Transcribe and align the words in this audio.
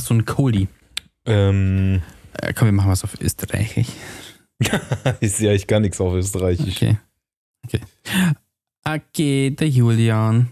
Hast 0.00 0.08
du 0.08 0.14
einen 0.14 0.24
Kohli? 0.24 0.66
Ähm, 1.26 2.00
Äh, 2.32 2.54
komm, 2.54 2.68
wir 2.68 2.72
machen 2.72 2.90
was 2.90 3.04
auf 3.04 3.20
Österreichisch. 3.20 3.88
ich 5.20 5.32
sehe 5.32 5.50
eigentlich 5.50 5.66
gar 5.66 5.78
nichts 5.78 6.00
auf 6.00 6.14
Österreichisch. 6.14 6.76
Okay. 6.76 6.96
Okay. 7.66 7.80
Okay, 8.82 9.50
der 9.50 9.68
Julian. 9.68 10.48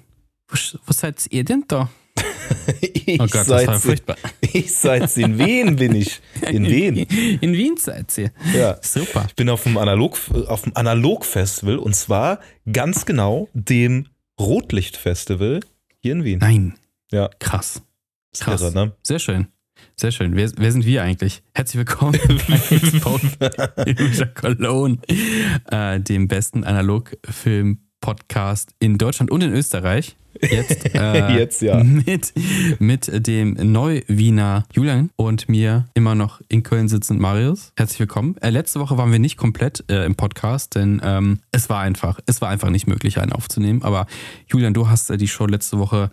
Wo, 0.49 0.79
wo 0.85 0.93
seid 0.93 1.27
ihr 1.31 1.45
denn 1.45 1.65
da? 1.67 1.89
ich, 2.83 3.19
Oh 3.19 3.25
Gott, 3.25 3.35
das 3.37 3.47
seid 3.47 3.69
war 3.69 3.75
in, 3.77 3.81
furchtbar. 3.81 4.17
ich 4.53 4.75
seid 4.75 5.17
in 5.17 5.39
Wien 5.39 5.77
bin 5.77 5.95
ich. 5.95 6.21
In 6.43 6.67
Wien. 6.67 6.97
In 7.41 7.55
Wien 7.55 7.79
seid 7.79 8.19
ihr. 8.19 8.31
Ja. 8.55 8.77
Super. 8.83 9.25
Ich 9.29 9.35
bin 9.35 9.49
auf 9.49 9.63
dem 9.63 9.79
Analog 9.79 10.19
auf 10.47 10.61
dem 10.61 10.77
Analog-Festival 10.77 11.79
und 11.79 11.97
zwar 11.97 12.41
ganz 12.71 13.07
genau 13.07 13.49
dem 13.55 14.09
Rotlicht-Festival 14.39 15.61
hier 16.03 16.13
in 16.13 16.25
Wien. 16.25 16.39
Nein. 16.41 16.75
Ja. 17.11 17.31
Krass. 17.39 17.81
Ist 18.33 18.43
krass. 18.43 18.61
irre, 18.61 18.75
ne? 18.75 18.93
Sehr 19.03 19.19
schön. 19.19 19.47
Sehr 19.97 20.13
schön. 20.13 20.37
Wer, 20.37 20.51
wer 20.57 20.73
sind 20.73 20.85
wir 20.85 21.03
eigentlich? 21.03 21.43
Herzlich 21.55 21.79
willkommen 21.79 22.13
bei 22.49 22.59
Cologne, 24.35 24.99
äh, 25.71 25.99
dem 26.01 26.29
besten 26.29 26.65
Analogfilm-Podcast 26.65 28.75
in 28.81 28.99
Deutschland 28.99 29.31
und 29.31 29.43
in 29.43 29.53
Österreich. 29.53 30.17
Jetzt, 30.43 30.85
äh, 30.95 31.39
Jetzt, 31.39 31.63
ja. 31.63 31.83
Mit, 31.83 32.35
mit 32.79 33.27
dem 33.27 33.55
Neu-Wiener 33.55 34.67
Julian 34.73 35.09
und 35.17 35.49
mir 35.49 35.89
immer 35.95 36.15
noch 36.15 36.43
in 36.49 36.63
Köln 36.63 36.89
sitzend 36.89 37.19
Marius. 37.21 37.73
Herzlich 37.77 38.01
willkommen. 38.01 38.37
Äh, 38.43 38.51
letzte 38.51 38.79
Woche 38.79 38.99
waren 38.99 39.11
wir 39.11 39.19
nicht 39.19 39.39
komplett 39.39 39.85
äh, 39.91 40.05
im 40.05 40.17
Podcast, 40.17 40.75
denn 40.75 41.01
ähm, 41.03 41.41
es 41.51 41.71
war 41.71 41.81
einfach, 41.81 42.21
es 42.27 42.43
war 42.43 42.51
einfach 42.51 42.69
nicht 42.71 42.87
möglich, 42.87 43.19
einen 43.19 43.33
aufzunehmen. 43.33 43.83
Aber 43.83 44.07
Julian, 44.49 44.75
du 44.75 44.89
hast 44.89 45.09
äh, 45.11 45.17
die 45.17 45.29
Show 45.29 45.47
letzte 45.47 45.79
Woche 45.79 46.11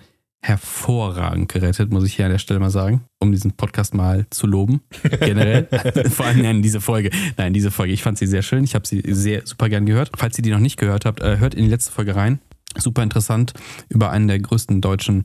hervorragend 0.48 1.52
gerettet, 1.52 1.92
muss 1.92 2.06
ich 2.06 2.16
hier 2.16 2.26
an 2.26 2.32
der 2.32 2.38
Stelle 2.40 2.60
mal 2.60 2.70
sagen, 2.70 3.04
um 3.20 3.32
diesen 3.32 3.52
Podcast 3.54 3.94
mal 3.94 4.26
zu 4.30 4.48
loben. 4.48 4.82
Generell. 5.20 5.68
Vor 6.10 6.26
allem 6.26 6.46
in 6.46 6.62
diese 6.62 6.82
Folge. 6.82 7.10
Nein, 7.38 7.54
diese 7.54 7.72
Folge. 7.72 7.94
Ich 7.94 8.04
fand 8.04 8.18
sie 8.18 8.28
sehr 8.28 8.42
schön. 8.42 8.64
Ich 8.64 8.76
habe 8.76 8.88
sie 8.88 9.02
sehr 9.08 9.42
super 9.46 9.70
gern 9.70 9.86
gehört. 9.86 10.12
Falls 10.18 10.38
ihr 10.38 10.44
die 10.44 10.52
noch 10.52 10.60
nicht 10.60 10.78
gehört 10.78 11.06
habt, 11.06 11.22
äh, 11.22 11.38
hört 11.40 11.56
in 11.56 11.64
die 11.64 11.70
letzte 11.70 11.92
Folge 11.92 12.16
rein. 12.16 12.40
Super 12.78 13.04
interessant 13.04 13.54
über 13.90 14.12
einen 14.12 14.28
der 14.28 14.40
größten 14.40 14.82
deutschen 14.82 15.24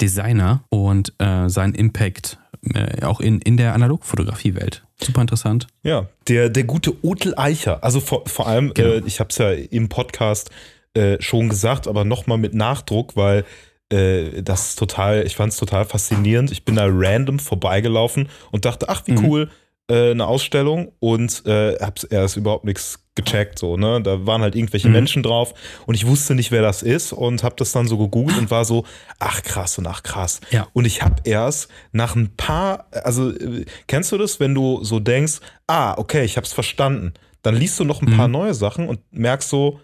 Designer 0.00 0.64
und 0.68 1.12
äh, 1.18 1.48
seinen 1.48 1.74
Impact 1.74 2.38
äh, 2.74 3.04
auch 3.04 3.20
in, 3.20 3.40
in 3.40 3.56
der 3.56 3.74
Analogfotografie-Welt. 3.74 4.84
Super 5.02 5.20
interessant. 5.20 5.66
Ja, 5.82 6.06
der, 6.28 6.48
der 6.48 6.64
gute 6.64 7.04
Otel 7.04 7.34
Eicher. 7.36 7.82
Also 7.82 7.98
vor, 8.00 8.22
vor 8.26 8.46
allem, 8.46 8.72
Genau. 8.74 8.88
äh, 8.90 9.02
ich 9.04 9.18
habe 9.20 9.30
es 9.30 9.38
ja 9.38 9.50
im 9.50 9.88
Podcast 9.88 10.50
äh, 10.94 11.20
schon 11.20 11.48
gesagt, 11.48 11.88
aber 11.88 12.04
nochmal 12.04 12.38
mit 12.38 12.54
Nachdruck, 12.54 13.16
weil 13.16 13.44
äh, 13.92 14.42
das 14.42 14.70
ist 14.70 14.78
total, 14.78 15.24
ich 15.26 15.36
fand 15.36 15.52
es 15.52 15.58
total 15.58 15.84
faszinierend. 15.84 16.50
Ich 16.50 16.64
bin 16.64 16.76
da 16.76 16.86
random 16.88 17.38
vorbeigelaufen 17.38 18.28
und 18.50 18.64
dachte, 18.64 18.88
ach, 18.88 19.02
wie 19.06 19.12
Mhm. 19.12 19.24
cool, 19.24 19.50
äh, 19.90 20.12
eine 20.12 20.26
Ausstellung 20.26 20.92
und 21.00 21.44
äh, 21.46 21.76
hab's 21.80 22.04
erst 22.04 22.36
überhaupt 22.36 22.64
nichts 22.64 23.00
gecheckt, 23.14 23.58
so, 23.58 23.76
ne? 23.76 24.00
Da 24.00 24.24
waren 24.26 24.40
halt 24.40 24.54
irgendwelche 24.54 24.88
Mhm. 24.88 24.94
Menschen 24.94 25.22
drauf 25.22 25.52
und 25.86 25.94
ich 25.96 26.06
wusste 26.06 26.34
nicht, 26.34 26.50
wer 26.50 26.62
das 26.62 26.82
ist 26.82 27.12
und 27.12 27.42
hab 27.42 27.56
das 27.58 27.72
dann 27.72 27.86
so 27.86 27.98
gegoogelt 27.98 28.38
und 28.38 28.50
war 28.50 28.64
so, 28.64 28.84
ach 29.18 29.42
krass 29.42 29.76
und 29.76 29.86
ach 29.86 30.02
krass. 30.02 30.40
Ja. 30.50 30.66
Und 30.72 30.86
ich 30.86 31.02
habe 31.02 31.16
erst 31.24 31.68
nach 31.92 32.16
ein 32.16 32.34
paar, 32.36 32.86
also 33.04 33.30
äh, 33.30 33.66
kennst 33.86 34.12
du 34.12 34.18
das, 34.18 34.40
wenn 34.40 34.54
du 34.54 34.82
so 34.82 34.98
denkst, 34.98 35.40
ah, 35.66 35.94
okay, 35.98 36.24
ich 36.24 36.36
hab's 36.38 36.52
verstanden. 36.54 37.12
Dann 37.42 37.54
liest 37.56 37.78
du 37.80 37.84
noch 37.84 38.00
ein 38.00 38.16
paar 38.16 38.28
Mhm. 38.28 38.32
neue 38.32 38.54
Sachen 38.54 38.88
und 38.88 39.00
merkst 39.10 39.48
so, 39.50 39.80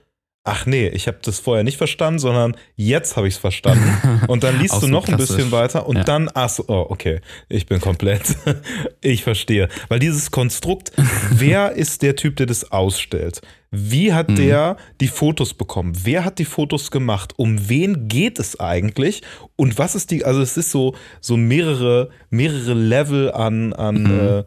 ach 0.49 0.67
nee, 0.67 0.89
ich 0.89 1.07
habe 1.07 1.19
das 1.23 1.39
vorher 1.39 1.63
nicht 1.65 1.77
verstanden, 1.77 2.19
sondern 2.19 2.57
jetzt 2.77 3.17
habe 3.17 3.29
ich 3.29 3.35
es 3.35 3.39
verstanden. 3.41 4.25
Und 4.29 4.43
dann 4.45 4.59
liest 4.61 4.83
du 4.83 4.87
noch 4.87 5.07
ein 5.07 5.17
klassisch. 5.17 5.37
bisschen 5.37 5.53
weiter 5.53 5.87
und 5.87 5.97
Ja. 5.99 6.05
dann, 6.05 6.31
ach 6.35 6.49
so, 6.49 6.65
oh, 6.69 6.87
okay, 6.89 7.21
ich 7.49 7.67
bin 7.67 7.81
komplett, 7.81 8.23
ich 9.01 9.23
verstehe. 9.23 9.69
Weil 9.89 9.99
dieses 9.99 10.31
Konstrukt, 10.31 10.93
wer 11.31 11.73
ist 11.77 12.03
der 12.03 12.17
Typ, 12.17 12.37
der 12.37 12.47
das 12.47 12.73
ausstellt? 12.73 13.41
Wie 13.71 14.15
hat 14.15 14.31
Mhm. 14.31 14.37
der 14.37 14.77
die 15.03 15.09
Fotos 15.09 15.53
bekommen? 15.53 15.93
Wer 16.03 16.25
hat 16.25 16.39
die 16.39 16.47
Fotos 16.47 16.91
gemacht? 16.91 17.34
Um 17.37 17.69
wen 17.69 18.09
geht 18.09 18.39
es 18.39 18.59
eigentlich? 18.59 19.22
Und 19.56 19.77
was 19.78 19.95
ist 19.95 20.11
die, 20.11 20.25
also 20.25 20.41
es 20.41 20.56
ist 20.56 20.71
so, 20.71 20.95
so 21.21 21.37
mehrere, 21.37 22.09
mehrere 22.31 22.72
Level 22.72 23.31
an, 23.31 23.75
an 23.75 24.03
Mhm. 24.05 24.21
äh, 24.39 24.45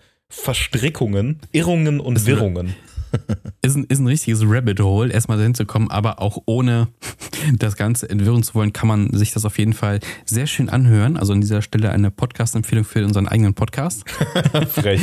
Verstrickungen, 0.52 1.40
Irrungen 1.52 2.00
und 2.00 2.16
Das- 2.16 2.26
Wirrungen. 2.26 2.76
Ist 3.64 3.76
ein, 3.76 3.84
ist 3.84 4.00
ein 4.00 4.08
richtiges 4.08 4.42
Rabbit 4.44 4.80
Hole, 4.80 5.14
erstmal 5.14 5.38
dahin 5.38 5.54
zu 5.54 5.66
kommen, 5.66 5.92
aber 5.92 6.20
auch 6.20 6.42
ohne 6.48 6.88
das 7.60 7.76
Ganze 7.76 8.10
entwirren 8.10 8.42
zu 8.42 8.56
wollen, 8.56 8.74
kann 8.74 8.88
man 8.88 9.14
sich 9.14 9.32
das 9.32 9.46
auf 9.46 9.60
jeden 9.60 9.74
Fall 9.74 10.00
sehr 10.26 10.48
schön 10.48 10.68
anhören. 10.68 11.16
Also 11.16 11.34
an 11.34 11.42
dieser 11.42 11.62
Stelle 11.62 11.92
eine 11.92 12.10
Podcast-Empfehlung 12.10 12.86
für 12.86 13.06
unseren 13.06 13.28
eigenen 13.28 13.54
Podcast. 13.54 14.04
Frech. 14.70 15.02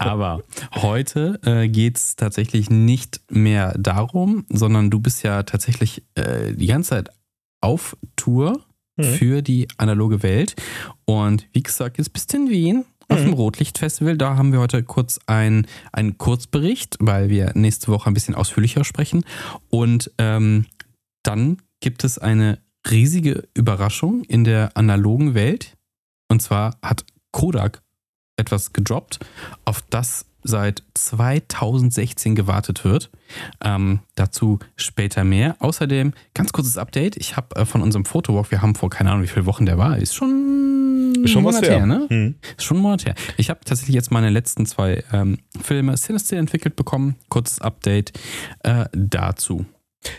Aber 0.00 0.42
heute 0.74 1.38
äh, 1.44 1.68
geht 1.68 1.98
es 1.98 2.16
tatsächlich 2.16 2.68
nicht 2.68 3.20
mehr 3.30 3.76
darum, 3.78 4.44
sondern 4.48 4.90
du 4.90 4.98
bist 4.98 5.22
ja 5.22 5.44
tatsächlich 5.44 6.02
äh, 6.16 6.52
die 6.54 6.66
ganze 6.66 6.90
Zeit 6.90 7.10
auf 7.60 7.96
Tour 8.16 8.64
Mhm. 8.96 9.04
für 9.04 9.42
die 9.42 9.68
analoge 9.78 10.22
Welt. 10.22 10.56
Und 11.04 11.46
wie 11.52 11.62
gesagt, 11.62 11.98
jetzt 11.98 12.12
bist 12.12 12.32
du 12.32 12.38
in 12.38 12.50
Wien 12.50 12.84
auf 13.10 13.18
Mhm. 13.20 13.24
dem 13.24 13.32
Rotlichtfestival. 13.34 14.16
Da 14.16 14.36
haben 14.36 14.52
wir 14.52 14.60
heute 14.60 14.82
kurz 14.82 15.20
ein, 15.26 15.66
einen 15.92 16.16
Kurzbericht, 16.18 16.96
weil 17.00 17.28
wir 17.28 17.52
nächste 17.54 17.88
Woche 17.88 18.08
ein 18.10 18.14
bisschen 18.14 18.34
ausführlicher 18.34 18.84
sprechen. 18.84 19.24
Und 19.68 20.10
ähm, 20.18 20.66
dann 21.22 21.58
gibt 21.80 22.04
es 22.04 22.18
eine 22.18 22.58
riesige 22.90 23.48
Überraschung 23.54 24.22
in 24.24 24.44
der 24.44 24.76
analogen 24.76 25.34
Welt. 25.34 25.76
Und 26.28 26.40
zwar 26.40 26.76
hat 26.82 27.04
Kodak 27.32 27.82
etwas 28.36 28.72
gedroppt, 28.72 29.18
auf 29.64 29.82
das 29.90 30.24
seit 30.42 30.82
2016 30.94 32.34
gewartet 32.34 32.82
wird. 32.84 33.10
Ähm, 33.62 34.00
dazu 34.14 34.58
später 34.76 35.22
mehr. 35.22 35.56
Außerdem, 35.58 36.14
ganz 36.32 36.52
kurzes 36.52 36.78
Update. 36.78 37.16
Ich 37.18 37.36
habe 37.36 37.54
äh, 37.56 37.66
von 37.66 37.82
unserem 37.82 38.06
Fotowalk, 38.06 38.50
wir 38.50 38.62
haben 38.62 38.74
vor 38.74 38.88
keine 38.88 39.10
Ahnung, 39.10 39.22
wie 39.24 39.28
viele 39.28 39.44
Wochen 39.44 39.66
der 39.66 39.76
war, 39.76 39.98
ist 39.98 40.14
schon, 40.14 41.09
Schon 41.28 41.44
was 41.44 41.56
Monat 41.56 41.68
her. 41.70 41.86
ne? 41.86 42.06
Hm. 42.08 42.34
Ist 42.56 42.64
schon 42.64 42.78
ein 42.78 42.82
Monat 42.82 43.06
her. 43.06 43.14
Ich 43.36 43.50
habe 43.50 43.60
tatsächlich 43.64 43.94
jetzt 43.94 44.10
meine 44.10 44.30
letzten 44.30 44.66
zwei 44.66 45.02
ähm, 45.12 45.38
Filme 45.62 45.96
Sinister 45.96 46.36
entwickelt 46.36 46.76
bekommen. 46.76 47.16
Kurzes 47.28 47.60
Update 47.60 48.12
äh, 48.62 48.84
dazu. 48.92 49.64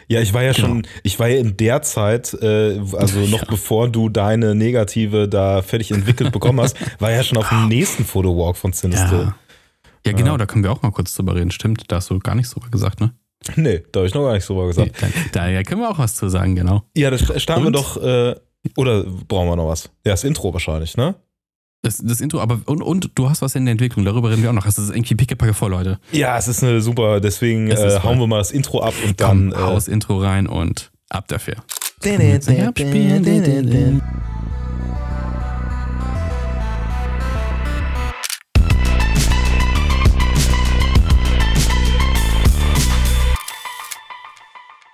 Ja, 0.07 0.22
ich 0.22 0.34
war 0.34 0.44
ja 0.44 0.51
Genau. 0.53 0.67
schon, 0.67 0.88
ich 1.03 1.17
war 1.19 1.28
ja 1.28 1.40
in 1.40 1.57
der 1.57 1.81
Zeit, 1.81 2.34
äh, 2.35 2.79
also 2.94 3.19
noch 3.28 3.40
Ja. 3.41 3.47
bevor 3.50 3.90
du 3.90 4.09
deine 4.09 4.53
Negative 4.53 5.28
da 5.28 5.61
fertig 5.63 5.91
entwickelt 5.91 6.31
bekommen 6.31 6.61
hast, 6.61 6.78
war 7.01 7.11
ja 7.11 7.23
schon 7.23 7.38
auf 7.40 7.50
dem 7.50 7.67
nächsten 7.67 8.06
Fotowalk 8.06 8.57
von 8.57 8.73
Sinister. 8.73 9.22
Ja. 9.23 9.35
ja, 10.06 10.11
genau, 10.13 10.38
da 10.38 10.45
können 10.45 10.63
wir 10.63 10.72
auch 10.72 10.81
mal 10.84 10.91
kurz 10.91 11.16
drüber 11.16 11.35
reden. 11.35 11.50
Stimmt, 11.51 11.85
da 11.91 11.95
hast 11.95 12.09
du 12.11 12.19
gar 12.19 12.35
nichts 12.35 12.51
drüber 12.53 12.69
gesagt, 12.69 13.01
ne? 13.01 13.13
Nee, 13.56 13.81
da 13.91 14.01
habe 14.01 14.07
ich 14.07 14.13
noch 14.13 14.22
gar 14.23 14.34
nichts 14.34 14.45
drüber 14.45 14.67
gesagt. 14.67 14.91
Da, 15.31 15.51
da 15.51 15.63
können 15.63 15.81
wir 15.81 15.90
auch 15.90 15.97
was 15.97 16.13
zu 16.13 16.29
sagen, 16.29 16.56
genau. 16.56 16.84
Ja, 16.95 17.09
da 17.09 17.17
starten 17.17 17.63
wir 17.63 17.67
Und? 17.67 17.73
doch, 17.75 17.97
äh, 18.03 18.35
oder 18.77 19.03
brauchen 19.03 19.49
wir 19.49 19.55
noch 19.55 19.67
was? 19.67 19.85
Ja, 20.05 20.11
das 20.13 20.23
Intro 20.23 20.53
wahrscheinlich, 20.53 20.97
ne? 20.97 21.16
Das, 21.83 21.97
das 21.97 22.22
Intro, 22.22 22.39
aber 22.39 22.59
und, 22.67 22.83
und 22.83 23.09
du 23.16 23.27
hast 23.29 23.41
was 23.41 23.55
in 23.55 23.66
der 23.66 23.72
Entwicklung, 23.72 24.05
darüber 24.05 24.29
reden 24.29 24.44
wir 24.44 24.49
auch 24.51 24.53
noch. 24.55 24.66
Das 24.66 24.77
ist 24.77 24.91
irgendwie 24.91 25.16
pickepacke 25.16 25.55
voll, 25.55 25.72
Leute. 25.72 25.99
Ja, 26.11 26.38
es 26.38 26.47
ist 26.47 26.63
eine 26.63 26.79
super, 26.79 27.19
deswegen 27.19 27.72
äh, 27.72 27.99
hauen 28.03 28.19
wir 28.19 28.27
mal 28.27 28.38
das 28.38 28.51
Intro 28.51 28.81
ab 28.81 28.94
und 29.03 29.17
Komm, 29.17 29.49
dann. 29.49 29.59
äh, 29.59 29.63
haus 29.63 29.88
Intro 29.88 30.19
rein 30.19 30.45
und 30.45 30.91
ab 31.09 31.27
dafür. 31.27 31.55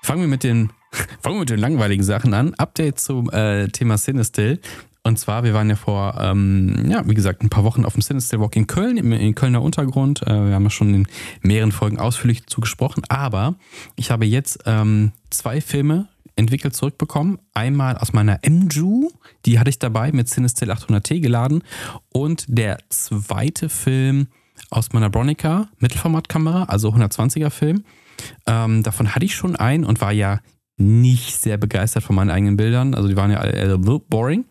Fangen 0.03 0.21
wir 0.21 0.27
mit 0.27 0.43
den, 0.43 0.71
fangen 1.21 1.35
wir 1.35 1.39
mit 1.39 1.49
den 1.49 1.59
langweiligen 1.59 2.03
Sachen 2.03 2.33
an. 2.33 2.53
Update 2.55 2.99
zum 2.99 3.29
äh, 3.29 3.67
Thema 3.67 3.97
Cinestill. 3.97 4.59
Und 5.03 5.17
zwar, 5.17 5.43
wir 5.45 5.53
waren 5.53 5.69
ja 5.69 5.77
vor, 5.77 6.17
ähm, 6.19 6.89
ja, 6.89 7.07
wie 7.07 7.13
gesagt, 7.13 7.41
ein 7.41 7.49
paar 7.49 7.63
Wochen 7.63 7.85
auf 7.85 7.93
dem 7.93 8.01
Cinestill 8.01 8.41
Walk 8.41 8.57
in 8.57 8.67
Köln, 8.67 8.97
im, 8.97 9.13
im 9.13 9.35
Kölner 9.35 9.61
Untergrund. 9.61 10.21
Äh, 10.23 10.47
wir 10.47 10.53
haben 10.53 10.63
ja 10.63 10.69
schon 10.69 10.93
in 10.93 11.07
mehreren 11.41 11.71
Folgen 11.71 11.97
ausführlich 11.97 12.41
dazu 12.41 12.59
gesprochen. 12.59 13.03
Aber 13.07 13.55
ich 13.95 14.11
habe 14.11 14.25
jetzt 14.25 14.59
ähm, 14.65 15.13
zwei 15.29 15.61
Filme 15.61 16.09
entwickelt 16.35 16.75
zurückbekommen. 16.75 17.39
Einmal 17.53 17.97
aus 17.97 18.11
meiner 18.11 18.39
MJU, 18.47 19.09
die 19.45 19.59
hatte 19.59 19.69
ich 19.69 19.79
dabei 19.79 20.11
mit 20.11 20.27
Cinestill 20.27 20.71
800T 20.71 21.21
geladen. 21.21 21.63
Und 22.11 22.45
der 22.49 22.77
zweite 22.89 23.69
Film 23.69 24.27
aus 24.69 24.91
meiner 24.91 25.09
Bronica 25.09 25.69
Mittelformatkamera, 25.79 26.63
also 26.63 26.89
120er 26.89 27.49
Film. 27.49 27.83
Ähm, 28.45 28.83
davon 28.83 29.15
hatte 29.15 29.25
ich 29.25 29.35
schon 29.35 29.55
einen 29.55 29.85
und 29.85 30.01
war 30.01 30.11
ja 30.11 30.39
nicht 30.77 31.35
sehr 31.35 31.57
begeistert 31.57 32.03
von 32.03 32.15
meinen 32.15 32.29
eigenen 32.29 32.55
Bildern. 32.55 32.93
Also 32.93 33.07
die 33.09 33.15
waren 33.15 33.31
ja 33.31 33.37
alle 33.39 33.51
eher 33.53 33.77
boring. 33.77 34.45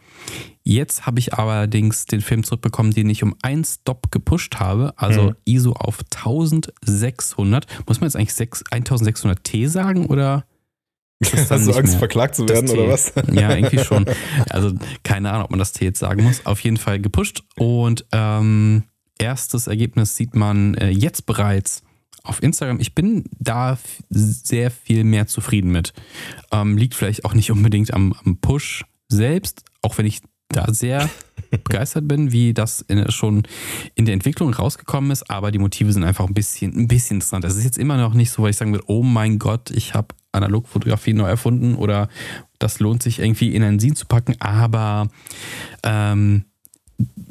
Jetzt 0.65 1.07
habe 1.07 1.21
ich 1.21 1.35
allerdings 1.35 2.07
den 2.07 2.21
Film 2.21 2.43
zurückbekommen, 2.43 2.93
den 2.93 3.09
ich 3.09 3.23
um 3.23 3.37
einen 3.43 3.65
Stop 3.65 4.11
gepusht 4.11 4.57
habe. 4.57 4.93
Also 4.97 5.23
Mhm. 5.23 5.37
ISO 5.45 5.73
auf 5.73 6.01
1600. 6.11 7.67
Muss 7.87 8.01
man 8.01 8.09
jetzt 8.09 8.17
eigentlich 8.17 8.35
6 8.35 8.65
1600T 8.73 9.69
sagen 9.69 10.07
oder 10.07 10.45
Hast 11.25 11.51
du 11.51 11.55
Angst, 11.55 11.67
mehr 11.93 11.99
verklagt 11.99 12.35
zu 12.35 12.47
werden 12.49 12.69
oder 12.69 12.89
was? 12.89 13.13
Ja, 13.33 13.55
irgendwie 13.55 13.79
schon. 13.79 14.05
Also 14.51 14.73
keine 15.03 15.31
Ahnung, 15.31 15.45
ob 15.45 15.51
man 15.51 15.59
das 15.61 15.73
T 15.73 15.85
jetzt 15.85 16.01
sagen 16.01 16.25
muss. 16.25 16.45
Auf 16.45 16.61
jeden 16.61 16.77
Fall 16.77 17.01
gepusht 17.01 17.45
und 17.57 18.05
ähm, 18.13 18.83
erstes 19.19 19.67
Ergebnis 19.67 20.17
sieht 20.17 20.35
man 20.35 20.75
äh, 20.75 20.91
jetzt 20.91 21.25
bereits 21.25 21.83
auf 22.27 22.43
Instagram. 22.43 22.81
Ich 22.81 22.95
bin 22.95 23.25
da 23.39 23.79
sehr 24.11 24.71
viel 24.71 25.05
mehr 25.05 25.27
zufrieden 25.27 25.71
mit. 25.71 25.93
Ähm, 26.53 26.77
liegt 26.77 26.95
vielleicht 26.95 27.25
auch 27.25 27.35
nicht 27.35 27.51
unbedingt 27.51 27.93
am, 27.93 28.15
am 28.25 28.39
Push 28.39 28.85
selbst, 29.09 29.65
auch 29.83 29.97
wenn 29.99 30.07
ich 30.07 30.21
da 30.49 30.73
sehr 30.73 31.09
begeistert 31.65 32.09
bin, 32.09 32.33
wie 32.33 32.55
das 32.55 32.81
in, 32.83 33.11
schon 33.11 33.45
in 33.95 34.05
der 34.05 34.15
Entwicklung 34.15 34.53
rausgekommen 34.53 35.11
ist, 35.11 35.31
aber 35.31 35.51
die 35.51 35.59
Motive 35.59 35.93
sind 35.93 36.05
einfach 36.05 36.27
ein 36.27 36.35
bisschen, 36.35 36.77
ein 36.77 36.89
bisschen 36.89 37.17
interessant. 37.17 37.45
Es 37.45 37.57
ist 37.57 37.65
jetzt 37.65 37.79
immer 37.79 37.97
noch 37.97 38.15
nicht 38.15 38.31
so, 38.31 38.43
weil 38.43 38.51
ich 38.51 38.57
sagen 38.57 38.73
würde, 38.73 38.85
oh 38.89 39.03
mein 39.03 39.39
Gott, 39.39 39.71
ich 39.71 39.95
habe 39.95 40.09
Analogfotografie 40.33 41.15
neu 41.15 41.29
erfunden 41.29 41.75
oder 41.75 42.09
das 42.59 42.79
lohnt 42.79 43.03
sich 43.03 43.21
irgendwie 43.21 43.55
in 43.55 43.63
ein 43.63 43.81
Scene 43.81 43.95
zu 43.95 44.07
packen, 44.07 44.37
aber 44.41 45.09
ähm, 45.83 46.45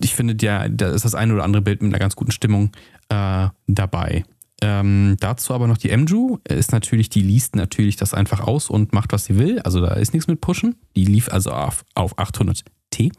ich 0.01 0.13
finde, 0.13 0.35
ja, 0.43 0.67
da 0.67 0.89
ist 0.89 1.05
das 1.05 1.15
eine 1.15 1.33
oder 1.33 1.43
andere 1.43 1.61
Bild 1.61 1.81
mit 1.81 1.91
einer 1.91 1.99
ganz 1.99 2.15
guten 2.15 2.31
Stimmung 2.31 2.71
äh, 3.09 3.47
dabei. 3.67 4.23
Ähm, 4.61 5.17
dazu 5.19 5.53
aber 5.53 5.67
noch 5.67 5.77
die 5.77 5.95
Mju 5.95 6.37
ist 6.47 6.71
natürlich, 6.71 7.09
die 7.09 7.21
liest 7.21 7.55
natürlich 7.55 7.97
das 7.97 8.13
einfach 8.13 8.39
aus 8.39 8.69
und 8.69 8.93
macht, 8.93 9.11
was 9.11 9.25
sie 9.25 9.37
will. 9.37 9.59
Also 9.59 9.81
da 9.81 9.93
ist 9.95 10.13
nichts 10.13 10.27
mit 10.27 10.41
Pushen. 10.41 10.75
Die 10.95 11.05
lief 11.05 11.29
also 11.29 11.51
auf, 11.51 11.83
auf 11.93 12.17
800t. 12.17 13.11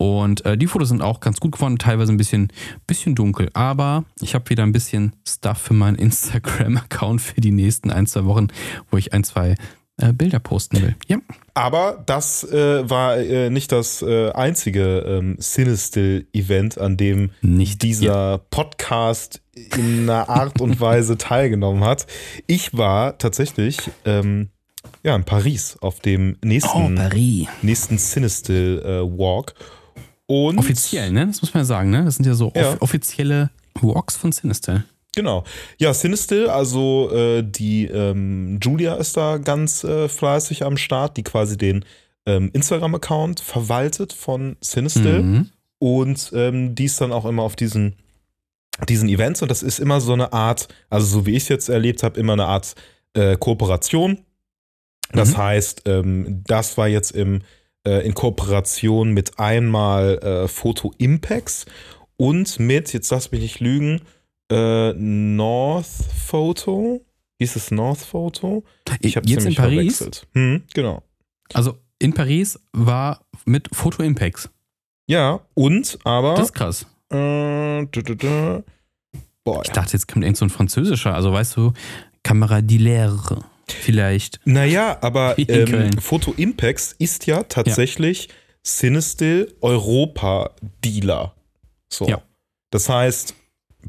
Und 0.00 0.44
äh, 0.46 0.56
die 0.56 0.68
Fotos 0.68 0.90
sind 0.90 1.02
auch 1.02 1.18
ganz 1.18 1.40
gut 1.40 1.52
geworden, 1.52 1.76
teilweise 1.76 2.12
ein 2.12 2.16
bisschen, 2.16 2.52
bisschen 2.86 3.16
dunkel. 3.16 3.50
Aber 3.52 4.04
ich 4.20 4.34
habe 4.34 4.48
wieder 4.48 4.62
ein 4.62 4.72
bisschen 4.72 5.12
Stuff 5.26 5.58
für 5.58 5.74
meinen 5.74 5.96
Instagram-Account 5.96 7.20
für 7.20 7.40
die 7.40 7.50
nächsten 7.50 7.90
ein, 7.90 8.06
zwei 8.06 8.24
Wochen, 8.24 8.48
wo 8.90 8.96
ich 8.96 9.12
ein, 9.12 9.24
zwei 9.24 9.56
äh, 9.98 10.12
Bilder 10.12 10.38
posten 10.38 10.80
will. 10.82 10.96
Ja. 11.06 11.18
Aber 11.54 12.02
das 12.06 12.44
äh, 12.44 12.88
war 12.88 13.16
äh, 13.18 13.50
nicht 13.50 13.72
das 13.72 14.00
äh, 14.02 14.30
einzige 14.30 14.98
ähm, 15.00 15.36
Cinestill-Event, 15.40 16.78
an 16.78 16.96
dem 16.96 17.30
Nicht, 17.42 17.82
dieser 17.82 18.38
Podcast 18.50 19.40
in 19.76 20.02
einer 20.08 20.28
Art 20.28 20.60
und 20.60 20.80
Weise 20.80 21.18
teilgenommen 21.18 21.82
hat. 21.84 22.06
Ich 22.46 22.76
war 22.76 23.18
tatsächlich 23.18 23.78
ähm, 24.04 24.50
ja, 25.02 25.16
in 25.16 25.24
Paris 25.24 25.76
auf 25.80 26.00
dem 26.00 26.36
Oh, 26.42 26.46
nächsten, 26.46 26.94
Paris. 26.94 27.46
nächsten 27.62 27.98
Cinestill 27.98 28.80
äh, 28.84 29.18
Walk. 29.18 29.54
Und 30.26 30.58
Offiziell, 30.58 31.10
ne? 31.10 31.26
Das 31.26 31.40
muss 31.42 31.54
man 31.54 31.62
ja 31.62 31.64
sagen, 31.64 31.90
ne? 31.90 32.04
Das 32.04 32.16
sind 32.16 32.26
ja 32.26 32.34
so 32.34 32.52
Ja. 32.54 32.72
off 32.72 32.82
offizielle 32.82 33.50
Walks 33.80 34.16
von 34.16 34.30
Sinister. 34.30 34.84
Genau. 35.18 35.42
Ja, 35.78 35.92
Cinestill, 35.92 36.48
also 36.48 37.10
äh, 37.12 37.42
die 37.42 37.86
ähm, 37.86 38.60
Julia 38.62 38.94
ist 38.94 39.16
da 39.16 39.38
ganz 39.38 39.82
äh, 39.82 40.08
fleißig 40.08 40.62
am 40.62 40.76
Start, 40.76 41.16
die 41.16 41.24
quasi 41.24 41.58
den 41.58 41.84
ähm, 42.24 42.50
Instagram-Account 42.52 43.40
verwaltet 43.40 44.12
von 44.12 44.56
Cinestill. 44.62 45.22
Mhm. 45.22 45.50
Und 45.80 46.30
ähm, 46.34 46.76
die 46.76 46.84
ist 46.84 47.00
dann 47.00 47.10
auch 47.10 47.24
immer 47.24 47.42
auf 47.42 47.56
diesen, 47.56 47.96
diesen 48.88 49.08
Events 49.08 49.42
und 49.42 49.50
das 49.50 49.64
ist 49.64 49.80
immer 49.80 50.00
so 50.00 50.12
eine 50.12 50.32
Art, 50.32 50.68
also 50.88 51.06
so 51.06 51.26
wie 51.26 51.32
ich 51.34 51.42
es 51.42 51.48
jetzt 51.48 51.68
erlebt 51.68 52.04
habe, 52.04 52.20
immer 52.20 52.34
eine 52.34 52.46
Art 52.46 52.76
äh, 53.14 53.36
Kooperation. 53.36 54.18
Das 55.12 55.32
Mhm. 55.32 55.36
heißt, 55.36 55.82
ähm, 55.86 56.44
das 56.46 56.78
war 56.78 56.86
jetzt 56.86 57.10
im, 57.10 57.40
äh, 57.84 58.06
in 58.06 58.14
Kooperation 58.14 59.10
mit 59.10 59.40
einmal 59.40 60.18
äh, 60.18 60.46
Photo 60.46 60.92
Impacts 60.98 61.66
und 62.16 62.60
mit, 62.60 62.92
jetzt 62.92 63.10
lass 63.10 63.32
mich 63.32 63.40
nicht 63.40 63.58
lügen, 63.58 64.02
äh, 64.50 64.92
North 64.94 65.86
Photo. 66.26 67.04
Hieß 67.40 67.56
es 67.56 67.70
North 67.70 68.00
Photo? 68.00 68.64
Ich 69.00 69.16
habe 69.16 69.28
Jetzt 69.28 69.46
in 69.46 69.54
Paris, 69.54 69.98
verwechselt. 69.98 70.26
Hm, 70.34 70.64
genau. 70.74 71.02
also 71.52 71.78
in 71.98 72.12
Paris 72.12 72.58
war 72.72 73.24
mit 73.44 73.68
Photo 73.72 74.02
Impacts. 74.02 74.50
Ja, 75.06 75.40
und 75.54 75.98
aber. 76.04 76.34
Das 76.34 76.46
ist 76.46 76.54
krass. 76.54 76.86
Äh, 77.10 77.86
du, 77.86 78.02
du, 78.02 78.14
du. 78.14 78.64
Boah, 79.44 79.62
Ich 79.64 79.70
dachte, 79.70 79.92
jetzt 79.94 80.08
kommt 80.08 80.24
irgend 80.24 80.36
so 80.36 80.44
ein 80.44 80.50
französischer, 80.50 81.14
also 81.14 81.32
weißt 81.32 81.56
du, 81.56 81.72
Camera 82.22 82.56
d'Hilaire 82.58 83.42
vielleicht. 83.68 84.40
Naja, 84.44 84.98
aber 85.00 85.38
ähm. 85.48 85.92
Photo 85.98 86.34
Impacts 86.36 86.94
ist 86.98 87.26
ja 87.26 87.44
tatsächlich 87.44 88.28
Cinestill 88.62 89.54
Europa 89.60 90.50
Dealer. 90.84 91.34
So. 91.88 92.06
Ja. 92.06 92.22
Das 92.70 92.88
heißt, 92.88 93.34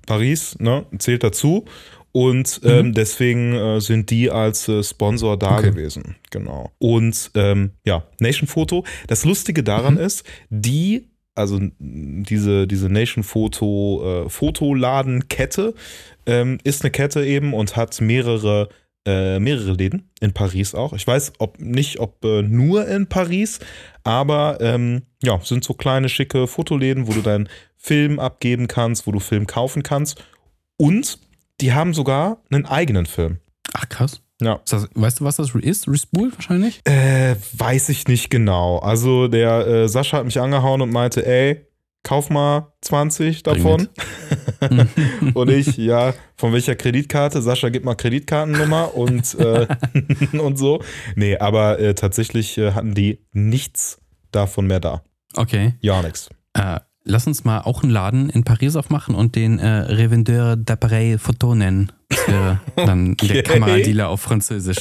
Paris 0.05 0.55
ne, 0.59 0.85
zählt 0.97 1.23
dazu 1.23 1.65
und 2.11 2.61
ähm, 2.63 2.87
Mhm. 2.87 2.93
deswegen 2.93 3.53
äh, 3.53 3.81
sind 3.81 4.09
die 4.09 4.31
als 4.31 4.67
äh, 4.67 4.81
Sponsor 4.83 5.37
da 5.37 5.57
Okay. 5.57 5.69
gewesen. 5.71 6.15
Genau. 6.31 6.71
Und 6.79 7.31
ähm, 7.35 7.71
ja, 7.85 8.03
Nation 8.19 8.47
Photo. 8.47 8.83
Das 9.07 9.25
Lustige 9.25 9.63
daran 9.63 9.95
Mhm. 9.95 9.99
ist, 10.01 10.23
die, 10.49 11.09
also 11.35 11.59
diese, 11.79 12.65
diese 12.67 12.89
Nation 12.89 13.23
Photo 13.23 14.25
äh, 14.25 14.29
Fotoladenkette 14.29 15.73
ähm, 16.25 16.57
ist 16.63 16.83
eine 16.83 16.91
Kette 16.91 17.25
eben 17.25 17.53
und 17.53 17.75
hat 17.75 17.99
mehrere 18.01 18.69
äh, 19.05 19.39
mehrere 19.39 19.73
Läden 19.73 20.09
in 20.19 20.33
Paris 20.33 20.75
auch. 20.75 20.93
Ich 20.93 21.05
weiß 21.05 21.33
ob 21.39 21.59
nicht, 21.59 21.99
ob 21.99 22.23
äh, 22.23 22.41
nur 22.41 22.87
in 22.87 23.07
Paris, 23.07 23.59
aber 24.03 24.57
ähm, 24.61 25.03
ja, 25.23 25.39
sind 25.41 25.63
so 25.63 25.73
kleine 25.73 26.09
schicke 26.09 26.47
Fotoläden, 26.47 27.07
wo 27.07 27.13
du 27.13 27.21
deinen 27.21 27.49
Film 27.77 28.19
abgeben 28.19 28.67
kannst, 28.67 29.07
wo 29.07 29.11
du 29.11 29.19
Film 29.19 29.47
kaufen 29.47 29.83
kannst. 29.83 30.23
Und 30.77 31.19
die 31.61 31.73
haben 31.73 31.93
sogar 31.93 32.41
einen 32.51 32.65
eigenen 32.65 33.05
Film. 33.05 33.39
Ach 33.73 33.87
krass. 33.89 34.21
Ja. 34.41 34.61
Das, 34.69 34.87
weißt 34.93 35.19
du, 35.19 35.25
was 35.25 35.35
das 35.35 35.53
ist? 35.53 35.87
Respool 35.87 36.31
wahrscheinlich? 36.33 36.81
Äh, 36.85 37.35
weiß 37.53 37.89
ich 37.89 38.07
nicht 38.07 38.29
genau. 38.29 38.79
Also 38.79 39.27
der 39.27 39.67
äh, 39.67 39.89
Sascha 39.89 40.17
hat 40.17 40.25
mich 40.25 40.39
angehauen 40.39 40.81
und 40.81 40.91
meinte, 40.91 41.25
ey, 41.25 41.65
kauf 42.03 42.29
mal 42.29 42.73
20 42.81 43.43
Bring 43.43 43.55
davon. 43.55 43.89
und 45.33 45.49
ich, 45.49 45.77
ja, 45.77 46.13
von 46.35 46.53
welcher 46.53 46.75
Kreditkarte? 46.75 47.41
Sascha, 47.41 47.69
gib 47.69 47.83
mal 47.85 47.95
Kreditkartennummer 47.95 48.95
und, 48.95 49.35
äh, 49.39 49.67
und 50.39 50.57
so. 50.57 50.81
Nee, 51.15 51.37
aber 51.37 51.79
äh, 51.79 51.93
tatsächlich 51.95 52.57
äh, 52.57 52.71
hatten 52.71 52.93
die 52.93 53.25
nichts 53.31 53.99
davon 54.31 54.67
mehr 54.67 54.79
da. 54.79 55.03
Okay. 55.35 55.75
Ja, 55.81 56.01
nix. 56.01 56.29
Äh, 56.53 56.79
lass 57.03 57.27
uns 57.27 57.43
mal 57.43 57.61
auch 57.61 57.83
einen 57.83 57.91
Laden 57.91 58.29
in 58.29 58.43
Paris 58.43 58.75
aufmachen 58.75 59.15
und 59.15 59.35
den 59.35 59.59
äh, 59.59 59.67
Revendeur 59.67 60.53
d'appareil 60.53 61.17
photo 61.17 61.55
nennen. 61.55 61.91
Dann 62.75 63.11
Okay. 63.11 63.33
der 63.33 63.43
Kameradealer 63.43 64.09
auf 64.09 64.21
Französisch. 64.21 64.79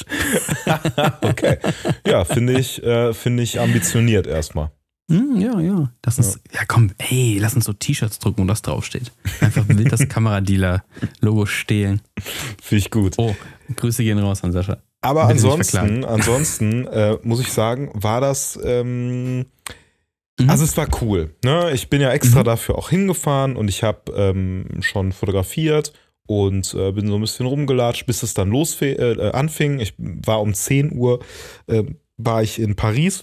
Okay. 1.21 1.59
Ja, 2.07 2.25
finde 2.25 2.59
ich, 2.59 2.83
äh, 2.83 3.13
finde 3.13 3.43
ich 3.43 3.61
ambitioniert 3.61 4.27
erstmal. 4.27 4.71
Hm, 5.11 5.41
ja, 5.41 5.59
ja. 5.61 5.91
Lass 6.05 6.19
uns, 6.19 6.39
ja. 6.53 6.61
komm, 6.67 6.91
ey, 6.99 7.39
lass 7.41 7.55
uns 7.55 7.65
so 7.65 7.73
T-Shirts 7.73 8.19
drucken, 8.19 8.43
wo 8.43 8.47
das 8.47 8.63
draufsteht. 8.63 9.11
Einfach 9.41 9.67
wild 9.69 9.91
das 9.91 10.07
Kameradealer-Logo 10.09 11.47
stehlen. 11.47 12.03
Finde 12.63 12.79
ich 12.81 12.91
gut. 12.91 13.15
Oh, 13.17 13.35
Grüße 13.77 14.03
gehen 14.05 14.19
raus 14.19 14.45
an 14.45 14.53
Sascha. 14.53 14.79
Aber 15.01 15.23
Bitte 15.29 15.33
ansonsten, 15.49 16.05
ansonsten 16.05 16.87
äh, 16.89 17.17
muss 17.23 17.41
ich 17.41 17.53
sagen, 17.53 17.91
war 17.95 18.21
das, 18.21 18.59
ähm, 18.63 19.47
Mhm. 20.41 20.51
also 20.51 20.63
es 20.63 20.77
war 20.77 20.87
cool. 21.03 21.35
Ne? 21.45 21.73
Ich 21.73 21.91
bin 21.91 22.01
ja 22.01 22.13
extra 22.13 22.41
Mhm. 22.41 22.45
dafür 22.45 22.77
auch 22.79 22.91
hingefahren 22.91 23.57
und 23.57 23.69
ich 23.69 23.83
habe 23.83 24.13
ähm, 24.15 24.67
schon 24.83 25.11
fotografiert 25.13 25.93
und 26.29 26.75
äh, 26.75 26.93
bin 26.93 27.09
so 27.09 27.17
ein 27.17 27.21
bisschen 27.21 27.47
rumgelatscht, 27.47 28.07
bis 28.07 28.23
es 28.23 28.35
dann 28.35 28.51
los 28.51 28.81
äh, 28.81 29.31
anfing. 29.33 29.81
Ich 29.81 29.95
war 29.99 30.41
um 30.41 30.55
10 30.55 30.93
Uhr, 30.97 31.19
äh, 31.67 31.83
war 32.19 32.43
ich 32.45 32.61
in 32.61 32.77
Paris. 32.77 33.23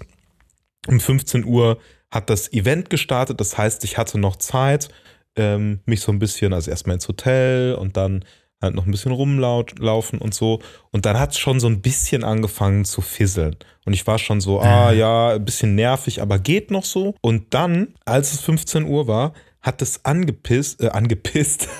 Um 0.88 1.00
15 1.00 1.46
Uhr 1.46 1.78
hat 2.12 2.30
das 2.30 2.52
Event 2.54 2.90
gestartet. 2.90 3.40
Das 3.40 3.58
heißt, 3.58 3.84
ich 3.84 3.98
hatte 3.98 4.18
noch 4.18 4.36
Zeit, 4.38 4.90
ähm, 5.36 5.80
mich 5.86 6.02
so 6.02 6.12
ein 6.12 6.20
bisschen, 6.20 6.54
also 6.54 6.72
erstmal 6.72 6.96
ins 6.96 7.08
Hotel 7.08 7.76
und 7.76 7.98
dann 7.98 8.24
halt 8.62 8.76
noch 8.76 8.86
ein 8.86 8.92
bisschen 8.92 9.12
rumlaufen 9.12 10.20
und 10.20 10.34
so. 10.34 10.62
Und 10.92 11.06
dann 11.06 11.20
hat 11.20 11.32
es 11.32 11.40
schon 11.40 11.60
so 11.60 11.68
ein 11.68 11.82
bisschen 11.82 12.24
angefangen 12.24 12.86
zu 12.86 13.02
fisseln. 13.02 13.56
Und 13.86 13.94
ich 13.94 14.08
war 14.08 14.18
schon 14.18 14.42
so, 14.42 14.62
ah 14.62 14.92
ja, 14.92 15.32
ein 15.36 15.46
bisschen 15.46 15.76
nervig, 15.76 16.22
aber 16.22 16.40
geht 16.40 16.72
noch 16.72 16.86
so. 16.86 17.16
Und 17.22 17.54
dann, 17.54 17.94
als 18.06 18.34
es 18.34 18.42
15 18.42 18.86
Uhr 18.86 19.08
war, 19.08 19.34
hat 19.62 19.82
es 19.82 20.06
angepisst, 20.06 20.82
äh, 20.82 20.90
angepisst, 20.90 21.68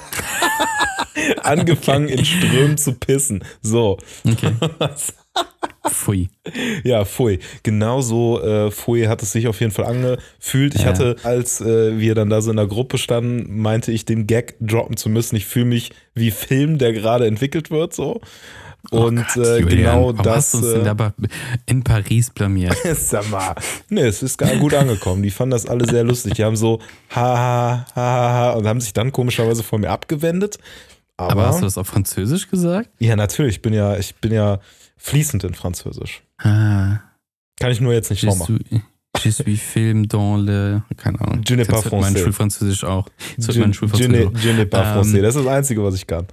angefangen 1.44 2.08
in 2.08 2.26
Strömen 2.26 2.78
zu 2.78 2.94
pissen. 2.94 3.44
So. 3.62 3.98
Okay. 4.26 4.54
Pfui. 5.90 6.30
Ja, 6.84 7.06
Pfui. 7.06 7.40
Genauso 7.64 8.42
äh, 8.42 8.72
Pfui 8.72 9.06
hat 9.06 9.22
es 9.22 9.32
sich 9.32 9.48
auf 9.48 9.60
jeden 9.60 9.72
Fall 9.72 9.86
angefühlt. 9.86 10.74
Ich 10.76 10.82
Ja. 10.82 10.88
hatte, 10.88 11.16
als 11.24 11.62
äh, 11.62 12.00
wir 12.00 12.16
dann 12.16 12.30
da 12.30 12.42
so 12.42 12.50
in 12.52 12.58
der 12.58 12.66
Gruppe 12.68 12.98
standen, 12.98 13.62
meinte 13.62 13.92
ich, 13.92 14.04
den 14.06 14.26
Gag 14.28 14.56
droppen 14.60 14.98
zu 14.98 15.10
müssen. 15.10 15.36
Ich 15.36 15.46
fühle 15.46 15.66
mich 15.66 15.92
wie 16.16 16.32
Film, 16.32 16.78
der 16.80 16.92
gerade 16.94 17.28
entwickelt 17.28 17.70
wird, 17.72 17.94
so. 17.94 18.20
Und 18.92 19.20
oh 19.20 19.24
Gott, 19.36 19.46
äh, 19.48 19.62
genau 19.64 20.12
das. 20.12 20.36
hast 20.36 20.54
du 20.54 20.58
uns 20.60 20.72
denn 20.74 20.82
äh, 20.82 20.86
dabei 20.86 21.12
in 21.66 21.84
Paris 21.84 22.30
blamiert? 22.30 22.76
Sag 22.96 23.30
mal. 23.32 23.56
Nee, 23.90 24.02
es 24.02 24.22
ist 24.22 24.38
gar 24.38 24.56
gut 24.58 24.74
angekommen. 24.76 25.24
Die 25.24 25.32
fanden 25.32 25.52
das 25.52 25.66
alle 25.68 25.86
sehr 25.88 26.04
lustig. 26.04 26.34
Die 26.34 26.44
haben 26.44 26.56
so 26.56 26.80
ha 27.10 27.38
ha 27.38 27.86
ha 27.96 28.02
ha 28.02 28.34
ha 28.34 28.52
und 28.54 28.68
haben 28.68 28.82
sich 28.82 28.94
dann 28.94 29.12
komischerweise 29.12 29.64
von 29.64 29.82
mir 29.82 29.90
abgewendet. 29.90 30.58
Aber, 31.18 31.32
Aber 31.32 31.48
hast 31.48 31.60
du 31.62 31.66
das 31.66 31.78
auf 31.78 31.88
Französisch 31.88 32.50
gesagt? 32.50 32.90
ja, 33.00 33.16
natürlich, 33.16 33.56
ich 33.56 33.62
bin 33.62 33.74
ja, 33.74 33.98
ich 33.98 34.14
bin 34.16 34.32
ja 34.34 34.60
fließend 34.98 35.44
in 35.44 35.54
Französisch. 35.54 36.24
Ah, 36.38 37.00
Kann 37.60 37.72
ich 37.72 37.82
nur 37.82 37.94
jetzt 37.94 38.10
nicht 38.10 38.22
je 38.24 38.30
vormachen. 38.30 38.60
je 39.24 39.32
suis 39.32 39.58
film 39.62 40.10
dans 40.10 40.38
le. 40.38 40.84
Keine 40.98 41.22
Ahnung. 41.22 41.42
Je 41.48 41.56
n'ai 41.56 41.64
pas 41.66 41.86
wird 41.86 41.94
mein 41.94 42.14
français. 42.14 42.24
Schulfranzösisch 42.24 42.84
auch. 42.84 43.08
Das 43.38 43.56
Je, 43.56 43.62
mein 43.62 43.70
je, 43.72 43.74
Schulfranzösisch 43.78 44.26
auch. 44.26 44.32
n'ai- 44.34 44.38
je 44.40 44.52
n'ai 44.52 44.66
pas 44.66 44.82
Ähm, 44.88 45.02
français. 45.14 45.22
Das 45.22 45.36
ist 45.38 45.46
das 45.46 45.54
Einzige, 45.54 45.84
was 45.84 45.96
ich 45.96 46.06
kann. 46.06 46.28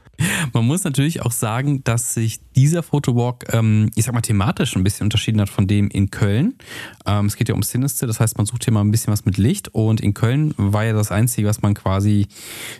Man 0.53 0.67
muss 0.67 0.83
natürlich 0.83 1.23
auch 1.23 1.31
sagen, 1.31 1.85
dass 1.85 2.15
sich 2.15 2.41
dieser 2.57 2.83
Fotowalk, 2.83 3.45
ähm, 3.55 3.91
ich 3.95 4.05
sag 4.05 4.15
mal, 4.15 4.21
thematisch 4.21 4.75
ein 4.75 4.83
bisschen 4.83 5.05
unterschieden 5.05 5.41
hat 5.41 5.49
von 5.49 5.69
dem 5.69 5.89
in 5.91 6.11
Köln. 6.11 6.55
Ähm, 7.07 7.27
es 7.27 7.37
geht 7.37 7.49
ja 7.49 7.55
um 7.55 7.63
Sinister, 7.63 8.09
das 8.09 8.19
heißt, 8.19 8.37
man 8.37 8.47
sucht 8.47 8.65
hier 8.65 8.73
mal 8.73 8.81
ein 8.81 8.91
bisschen 8.91 9.13
was 9.13 9.25
mit 9.25 9.37
Licht 9.39 9.69
und 9.73 10.01
in 10.01 10.13
Köln 10.13 10.53
war 10.57 10.85
ja 10.85 10.93
das 10.93 11.13
Einzige, 11.13 11.47
was 11.47 11.63
man 11.63 11.75
quasi, 11.75 12.27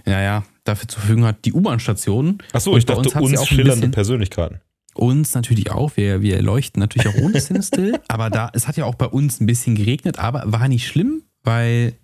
naja, 0.05 0.43
dafür 0.65 0.89
zur 0.89 1.01
Verfügung 1.01 1.25
hat, 1.27 1.45
die 1.45 1.53
U-Bahn-Stationen. 1.53 2.39
Achso, 2.53 2.77
ich 2.77 2.87
dachte, 2.87 3.09
uns 3.21 3.37
auch 3.39 3.43
ein 3.43 3.47
schillernde 3.47 3.89
Persönlichkeiten. 3.89 4.61
Uns 4.95 5.35
natürlich 5.35 5.71
auch, 5.71 5.97
wir, 5.97 6.21
wir 6.21 6.43
leuchten 6.43 6.81
natürlich 6.81 7.09
auch 7.09 7.23
ohne 7.23 7.41
Cinestill, 7.41 7.99
aber 8.09 8.31
da, 8.31 8.51
es 8.53 8.69
hat 8.69 8.77
ja 8.77 8.85
auch 8.85 8.95
bei 8.95 9.07
uns 9.07 9.41
ein 9.41 9.47
bisschen 9.47 9.75
geregnet, 9.75 10.19
aber 10.19 10.43
war 10.47 10.69
nicht 10.69 10.87
schlimm, 10.87 11.23
weil 11.43 11.95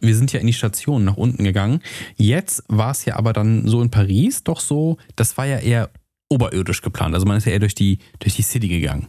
wir 0.00 0.16
sind 0.16 0.32
ja 0.32 0.40
in 0.40 0.46
die 0.48 0.52
Station 0.52 1.04
nach 1.04 1.16
unten 1.16 1.44
gegangen. 1.44 1.80
Jetzt 2.16 2.64
war 2.68 2.90
es 2.90 3.04
ja 3.04 3.16
aber 3.16 3.32
dann 3.32 3.68
so 3.68 3.80
in 3.80 3.90
Paris 3.90 4.42
doch 4.42 4.60
so, 4.60 4.98
das 5.14 5.36
war 5.36 5.46
ja 5.46 5.58
eher 5.58 5.90
oberirdisch 6.28 6.82
geplant. 6.82 7.14
Also 7.14 7.26
man 7.26 7.36
ist 7.36 7.46
ja 7.46 7.52
eher 7.52 7.60
durch 7.60 7.74
die, 7.74 7.98
durch 8.18 8.34
die 8.34 8.42
City 8.42 8.68
gegangen. 8.68 9.06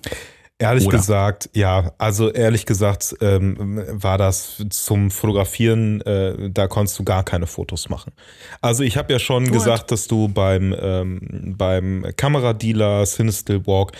Ehrlich 0.63 0.87
Oder? 0.87 0.97
gesagt, 0.97 1.49
ja, 1.53 1.91
also 1.97 2.31
ehrlich 2.31 2.65
gesagt 2.65 3.17
ähm, 3.19 3.83
war 3.89 4.17
das 4.17 4.63
zum 4.69 5.11
Fotografieren, 5.11 5.99
äh, 6.01 6.49
da 6.49 6.67
konntest 6.67 6.97
du 6.97 7.03
gar 7.03 7.23
keine 7.23 7.47
Fotos 7.47 7.89
machen. 7.89 8.13
Also 8.61 8.83
ich 8.83 8.95
habe 8.95 9.11
ja 9.11 9.19
schon 9.19 9.47
What? 9.47 9.51
gesagt, 9.51 9.91
dass 9.91 10.07
du 10.07 10.29
beim, 10.29 10.73
ähm, 10.79 11.55
beim 11.57 12.05
Kameradealer 12.15 13.03
Cinestill 13.03 13.67
Walk, 13.67 13.91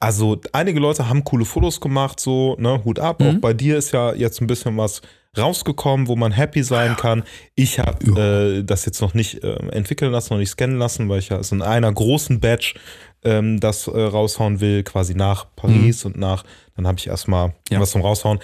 also 0.00 0.40
einige 0.52 0.80
Leute 0.80 1.06
haben 1.06 1.22
coole 1.22 1.44
Fotos 1.44 1.82
gemacht, 1.82 2.18
so, 2.18 2.56
ne, 2.58 2.82
Hut 2.82 2.98
ab. 2.98 3.20
Mhm. 3.20 3.26
Auch 3.26 3.40
bei 3.42 3.52
dir 3.52 3.76
ist 3.76 3.92
ja 3.92 4.14
jetzt 4.14 4.40
ein 4.40 4.46
bisschen 4.46 4.74
was 4.78 5.02
rausgekommen, 5.36 6.08
wo 6.08 6.16
man 6.16 6.32
happy 6.32 6.62
sein 6.62 6.96
kann. 6.96 7.24
Ich 7.54 7.78
habe 7.78 8.58
äh, 8.58 8.64
das 8.64 8.86
jetzt 8.86 9.02
noch 9.02 9.12
nicht 9.12 9.44
äh, 9.44 9.56
entwickeln 9.70 10.12
lassen, 10.12 10.32
noch 10.32 10.38
nicht 10.38 10.48
scannen 10.48 10.78
lassen, 10.78 11.10
weil 11.10 11.18
ich 11.18 11.28
ja 11.28 11.42
so 11.42 11.54
in 11.54 11.60
einer 11.60 11.92
großen 11.92 12.40
Batch 12.40 12.74
ähm, 13.26 13.60
das 13.60 13.86
äh, 13.88 14.00
raushauen 14.00 14.60
will, 14.60 14.82
quasi 14.84 15.14
nach 15.14 15.46
Paris 15.56 16.04
und 16.04 16.16
nach, 16.16 16.44
dann 16.76 16.86
habe 16.86 16.98
ich 16.98 17.06
erstmal 17.08 17.52
Ja. 17.70 17.80
was 17.80 17.90
zum 17.90 18.00
Raushauen. 18.00 18.38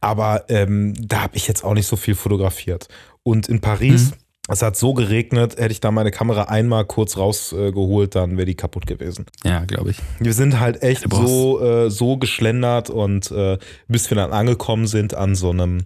Aber 0.00 0.44
ähm, 0.48 0.94
da 0.98 1.22
habe 1.22 1.36
ich 1.36 1.46
jetzt 1.48 1.64
auch 1.64 1.74
nicht 1.74 1.86
so 1.86 1.96
viel 1.96 2.14
fotografiert. 2.14 2.88
Und 3.22 3.48
in 3.48 3.60
Paris, 3.60 4.12
es 4.48 4.62
hat 4.62 4.76
so 4.76 4.94
geregnet, 4.94 5.56
hätte 5.58 5.72
ich 5.72 5.80
da 5.80 5.90
meine 5.90 6.10
Kamera 6.10 6.44
einmal 6.44 6.86
kurz 6.86 7.18
rausgeholt, 7.18 8.14
dann 8.14 8.36
wäre 8.38 8.46
die 8.46 8.54
kaputt 8.54 8.86
gewesen. 8.86 9.26
Ja, 9.44 9.64
glaube 9.66 9.90
ich. 9.90 9.98
Wir 10.20 10.32
sind 10.32 10.58
halt 10.58 10.82
echt 10.82 11.04
so, 11.12 11.60
äh, 11.62 11.90
so 11.90 12.16
geschlendert 12.16 12.88
und 12.88 13.30
äh, 13.30 13.58
bis 13.88 14.08
wir 14.10 14.16
dann 14.16 14.32
angekommen 14.32 14.86
sind 14.86 15.12
an 15.14 15.34
so 15.34 15.50
einem, 15.50 15.84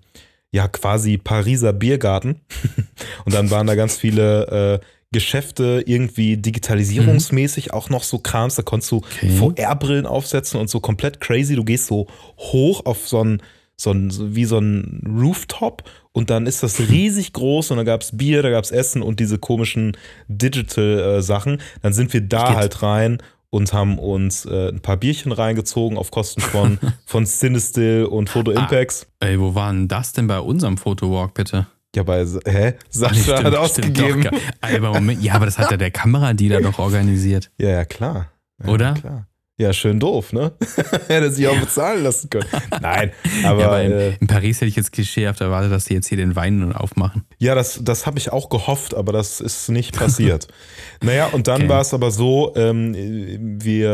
ja, 0.53 0.69
quasi 0.69 1.19
Pariser 1.19 1.73
Biergarten. 1.73 2.41
und 3.25 3.35
dann 3.35 3.51
waren 3.51 3.67
da 3.67 3.75
ganz 3.75 3.97
viele 3.97 4.81
äh, 4.81 4.87
Geschäfte 5.13 5.83
irgendwie 5.87 6.37
digitalisierungsmäßig 6.37 7.73
auch 7.73 7.89
noch 7.91 8.03
so 8.03 8.19
Krams. 8.19 8.55
Da 8.57 8.63
konntest 8.63 8.91
du 8.93 8.97
Okay. 8.97 9.29
VR-Brillen 9.31 10.07
aufsetzen 10.07 10.59
und 10.61 10.69
so 10.71 10.81
komplett 10.81 11.21
crazy. 11.21 11.55
Du 11.55 11.65
gehst 11.65 11.87
so 11.87 12.07
hoch 12.39 12.85
auf 12.87 13.07
so 13.07 13.23
ein, 13.23 13.43
so 13.77 13.91
ein, 13.93 14.11
wie 14.35 14.45
so 14.45 14.59
ein 14.59 15.03
Rooftop 15.07 15.85
und 16.13 16.31
dann 16.31 16.47
ist 16.47 16.63
das 16.63 16.79
riesig 16.81 17.33
groß 17.33 17.71
und 17.71 17.79
da 17.79 17.85
gab 17.85 18.03
es 18.03 18.17
Bier, 18.17 18.43
da 18.43 18.51
gab 18.51 18.65
es 18.65 18.71
Essen 18.71 19.03
und 19.03 19.19
diese 19.21 19.39
komischen 19.39 19.97
Digital-Sachen. 20.29 21.59
Dann 21.83 21.93
sind 21.93 22.13
wir 22.13 22.21
da 22.21 22.49
Geht. 22.49 22.57
halt 22.57 22.83
rein 22.83 23.19
und 23.51 23.73
haben 23.73 23.99
uns 23.99 24.45
äh, 24.47 24.69
ein 24.69 24.81
paar 24.81 24.97
Bierchen 24.97 25.33
reingezogen 25.33 25.99
auf 25.99 26.11
Kosten 26.11 26.41
von, 26.41 26.79
von 27.07 27.27
Cinestill 27.27 28.05
und 28.05 28.31
Photo 28.31 28.53
Ah. 28.53 28.61
Impacts. 28.63 29.07
Ey, 29.21 29.39
wo 29.41 29.55
war 29.55 29.73
denn 29.73 29.89
das 29.89 30.13
denn 30.13 30.27
bei 30.27 30.41
unserem 30.41 30.77
Fotowalk, 30.79 31.35
bitte? 31.35 31.67
Ja, 31.95 32.03
bei, 32.05 32.25
hä? 32.47 32.75
Sascha 32.89 33.15
stimmt, 33.15 33.45
hat 33.45 33.55
ausgegeben. 33.55 34.23
doch, 34.25 34.33
aber 34.63 34.95
Moment, 34.95 35.23
ja, 35.23 35.35
aber 35.35 35.45
das 35.47 35.59
hat 35.59 35.71
ja 35.71 35.77
der 35.77 35.91
Kameradealer 35.91 36.61
doch 36.63 36.79
organisiert. 36.79 37.51
Ja, 37.59 37.69
ja, 37.71 37.85
klar. 37.85 38.31
Ja, 38.65 38.71
Oder? 38.71 38.95
Klar. 38.95 39.27
Ja, 39.59 39.73
schön 39.75 40.01
doof, 40.01 40.33
ne? 40.33 40.53
Hätte 41.09 41.31
sich 41.31 41.47
auch 41.47 41.57
bezahlen 41.61 42.03
lassen 42.03 42.31
können. 42.31 42.47
Nein, 42.81 43.13
aber 43.45 43.61
ja, 43.61 43.67
aber 43.67 43.83
in, 43.83 43.93
äh, 43.93 44.17
in 44.19 44.27
Paris 44.27 44.57
hätte 44.57 44.67
ich 44.71 44.77
jetzt 44.77 44.91
klischeehaft 44.93 45.41
erwartet, 45.43 45.71
dass 45.71 45.85
sie 45.85 45.95
jetzt 45.95 46.09
hier 46.09 46.17
den 46.17 46.35
Wein 46.35 46.59
nun 46.61 46.73
aufmachen. 46.73 47.25
Ja, 47.39 47.55
das, 47.55 47.79
das 47.83 48.07
habe 48.07 48.19
ich 48.19 48.33
auch 48.33 48.49
gehofft, 48.49 48.95
aber 48.95 49.13
das 49.13 49.41
ist 49.41 49.69
nicht 49.69 49.95
passiert. 49.95 50.49
naja, 51.03 51.27
und 51.27 51.47
dann 51.47 51.61
Okay. 51.63 51.69
war 51.69 51.83
es 51.83 51.93
aber 51.93 52.11
so, 52.11 52.55
ähm, 52.57 52.95
wir, 53.63 53.91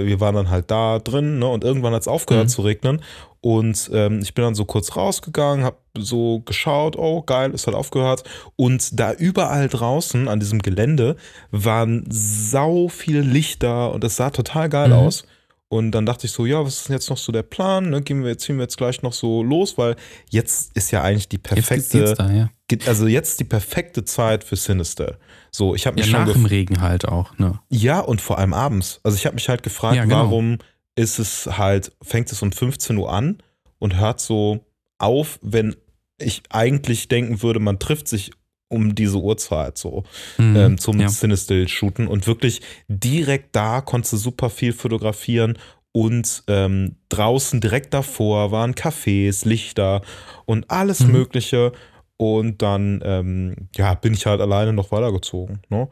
äh, 0.00 0.06
wir 0.06 0.18
waren 0.20 0.34
dann 0.34 0.50
halt 0.50 0.70
da 0.72 0.98
drin 0.98 1.38
ne, 1.38 1.46
und 1.46 1.62
irgendwann 1.62 1.94
hat 1.94 2.02
es 2.02 2.08
aufgehört 2.08 2.46
Mhm. 2.46 2.50
zu 2.50 2.62
regnen. 2.62 3.00
Und 3.48 3.90
ähm, 3.92 4.18
ich 4.22 4.34
bin 4.34 4.42
dann 4.42 4.56
so 4.56 4.64
kurz 4.64 4.96
rausgegangen, 4.96 5.64
habe 5.64 5.76
so 5.96 6.40
geschaut, 6.40 6.96
oh 6.98 7.22
geil, 7.22 7.52
es 7.54 7.68
hat 7.68 7.74
aufgehört. 7.74 8.24
Und 8.56 8.98
da 8.98 9.12
überall 9.12 9.68
draußen 9.68 10.26
an 10.26 10.40
diesem 10.40 10.60
Gelände 10.62 11.14
waren 11.52 12.04
sau 12.10 12.88
viele 12.88 13.20
Lichter 13.20 13.92
und 13.92 14.02
es 14.02 14.16
sah 14.16 14.30
total 14.30 14.68
geil 14.68 14.88
Mhm. 14.88 14.94
aus. 14.94 15.24
Und 15.68 15.92
dann 15.92 16.06
dachte 16.06 16.26
ich 16.26 16.32
so, 16.32 16.44
ja, 16.44 16.64
was 16.64 16.78
ist 16.78 16.88
denn 16.88 16.94
jetzt 16.94 17.08
noch 17.08 17.18
so 17.18 17.30
der 17.30 17.44
Plan? 17.44 17.88
Ne? 17.90 18.02
Gehen 18.02 18.24
wir, 18.24 18.36
ziehen 18.36 18.56
wir 18.56 18.62
jetzt 18.62 18.78
gleich 18.78 19.02
noch 19.02 19.12
so 19.12 19.44
los, 19.44 19.78
weil 19.78 19.94
jetzt 20.28 20.76
ist 20.76 20.90
ja 20.90 21.02
eigentlich 21.02 21.28
die 21.28 21.36
Jetzt 21.36 21.44
perfekte, 21.68 21.98
jetzt 22.00 22.18
da, 22.18 22.30
ja. 22.32 22.48
Also 22.88 23.06
jetzt 23.06 23.38
die 23.38 23.44
perfekte 23.44 24.04
Zeit 24.04 24.42
für 24.42 24.56
Sinister. 24.56 25.18
So, 25.52 25.76
ich 25.76 25.86
habe 25.86 25.94
mich 25.96 26.06
Ja, 26.06 26.18
schon 26.18 26.26
nach 26.26 26.32
dem 26.32 26.46
Regen 26.46 26.80
halt 26.80 27.06
auch, 27.06 27.38
ne? 27.38 27.60
ja 27.68 28.00
und 28.00 28.20
vor 28.20 28.38
allem 28.38 28.52
abends. 28.54 28.98
Also 29.04 29.14
ich 29.16 29.24
habe 29.24 29.34
mich 29.34 29.48
halt 29.48 29.62
gefragt, 29.62 29.94
Ja, 29.94 30.02
genau. 30.04 30.16
warum 30.24 30.58
ist 30.96 31.18
es 31.18 31.46
halt 31.58 31.92
fängt 32.02 32.32
es 32.32 32.42
um 32.42 32.50
15 32.52 32.96
Uhr 32.96 33.12
an 33.12 33.38
und 33.78 33.96
hört 33.96 34.20
so 34.20 34.64
auf, 34.98 35.38
wenn 35.42 35.76
ich 36.18 36.42
eigentlich 36.50 37.08
denken 37.08 37.42
würde, 37.42 37.60
man 37.60 37.78
trifft 37.78 38.08
sich 38.08 38.30
um 38.68 38.94
diese 38.94 39.18
Uhrzeit 39.18 39.78
so 39.78 40.02
Mhm, 40.38 40.56
ähm, 40.56 40.78
zum 40.78 40.98
ja. 40.98 41.06
Cinestill 41.08 41.68
shooten 41.68 42.08
und 42.08 42.26
wirklich 42.26 42.62
direkt 42.88 43.54
da 43.54 43.80
konntest 43.80 44.14
du 44.14 44.16
super 44.16 44.50
viel 44.50 44.72
fotografieren 44.72 45.58
und 45.92 46.42
ähm, 46.48 46.96
draußen 47.08 47.60
direkt 47.60 47.94
davor 47.94 48.50
waren 48.50 48.74
Cafés, 48.74 49.46
Lichter 49.46 50.02
und 50.46 50.70
alles 50.70 51.00
Mhm. 51.00 51.12
Mögliche. 51.12 51.72
Und 52.18 52.62
dann 52.62 53.02
ähm, 53.04 53.68
ja, 53.76 53.92
bin 53.94 54.14
ich 54.14 54.24
halt 54.24 54.40
alleine 54.40 54.72
noch 54.72 54.90
weitergezogen. 54.90 55.60
Ne? 55.68 55.88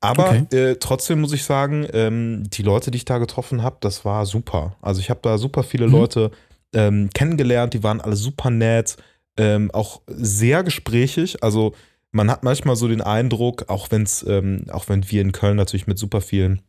Aber 0.00 0.30
Okay. 0.30 0.56
äh, 0.56 0.76
trotzdem 0.76 1.20
muss 1.20 1.32
ich 1.32 1.42
sagen, 1.44 1.86
ähm, 1.92 2.44
die 2.50 2.62
Leute, 2.62 2.90
die 2.92 2.98
ich 2.98 3.04
da 3.04 3.18
getroffen 3.18 3.62
habe, 3.62 3.76
das 3.80 4.04
war 4.04 4.26
super. 4.26 4.76
Also 4.80 5.00
ich 5.00 5.10
habe 5.10 5.20
da 5.22 5.38
super 5.38 5.64
viele 5.64 5.86
Mhm. 5.86 5.92
Leute 5.92 6.30
ähm, 6.72 7.10
kennengelernt, 7.14 7.74
die 7.74 7.82
waren 7.82 8.00
alle 8.00 8.16
super 8.16 8.50
nett, 8.50 8.96
ähm, 9.36 9.70
auch 9.72 10.02
sehr 10.06 10.62
gesprächig. 10.62 11.42
Also 11.42 11.74
man 12.12 12.30
hat 12.30 12.44
manchmal 12.44 12.76
so 12.76 12.86
den 12.86 13.00
Eindruck, 13.00 13.64
auch 13.68 13.90
wenn's, 13.90 14.24
ähm, 14.28 14.66
auch 14.70 14.88
wenn 14.88 15.10
wir 15.10 15.20
in 15.20 15.32
Köln 15.32 15.56
natürlich 15.56 15.86
mit 15.88 15.98
super 15.98 16.20
vielen 16.20 16.62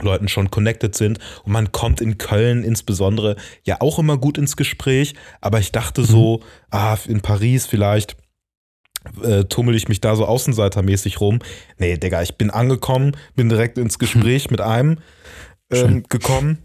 Leuten 0.00 0.28
schon 0.28 0.50
connected 0.50 0.94
sind 0.94 1.18
und 1.44 1.52
man 1.52 1.72
kommt 1.72 2.00
in 2.00 2.16
Köln 2.16 2.62
insbesondere 2.64 3.36
ja 3.64 3.78
auch 3.80 3.98
immer 3.98 4.16
gut 4.18 4.38
ins 4.38 4.56
Gespräch, 4.56 5.14
aber 5.40 5.58
ich 5.58 5.72
dachte 5.72 6.04
so, 6.04 6.40
ah, 6.70 6.96
in 7.06 7.20
Paris 7.20 7.66
vielleicht 7.66 8.16
äh, 9.22 9.44
tummel 9.44 9.74
ich 9.74 9.88
mich 9.88 10.00
da 10.00 10.14
so 10.16 10.26
außenseitermäßig 10.26 11.20
rum. 11.20 11.38
Nee, 11.78 11.96
Digga, 11.96 12.22
ich 12.22 12.36
bin 12.36 12.50
angekommen, 12.50 13.16
bin 13.34 13.48
direkt 13.48 13.78
ins 13.78 13.98
Gespräch 13.98 14.50
mit 14.50 14.60
einem 14.60 14.98
ähm, 15.72 16.04
gekommen. 16.08 16.58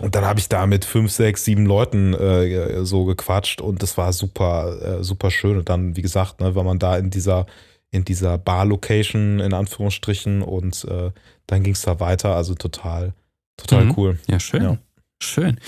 Und 0.00 0.14
dann 0.14 0.24
habe 0.24 0.40
ich 0.40 0.48
da 0.48 0.66
mit 0.66 0.84
fünf, 0.86 1.12
sechs, 1.12 1.44
sieben 1.44 1.66
Leuten 1.66 2.14
äh, 2.14 2.84
so 2.86 3.04
gequatscht 3.04 3.60
und 3.60 3.82
das 3.82 3.98
war 3.98 4.12
super, 4.14 5.00
äh, 5.00 5.04
super 5.04 5.30
schön. 5.30 5.58
Und 5.58 5.68
dann, 5.68 5.94
wie 5.96 6.02
gesagt, 6.02 6.40
ne, 6.40 6.54
war 6.54 6.64
man 6.64 6.78
da 6.78 6.96
in 6.96 7.10
dieser, 7.10 7.44
in 7.90 8.04
dieser 8.04 8.38
Bar-Location 8.38 9.40
in 9.40 9.52
Anführungsstrichen 9.52 10.40
und 10.42 10.84
äh, 10.84 11.10
dann 11.46 11.62
ging 11.62 11.74
es 11.74 11.82
da 11.82 12.00
weiter. 12.00 12.34
Also 12.34 12.54
total, 12.54 13.12
total 13.58 13.84
Mhm. 13.86 13.94
cool. 13.96 14.18
Ja, 14.26 14.40
schön. 14.40 14.62
Ja. 14.62 14.78
Schön. 15.22 15.58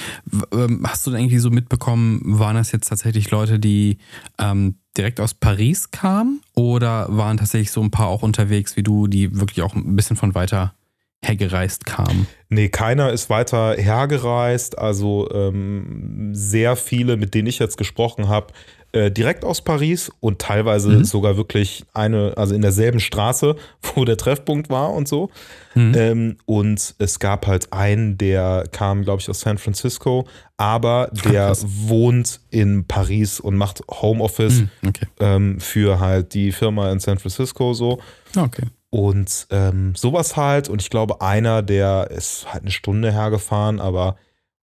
Ähm, 0.52 0.82
hast 0.86 1.06
du 1.06 1.10
denn 1.10 1.20
irgendwie 1.20 1.38
so 1.38 1.50
mitbekommen, 1.50 2.20
waren 2.24 2.56
das 2.56 2.72
jetzt 2.72 2.88
tatsächlich 2.88 3.30
Leute, 3.30 3.58
die 3.58 3.98
ähm, 4.38 4.76
direkt 4.96 5.20
aus 5.20 5.34
Paris 5.34 5.90
kamen? 5.90 6.40
Oder 6.54 7.06
waren 7.10 7.36
tatsächlich 7.36 7.70
so 7.70 7.82
ein 7.82 7.90
paar 7.90 8.08
auch 8.08 8.22
unterwegs 8.22 8.76
wie 8.76 8.82
du, 8.82 9.06
die 9.06 9.38
wirklich 9.38 9.62
auch 9.62 9.74
ein 9.74 9.94
bisschen 9.94 10.16
von 10.16 10.34
weiter 10.34 10.74
hergereist 11.22 11.84
kamen? 11.84 12.26
Nee, 12.48 12.70
keiner 12.70 13.12
ist 13.12 13.28
weiter 13.28 13.74
hergereist. 13.76 14.78
Also 14.78 15.30
ähm, 15.32 16.30
sehr 16.34 16.74
viele, 16.76 17.18
mit 17.18 17.34
denen 17.34 17.46
ich 17.46 17.58
jetzt 17.58 17.76
gesprochen 17.76 18.28
habe, 18.28 18.54
äh, 18.92 19.10
direkt 19.10 19.44
aus 19.44 19.62
Paris 19.62 20.10
und 20.20 20.38
teilweise 20.38 20.90
Mhm. 20.90 21.04
sogar 21.04 21.36
wirklich 21.38 21.84
eine, 21.94 22.34
also 22.36 22.54
in 22.54 22.60
derselben 22.62 23.00
Straße, 23.00 23.56
wo 23.94 24.04
der 24.04 24.16
Treffpunkt 24.18 24.68
war 24.70 24.92
und 24.92 25.08
so. 25.08 25.30
Mhm. 25.74 25.92
Ähm, 25.96 26.36
und 26.44 26.94
es 26.98 27.18
gab 27.18 27.46
halt 27.46 27.72
einen, 27.72 28.18
der 28.18 28.64
kam, 28.70 29.02
glaube 29.04 29.20
ich, 29.22 29.30
aus 29.30 29.40
San 29.40 29.56
Francisco, 29.58 30.26
aber 30.58 31.10
der 31.24 31.46
krass. 31.46 31.64
wohnt 31.66 32.40
in 32.50 32.86
Paris 32.86 33.40
und 33.40 33.56
macht 33.56 33.80
Homeoffice 33.90 34.60
Mhm, 34.60 34.68
Okay. 34.88 35.06
ähm, 35.20 35.60
für 35.60 35.98
halt 35.98 36.34
die 36.34 36.52
Firma 36.52 36.92
in 36.92 37.00
San 37.00 37.18
Francisco 37.18 37.72
so. 37.74 37.98
Okay. 38.36 38.66
Und 38.90 39.46
ähm, 39.50 39.94
sowas 39.96 40.36
halt. 40.36 40.68
Und 40.68 40.82
ich 40.82 40.90
glaube, 40.90 41.22
einer, 41.22 41.62
der 41.62 42.10
ist 42.10 42.44
halt 42.52 42.64
eine 42.64 42.70
Stunde 42.70 43.10
hergefahren, 43.10 43.80
aber 43.80 44.16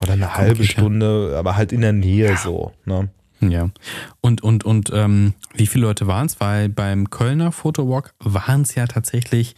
oder 0.04 0.14
eine 0.14 0.36
halbe 0.36 0.64
Stunde, 0.64 1.36
aber 1.38 1.56
halt 1.58 1.72
in 1.74 1.82
der 1.82 1.94
Nähe 1.94 2.38
so. 2.38 2.72
Ne? 2.86 3.10
Ja. 3.42 3.70
Und, 4.22 4.42
und, 4.42 4.64
und 4.66 4.92
ähm, 4.94 5.34
wie 5.54 5.68
viele 5.68 5.86
Leute 5.86 6.08
waren 6.08 6.28
es? 6.28 6.40
Weil 6.40 6.70
beim 6.70 7.10
Kölner 7.10 7.52
Fotowalk 7.52 8.14
waren 8.20 8.62
es 8.62 8.76
ja 8.76 8.88
tatsächlich 8.88 9.56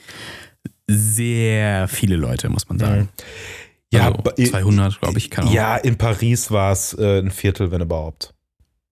sehr 0.88 1.88
viele 1.88 2.16
Leute, 2.16 2.50
muss 2.50 2.68
man 2.70 2.80
sagen. 2.80 3.10
Ja, 3.94 4.12
also 4.12 4.50
200, 4.52 5.00
glaube 5.00 5.18
ich. 5.18 5.30
Kann 5.30 5.48
ja, 5.48 5.76
in 5.78 5.98
Paris 5.98 6.52
war 6.52 6.72
es 6.72 6.94
äh, 6.94 7.20
ein 7.20 7.32
Viertel, 7.32 7.72
wenn 7.72 7.82
überhaupt. 7.82 8.34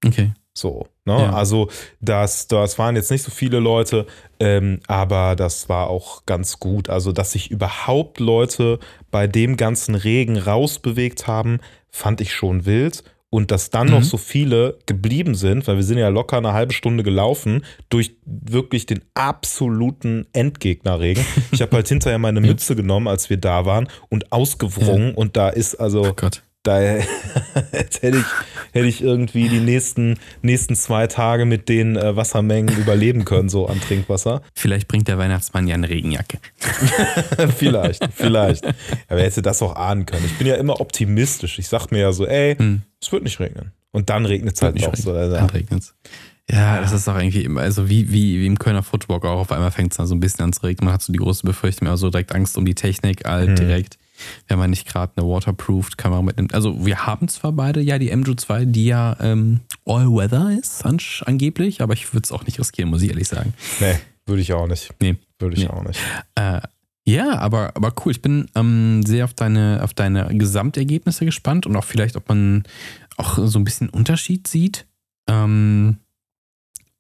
Okay. 0.05 0.34
So, 0.53 0.88
ne? 1.05 1.13
Ja. 1.13 1.34
Also 1.34 1.69
das, 2.01 2.48
das 2.48 2.77
waren 2.77 2.96
jetzt 2.96 3.12
nicht 3.12 3.24
so 3.24 3.31
viele 3.31 3.60
Leute, 3.60 4.08
ähm, 4.41 4.81
aber 4.88 5.36
das 5.36 5.69
war 5.69 5.88
auch 5.88 6.25
ganz 6.25 6.60
gut. 6.60 6.89
Also, 6.89 7.13
dass 7.13 7.31
sich 7.31 7.50
überhaupt 7.50 8.19
Leute 8.19 8.79
bei 9.10 9.27
dem 9.27 9.55
ganzen 9.55 9.96
Regen 9.96 10.38
rausbewegt 10.38 11.27
haben, 11.27 11.60
fand 11.89 12.19
ich 12.19 12.34
schon 12.34 12.65
wild. 12.65 13.03
Und 13.31 13.51
dass 13.51 13.69
dann 13.69 13.88
Mhm. 13.88 13.93
noch 13.93 14.03
so 14.03 14.17
viele 14.17 14.79
geblieben 14.88 15.36
sind, 15.36 15.67
weil 15.67 15.75
wir 15.75 15.83
sind 15.83 16.00
ja 16.00 16.09
locker 16.09 16.38
eine 16.38 16.53
halbe 16.53 16.74
Stunde 16.74 17.03
gelaufen, 17.03 17.63
durch 17.89 18.15
wirklich 18.25 18.86
den 18.88 19.01
absoluten 19.13 20.25
Endgegnerregen. 20.33 21.24
Ich 21.51 21.62
habe 21.62 21.75
halt 21.75 21.88
hinterher 21.89 22.17
meine 22.17 22.41
Mütze 22.41 22.75
genommen, 22.75 23.07
als 23.07 23.29
wir 23.29 23.38
da 23.38 23.65
waren, 23.65 23.88
und 24.09 24.31
ausgewrungen. 24.31 25.13
Und 25.13 25.38
da 25.38 25.50
ist 25.50 25.75
also 25.75 26.05
Oh 26.07 26.13
Gott. 26.15 26.41
Da 26.63 26.81
jetzt 27.73 28.01
hätte 28.01 28.17
ich, 28.17 28.25
hätte 28.73 28.85
ich 28.87 29.01
irgendwie 29.01 29.47
die 29.49 29.59
nächsten, 29.61 30.17
nächsten 30.41 30.75
zwei 30.75 31.07
Tage 31.07 31.45
mit 31.45 31.69
den 31.69 31.95
äh, 31.95 32.15
Wassermengen 32.15 32.75
überleben 32.77 33.25
können, 33.25 33.49
so 33.49 33.67
an 33.67 33.79
Trinkwasser. 33.79 34.41
Vielleicht 34.55 34.87
bringt 34.87 35.07
der 35.07 35.17
Weihnachtsmann 35.17 35.67
ja 35.67 35.75
eine 35.75 35.89
Regenjacke. 35.89 36.39
vielleicht, 37.57 38.07
vielleicht. 38.13 38.65
Aber 39.07 39.19
er 39.19 39.25
hätte 39.25 39.41
das 39.41 39.61
auch 39.61 39.75
ahnen 39.75 40.05
können. 40.05 40.25
Ich 40.25 40.37
bin 40.37 40.47
ja 40.47 40.55
immer 40.55 40.79
optimistisch. 40.81 41.59
Ich 41.59 41.67
sag 41.67 41.91
mir 41.91 41.99
ja 41.99 42.11
so, 42.11 42.25
ey, 42.25 42.55
Hm. 42.55 42.81
es 43.01 43.11
wird 43.11 43.23
nicht 43.23 43.39
regnen. 43.39 43.71
Und 43.91 44.09
dann 44.09 44.25
regnet 44.25 44.55
es 44.55 44.61
halt 44.61 44.75
Nicht 44.75 44.85
doch 44.87 44.95
so. 44.95 45.13
Also, 45.13 45.35
Dann 45.35 45.49
regnet's. 45.49 45.95
Ja, 46.51 46.81
das 46.81 46.91
ist 46.91 47.07
doch 47.07 47.15
irgendwie 47.17 47.43
immer, 47.43 47.61
also 47.61 47.89
wie, 47.89 48.11
wie, 48.11 48.39
wie 48.39 48.45
im 48.47 48.57
Kölner 48.57 48.81
Footwalk 48.81 49.23
auch, 49.23 49.39
auf 49.39 49.51
einmal 49.51 49.69
fängt 49.71 49.91
es 49.91 49.97
dann 49.97 50.07
so 50.07 50.15
ein 50.15 50.19
bisschen 50.19 50.43
an 50.45 50.53
zu 50.53 50.61
regnen. 50.63 50.85
Man 50.85 50.93
hat 50.95 51.01
so 51.03 51.13
die 51.13 51.19
große 51.19 51.45
Befürchtung, 51.45 51.87
also 51.87 52.09
direkt 52.09 52.33
Angst 52.33 52.57
um 52.57 52.65
die 52.65 52.73
Technik, 52.75 53.25
halt 53.25 53.49
Hm. 53.49 53.55
direkt. 53.55 53.97
Wenn 54.47 54.59
man 54.59 54.69
nicht 54.69 54.88
gerade 54.88 55.13
eine 55.15 55.27
Waterproofed 55.27 55.97
Kamera 55.97 56.21
mitnimmt. 56.21 56.53
Also 56.53 56.85
wir 56.85 57.05
haben 57.05 57.27
zwar 57.27 57.51
beide 57.51 57.81
ja 57.81 57.97
die 57.99 58.15
MJO 58.15 58.35
2, 58.35 58.65
die 58.65 58.85
ja 58.85 59.15
ähm, 59.19 59.61
All-Weather 59.85 60.57
ist, 60.59 60.85
an, 60.85 60.97
angeblich, 61.25 61.81
aber 61.81 61.93
ich 61.93 62.13
würde 62.13 62.25
es 62.25 62.31
auch 62.31 62.45
nicht 62.45 62.59
riskieren, 62.59 62.89
muss 62.89 63.01
ich 63.01 63.09
ehrlich 63.09 63.27
sagen. 63.27 63.53
nee, 63.79 63.95
würde 64.25 64.41
ich 64.41 64.53
auch 64.53 64.67
nicht. 64.67 64.93
Nee. 64.99 65.15
Würde 65.39 65.55
ich 65.55 65.63
Nee. 65.63 65.69
auch 65.69 65.83
nicht. 65.83 65.99
Äh, 66.35 66.59
ja, 67.05 67.39
aber, 67.39 67.75
aber 67.75 67.93
cool. 68.05 68.11
Ich 68.11 68.21
bin 68.21 68.49
ähm, 68.55 69.01
sehr 69.05 69.25
auf 69.25 69.33
deine, 69.33 69.79
auf 69.83 69.93
deine 69.93 70.27
Gesamtergebnisse 70.38 71.25
gespannt 71.25 71.65
und 71.65 71.75
auch 71.75 71.85
vielleicht, 71.85 72.15
ob 72.17 72.27
man 72.29 72.63
auch 73.17 73.39
so 73.47 73.57
ein 73.57 73.63
bisschen 73.63 73.89
Unterschied 73.89 74.47
sieht. 74.47 74.85
Ähm, 75.27 75.97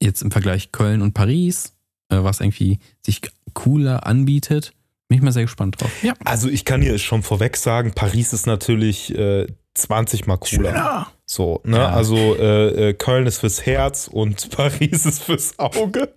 jetzt 0.01 0.21
im 0.21 0.31
Vergleich 0.31 0.71
Köln 0.71 1.01
und 1.01 1.13
Paris, 1.13 1.73
äh, 2.09 2.23
was 2.23 2.39
irgendwie 2.39 2.79
sich 3.05 3.21
cooler 3.53 4.05
anbietet. 4.07 4.73
Bin 5.09 5.17
ich 5.17 5.23
mal 5.23 5.31
sehr 5.31 5.41
gespannt 5.43 5.81
drauf. 5.81 5.91
Ja. 6.03 6.13
Also 6.23 6.49
ich 6.49 6.65
kann 6.65 6.81
hier 6.83 6.97
schon 6.99 7.23
vorweg 7.23 7.57
sagen, 7.57 7.93
Paris 7.95 8.31
ist 8.31 8.45
natürlich 8.45 9.13
äh, 9.17 9.47
20 9.73 10.27
mal 10.27 10.37
cooler. 10.37 10.69
Schöner. 10.71 11.07
So, 11.25 11.61
ne? 11.63 11.77
Ja. 11.77 11.89
Also 11.89 12.15
äh, 12.37 12.89
äh, 12.89 12.93
Köln 12.95 13.27
ist 13.27 13.37
fürs 13.39 13.63
Herz 13.65 14.09
und 14.11 14.49
Paris 14.55 15.05
ist 15.05 15.21
fürs 15.23 15.57
Auge. 15.59 16.09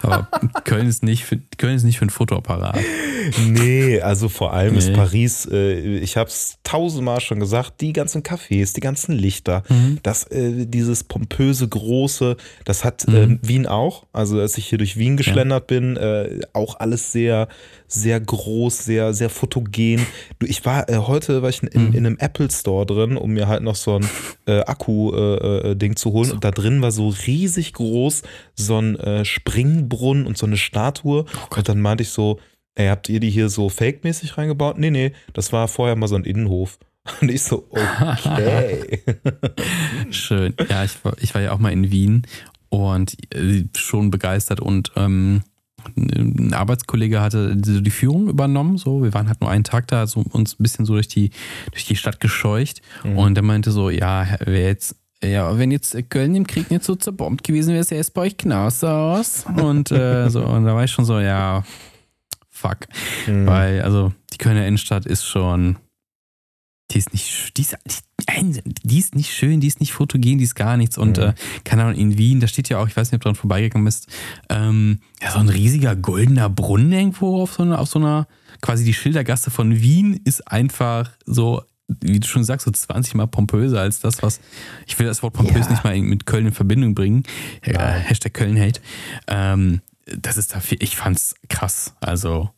Aber 0.00 0.28
Köln 0.64 0.86
ist 0.88 1.02
nicht 1.02 1.24
für, 1.26 1.38
Köln 1.58 1.76
ist 1.76 1.82
nicht 1.84 1.98
für 1.98 2.06
ein 2.06 2.10
Fotoapparat. 2.10 2.78
Nee, 3.46 4.00
also 4.00 4.30
vor 4.30 4.54
allem 4.54 4.76
ist 4.76 4.88
Nee. 4.88 4.94
Paris, 4.96 5.46
äh, 5.50 5.98
ich 5.98 6.16
habe 6.16 6.30
es 6.30 6.56
tausendmal 6.64 7.20
schon 7.20 7.38
gesagt, 7.38 7.82
die 7.82 7.92
ganzen 7.92 8.22
Cafés, 8.22 8.72
die 8.74 8.80
ganzen 8.80 9.12
Lichter, 9.12 9.62
Mhm. 9.68 9.98
das, 10.02 10.24
äh, 10.30 10.64
dieses 10.66 11.04
pompöse, 11.04 11.68
große, 11.68 12.36
das 12.64 12.82
hat 12.82 13.06
Mhm. 13.08 13.14
ähm, 13.14 13.38
Wien 13.42 13.66
auch. 13.66 14.06
Also 14.14 14.40
als 14.40 14.56
ich 14.56 14.66
hier 14.68 14.78
durch 14.78 14.96
Wien 14.96 15.18
geschlendert 15.18 15.66
bin, 15.66 15.98
äh, 15.98 16.40
auch 16.54 16.80
alles 16.80 17.12
sehr, 17.12 17.48
sehr 17.88 18.18
groß, 18.20 18.84
sehr, 18.84 19.14
sehr 19.14 19.30
fotogen. 19.30 20.04
Du, 20.38 20.46
ich 20.46 20.64
war 20.64 20.88
äh, 20.88 20.96
heute 20.96 21.42
war 21.42 21.48
ich 21.50 21.62
in, 21.62 21.88
Mhm. 21.88 21.92
in 21.94 22.06
einem 22.06 22.16
Apple 22.18 22.50
Store 22.50 22.84
drin, 22.86 23.16
um 23.16 23.32
mir 23.32 23.48
halt 23.48 23.62
noch 23.62 23.76
so 23.76 23.96
ein 23.96 24.08
äh, 24.46 24.60
Akku-Ding 24.60 25.70
äh, 25.72 25.76
Ding 25.76 25.96
zu 25.96 26.12
holen. 26.12 26.30
Und 26.32 26.44
da 26.44 26.50
drin 26.50 26.82
war 26.82 26.90
so 26.90 27.08
riesig 27.26 27.72
groß 27.72 28.22
so 28.54 28.78
ein 28.78 28.96
äh, 28.96 29.24
Springbrunnen 29.24 30.26
und 30.26 30.36
so 30.36 30.46
eine 30.46 30.56
Statue. 30.56 31.24
Oh 31.26 31.56
und 31.56 31.68
dann 31.68 31.80
meinte 31.80 32.02
ich 32.02 32.10
so, 32.10 32.38
ey, 32.74 32.88
habt 32.88 33.08
ihr 33.08 33.20
die 33.20 33.30
hier 33.30 33.48
so 33.48 33.68
fake-mäßig 33.68 34.36
reingebaut? 34.36 34.78
Nee, 34.78 34.90
nee, 34.90 35.12
das 35.32 35.52
war 35.52 35.68
vorher 35.68 35.96
mal 35.96 36.08
so 36.08 36.16
ein 36.16 36.24
Innenhof. 36.24 36.78
Und 37.20 37.30
ich 37.30 37.42
so, 37.44 37.68
okay. 37.70 39.00
Schön. 40.10 40.54
Ja, 40.68 40.82
ich 40.84 41.04
war, 41.04 41.14
ich 41.20 41.34
war 41.34 41.40
ja 41.42 41.52
auch 41.52 41.58
mal 41.58 41.72
in 41.72 41.90
Wien 41.92 42.22
und 42.68 43.16
äh, 43.32 43.64
schon 43.76 44.10
begeistert 44.10 44.58
und 44.60 44.90
ähm, 44.96 45.42
ein 45.96 46.52
Arbeitskollege 46.54 47.20
hatte 47.20 47.56
so 47.64 47.80
die 47.80 47.90
Führung 47.90 48.28
übernommen. 48.28 48.78
So, 48.78 49.02
wir 49.02 49.14
waren 49.14 49.28
halt 49.28 49.40
nur 49.40 49.50
einen 49.50 49.64
Tag 49.64 49.88
da, 49.88 50.06
so 50.06 50.24
uns 50.32 50.54
ein 50.54 50.62
bisschen 50.62 50.84
so 50.84 50.94
durch 50.94 51.08
die, 51.08 51.30
durch 51.72 51.84
die 51.84 51.96
Stadt 51.96 52.20
gescheucht. 52.20 52.82
Mhm. 53.04 53.18
Und 53.18 53.34
der 53.34 53.44
meinte 53.44 53.70
so, 53.70 53.90
ja, 53.90 54.26
wer 54.44 54.66
jetzt, 54.66 54.96
ja, 55.22 55.58
wenn 55.58 55.70
jetzt 55.70 55.96
Köln 56.10 56.34
im 56.34 56.46
Krieg 56.46 56.70
nicht 56.70 56.84
so 56.84 56.94
zerbombt 56.94 57.44
gewesen 57.44 57.74
wäre, 57.74 57.84
sähe 57.84 58.00
es 58.00 58.10
bei 58.10 58.22
euch 58.22 58.36
genauso 58.36 58.86
aus. 58.86 59.44
Und 59.56 59.90
äh, 59.90 60.28
so, 60.30 60.44
und 60.44 60.64
da 60.64 60.74
war 60.74 60.84
ich 60.84 60.90
schon 60.90 61.04
so, 61.04 61.18
ja, 61.20 61.64
fuck. 62.50 62.78
Mhm. 63.26 63.46
Weil, 63.46 63.82
also, 63.82 64.12
die 64.32 64.38
Kölner 64.38 64.66
Innenstadt 64.66 65.06
ist 65.06 65.24
schon. 65.24 65.76
Die 66.92 66.98
ist 66.98 67.12
nicht, 67.12 67.56
die 67.56 67.62
ist, 67.62 67.76
die, 68.38 68.62
die 68.84 68.98
ist 68.98 69.14
nicht 69.16 69.32
schön, 69.32 69.60
die 69.60 69.66
ist 69.66 69.80
nicht 69.80 69.92
fotogen, 69.92 70.38
die 70.38 70.44
ist 70.44 70.54
gar 70.54 70.76
nichts. 70.76 70.96
Und 70.98 71.16
Mhm. 71.16 71.22
äh, 71.24 71.34
keine 71.64 71.82
Ahnung, 71.84 71.96
in 71.98 72.16
Wien, 72.16 72.38
da 72.40 72.46
steht 72.46 72.68
ja 72.68 72.78
auch, 72.78 72.86
ich 72.86 72.96
weiß 72.96 73.10
nicht, 73.10 73.16
ob 73.16 73.22
du 73.22 73.28
dran 73.28 73.34
vorbeigekommen 73.34 73.84
bist, 73.86 74.06
ähm, 74.50 75.00
ja, 75.20 75.32
so 75.32 75.38
ein 75.40 75.48
riesiger 75.48 75.96
goldener 75.96 76.48
Brunnen 76.48 76.92
irgendwo 76.92 77.42
auf 77.42 77.54
so 77.54 77.62
einer, 77.64 77.80
auf 77.80 77.88
so 77.88 77.98
einer, 77.98 78.28
quasi 78.60 78.84
die 78.84 78.94
Schildergasse 78.94 79.50
von 79.50 79.80
Wien 79.80 80.20
ist 80.24 80.46
einfach 80.46 81.10
so, 81.24 81.62
wie 81.88 82.20
du 82.20 82.26
schon 82.26 82.44
sagst, 82.44 82.66
so 82.66 82.70
20 82.70 83.14
Mal 83.14 83.26
pompöser 83.26 83.80
als 83.80 84.00
das, 84.00 84.22
was, 84.22 84.40
ich 84.86 84.96
will 84.98 85.06
das 85.06 85.22
Wort 85.24 85.34
pompös 85.34 85.66
Ja. 85.66 85.70
nicht 85.72 85.84
mal 85.84 85.98
mit 86.00 86.24
Köln 86.26 86.46
in 86.46 86.52
Verbindung 86.52 86.94
bringen. 86.94 87.24
Äh, 87.62 87.72
Nein. 87.72 88.00
Hashtag 88.02 88.32
Köln-Hate. 88.34 88.80
Ähm, 89.26 89.80
das 90.06 90.36
ist 90.36 90.54
dafür, 90.54 90.78
ich 90.80 90.96
fand's 90.96 91.34
krass. 91.48 91.94
Also, 92.00 92.50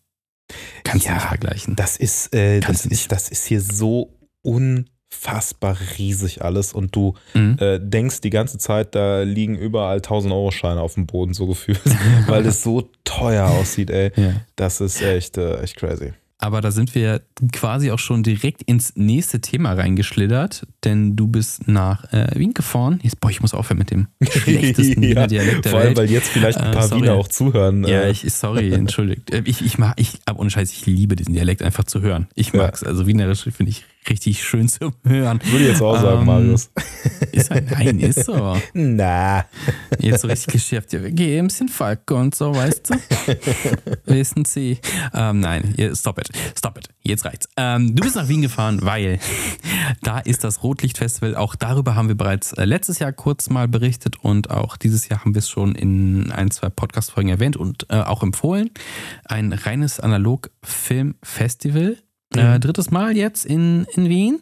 kannst 0.84 1.06
du 1.06 1.08
Ja, 1.10 1.14
nicht 1.16 1.26
vergleichen. 1.26 1.76
Das 1.76 1.96
ist, 1.96 2.34
äh, 2.34 2.60
das 2.60 2.82
du 2.82 2.90
ist, 2.90 3.10
das 3.10 3.28
ist 3.30 3.46
hier 3.46 3.60
so 3.62 4.14
unfassbar 4.48 5.76
riesig 5.98 6.42
alles 6.42 6.72
und 6.72 6.94
du 6.94 7.14
Mhm. 7.34 7.56
äh, 7.60 7.78
denkst 7.80 8.20
die 8.20 8.30
ganze 8.30 8.58
Zeit, 8.58 8.94
da 8.94 9.22
liegen 9.22 9.56
überall 9.56 10.00
1000 10.00 10.32
Euro 10.32 10.50
Scheine 10.50 10.80
auf 10.80 10.94
dem 10.94 11.06
Boden 11.06 11.34
so 11.34 11.46
gefühlt, 11.46 11.80
weil 12.26 12.46
es 12.46 12.62
so 12.62 12.88
teuer 13.04 13.46
aussieht, 13.48 13.90
ey. 13.90 14.12
Ja. 14.16 14.32
Das 14.56 14.80
ist 14.80 15.02
echt, 15.02 15.38
äh, 15.38 15.60
echt 15.62 15.76
crazy. 15.76 16.12
Aber 16.40 16.60
da 16.60 16.70
sind 16.70 16.94
wir 16.94 17.20
quasi 17.52 17.90
auch 17.90 17.98
schon 17.98 18.22
direkt 18.22 18.62
ins 18.62 18.92
nächste 18.94 19.40
Thema 19.40 19.72
reingeschlittert, 19.72 20.68
denn 20.84 21.16
du 21.16 21.26
bist 21.26 21.66
nach 21.66 22.12
äh, 22.12 22.28
Wien 22.38 22.54
gefahren. 22.54 23.00
Jetzt, 23.02 23.18
boah, 23.18 23.28
ich 23.28 23.40
muss 23.40 23.54
aufhören 23.54 23.78
mit 23.78 23.90
dem 23.90 24.06
schlechtesten 24.22 25.02
Wiener 25.02 25.26
Dialekt 25.26 25.64
der 25.64 25.72
vor 25.72 25.80
allem, 25.80 25.88
Welt. 25.88 25.96
weil 25.96 26.10
jetzt 26.12 26.28
vielleicht 26.28 26.58
ein 26.58 26.70
Äh, 26.70 26.74
paar 26.76 26.86
sorry. 26.86 27.02
Wiener 27.02 27.14
auch 27.14 27.26
zuhören. 27.26 27.82
Ja, 27.82 28.02
äh, 28.02 28.12
ich, 28.12 28.32
sorry, 28.32 28.72
entschuldigt. 28.72 29.32
Äh, 29.32 29.42
Ich, 29.46 29.62
ich 29.66 29.78
mag, 29.78 29.94
ich, 29.96 30.20
aber 30.26 30.38
ohne 30.38 30.50
Scheiß, 30.50 30.70
ich 30.70 30.86
liebe 30.86 31.16
diesen 31.16 31.34
Dialekt 31.34 31.60
einfach 31.60 31.82
zu 31.82 32.02
hören. 32.02 32.28
Ich 32.36 32.52
Ja. 32.52 32.58
mag's. 32.62 32.84
Also 32.84 33.08
Wienerisch 33.08 33.42
finde 33.42 33.70
ich 33.70 33.84
richtig 34.08 34.42
schön 34.44 34.68
zu 34.68 34.92
hören. 35.04 35.40
würde 35.44 35.64
ich 35.64 35.70
jetzt 35.70 35.82
auch 35.82 35.96
sagen, 36.00 36.20
Ähm, 36.20 36.26
Marius. 36.26 36.70
Ist 37.32 37.50
halt, 37.50 37.70
nein, 37.70 37.98
ist 38.00 38.24
so. 38.24 38.56
Na. 38.74 39.44
Jetzt 39.98 40.22
so 40.22 40.28
richtig 40.28 40.52
geschärft. 40.54 40.92
Ja, 40.92 41.02
wir 41.02 41.10
gehen 41.10 41.44
ein 41.44 41.48
bisschen 41.48 41.68
Falke 41.68 42.14
und 42.14 42.34
so, 42.34 42.54
weißt 42.54 42.90
du? 42.90 42.94
Wissen 44.06 44.44
Sie. 44.44 44.78
Ähm, 45.14 45.40
nein, 45.40 45.74
stop 45.94 46.18
it. 46.18 46.28
Stop 46.56 46.78
it. 46.78 46.88
Jetzt 47.02 47.24
reicht's. 47.24 47.48
Ähm, 47.56 47.94
du 47.94 48.02
bist 48.02 48.16
nach 48.16 48.28
Wien 48.28 48.42
gefahren, 48.42 48.80
weil 48.82 49.18
da 50.02 50.18
ist 50.18 50.44
das 50.44 50.62
Rotlichtfestival. 50.62 51.36
Auch 51.36 51.54
darüber 51.54 51.94
haben 51.94 52.08
wir 52.08 52.16
bereits 52.16 52.52
äh, 52.52 52.64
letztes 52.64 52.98
Jahr 52.98 53.12
kurz 53.12 53.48
mal 53.50 53.68
berichtet 53.68 54.16
und 54.22 54.50
auch 54.50 54.76
dieses 54.76 55.08
Jahr 55.08 55.20
haben 55.24 55.34
wir 55.34 55.40
es 55.40 55.48
schon 55.48 55.74
in 55.74 56.30
ein, 56.32 56.50
zwei 56.50 56.68
Podcast-Folgen 56.70 57.30
erwähnt 57.30 57.56
und 57.56 57.86
äh, 57.90 57.96
auch 58.00 58.22
empfohlen. 58.22 58.70
Ein 59.24 59.52
reines 59.52 60.00
Analog-Film-Festival. 60.00 61.96
Äh, 62.36 62.60
drittes 62.60 62.90
Mal 62.90 63.16
jetzt 63.16 63.46
in, 63.46 63.86
in 63.92 64.08
Wien. 64.08 64.40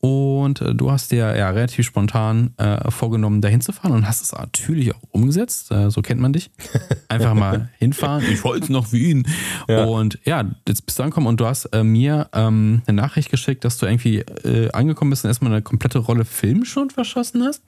Und 0.00 0.62
äh, 0.62 0.74
du 0.74 0.90
hast 0.90 1.12
dir 1.12 1.36
ja 1.36 1.50
relativ 1.50 1.84
spontan 1.84 2.54
äh, 2.56 2.90
vorgenommen, 2.90 3.42
dahin 3.42 3.60
zu 3.60 3.72
fahren 3.72 3.92
und 3.92 4.08
hast 4.08 4.22
es 4.22 4.32
natürlich 4.32 4.94
auch 4.94 5.00
umgesetzt. 5.10 5.70
Äh, 5.70 5.90
so 5.90 6.00
kennt 6.00 6.20
man 6.22 6.32
dich. 6.32 6.50
Einfach 7.08 7.34
mal 7.34 7.68
hinfahren. 7.78 8.24
Ich 8.30 8.42
wollte 8.42 8.72
noch 8.72 8.92
Wien. 8.92 9.26
Ja. 9.68 9.84
Und 9.84 10.18
ja, 10.24 10.44
jetzt 10.66 10.86
bist 10.86 10.98
du 10.98 11.02
angekommen 11.02 11.26
und 11.26 11.38
du 11.38 11.44
hast 11.44 11.66
äh, 11.66 11.84
mir 11.84 12.28
ähm, 12.32 12.80
eine 12.86 12.96
Nachricht 12.96 13.30
geschickt, 13.30 13.62
dass 13.64 13.76
du 13.76 13.84
irgendwie 13.84 14.20
äh, 14.20 14.70
angekommen 14.72 15.10
bist 15.10 15.24
und 15.24 15.28
erstmal 15.28 15.52
eine 15.52 15.62
komplette 15.62 15.98
Rolle 15.98 16.24
Film 16.24 16.64
schon 16.64 16.88
verschossen 16.88 17.44
hast. 17.44 17.62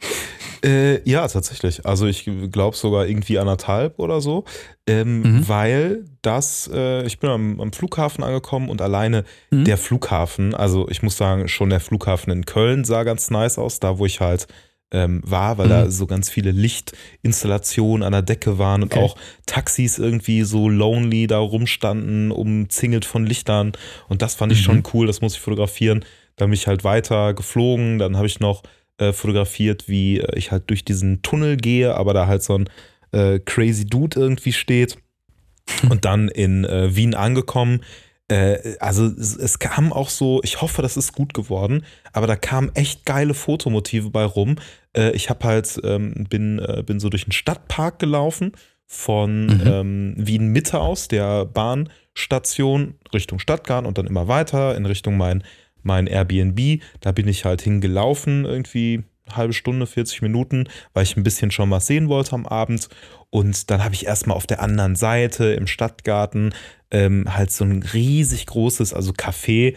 Äh, 0.64 1.06
ja, 1.08 1.28
tatsächlich. 1.28 1.84
Also 1.84 2.06
ich 2.06 2.30
glaube 2.50 2.76
sogar 2.76 3.06
irgendwie 3.06 3.38
anderthalb 3.38 3.98
oder 3.98 4.22
so. 4.22 4.44
Ähm, 4.86 5.22
mhm. 5.22 5.48
Weil 5.48 6.04
das, 6.22 6.68
äh, 6.72 7.04
ich 7.06 7.20
bin 7.20 7.30
am, 7.30 7.60
am, 7.60 7.72
Flughafen 7.72 8.24
angekommen 8.24 8.68
und 8.68 8.82
alleine 8.82 9.24
mhm. 9.50 9.64
der 9.64 9.78
Flughafen, 9.78 10.54
also 10.54 10.88
ich 10.88 11.04
muss 11.04 11.16
sagen, 11.16 11.46
schon 11.46 11.70
der 11.70 11.78
Flughafen 11.78 12.21
in 12.30 12.46
Köln 12.46 12.84
sah 12.84 13.02
ganz 13.04 13.30
nice 13.30 13.58
aus, 13.58 13.80
da 13.80 13.98
wo 13.98 14.06
ich 14.06 14.20
halt 14.20 14.46
ähm, 14.92 15.22
war, 15.24 15.58
weil 15.58 15.66
mhm. 15.66 15.70
da 15.70 15.90
so 15.90 16.06
ganz 16.06 16.28
viele 16.28 16.50
Lichtinstallationen 16.50 18.02
an 18.02 18.12
der 18.12 18.22
Decke 18.22 18.58
waren 18.58 18.82
und 18.82 18.92
okay. 18.92 19.02
auch 19.02 19.16
Taxis 19.46 19.98
irgendwie 19.98 20.42
so 20.42 20.68
lonely 20.68 21.26
da 21.26 21.38
rumstanden, 21.38 22.30
umzingelt 22.30 23.04
von 23.04 23.24
Lichtern. 23.24 23.72
Und 24.08 24.22
das 24.22 24.34
fand 24.34 24.52
ich 24.52 24.60
schon 24.60 24.78
mhm. 24.78 24.84
cool, 24.92 25.06
das 25.06 25.22
muss 25.22 25.34
ich 25.34 25.40
fotografieren. 25.40 26.04
Dann 26.36 26.50
bin 26.50 26.54
ich 26.54 26.66
halt 26.66 26.84
weiter 26.84 27.34
geflogen, 27.34 27.98
dann 27.98 28.16
habe 28.16 28.26
ich 28.26 28.38
noch 28.38 28.62
äh, 28.98 29.12
fotografiert, 29.12 29.88
wie 29.88 30.20
äh, 30.20 30.38
ich 30.38 30.52
halt 30.52 30.68
durch 30.68 30.84
diesen 30.84 31.22
Tunnel 31.22 31.56
gehe, 31.56 31.94
aber 31.94 32.12
da 32.12 32.26
halt 32.26 32.42
so 32.42 32.58
ein 32.58 32.68
äh, 33.12 33.38
Crazy 33.38 33.86
Dude 33.86 34.20
irgendwie 34.20 34.52
steht. 34.52 34.98
Und 35.88 36.04
dann 36.04 36.28
in 36.28 36.64
äh, 36.64 36.94
Wien 36.94 37.14
angekommen. 37.14 37.82
Äh, 38.28 38.76
also 38.80 39.06
es, 39.06 39.36
es, 39.36 39.58
kam 39.58 39.92
auch 39.92 40.08
so, 40.08 40.40
ich 40.42 40.60
hoffe, 40.60 40.82
das 40.82 40.96
ist 40.96 41.12
gut 41.12 41.34
geworden, 41.34 41.84
aber 42.12 42.26
da 42.26 42.36
kamen 42.36 42.70
echt 42.74 43.04
geile 43.04 43.34
Fotomotive 43.34 44.10
bei 44.10 44.24
rum. 44.24 44.56
Äh, 44.96 45.10
ich 45.12 45.30
habe 45.30 45.46
halt, 45.46 45.80
ähm, 45.84 46.26
bin, 46.28 46.58
äh, 46.58 46.82
bin 46.84 47.00
so 47.00 47.08
durch 47.08 47.24
den 47.24 47.32
Stadtpark 47.32 47.98
gelaufen 47.98 48.52
von 48.86 49.46
mhm. 49.46 49.62
ähm, 49.66 50.14
Wien 50.16 50.48
Mitte 50.48 50.78
aus, 50.80 51.08
der 51.08 51.46
Bahnstation 51.46 52.94
Richtung 53.12 53.38
Stadtgarten 53.38 53.86
und 53.86 53.98
dann 53.98 54.06
immer 54.06 54.28
weiter 54.28 54.76
in 54.76 54.86
Richtung 54.86 55.16
mein, 55.16 55.42
mein 55.82 56.06
Airbnb. 56.06 56.82
Da 57.00 57.12
bin 57.12 57.26
ich 57.26 57.44
halt 57.44 57.62
hingelaufen, 57.62 58.44
irgendwie 58.44 59.04
halbe 59.30 59.52
Stunde, 59.52 59.86
40 59.86 60.22
Minuten, 60.22 60.68
weil 60.92 61.04
ich 61.04 61.16
ein 61.16 61.22
bisschen 61.22 61.50
schon 61.50 61.70
was 61.70 61.86
sehen 61.86 62.08
wollte 62.08 62.34
am 62.34 62.46
Abend. 62.46 62.88
Und 63.30 63.70
dann 63.70 63.82
habe 63.82 63.94
ich 63.94 64.06
erstmal 64.06 64.36
auf 64.36 64.46
der 64.46 64.60
anderen 64.60 64.96
Seite 64.96 65.46
im 65.54 65.66
Stadtgarten 65.66 66.54
ähm, 66.92 67.24
halt 67.34 67.50
so 67.50 67.64
ein 67.64 67.82
riesig 67.82 68.46
großes, 68.46 68.94
also 68.94 69.12
Café. 69.12 69.74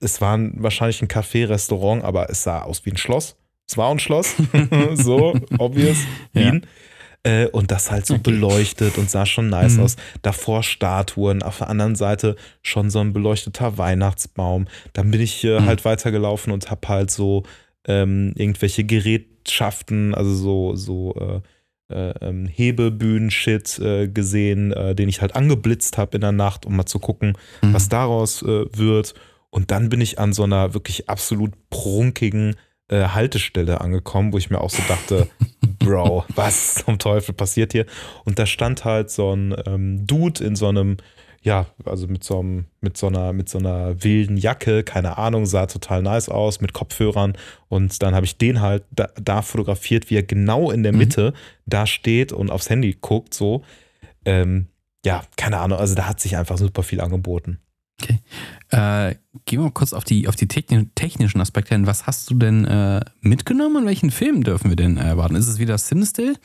Es 0.00 0.20
war 0.20 0.38
wahrscheinlich 0.54 1.02
ein 1.02 1.08
Café-Restaurant, 1.08 2.04
aber 2.04 2.30
es 2.30 2.44
sah 2.44 2.62
aus 2.62 2.84
wie 2.86 2.90
ein 2.90 2.96
Schloss. 2.96 3.36
Es 3.68 3.76
war 3.76 3.90
ein 3.90 3.98
Schloss, 3.98 4.36
so 4.94 5.34
obvious, 5.58 5.98
Wien. 6.32 6.62
Ja. 6.62 6.68
Äh, 7.24 7.46
und 7.48 7.70
das 7.70 7.90
halt 7.90 8.04
so 8.04 8.14
okay. 8.14 8.22
beleuchtet 8.24 8.98
und 8.98 9.08
sah 9.08 9.26
schon 9.26 9.48
nice 9.48 9.76
mhm. 9.76 9.84
aus. 9.84 9.96
Davor 10.22 10.62
Statuen, 10.62 11.42
auf 11.42 11.58
der 11.58 11.70
anderen 11.70 11.94
Seite 11.94 12.36
schon 12.62 12.90
so 12.90 12.98
ein 12.98 13.12
beleuchteter 13.12 13.78
Weihnachtsbaum. 13.78 14.66
Dann 14.92 15.10
bin 15.10 15.20
ich 15.20 15.42
äh, 15.44 15.60
mhm. 15.60 15.66
halt 15.66 15.84
weitergelaufen 15.84 16.52
und 16.52 16.70
habe 16.70 16.86
halt 16.88 17.10
so 17.10 17.44
ähm, 17.86 18.32
irgendwelche 18.36 18.84
Gerätschaften, 18.84 20.14
also 20.14 20.34
so, 20.34 20.76
so 20.76 21.14
äh, 21.14 21.40
äh, 21.92 22.26
ähm, 22.26 22.46
Hebebühnen-Shit 22.46 23.78
äh, 23.78 24.08
gesehen, 24.08 24.72
äh, 24.72 24.94
den 24.94 25.08
ich 25.08 25.20
halt 25.20 25.36
angeblitzt 25.36 25.98
habe 25.98 26.16
in 26.16 26.20
der 26.20 26.32
Nacht, 26.32 26.66
um 26.66 26.76
mal 26.76 26.86
zu 26.86 26.98
gucken, 26.98 27.36
mhm. 27.62 27.74
was 27.74 27.88
daraus 27.88 28.42
äh, 28.42 28.64
wird. 28.76 29.14
Und 29.50 29.70
dann 29.70 29.88
bin 29.88 30.00
ich 30.00 30.18
an 30.18 30.32
so 30.32 30.44
einer 30.44 30.74
wirklich 30.74 31.08
absolut 31.08 31.52
prunkigen 31.70 32.56
äh, 32.88 33.08
Haltestelle 33.08 33.80
angekommen, 33.80 34.32
wo 34.32 34.38
ich 34.38 34.50
mir 34.50 34.60
auch 34.60 34.70
so 34.70 34.82
dachte, 34.88 35.28
Bro, 35.78 36.24
was 36.34 36.74
zum 36.74 36.98
Teufel 36.98 37.34
passiert 37.34 37.72
hier? 37.72 37.86
Und 38.24 38.38
da 38.38 38.46
stand 38.46 38.84
halt 38.84 39.10
so 39.10 39.34
ein 39.34 39.54
ähm, 39.66 40.06
Dude 40.06 40.44
in 40.44 40.56
so 40.56 40.68
einem 40.68 40.96
ja, 41.42 41.66
also 41.84 42.06
mit 42.06 42.22
so, 42.22 42.38
einem, 42.38 42.66
mit, 42.80 42.96
so 42.96 43.08
einer, 43.08 43.32
mit 43.32 43.48
so 43.48 43.58
einer 43.58 44.02
wilden 44.02 44.36
Jacke, 44.36 44.84
keine 44.84 45.18
Ahnung, 45.18 45.44
sah 45.44 45.66
total 45.66 46.02
nice 46.02 46.28
aus, 46.28 46.60
mit 46.60 46.72
Kopfhörern. 46.72 47.36
Und 47.68 48.00
dann 48.02 48.14
habe 48.14 48.24
ich 48.24 48.38
den 48.38 48.60
halt 48.60 48.84
da, 48.92 49.08
da, 49.20 49.42
fotografiert, 49.42 50.08
wie 50.08 50.16
er 50.16 50.22
genau 50.22 50.70
in 50.70 50.84
der 50.84 50.92
mhm. 50.92 50.98
Mitte 50.98 51.30
mhm. 51.30 51.36
da 51.66 51.86
steht 51.86 52.32
und 52.32 52.50
aufs 52.50 52.70
Handy 52.70 52.96
guckt, 53.00 53.34
so. 53.34 53.64
Ähm, 54.24 54.68
ja, 55.04 55.22
keine 55.36 55.58
Ahnung, 55.58 55.78
also 55.78 55.96
da 55.96 56.06
hat 56.06 56.20
sich 56.20 56.36
einfach 56.36 56.58
super 56.58 56.84
viel 56.84 57.00
angeboten. 57.00 57.58
Okay. 58.00 58.20
Äh, 58.70 59.16
gehen 59.44 59.58
wir 59.58 59.64
mal 59.64 59.70
kurz 59.70 59.92
auf 59.92 60.04
die, 60.04 60.28
auf 60.28 60.36
die 60.36 60.46
technischen 60.46 61.40
Aspekte 61.40 61.74
hin. 61.74 61.86
Was 61.86 62.06
hast 62.06 62.30
du 62.30 62.34
denn 62.34 62.64
äh, 62.64 63.00
mitgenommen 63.20 63.78
und 63.78 63.86
welchen 63.86 64.12
Film 64.12 64.44
dürfen 64.44 64.70
wir 64.70 64.76
denn 64.76 64.96
erwarten? 64.96 65.34
Ist 65.34 65.48
es 65.48 65.58
wieder 65.58 65.76
Cinestill? 65.76 66.36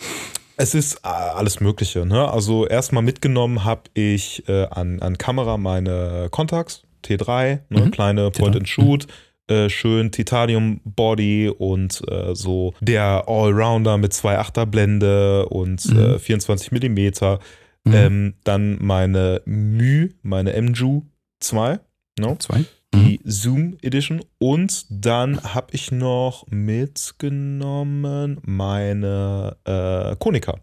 Es 0.57 0.73
ist 0.73 0.95
äh, 1.03 1.07
alles 1.07 1.59
Mögliche. 1.59 2.05
Ne? 2.05 2.29
Also 2.29 2.65
erstmal 2.65 3.03
mitgenommen 3.03 3.63
habe 3.63 3.83
ich 3.93 4.47
äh, 4.49 4.65
an, 4.65 4.99
an 5.01 5.17
Kamera 5.17 5.57
meine 5.57 6.27
Contax 6.31 6.83
T3, 7.05 7.59
ne? 7.69 7.85
mhm. 7.85 7.91
kleine 7.91 8.31
Point-and-Shoot. 8.31 9.07
Mhm. 9.07 9.55
Äh, 9.55 9.69
schön 9.69 10.11
Titanium 10.11 10.81
Body 10.83 11.47
und 11.47 12.01
äh, 12.11 12.35
so 12.35 12.73
der 12.81 13.29
Allrounder 13.29 13.97
mit 13.97 14.11
2,8er 14.11 14.65
Blende 14.65 15.47
und 15.47 15.85
mhm. 15.85 16.19
24 16.19 16.67
äh, 16.71 16.73
Millimeter. 16.73 17.39
Mhm. 17.85 17.93
Ähm, 17.93 18.33
dann 18.43 18.77
meine 18.81 19.41
Mü, 19.45 20.09
meine 20.21 20.61
MJU 20.61 21.03
2. 21.39 21.79
No? 22.19 22.35
2 22.37 22.65
die 22.93 23.19
mhm. 23.23 23.29
Zoom 23.29 23.77
Edition. 23.81 24.23
Und 24.39 24.85
dann 24.89 25.41
habe 25.43 25.67
ich 25.71 25.91
noch 25.91 26.45
mitgenommen 26.49 28.39
meine 28.43 29.57
äh, 29.65 30.15
Konica. 30.17 30.59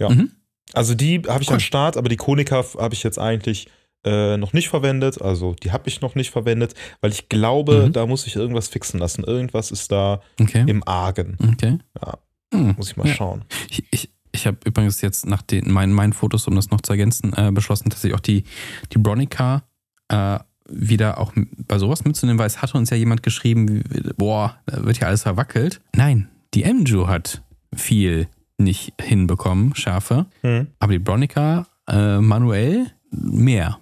Ja. 0.00 0.10
Mhm. 0.10 0.30
Also 0.72 0.94
die 0.94 1.22
habe 1.28 1.42
ich 1.42 1.48
cool. 1.48 1.54
am 1.54 1.60
Start, 1.60 1.96
aber 1.96 2.08
die 2.08 2.16
Konica 2.16 2.64
habe 2.78 2.94
ich 2.94 3.02
jetzt 3.02 3.18
eigentlich 3.18 3.68
äh, 4.04 4.36
noch 4.36 4.52
nicht 4.52 4.68
verwendet. 4.68 5.20
Also 5.22 5.54
die 5.54 5.72
habe 5.72 5.88
ich 5.88 6.00
noch 6.00 6.14
nicht 6.14 6.30
verwendet, 6.30 6.74
weil 7.00 7.12
ich 7.12 7.28
glaube, 7.28 7.86
mhm. 7.86 7.92
da 7.92 8.06
muss 8.06 8.26
ich 8.26 8.36
irgendwas 8.36 8.68
fixen 8.68 8.98
lassen. 8.98 9.24
Irgendwas 9.24 9.70
ist 9.70 9.92
da 9.92 10.20
okay. 10.40 10.64
im 10.66 10.86
Argen. 10.86 11.36
Okay. 11.52 11.78
Ja. 12.00 12.18
Mhm. 12.52 12.74
Muss 12.76 12.90
ich 12.90 12.96
mal 12.96 13.06
ja. 13.06 13.14
schauen. 13.14 13.44
Ich, 13.70 13.84
ich, 13.90 14.10
ich 14.32 14.46
habe 14.46 14.58
übrigens 14.64 15.00
jetzt 15.00 15.26
nach 15.26 15.42
den, 15.42 15.70
meinen, 15.70 15.92
meinen 15.92 16.12
Fotos, 16.12 16.46
um 16.46 16.56
das 16.56 16.70
noch 16.70 16.80
zu 16.80 16.92
ergänzen, 16.92 17.32
äh, 17.36 17.50
beschlossen, 17.52 17.88
dass 17.88 18.04
ich 18.04 18.14
auch 18.14 18.20
die, 18.20 18.44
die 18.92 18.98
Bronica 18.98 19.62
äh, 20.08 20.38
wieder 20.68 21.18
auch 21.18 21.32
bei 21.68 21.78
sowas 21.78 22.04
mitzunehmen, 22.04 22.38
weil 22.38 22.46
es 22.46 22.62
hatte 22.62 22.78
uns 22.78 22.90
ja 22.90 22.96
jemand 22.96 23.22
geschrieben, 23.22 23.82
boah, 24.16 24.58
da 24.66 24.84
wird 24.84 24.98
ja 24.98 25.08
alles 25.08 25.22
verwackelt. 25.22 25.80
Nein, 25.94 26.28
die 26.54 26.64
MJU 26.64 27.06
hat 27.06 27.42
viel 27.74 28.28
nicht 28.56 28.94
hinbekommen, 29.00 29.74
Schärfe. 29.74 30.26
Mhm. 30.42 30.68
Aber 30.78 30.92
die 30.92 30.98
Bronica 30.98 31.66
äh, 31.88 32.18
manuell 32.18 32.86
mehr. 33.10 33.78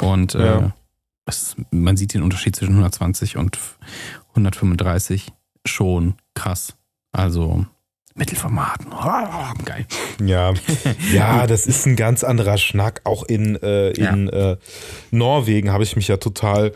Und 0.00 0.34
äh, 0.34 0.60
ja. 0.60 0.74
es, 1.26 1.56
man 1.70 1.96
sieht 1.96 2.14
den 2.14 2.22
Unterschied 2.22 2.56
zwischen 2.56 2.72
120 2.72 3.36
und 3.36 3.58
135 4.30 5.32
schon 5.66 6.14
krass. 6.34 6.76
Also 7.12 7.66
Mittelformaten. 8.14 8.92
Oh, 8.92 9.62
geil. 9.64 9.86
Ja, 10.24 10.54
ja, 11.12 11.46
das 11.46 11.66
ist 11.66 11.86
ein 11.86 11.96
ganz 11.96 12.22
anderer 12.22 12.58
Schnack. 12.58 13.00
Auch 13.04 13.24
in, 13.24 13.56
äh, 13.62 13.90
in 13.90 14.28
ja. 14.28 14.52
äh, 14.52 14.56
Norwegen 15.10 15.72
habe 15.72 15.82
ich 15.82 15.96
mich 15.96 16.08
ja 16.08 16.16
total 16.16 16.72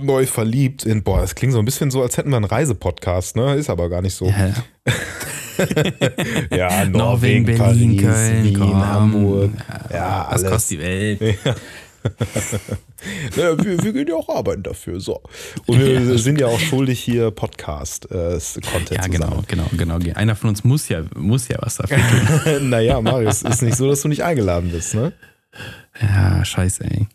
neu 0.00 0.26
verliebt 0.26 0.84
in, 0.84 1.02
boah, 1.02 1.20
das 1.20 1.34
klingt 1.34 1.52
so 1.52 1.58
ein 1.60 1.64
bisschen 1.64 1.90
so, 1.90 2.02
als 2.02 2.16
hätten 2.16 2.30
wir 2.30 2.36
einen 2.36 2.46
Reisepodcast, 2.46 3.36
ne? 3.36 3.54
Ist 3.54 3.70
aber 3.70 3.88
gar 3.88 4.02
nicht 4.02 4.14
so. 4.14 4.26
Ja, 4.26 4.52
ja 6.56 6.84
Norwegen, 6.84 6.92
Norwegen, 6.92 7.44
Berlin, 7.44 7.96
Paris, 7.96 8.02
Köln, 8.02 8.44
Wien, 8.44 8.58
komm. 8.58 8.86
Hamburg. 8.86 9.50
Ja, 9.90 9.96
ja 9.96 10.24
alles. 10.24 10.44
Was 10.44 10.50
kostet 10.50 10.70
die 10.78 10.82
Welt? 10.82 11.20
Ja. 11.44 11.54
naja, 13.36 13.64
wir, 13.64 13.82
wir, 13.82 13.92
gehen 13.92 14.08
ja 14.08 14.14
auch 14.14 14.28
arbeiten 14.28 14.62
dafür. 14.62 15.00
So. 15.00 15.22
Und 15.66 15.78
wir 15.78 16.00
ja, 16.00 16.18
sind 16.18 16.40
ja 16.40 16.46
auch 16.46 16.60
schuldig, 16.60 17.00
hier 17.00 17.30
Podcast-Content 17.30 18.90
äh, 18.90 18.94
Ja, 18.94 19.06
genau, 19.06 19.42
genau, 19.48 19.66
genau. 19.72 19.98
Einer 20.14 20.36
von 20.36 20.50
uns 20.50 20.64
muss 20.64 20.88
ja, 20.88 21.02
muss 21.14 21.48
ja 21.48 21.56
was 21.60 21.76
dafür 21.76 21.98
tun. 21.98 22.68
naja, 22.68 23.00
Marius, 23.00 23.42
ist 23.42 23.62
nicht 23.62 23.76
so, 23.76 23.88
dass 23.88 24.02
du 24.02 24.08
nicht 24.08 24.22
eingeladen 24.22 24.70
bist, 24.70 24.94
ne? 24.94 25.12
Ja, 26.00 26.44
scheiße, 26.44 26.84
ey. 26.84 27.06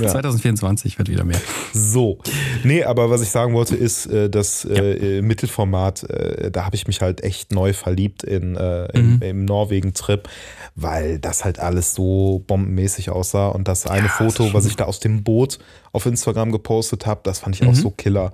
Ja. 0.00 0.08
2024 0.08 0.98
wird 0.98 1.08
wieder 1.08 1.24
mehr. 1.24 1.40
So. 1.72 2.18
Nee, 2.62 2.84
aber 2.84 3.08
was 3.08 3.22
ich 3.22 3.30
sagen 3.30 3.54
wollte, 3.54 3.74
ist, 3.74 4.04
äh, 4.06 4.28
das 4.28 4.64
ja. 4.64 4.74
Äh, 4.74 5.22
Mittelformat, 5.22 6.04
äh, 6.04 6.50
da 6.50 6.66
habe 6.66 6.76
ich 6.76 6.86
mich 6.86 7.00
halt 7.00 7.24
echt 7.24 7.52
neu 7.52 7.72
verliebt 7.72 8.22
in, 8.22 8.56
im, 8.56 9.14
mhm. 9.14 9.22
im 9.22 9.44
Norwegen-Trip, 9.46 10.28
weil 10.74 11.18
das 11.18 11.44
halt 11.44 11.58
alles 11.58 11.94
so 11.94 12.42
bombenmäßig 12.46 13.10
aussah. 13.10 13.48
Und 13.48 13.68
das 13.68 13.86
eine 13.86 14.06
ja, 14.06 14.12
Foto, 14.12 14.44
das 14.44 14.54
was 14.54 14.66
ich 14.66 14.76
da 14.76 14.84
aus 14.84 15.00
dem 15.00 15.24
Boot 15.24 15.58
auf 15.92 16.06
Instagram 16.06 16.52
gepostet 16.52 17.06
habe, 17.06 17.20
das 17.24 17.40
fand 17.40 17.56
ich 17.56 17.62
mhm. 17.62 17.68
auch 17.68 17.74
so 17.74 17.90
killer. 17.90 18.32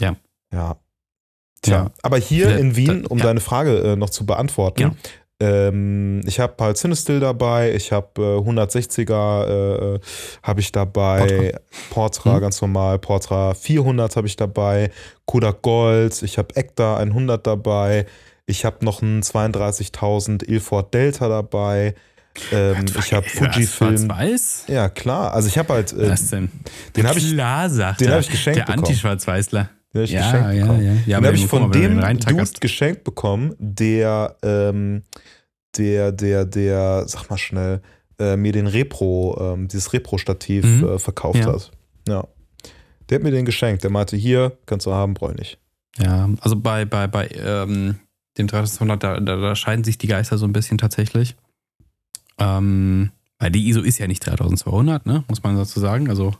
Ja. 0.00 0.16
Ja. 0.52 0.76
Tja, 1.60 1.90
aber 2.02 2.18
hier 2.18 2.56
in 2.56 2.76
Wien, 2.76 3.04
um 3.04 3.18
deine 3.18 3.40
Frage 3.40 3.96
noch 3.96 4.10
zu 4.10 4.24
beantworten, 4.24 4.96
Ähm, 5.40 6.20
ich 6.26 6.40
habe 6.40 6.54
halt 6.58 6.78
Cinestill 6.78 7.20
dabei, 7.20 7.72
ich 7.72 7.92
habe 7.92 8.08
äh, 8.20 8.40
160er 8.40 9.94
äh, 9.94 10.00
habe 10.42 10.60
ich 10.60 10.72
dabei, 10.72 11.20
Portra, 11.20 11.60
Portra 11.90 12.36
mhm. 12.36 12.40
ganz 12.40 12.60
normal, 12.60 12.98
Portra 12.98 13.54
400 13.54 14.16
habe 14.16 14.26
ich 14.26 14.34
dabei, 14.34 14.90
Kodak 15.26 15.62
Gold, 15.62 16.22
ich 16.22 16.38
habe 16.38 16.56
Ekta 16.56 16.96
100 16.96 17.46
dabei, 17.46 18.06
ich 18.48 18.64
habe 18.64 18.84
noch 18.84 19.02
einen 19.02 19.22
32.000 19.22 20.48
Ilford 20.48 20.92
Delta 20.94 21.28
dabei. 21.28 21.94
Ähm, 22.52 22.84
ich 22.98 23.12
habe 23.12 23.28
Fujifilm. 23.28 24.08
Weiß? 24.08 24.64
Ja, 24.68 24.88
klar. 24.88 25.32
Also 25.34 25.48
ich 25.48 25.58
habe 25.58 25.72
halt. 25.74 25.92
Äh, 25.92 26.10
Was 26.10 26.28
denn? 26.30 26.50
Den 26.96 27.06
habe 27.06 27.18
ich, 27.18 27.32
klar, 27.32 27.68
sagt 27.68 28.00
den 28.00 28.10
hab 28.10 28.20
ich 28.20 28.30
geschenkt 28.30 28.58
Der 28.58 28.68
Anti-Schwarz-Weißler. 28.70 29.70
Den 29.92 29.98
habe 30.00 30.04
ich 30.04 30.10
Ja, 30.12 30.20
geschenkt 30.30 30.54
ja, 30.54 30.62
bekommen. 30.62 30.84
ja. 30.84 30.92
ja 31.06 31.18
Den 31.20 31.26
habe 31.26 31.36
ich 31.36 31.46
von 31.46 31.72
dem. 31.72 32.00
Dude 32.00 32.50
geschenkt 32.60 33.04
bekommen, 33.04 33.54
der, 33.58 34.36
ähm, 34.42 35.02
der, 35.76 36.12
der, 36.12 36.44
der, 36.44 37.04
sag 37.08 37.28
mal 37.30 37.38
schnell, 37.38 37.80
äh, 38.20 38.36
mir 38.36 38.52
den 38.52 38.66
Repro, 38.66 39.36
ähm, 39.54 39.68
dieses 39.68 39.92
Repro-Stativ 39.92 40.64
Mhm. 40.64 40.88
äh, 40.88 40.98
verkauft 40.98 41.40
Ja. 41.40 41.46
hat. 41.52 41.70
Ja. 42.08 42.24
Der 43.08 43.16
hat 43.16 43.22
mir 43.22 43.30
den 43.30 43.46
geschenkt. 43.46 43.82
Der 43.84 43.90
meinte, 43.90 44.16
hier, 44.16 44.56
kannst 44.66 44.86
du 44.86 44.92
haben, 44.92 45.14
brauche 45.14 45.32
ich 45.32 45.38
nicht. 45.38 45.58
Ja, 45.98 46.28
also 46.40 46.54
bei, 46.56 46.84
bei, 46.84 47.06
bei 47.08 47.28
ähm, 47.34 47.98
dem 48.38 48.46
3200, 48.46 49.02
da, 49.02 49.20
da, 49.20 49.36
da 49.36 49.56
scheiden 49.56 49.84
sich 49.84 49.98
die 49.98 50.06
Geister 50.06 50.38
so 50.38 50.46
ein 50.46 50.52
bisschen 50.52 50.78
tatsächlich. 50.78 51.36
Ähm, 52.38 53.10
weil 53.38 53.50
die 53.50 53.68
ISO 53.68 53.80
ist 53.80 53.98
ja 53.98 54.06
nicht 54.06 54.26
3200, 54.26 55.06
ne? 55.06 55.24
muss 55.28 55.42
man 55.42 55.56
dazu 55.56 55.80
sagen. 55.80 56.08
Also 56.08 56.34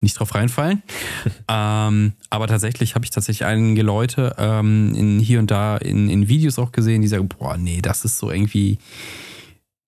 nicht 0.00 0.18
drauf 0.18 0.34
reinfallen. 0.34 0.82
ähm, 1.48 2.12
aber 2.30 2.46
tatsächlich 2.46 2.94
habe 2.94 3.04
ich 3.04 3.10
tatsächlich 3.10 3.46
einige 3.46 3.82
Leute 3.82 4.34
ähm, 4.38 4.94
in, 4.94 5.18
hier 5.18 5.38
und 5.38 5.50
da 5.50 5.76
in, 5.76 6.08
in 6.08 6.28
Videos 6.28 6.58
auch 6.58 6.72
gesehen, 6.72 7.02
die 7.02 7.08
sagen, 7.08 7.28
boah, 7.28 7.56
nee, 7.56 7.82
das 7.82 8.04
ist 8.04 8.18
so 8.18 8.30
irgendwie 8.30 8.78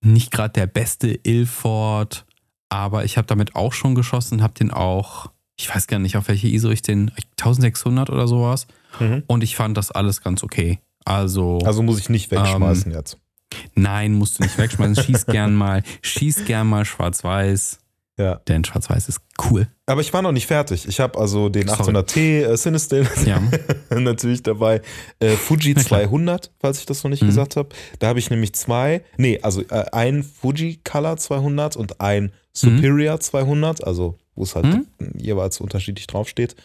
nicht 0.01 0.31
gerade 0.31 0.53
der 0.53 0.67
beste 0.67 1.19
Ilford, 1.23 2.25
aber 2.69 3.05
ich 3.05 3.17
habe 3.17 3.27
damit 3.27 3.55
auch 3.55 3.73
schon 3.73 3.95
geschossen, 3.95 4.43
habe 4.43 4.53
den 4.53 4.71
auch, 4.71 5.31
ich 5.57 5.73
weiß 5.73 5.87
gar 5.87 5.99
nicht, 5.99 6.17
auf 6.17 6.27
welche 6.27 6.47
ISO 6.47 6.69
ich 6.69 6.81
den, 6.81 7.11
1600 7.39 8.09
oder 8.09 8.27
sowas. 8.27 8.67
Mhm. 8.99 9.23
Und 9.27 9.43
ich 9.43 9.55
fand 9.55 9.77
das 9.77 9.91
alles 9.91 10.21
ganz 10.21 10.43
okay. 10.43 10.79
Also, 11.05 11.59
Also 11.65 11.81
muss 11.83 11.99
ich 11.99 12.09
nicht 12.09 12.31
wegschmeißen 12.31 12.91
jetzt. 12.91 13.17
nein, 13.75 14.13
musst 14.13 14.39
du 14.39 14.43
nicht 14.43 14.57
wegschmeißen. 14.57 14.95
Schieß 15.05 15.25
gern 15.25 15.53
mal, 15.55 15.83
schieß 16.01 16.45
gern 16.45 16.67
mal 16.67 16.85
schwarz-weiß. 16.85 17.79
Ja. 18.19 18.35
Denn 18.47 18.63
schwarz-weiß 18.63 19.09
ist 19.09 19.21
cool. 19.49 19.67
Aber 19.87 20.01
ich 20.01 20.13
war 20.13 20.21
noch 20.21 20.31
nicht 20.31 20.45
fertig. 20.45 20.87
Ich 20.87 20.99
habe 20.99 21.17
also 21.19 21.49
den 21.49 21.67
Sorry. 21.67 21.91
800T 21.97 22.43
äh, 22.43 22.55
Cinestill 22.57 23.07
Ja. 23.25 23.41
natürlich 23.89 24.43
dabei. 24.43 24.81
Äh, 25.19 25.31
Fuji 25.31 25.73
Na 25.75 25.81
klar. 25.83 26.01
200, 26.03 26.51
falls 26.59 26.79
ich 26.79 26.85
das 26.85 27.03
noch 27.03 27.09
nicht 27.09 27.23
Mhm. 27.23 27.27
gesagt 27.27 27.55
habe. 27.55 27.69
Da 27.97 28.07
habe 28.09 28.19
ich 28.19 28.29
nämlich 28.29 28.53
zwei, 28.53 29.01
nee, 29.17 29.39
also 29.41 29.61
äh, 29.61 29.85
ein 29.91 30.21
Fuji 30.23 30.79
Color 30.83 31.17
200 31.17 31.75
und 31.75 32.01
ein 32.01 32.31
Superior 32.53 33.19
200, 33.19 33.83
also 33.83 34.19
wo 34.35 34.43
es 34.43 34.53
halt 34.55 34.65
Mhm. 34.65 34.85
jeweils 35.17 35.59
unterschiedlich 35.59 36.05
draufsteht. 36.05 36.55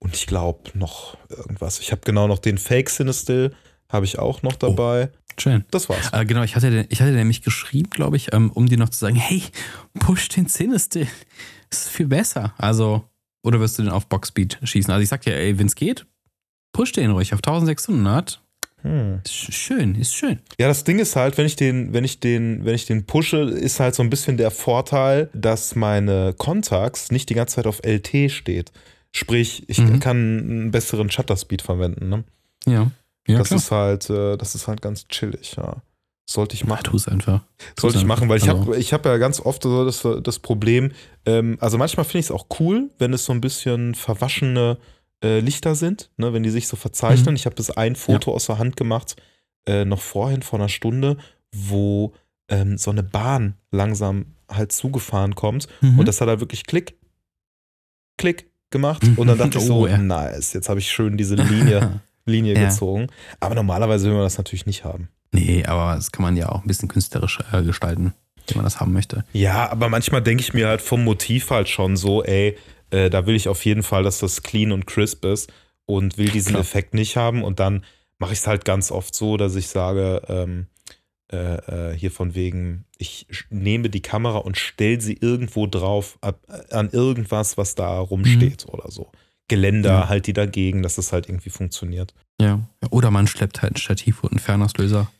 Und 0.00 0.14
ich 0.14 0.26
glaube 0.26 0.60
noch 0.74 1.16
irgendwas. 1.30 1.80
Ich 1.80 1.92
habe 1.92 2.02
genau 2.04 2.26
noch 2.28 2.38
den 2.40 2.58
Fake 2.58 2.90
Cinestill, 2.90 3.54
habe 3.90 4.04
ich 4.04 4.18
auch 4.18 4.42
noch 4.42 4.54
dabei. 4.54 5.10
Schön. 5.38 5.64
Das 5.70 5.88
war's. 5.88 6.12
Äh, 6.12 6.24
genau, 6.26 6.42
ich 6.42 6.54
hatte, 6.56 6.86
ich 6.90 7.00
hatte 7.00 7.12
nämlich 7.12 7.42
geschrieben, 7.42 7.90
glaube 7.90 8.16
ich, 8.16 8.32
ähm, 8.32 8.50
um 8.50 8.66
dir 8.66 8.76
noch 8.78 8.88
zu 8.90 8.98
sagen, 8.98 9.16
hey, 9.16 9.42
push 9.98 10.28
den 10.28 10.46
Cinestill. 10.48 11.06
Das 11.70 11.82
ist 11.86 11.88
viel 11.90 12.06
besser. 12.08 12.52
Also, 12.58 13.04
oder 13.42 13.60
wirst 13.60 13.78
du 13.78 13.82
den 13.82 13.92
auf 13.92 14.06
Boxspeed 14.06 14.58
schießen? 14.62 14.92
Also 14.92 15.02
ich 15.02 15.08
sag 15.08 15.22
dir, 15.22 15.36
ey, 15.36 15.58
wenn 15.58 15.66
es 15.66 15.76
geht, 15.76 16.04
push 16.72 16.92
den 16.92 17.10
ruhig 17.10 17.32
auf 17.32 17.38
1600. 17.38 18.40
Hm. 18.82 19.20
Ist 19.24 19.32
sch- 19.34 19.52
schön, 19.52 19.94
ist 19.94 20.14
schön. 20.14 20.40
Ja, 20.58 20.66
das 20.68 20.84
Ding 20.84 20.98
ist 20.98 21.14
halt, 21.14 21.36
wenn 21.38 21.46
ich 21.46 21.56
den, 21.56 21.92
wenn 21.92 22.02
ich 22.04 22.18
den, 22.20 22.64
wenn 22.64 22.74
ich 22.74 22.86
den 22.86 23.04
pushe, 23.04 23.42
ist 23.42 23.78
halt 23.78 23.94
so 23.94 24.02
ein 24.02 24.08
bisschen 24.10 24.36
der 24.38 24.50
Vorteil, 24.50 25.28
dass 25.34 25.74
meine 25.76 26.34
Contacts 26.36 27.10
nicht 27.10 27.28
die 27.28 27.34
ganze 27.34 27.56
Zeit 27.56 27.66
auf 27.66 27.80
LT 27.84 28.30
steht. 28.30 28.72
Sprich, 29.12 29.64
ich 29.68 29.78
Mhm. 29.78 30.00
kann 30.00 30.16
einen 30.16 30.70
besseren 30.70 31.10
Shutter-Speed 31.10 31.62
verwenden. 31.62 32.08
Ne? 32.08 32.24
Ja. 32.66 32.90
Ja, 33.32 33.38
das 33.38 33.48
klar. 33.48 33.58
ist 33.58 33.70
halt, 33.70 34.10
äh, 34.10 34.36
das 34.36 34.54
ist 34.54 34.68
halt 34.68 34.82
ganz 34.82 35.06
chillig, 35.08 35.54
ja. 35.56 35.76
Sollte 36.28 36.54
ich 36.54 36.60
Ja, 36.60 36.66
machen. 36.68 36.84
tu 36.84 36.96
es 36.96 37.08
einfach. 37.08 37.42
Sollte 37.78 37.98
ich 37.98 38.04
machen, 38.04 38.28
weil 38.28 38.36
ich 38.38 38.48
habe 38.48 38.76
ich 38.76 38.92
hab 38.92 39.04
ja 39.04 39.16
ganz 39.16 39.40
oft 39.40 39.64
so 39.64 39.84
das, 39.84 40.06
das 40.22 40.38
Problem, 40.38 40.92
ähm, 41.26 41.56
also 41.60 41.76
manchmal 41.76 42.04
finde 42.04 42.18
ich 42.20 42.26
es 42.26 42.30
auch 42.30 42.46
cool, 42.60 42.90
wenn 42.98 43.12
es 43.12 43.24
so 43.24 43.32
ein 43.32 43.40
bisschen 43.40 43.94
verwaschene 43.96 44.78
äh, 45.24 45.40
Lichter 45.40 45.74
sind, 45.74 46.10
ne, 46.18 46.32
wenn 46.32 46.42
die 46.44 46.50
sich 46.50 46.68
so 46.68 46.76
verzeichnen. 46.76 47.30
Mhm. 47.30 47.36
Ich 47.36 47.46
habe 47.46 47.56
das 47.56 47.70
ein 47.76 47.96
Foto 47.96 48.32
aus 48.32 48.46
der 48.46 48.58
Hand 48.58 48.76
gemacht, 48.76 49.16
äh, 49.66 49.84
noch 49.84 50.00
vorhin 50.00 50.42
vor 50.42 50.58
einer 50.60 50.68
Stunde, 50.68 51.16
wo 51.52 52.12
ähm, 52.48 52.78
so 52.78 52.90
eine 52.92 53.02
Bahn 53.02 53.54
langsam 53.72 54.26
halt 54.48 54.70
zugefahren 54.72 55.34
kommt 55.34 55.66
Mhm. 55.80 55.98
und 55.98 56.06
das 56.06 56.20
hat 56.20 56.28
halt 56.28 56.40
wirklich 56.40 56.64
Klick, 56.64 56.96
Klick 58.18 58.50
gemacht 58.70 59.02
und 59.16 59.26
dann 59.26 59.38
dachte 59.38 59.58
ich 59.58 59.64
so, 59.64 59.80
Oh, 59.80 59.86
ja. 59.86 59.98
nice, 59.98 60.52
jetzt 60.52 60.68
habe 60.68 60.78
ich 60.80 60.90
schön 60.90 61.16
diese 61.16 61.34
Linie, 61.34 62.00
Linie 62.26 62.54
Ja. 62.54 62.68
gezogen. 62.68 63.08
Aber 63.40 63.54
normalerweise 63.54 64.06
will 64.06 64.14
man 64.14 64.22
das 64.24 64.38
natürlich 64.38 64.66
nicht 64.66 64.84
haben. 64.84 65.08
Nee, 65.32 65.64
aber 65.64 65.94
das 65.94 66.10
kann 66.12 66.22
man 66.22 66.36
ja 66.36 66.48
auch 66.48 66.62
ein 66.62 66.66
bisschen 66.66 66.88
künstlerisch 66.88 67.38
äh, 67.52 67.62
gestalten, 67.62 68.14
wenn 68.48 68.56
man 68.56 68.64
das 68.64 68.80
haben 68.80 68.92
möchte. 68.92 69.24
Ja, 69.32 69.70
aber 69.70 69.88
manchmal 69.88 70.22
denke 70.22 70.42
ich 70.42 70.52
mir 70.54 70.68
halt 70.68 70.82
vom 70.82 71.04
Motiv 71.04 71.50
halt 71.50 71.68
schon 71.68 71.96
so, 71.96 72.24
ey, 72.24 72.56
äh, 72.90 73.10
da 73.10 73.26
will 73.26 73.36
ich 73.36 73.48
auf 73.48 73.64
jeden 73.64 73.82
Fall, 73.84 74.02
dass 74.02 74.18
das 74.18 74.42
clean 74.42 74.72
und 74.72 74.86
crisp 74.86 75.24
ist 75.24 75.52
und 75.86 76.18
will 76.18 76.28
diesen 76.30 76.50
Klar. 76.52 76.62
Effekt 76.62 76.94
nicht 76.94 77.16
haben. 77.16 77.44
Und 77.44 77.60
dann 77.60 77.84
mache 78.18 78.32
ich 78.32 78.40
es 78.40 78.46
halt 78.46 78.64
ganz 78.64 78.90
oft 78.90 79.14
so, 79.14 79.36
dass 79.36 79.54
ich 79.54 79.68
sage, 79.68 80.22
ähm, 80.28 80.66
äh, 81.32 81.92
äh, 81.92 81.96
hier 81.96 82.10
von 82.10 82.34
wegen, 82.34 82.86
ich 82.98 83.26
nehme 83.50 83.88
die 83.88 84.02
Kamera 84.02 84.38
und 84.38 84.58
stelle 84.58 85.00
sie 85.00 85.16
irgendwo 85.20 85.68
drauf, 85.68 86.18
ab, 86.20 86.40
an 86.70 86.90
irgendwas, 86.90 87.56
was 87.56 87.76
da 87.76 88.00
rumsteht 88.00 88.66
oder 88.68 88.90
so. 88.90 89.12
Geländer, 89.50 89.90
Ja. 89.90 90.08
halt 90.08 90.26
die 90.26 90.32
dagegen, 90.32 90.82
dass 90.82 90.94
das 90.94 91.12
halt 91.12 91.28
irgendwie 91.28 91.50
funktioniert. 91.50 92.14
Ja. 92.40 92.60
Oder 92.90 93.10
man 93.10 93.26
schleppt 93.26 93.60
halt 93.60 93.74
ein 93.74 93.76
Stativ 93.76 94.22
und 94.24 94.30
einen 94.32 94.38
Fernauslöser 94.38 95.10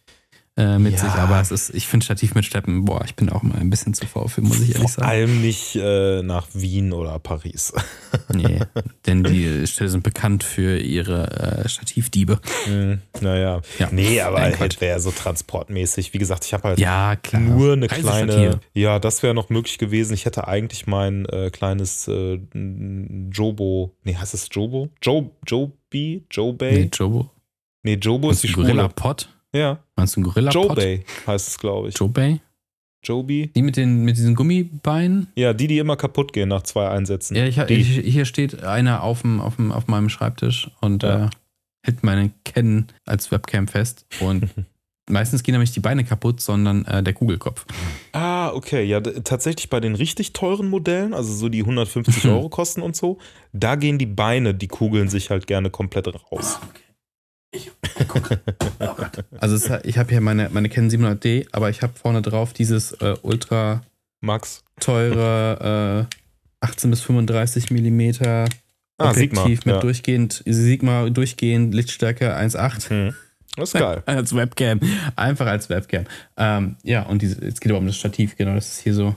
äh, 0.61 0.79
mit 0.79 0.93
Ja. 0.93 0.99
sich. 0.99 1.11
Aber 1.13 1.41
es 1.41 1.51
ist, 1.51 1.71
ich 1.75 1.87
finde 1.89 2.05
Stativ 2.05 2.35
mit 2.35 2.45
Schleppen, 2.45 2.85
boah, 2.85 3.03
ich 3.05 3.15
bin 3.17 3.29
auch 3.31 3.43
immer 3.43 3.55
ein 3.57 3.71
bisschen 3.71 3.95
zu 3.95 4.07
faul 4.07 4.29
für, 4.29 4.43
muss 4.43 4.57
ich 4.61 4.69
ehrlich 4.75 4.79
Vor 4.83 4.89
sagen. 4.91 5.09
allem 5.09 5.41
nicht 5.41 5.77
äh, 5.77 6.23
nach 6.23 6.47
Wien 6.53 6.93
oder 6.93 7.19
Paris. 7.19 7.73
Nee, 8.33 8.61
denn 9.07 9.25
die 9.25 9.67
Städte 9.67 9.91
sind 9.91 10.03
bekannt 10.05 10.45
für 10.45 10.79
ihre 10.79 11.63
äh, 11.65 11.69
Stativdiebe. 11.69 12.41
Hm, 12.65 13.01
naja. 13.21 13.61
Ja. 13.79 13.89
Nee, 13.91 14.21
aber 14.21 14.39
Nein, 14.41 14.59
halt 14.59 14.81
wäre 14.81 15.01
so 15.01 15.11
transportmäßig. 15.11 16.13
Wie 16.13 16.19
gesagt, 16.19 16.45
ich 16.45 16.53
habe 16.55 16.69
halt 16.69 16.79
Ja, 16.79 17.17
nur 17.33 17.73
eine 17.75 17.89
kleine. 17.89 18.61
Ja, 18.73 18.99
das 19.01 19.23
wäre 19.25 19.35
noch 19.35 19.49
möglich 19.51 19.79
gewesen. 19.79 20.15
Ich 20.15 20.27
hätte 20.27 20.47
eigentlich 20.49 20.87
mein 20.87 21.25
äh, 21.27 21.51
kleines 21.51 22.07
äh, 22.09 22.39
Jobo. 23.33 23.95
Nee, 24.05 24.17
heißt 24.17 24.35
es 24.35 24.49
Jobo? 24.51 24.89
Jo, 25.03 25.31
Joby? 25.47 26.25
Jobay? 26.31 26.73
Nee, 26.73 26.79
Nee, 26.85 26.91
Jobo. 26.93 27.31
Jobo 27.85 28.31
ist 28.31 28.43
die 28.45 28.53
Gorilla 28.53 28.83
Schwule. 28.85 28.89
Pot? 28.95 29.29
Ja, 29.55 29.79
Meinst 29.97 30.17
du 30.17 30.21
einen 30.21 30.25
Gorilla 30.27 30.51
Pot? 30.53 30.69
Jobay 30.71 31.05
heißt 31.27 31.49
es, 31.49 31.59
glaube 31.59 31.89
ich. 31.89 31.99
Jobay? 31.99 32.41
Joby? 33.03 33.51
Die 33.55 33.63
mit, 33.63 33.77
den, 33.77 34.05
mit 34.05 34.17
diesen 34.19 34.35
Gummibeinen? 34.35 35.29
Ja, 35.35 35.55
die, 35.55 35.67
die 35.67 35.79
immer 35.79 35.97
kaputt 35.97 36.33
gehen 36.35 36.51
nach 36.51 36.63
zwei 36.63 36.89
Einsätzen. 36.89 37.35
Ja, 37.35 37.47
ich, 37.47 37.59
ich, 37.71 37.89
hier 38.13 38.27
steht 38.27 38.63
einer 38.63 39.03
auf, 39.03 39.23
dem, 39.23 39.41
auf, 39.41 39.57
dem, 39.57 39.73
auf 39.73 39.87
meinem 39.87 40.11
Schreibtisch 40.11 40.71
und 40.83 41.03
Ja. 41.03 41.27
äh, 41.27 41.31
hält 41.83 42.03
meine 42.03 42.31
Canon 42.45 42.89
als 43.07 43.31
Webcam 43.31 43.69
fest. 43.69 44.05
Und 44.21 44.51
meistens 45.11 45.43
gehen 45.43 45.53
nämlich 45.55 45.73
die 45.73 45.81
Beine 45.81 46.05
kaputt, 46.05 46.43
sondern 46.43 46.85
äh, 46.85 47.03
der 47.03 47.15
Kugelkopf. 47.15 47.65
Ah, 48.13 48.51
okay. 48.51 48.85
Ja, 48.85 49.01
tatsächlich 49.01 49.71
bei 49.71 49.81
den 49.81 49.95
richtig 49.95 50.35
teuren 50.35 50.69
Modellen, 50.69 51.15
also 51.15 51.33
so 51.33 51.49
die 51.49 51.61
150 51.61 52.25
Euro 52.29 52.51
kosten 52.51 52.83
und 52.83 52.97
so, 52.97 53.17
da 53.55 53.77
gehen 53.77 53.97
die 53.97 54.05
Beine, 54.07 54.53
die 54.55 54.69
kugeln 54.69 55.09
sich 55.09 55.31
halt 55.31 55.47
gerne 55.47 55.71
komplett 55.71 56.07
raus. 56.31 56.61
Also 59.41 59.57
es, 59.57 59.85
ich 59.85 59.99
habe 59.99 60.11
hier 60.11 60.21
meine, 60.21 60.49
meine 60.51 60.69
Canon 60.69 60.91
700D, 60.91 61.47
aber 61.53 61.71
ich 61.71 61.83
habe 61.83 61.93
vorne 61.95 62.23
drauf 62.23 62.53
dieses 62.53 62.93
äh, 62.93 63.17
ultra 63.23 63.83
Max. 64.21 64.63
teure 64.81 66.09
äh, 66.11 66.17
18 66.61 66.91
bis 66.91 67.01
35 67.03 67.71
Millimeter 67.71 68.47
Ah, 69.01 69.11
Objektiv 69.11 69.61
Sigma. 69.61 69.63
mit 69.65 69.75
ja. 69.77 69.81
durchgehend 69.81 70.43
Sigma 70.45 71.09
durchgehend 71.09 71.75
Lichtstärke 71.75 72.37
1,8. 72.37 72.91
Hm. 72.91 73.15
Das 73.57 73.73
ist 73.73 73.81
geil. 73.81 74.03
Als 74.07 74.35
Webcam. 74.37 74.79
Einfach 75.17 75.47
als 75.47 75.71
Webcam. 75.71 76.05
Ähm, 76.37 76.77
ja, 76.83 77.03
und 77.03 77.23
diese, 77.23 77.43
jetzt 77.43 77.63
geht 77.63 77.73
aber 77.73 77.79
um 77.79 77.87
das 77.87 77.97
Stativ, 77.97 78.37
genau. 78.37 78.55
Das 78.55 78.73
ist 78.73 78.81
hier 78.83 78.95
so 78.95 79.17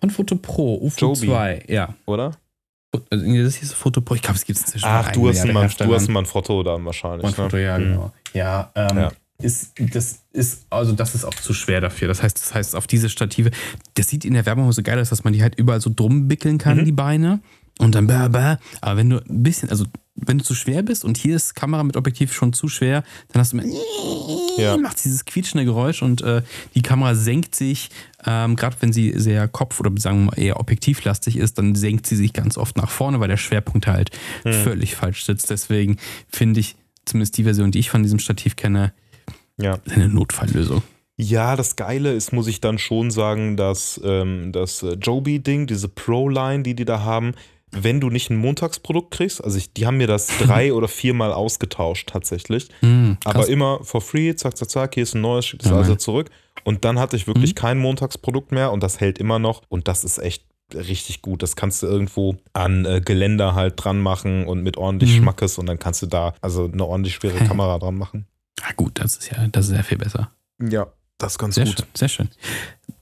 von 0.00 0.10
Foto 0.10 0.34
Pro, 0.36 0.74
UFO 0.74 1.14
2. 1.14 1.64
Ja. 1.68 1.94
Oder? 2.06 2.32
Also, 2.92 3.24
das 3.24 3.54
hier 3.54 3.62
ist 3.62 3.74
Foto 3.74 4.00
Pro. 4.00 4.14
Ich 4.16 4.22
glaube, 4.22 4.36
es 4.36 4.44
gibt 4.44 4.58
es 4.58 4.64
inzwischen 4.64 4.86
Ach, 4.88 5.12
du 5.12 5.28
hast, 5.28 5.44
Man- 5.46 5.68
du 5.78 5.94
hast 5.94 6.08
ein 6.08 6.12
Manfrotto 6.12 6.62
dann 6.62 6.84
wahrscheinlich. 6.84 7.22
Manfrotto, 7.22 7.56
ne? 7.56 7.62
ja, 7.64 7.76
Hm. 7.76 7.84
genau. 7.84 8.12
Ja, 8.34 8.70
ähm, 8.74 8.96
Ja. 8.98 9.12
Ist, 9.42 9.72
das 9.94 10.18
ist, 10.32 10.66
also 10.68 10.92
das 10.92 11.14
ist 11.14 11.24
auch 11.24 11.32
zu 11.34 11.54
schwer 11.54 11.80
dafür. 11.80 12.08
Das 12.08 12.22
heißt, 12.22 12.36
das 12.38 12.52
heißt, 12.54 12.76
auf 12.76 12.86
diese 12.86 13.08
Stative, 13.08 13.50
das 13.94 14.08
sieht 14.08 14.26
in 14.26 14.34
der 14.34 14.44
Werbung 14.44 14.70
so 14.72 14.82
geil 14.82 14.98
aus, 15.00 15.08
dass 15.08 15.24
man 15.24 15.32
die 15.32 15.40
halt 15.42 15.54
überall 15.54 15.80
so 15.80 15.90
drum 15.94 16.28
wickeln 16.28 16.58
kann, 16.58 16.76
Mhm. 16.78 16.84
die 16.84 16.92
Beine. 16.92 17.40
Und 17.78 17.94
dann 17.94 18.06
bäh, 18.06 18.28
bäh. 18.28 18.56
Aber 18.82 18.96
wenn 18.98 19.08
du 19.08 19.16
ein 19.16 19.42
bisschen, 19.42 19.70
also 19.70 19.86
wenn 20.14 20.36
du 20.36 20.44
zu 20.44 20.54
schwer 20.54 20.82
bist 20.82 21.06
und 21.06 21.16
hier 21.16 21.36
ist 21.36 21.54
Kamera 21.54 21.82
mit 21.84 21.96
Objektiv 21.96 22.34
schon 22.34 22.52
zu 22.52 22.68
schwer, 22.68 23.02
dann 23.32 23.40
hast 23.40 23.54
du 23.54 23.58
immer, 23.58 23.64
Ja. 24.58 24.76
macht 24.76 25.02
dieses 25.02 25.24
quietschende 25.24 25.64
Geräusch 25.64 26.02
und 26.02 26.20
äh, 26.20 26.42
die 26.74 26.82
Kamera 26.82 27.14
senkt 27.14 27.54
sich, 27.54 27.88
ähm, 28.26 28.56
gerade 28.56 28.76
wenn 28.80 28.92
sie 28.92 29.12
sehr 29.16 29.48
kopf- 29.48 29.80
oder 29.80 29.90
sagen 29.96 30.20
wir 30.20 30.24
mal 30.26 30.38
eher 30.38 30.60
objektivlastig 30.60 31.36
ist, 31.36 31.58
dann 31.58 31.74
senkt 31.74 32.06
sie 32.06 32.16
sich 32.16 32.32
ganz 32.32 32.58
oft 32.58 32.76
nach 32.76 32.90
vorne, 32.90 33.20
weil 33.20 33.28
der 33.28 33.36
Schwerpunkt 33.36 33.86
halt 33.86 34.10
völlig 34.44 34.94
falsch 34.96 35.24
sitzt. 35.24 35.50
Deswegen 35.50 35.96
finde 36.28 36.60
ich 36.60 36.76
zumindest 37.04 37.36
die 37.38 37.44
Version, 37.44 37.70
die 37.70 37.78
ich 37.78 37.90
von 37.90 38.02
diesem 38.02 38.18
Stativ 38.18 38.56
kenne, 38.56 38.92
Ja. 39.56 39.78
eine 39.90 40.08
Notfalllösung. 40.08 40.82
Ja, 41.16 41.54
das 41.54 41.76
Geile 41.76 42.12
ist, 42.14 42.32
muss 42.32 42.46
ich 42.46 42.60
dann 42.62 42.78
schon 42.78 43.10
sagen, 43.10 43.56
dass 43.58 44.00
ähm, 44.02 44.52
das 44.52 44.82
äh, 44.82 44.94
Joby-Ding, 44.94 45.66
diese 45.66 45.88
Pro-Line, 45.88 46.62
die 46.62 46.74
die 46.74 46.86
da 46.86 47.00
haben, 47.00 47.32
wenn 47.72 48.00
du 48.00 48.10
nicht 48.10 48.30
ein 48.30 48.36
Montagsprodukt 48.36 49.10
kriegst, 49.12 49.42
also 49.44 49.56
ich, 49.58 49.72
die 49.72 49.86
haben 49.86 49.96
mir 49.96 50.06
das 50.06 50.26
drei 50.40 50.72
oder 50.72 50.88
viermal 50.88 51.32
ausgetauscht 51.32 52.08
tatsächlich, 52.08 52.68
krass. 52.80 53.16
aber 53.24 53.48
immer 53.48 53.80
for 53.84 54.00
free, 54.00 54.34
zack, 54.34 54.56
zack, 54.56 54.70
zack, 54.70 54.94
hier 54.94 55.02
ist 55.04 55.14
ein 55.14 55.20
neues, 55.20 55.46
schick 55.46 55.60
das 55.60 55.70
Ja, 55.70 55.76
also 55.76 55.94
zurück 55.96 56.30
und 56.64 56.84
dann 56.84 56.98
hatte 56.98 57.16
ich 57.16 57.26
wirklich 57.26 57.50
Mhm. 57.52 57.54
kein 57.56 57.78
Montagsprodukt 57.78 58.52
mehr 58.52 58.72
und 58.72 58.82
das 58.82 59.00
hält 59.00 59.18
immer 59.18 59.38
noch 59.38 59.62
und 59.68 59.88
das 59.88 60.04
ist 60.04 60.18
echt 60.18 60.44
richtig 60.72 61.20
gut. 61.22 61.42
Das 61.42 61.56
kannst 61.56 61.82
du 61.82 61.88
irgendwo 61.88 62.36
an 62.52 62.84
äh, 62.84 63.00
Geländer 63.04 63.54
halt 63.56 63.74
dran 63.82 64.00
machen 64.00 64.46
und 64.46 64.62
mit 64.62 64.76
ordentlich 64.76 65.10
Mhm. 65.12 65.22
Schmackes 65.22 65.58
und 65.58 65.66
dann 65.66 65.78
kannst 65.80 66.02
du 66.02 66.06
da 66.06 66.34
also 66.40 66.70
eine 66.72 66.84
ordentlich 66.84 67.14
schwere 67.14 67.38
Kamera 67.44 67.78
dran 67.78 67.96
machen. 67.96 68.26
Ah, 68.62 68.72
gut, 68.76 68.92
das 69.00 69.16
ist 69.16 69.30
ja, 69.32 69.46
das 69.48 69.68
ist 69.68 69.76
ja 69.76 69.82
viel 69.82 69.98
besser. 69.98 70.30
Ja, 70.62 70.86
das 71.20 71.32
ist 71.32 71.38
ganz 71.38 71.54
Sehr 71.54 71.64
gut. 71.66 71.76
schön, 71.76 71.86
sehr 71.94 72.08
schön. 72.08 72.28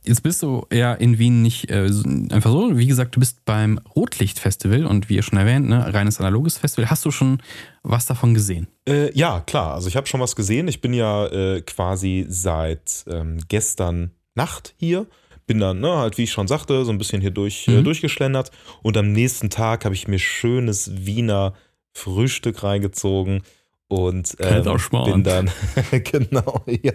Jetzt 0.04 0.22
bist 0.22 0.42
du 0.42 0.66
ja 0.72 0.94
in 0.94 1.18
Wien 1.18 1.42
nicht 1.42 1.70
äh, 1.70 1.84
einfach 2.30 2.50
so. 2.50 2.76
Wie 2.78 2.86
gesagt, 2.86 3.14
du 3.16 3.20
bist 3.20 3.44
beim 3.44 3.78
Rotlichtfestival 3.94 4.86
und 4.86 5.08
wie 5.08 5.16
ihr 5.16 5.22
schon 5.22 5.38
erwähnt, 5.38 5.68
ne, 5.68 5.92
reines 5.92 6.18
analoges 6.18 6.56
Festival. 6.58 6.88
Hast 6.90 7.04
du 7.04 7.10
schon 7.10 7.40
was 7.82 8.06
davon 8.06 8.32
gesehen? 8.34 8.68
Äh, 8.88 9.12
ja, 9.16 9.40
klar. 9.40 9.74
Also 9.74 9.88
ich 9.88 9.96
habe 9.96 10.06
schon 10.06 10.20
was 10.20 10.34
gesehen. 10.36 10.66
Ich 10.68 10.80
bin 10.80 10.94
ja 10.94 11.26
äh, 11.26 11.60
quasi 11.62 12.24
seit 12.28 13.04
ähm, 13.08 13.38
gestern 13.48 14.12
Nacht 14.34 14.74
hier. 14.78 15.06
Bin 15.46 15.60
dann, 15.60 15.80
ne, 15.80 15.96
halt 15.96 16.16
wie 16.18 16.24
ich 16.24 16.32
schon 16.32 16.48
sagte, 16.48 16.84
so 16.84 16.90
ein 16.92 16.98
bisschen 16.98 17.20
hier 17.20 17.30
durch, 17.30 17.68
äh, 17.68 17.72
Mhm. 17.78 17.84
durchgeschlendert. 17.84 18.50
Und 18.82 18.96
am 18.96 19.12
nächsten 19.12 19.50
Tag 19.50 19.84
habe 19.84 19.94
ich 19.94 20.08
mir 20.08 20.18
schönes 20.18 20.90
Wiener 21.06 21.52
Frühstück 21.92 22.62
reingezogen. 22.62 23.42
Und 23.90 24.36
ähm, 24.40 24.64
bin 25.06 25.24
dann, 25.24 25.50
genau, 25.90 26.62
ja. 26.66 26.92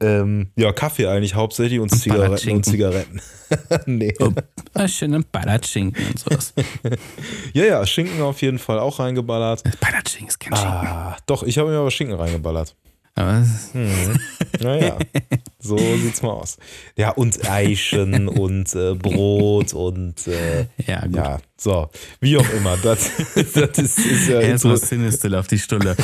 Ähm, 0.00 0.50
ja, 0.54 0.70
Kaffee 0.72 1.06
eigentlich 1.06 1.34
hauptsächlich 1.34 1.80
und 1.80 1.90
Und 1.92 1.98
Zigaretten 1.98 2.50
und 2.50 2.64
Zigaretten. 2.66 3.22
nee. 3.86 4.12
Oh, 4.20 4.30
ah, 4.74 4.86
schönen 4.86 5.24
Palatschinken 5.24 6.06
und 6.06 6.18
sowas. 6.18 6.52
Ja, 7.54 7.64
ja, 7.64 7.86
Schinken 7.86 8.20
auf 8.20 8.42
jeden 8.42 8.58
Fall 8.58 8.80
auch 8.80 8.98
reingeballert. 8.98 9.62
Palatschinken 9.80 10.28
ist 10.28 10.40
kein 10.40 10.54
Schinken. 10.54 10.86
Ah, 10.86 11.16
doch, 11.24 11.42
ich 11.42 11.56
habe 11.56 11.70
mir 11.70 11.78
aber 11.78 11.90
Schinken 11.90 12.16
reingeballert. 12.16 12.76
Aber 13.16 13.46
Hm. 13.72 14.18
Naja, 14.60 14.98
so 15.58 15.76
sieht's 15.78 16.22
mal 16.22 16.30
aus. 16.30 16.56
Ja, 16.96 17.10
und 17.10 17.48
Eichen 17.48 18.28
und 18.28 18.74
äh, 18.74 18.94
Brot 18.94 19.72
und 19.72 20.26
äh, 20.26 20.66
ja, 20.86 21.06
gut. 21.06 21.16
ja, 21.16 21.38
so, 21.56 21.90
wie 22.20 22.36
auch 22.36 22.50
immer. 22.50 22.76
Das, 22.78 23.10
das 23.34 23.78
ist, 23.78 23.98
ist 23.98 24.28
ja 24.28 24.40
Erstmal 24.40 24.76
so 24.76 24.86
Sinistil 24.86 25.34
auf 25.34 25.46
die 25.46 25.58
Stulle. 25.58 25.96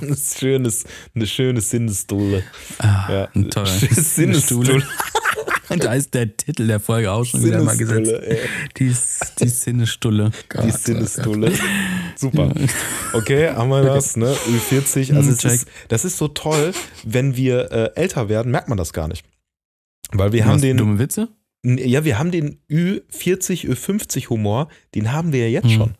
ein 0.00 0.16
schönes, 0.16 0.84
eine 1.14 1.26
schöne 1.26 1.60
Sinnesstulle. 1.60 2.42
Ah, 2.78 3.12
Ja, 3.12 3.26
toll. 3.50 3.66
Sinnesstulle. 3.66 4.82
da 5.68 5.94
ist 5.94 6.14
der 6.14 6.36
Titel 6.36 6.66
der 6.66 6.80
Folge 6.80 7.10
auch 7.12 7.24
schon 7.24 7.44
wieder 7.44 7.62
mal 7.62 7.76
gesetzt. 7.76 8.12
Ey. 8.12 8.38
Die, 8.78 8.94
die 9.40 9.48
Sinnestulle. 9.48 10.30
Die 10.30 10.48
Gott, 10.48 10.64
Super. 12.16 12.52
Okay, 13.12 13.50
haben 13.50 13.68
wir 13.70 13.82
das, 13.82 14.16
ne? 14.16 14.32
Ü40. 14.32 15.14
Also 15.14 15.30
Hm, 15.30 15.54
ist, 15.54 15.66
das 15.88 16.04
ist 16.04 16.16
so 16.18 16.28
toll, 16.28 16.72
wenn 17.04 17.36
wir 17.36 17.70
äh, 17.72 17.90
älter 17.94 18.28
werden, 18.28 18.50
merkt 18.52 18.68
man 18.68 18.78
das 18.78 18.92
gar 18.92 19.08
nicht. 19.08 19.24
Weil 20.12 20.32
wir 20.32 20.44
haben 20.44 20.54
Was, 20.56 20.62
den. 20.62 20.76
Dumme 20.76 20.98
Witze? 20.98 21.28
Ja, 21.64 22.04
wir 22.04 22.18
haben 22.18 22.30
den 22.30 22.58
Ü40, 22.70 23.66
Ü50 23.70 24.28
Humor, 24.28 24.68
den 24.94 25.12
haben 25.12 25.32
wir 25.32 25.40
ja 25.48 25.48
jetzt 25.48 25.70
Hm. 25.70 25.76
schon. 25.76 25.94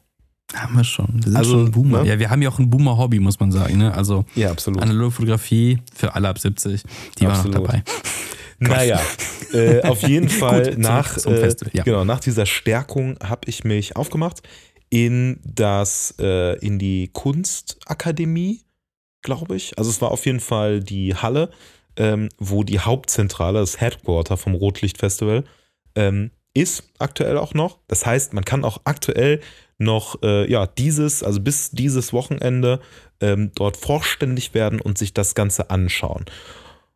Haben 0.54 0.76
wir 0.76 0.84
schon. 0.84 1.08
Wir 1.14 1.22
sind 1.24 1.36
Also, 1.36 1.52
schon 1.52 1.64
ein 1.66 1.70
Boomer. 1.72 2.02
ne? 2.02 2.08
Ja, 2.10 2.18
wir 2.18 2.30
haben 2.30 2.42
ja 2.42 2.48
auch 2.50 2.58
ein 2.58 2.68
Boomer-Hobby, 2.70 3.18
muss 3.18 3.40
man 3.40 3.50
sagen. 3.50 3.78
Ne? 3.78 3.92
Also 3.94 4.24
Ja, 4.34 4.50
absolut. 4.50 4.82
analoge 4.82 5.10
Fotografie 5.12 5.78
für 5.94 6.14
alle 6.14 6.28
ab 6.28 6.38
70, 6.38 6.82
die 7.18 7.24
waren 7.24 7.32
Absolut. 7.32 7.56
noch 7.58 7.66
dabei. 7.66 7.82
Naja, 8.60 9.00
äh, 9.52 9.82
auf 9.82 10.02
jeden 10.02 10.28
Fall 10.40 10.64
zurück 10.64 10.78
nach, 10.78 11.16
äh, 11.16 11.20
Festival, 11.38 11.72
ja. 11.74 11.82
genau, 11.82 12.04
nach 12.04 12.20
dieser 12.20 12.46
Stärkung 12.46 13.16
habe 13.22 13.40
ich 13.46 13.64
mich 13.64 13.96
aufgemacht 13.96 14.42
in 14.94 15.40
das, 15.42 16.14
äh, 16.20 16.56
in 16.64 16.78
die 16.78 17.08
Kunstakademie, 17.12 18.60
glaube 19.22 19.56
ich. 19.56 19.76
Also 19.76 19.90
es 19.90 20.00
war 20.00 20.12
auf 20.12 20.24
jeden 20.24 20.38
Fall 20.38 20.78
die 20.78 21.16
Halle, 21.16 21.50
ähm, 21.96 22.28
wo 22.38 22.62
die 22.62 22.78
Hauptzentrale, 22.78 23.58
das 23.58 23.80
Headquarter 23.80 24.36
vom 24.36 24.54
Rotlichtfestival, 24.54 25.42
ähm, 25.96 26.30
ist 26.54 26.84
aktuell 27.00 27.38
auch 27.38 27.54
noch. 27.54 27.80
Das 27.88 28.06
heißt, 28.06 28.34
man 28.34 28.44
kann 28.44 28.64
auch 28.64 28.82
aktuell 28.84 29.40
noch, 29.78 30.22
äh, 30.22 30.48
ja, 30.48 30.68
dieses, 30.68 31.24
also 31.24 31.40
bis 31.40 31.72
dieses 31.72 32.12
Wochenende 32.12 32.78
ähm, 33.20 33.50
dort 33.56 33.76
vorständig 33.76 34.54
werden 34.54 34.80
und 34.80 34.96
sich 34.96 35.12
das 35.12 35.34
Ganze 35.34 35.70
anschauen. 35.70 36.24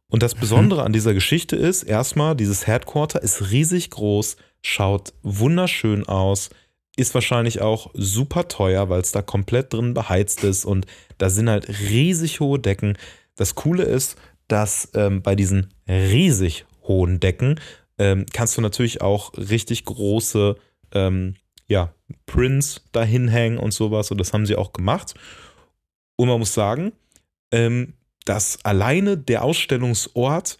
Und 0.09 0.23
das 0.23 0.37
Besondere 0.37 0.85
an 0.85 0.93
dieser 0.93 1.15
Geschichte 1.15 1.57
ist, 1.57 1.83
erstmal, 1.83 2.37
dieses 2.37 2.69
Headquarter 2.69 3.21
ist 3.25 3.51
riesig 3.51 3.91
groß, 3.91 4.37
schaut 4.63 5.15
wunderschön 5.25 6.07
aus, 6.07 6.51
ist 6.99 7.15
wahrscheinlich 7.15 7.61
auch 7.61 7.91
super 7.95 8.49
teuer, 8.49 8.89
weil 8.89 9.01
es 9.01 9.13
da 9.13 9.23
komplett 9.23 9.73
drin 9.73 9.95
beheizt 9.95 10.43
ist 10.43 10.65
und 10.65 10.87
da 11.19 11.31
sind 11.31 11.49
halt 11.49 11.69
riesig 11.69 12.41
hohe 12.41 12.59
Decken. 12.59 12.99
Das 13.37 13.55
Coole 13.55 13.85
ist, 13.85 14.17
dass 14.49 14.91
ähm, 14.95 15.23
bei 15.23 15.37
diesen 15.37 15.73
riesig 15.87 16.67
hohen 16.83 17.21
Decken 17.21 17.61
ähm, 17.99 18.27
kannst 18.33 18.57
du 18.57 18.61
natürlich 18.61 19.01
auch 19.01 19.33
richtig 19.37 19.85
große 19.85 20.57
ähm, 20.93 21.35
ja, 21.69 21.95
Prints 22.27 22.83
dahin 22.91 23.29
hängen 23.29 23.59
und 23.59 23.73
sowas 23.73 24.11
und 24.11 24.19
das 24.19 24.33
haben 24.33 24.47
sie 24.47 24.57
auch 24.57 24.73
gemacht. 24.73 25.15
Und 26.17 26.29
man 26.29 26.41
muss 26.41 26.55
sagen, 26.55 26.93
ähm, 27.53 27.95
dass 28.25 28.65
alleine 28.65 29.17
der 29.17 29.45
Ausstellungsort 29.45 30.59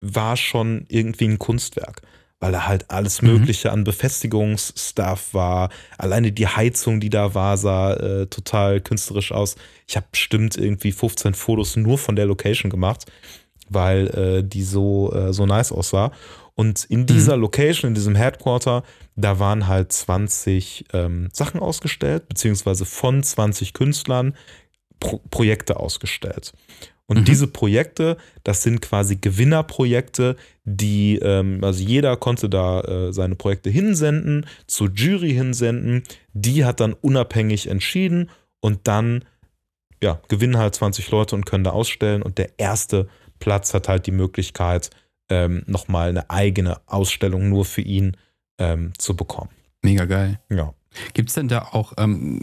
war 0.00 0.36
schon 0.36 0.86
irgendwie 0.88 1.26
ein 1.26 1.38
Kunstwerk, 1.38 2.02
weil 2.44 2.52
da 2.52 2.66
halt 2.66 2.90
alles 2.90 3.22
Mhm. 3.22 3.32
Mögliche 3.32 3.72
an 3.72 3.84
Befestigungsstuff 3.84 5.32
war. 5.32 5.70
Alleine 5.96 6.30
die 6.30 6.46
Heizung, 6.46 7.00
die 7.00 7.08
da 7.08 7.34
war, 7.34 7.56
sah 7.56 7.94
äh, 7.94 8.26
total 8.26 8.82
künstlerisch 8.82 9.32
aus. 9.32 9.56
Ich 9.86 9.96
habe 9.96 10.06
bestimmt 10.10 10.58
irgendwie 10.58 10.92
15 10.92 11.32
Fotos 11.32 11.76
nur 11.76 11.96
von 11.96 12.16
der 12.16 12.26
Location 12.26 12.70
gemacht, 12.70 13.06
weil 13.70 14.08
äh, 14.08 14.42
die 14.46 14.62
so, 14.62 15.10
äh, 15.14 15.32
so 15.32 15.46
nice 15.46 15.72
aussah. 15.72 16.12
Und 16.54 16.84
in 16.84 17.06
dieser 17.06 17.38
Location, 17.38 17.88
in 17.88 17.94
diesem 17.94 18.14
Headquarter, 18.14 18.82
da 19.16 19.38
waren 19.38 19.66
halt 19.66 19.90
20 19.90 20.84
ähm, 20.92 21.30
Sachen 21.32 21.60
ausgestellt, 21.60 22.28
beziehungsweise 22.28 22.84
von 22.84 23.22
20 23.22 23.72
Künstlern 23.72 24.36
Pro 25.00 25.18
Projekte 25.30 25.80
ausgestellt. 25.80 26.52
Und 27.06 27.20
Mhm. 27.20 27.24
diese 27.24 27.46
Projekte, 27.46 28.16
das 28.44 28.62
sind 28.62 28.80
quasi 28.80 29.16
Gewinnerprojekte, 29.16 30.36
die, 30.64 31.16
ähm, 31.16 31.62
also 31.62 31.82
jeder 31.82 32.16
konnte 32.16 32.48
da 32.48 32.80
äh, 32.80 33.12
seine 33.12 33.34
Projekte 33.34 33.68
hinsenden, 33.70 34.46
zur 34.66 34.90
Jury 34.90 35.32
hinsenden, 35.32 36.02
die 36.32 36.64
hat 36.64 36.80
dann 36.80 36.94
unabhängig 36.94 37.66
entschieden 37.68 38.30
und 38.60 38.80
dann, 38.88 39.24
ja, 40.02 40.20
gewinnen 40.28 40.56
halt 40.56 40.74
20 40.74 41.10
Leute 41.10 41.34
und 41.34 41.44
können 41.44 41.64
da 41.64 41.70
ausstellen 41.70 42.22
und 42.22 42.38
der 42.38 42.58
erste 42.58 43.08
Platz 43.38 43.74
hat 43.74 43.88
halt 43.88 44.06
die 44.06 44.10
Möglichkeit, 44.12 44.88
ähm, 45.28 45.62
nochmal 45.66 46.08
eine 46.08 46.30
eigene 46.30 46.80
Ausstellung 46.86 47.48
nur 47.50 47.64
für 47.66 47.82
ihn 47.82 48.16
ähm, 48.58 48.92
zu 48.98 49.14
bekommen. 49.16 49.50
Mega 49.82 50.06
geil. 50.06 50.40
Ja. 50.50 50.72
Gibt 51.14 51.28
es 51.30 51.34
denn 51.34 51.48
da 51.48 51.68
auch, 51.72 51.92
ähm, 51.98 52.40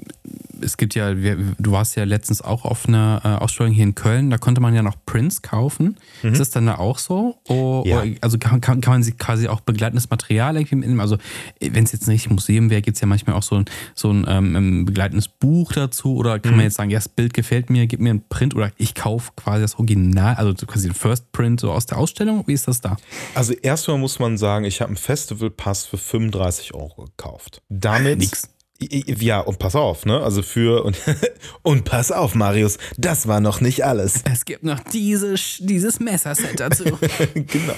es 0.62 0.78
gibt 0.78 0.96
ja, 0.96 1.18
wir, 1.18 1.38
du 1.58 1.72
warst 1.72 1.96
ja 1.96 2.04
letztens 2.04 2.42
auch 2.42 2.66
auf 2.66 2.88
einer 2.88 3.22
äh, 3.24 3.28
Ausstellung 3.44 3.72
hier 3.74 3.84
in 3.84 3.96
Köln, 3.96 4.30
da 4.30 4.38
konnte 4.38 4.62
man 4.62 4.74
ja 4.76 4.84
noch 4.84 4.96
Prints 5.06 5.42
kaufen. 5.42 5.98
Mhm. 6.22 6.34
Ist 6.34 6.40
das 6.40 6.50
dann 6.52 6.66
da 6.66 6.76
auch 6.76 6.98
so? 7.00 7.38
O, 7.48 7.84
Ja. 7.86 8.02
oder, 8.02 8.12
also 8.22 8.38
kann, 8.38 8.62
kann, 8.62 8.82
kann 8.82 8.94
man 8.94 9.04
sich 9.04 9.18
quasi 9.18 9.48
auch 9.48 9.62
begleitendes 9.62 10.10
Material 10.10 10.56
irgendwie 10.56 10.76
mitnehmen? 10.76 11.00
Also 11.00 11.18
wenn 11.60 11.84
es 11.84 11.92
jetzt 11.92 12.08
ein 12.08 12.12
richtiges 12.12 12.32
Museum 12.34 12.70
wäre, 12.70 12.82
gibt 12.82 12.98
es 12.98 13.02
ja 13.02 13.08
manchmal 13.08 13.36
auch 13.36 13.44
so 13.44 13.56
ein, 13.56 13.66
so 13.96 14.12
ein 14.12 14.26
ähm, 14.28 14.86
begleitendes 14.86 15.28
Buch 15.28 15.74
dazu 15.74 16.16
oder 16.16 16.40
kann 16.40 16.52
Mhm. 16.52 16.58
man 16.58 16.66
jetzt 16.66 16.76
sagen, 16.76 16.90
ja, 16.92 16.98
das 17.00 17.10
Bild 17.10 17.34
gefällt 17.34 17.70
mir, 17.70 17.88
gib 17.88 18.00
mir 18.02 18.10
einen 18.12 18.28
Print 18.28 18.56
oder 18.56 18.72
ich 18.78 18.94
kaufe 18.96 19.32
quasi 19.36 19.62
das 19.62 19.76
Original, 19.76 20.36
also 20.36 20.54
quasi 20.66 20.88
den 20.90 20.94
First 20.96 21.32
Print 21.32 21.60
so 21.62 21.72
aus 21.72 21.86
der 21.86 21.98
Ausstellung? 21.98 22.44
Wie 22.48 22.54
ist 22.54 22.68
das 22.68 22.82
da? 22.82 22.98
Also 23.34 23.54
erstmal 23.54 23.98
muss 23.98 24.20
man 24.20 24.38
sagen, 24.38 24.66
ich 24.66 24.82
habe 24.82 24.90
einen 24.90 24.98
Festivalpass 24.98 25.86
für 25.86 25.98
35 25.98 26.74
Euro 26.74 27.06
gekauft. 27.06 27.62
Damit 27.70 28.20
Nix. 28.20 28.41
Ja, 28.82 29.40
und 29.42 29.60
pass 29.60 29.76
auf, 29.76 30.06
ne? 30.06 30.22
Also 30.22 30.42
für 30.42 30.84
und, 30.84 30.98
und 31.62 31.84
pass 31.84 32.12
auf, 32.12 32.36
Marius, 32.36 32.78
das 32.98 33.28
war 33.28 33.40
noch 33.40 33.62
nicht 33.62 33.86
alles. 33.86 34.22
Es 34.32 34.46
gibt 34.46 34.64
noch 34.64 34.80
diese, 34.80 35.36
dieses 35.60 36.00
Messerset 36.00 36.60
dazu. 36.60 36.84
genau. 37.34 37.74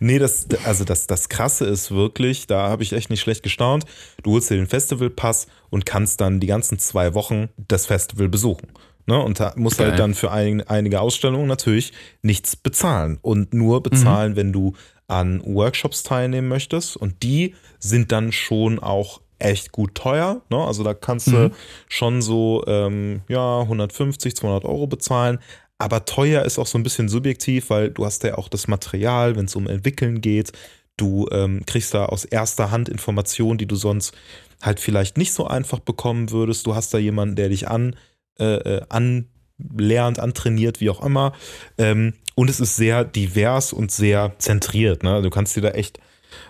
Nee, 0.00 0.18
das, 0.18 0.46
also 0.64 0.84
das, 0.84 1.06
das 1.06 1.28
Krasse 1.28 1.64
ist 1.64 1.90
wirklich, 1.90 2.46
da 2.46 2.68
habe 2.68 2.82
ich 2.82 2.92
echt 2.92 3.10
nicht 3.10 3.20
schlecht 3.20 3.42
gestaunt. 3.42 3.84
Du 4.22 4.32
holst 4.32 4.50
dir 4.50 4.56
den 4.56 4.66
Festivalpass 4.66 5.46
und 5.70 5.86
kannst 5.86 6.20
dann 6.20 6.40
die 6.40 6.46
ganzen 6.46 6.78
zwei 6.78 7.14
Wochen 7.14 7.48
das 7.56 7.86
Festival 7.86 8.28
besuchen. 8.28 8.68
Ne, 9.06 9.22
und 9.22 9.38
da 9.38 9.52
musst 9.56 9.78
Geil. 9.78 9.90
halt 9.90 9.98
dann 9.98 10.14
für 10.14 10.30
ein, 10.30 10.62
einige 10.62 11.00
Ausstellungen 11.02 11.46
natürlich 11.46 11.92
nichts 12.22 12.56
bezahlen. 12.56 13.18
Und 13.20 13.52
nur 13.52 13.82
bezahlen, 13.82 14.32
mhm. 14.32 14.36
wenn 14.36 14.52
du 14.52 14.74
an 15.06 15.42
Workshops 15.44 16.02
teilnehmen 16.02 16.48
möchtest. 16.48 16.96
Und 16.96 17.22
die 17.22 17.54
sind 17.78 18.12
dann 18.12 18.32
schon 18.32 18.78
auch 18.78 19.20
echt 19.38 19.72
gut 19.72 19.94
teuer. 19.94 20.42
Ne? 20.50 20.58
Also 20.58 20.82
da 20.82 20.94
kannst 20.94 21.28
mhm. 21.28 21.32
du 21.32 21.50
schon 21.88 22.22
so 22.22 22.64
ähm, 22.66 23.22
ja, 23.28 23.60
150, 23.60 24.36
200 24.36 24.64
Euro 24.64 24.86
bezahlen. 24.86 25.38
Aber 25.78 26.04
teuer 26.04 26.42
ist 26.44 26.58
auch 26.58 26.66
so 26.66 26.78
ein 26.78 26.82
bisschen 26.82 27.08
subjektiv, 27.08 27.70
weil 27.70 27.90
du 27.90 28.04
hast 28.04 28.22
ja 28.24 28.38
auch 28.38 28.48
das 28.48 28.68
Material, 28.68 29.36
wenn 29.36 29.46
es 29.46 29.56
um 29.56 29.66
Entwickeln 29.66 30.20
geht. 30.20 30.52
Du 30.96 31.28
ähm, 31.32 31.62
kriegst 31.66 31.92
da 31.92 32.06
aus 32.06 32.24
erster 32.24 32.70
Hand 32.70 32.88
Informationen, 32.88 33.58
die 33.58 33.66
du 33.66 33.74
sonst 33.74 34.14
halt 34.62 34.78
vielleicht 34.78 35.18
nicht 35.18 35.32
so 35.32 35.46
einfach 35.46 35.80
bekommen 35.80 36.30
würdest. 36.30 36.66
Du 36.66 36.74
hast 36.74 36.94
da 36.94 36.98
jemanden, 36.98 37.34
der 37.34 37.48
dich 37.48 37.68
an, 37.68 37.96
äh, 38.38 38.44
äh 38.44 38.82
anlernt, 38.88 40.20
antrainiert, 40.20 40.80
wie 40.80 40.90
auch 40.90 41.04
immer. 41.04 41.32
Ähm, 41.76 42.14
und 42.36 42.48
es 42.50 42.60
ist 42.60 42.76
sehr 42.76 43.04
divers 43.04 43.72
und 43.72 43.90
sehr 43.90 44.32
zentriert. 44.38 45.02
Ne? 45.02 45.22
Du 45.22 45.30
kannst 45.30 45.56
dir 45.56 45.60
da 45.60 45.70
echt 45.70 45.98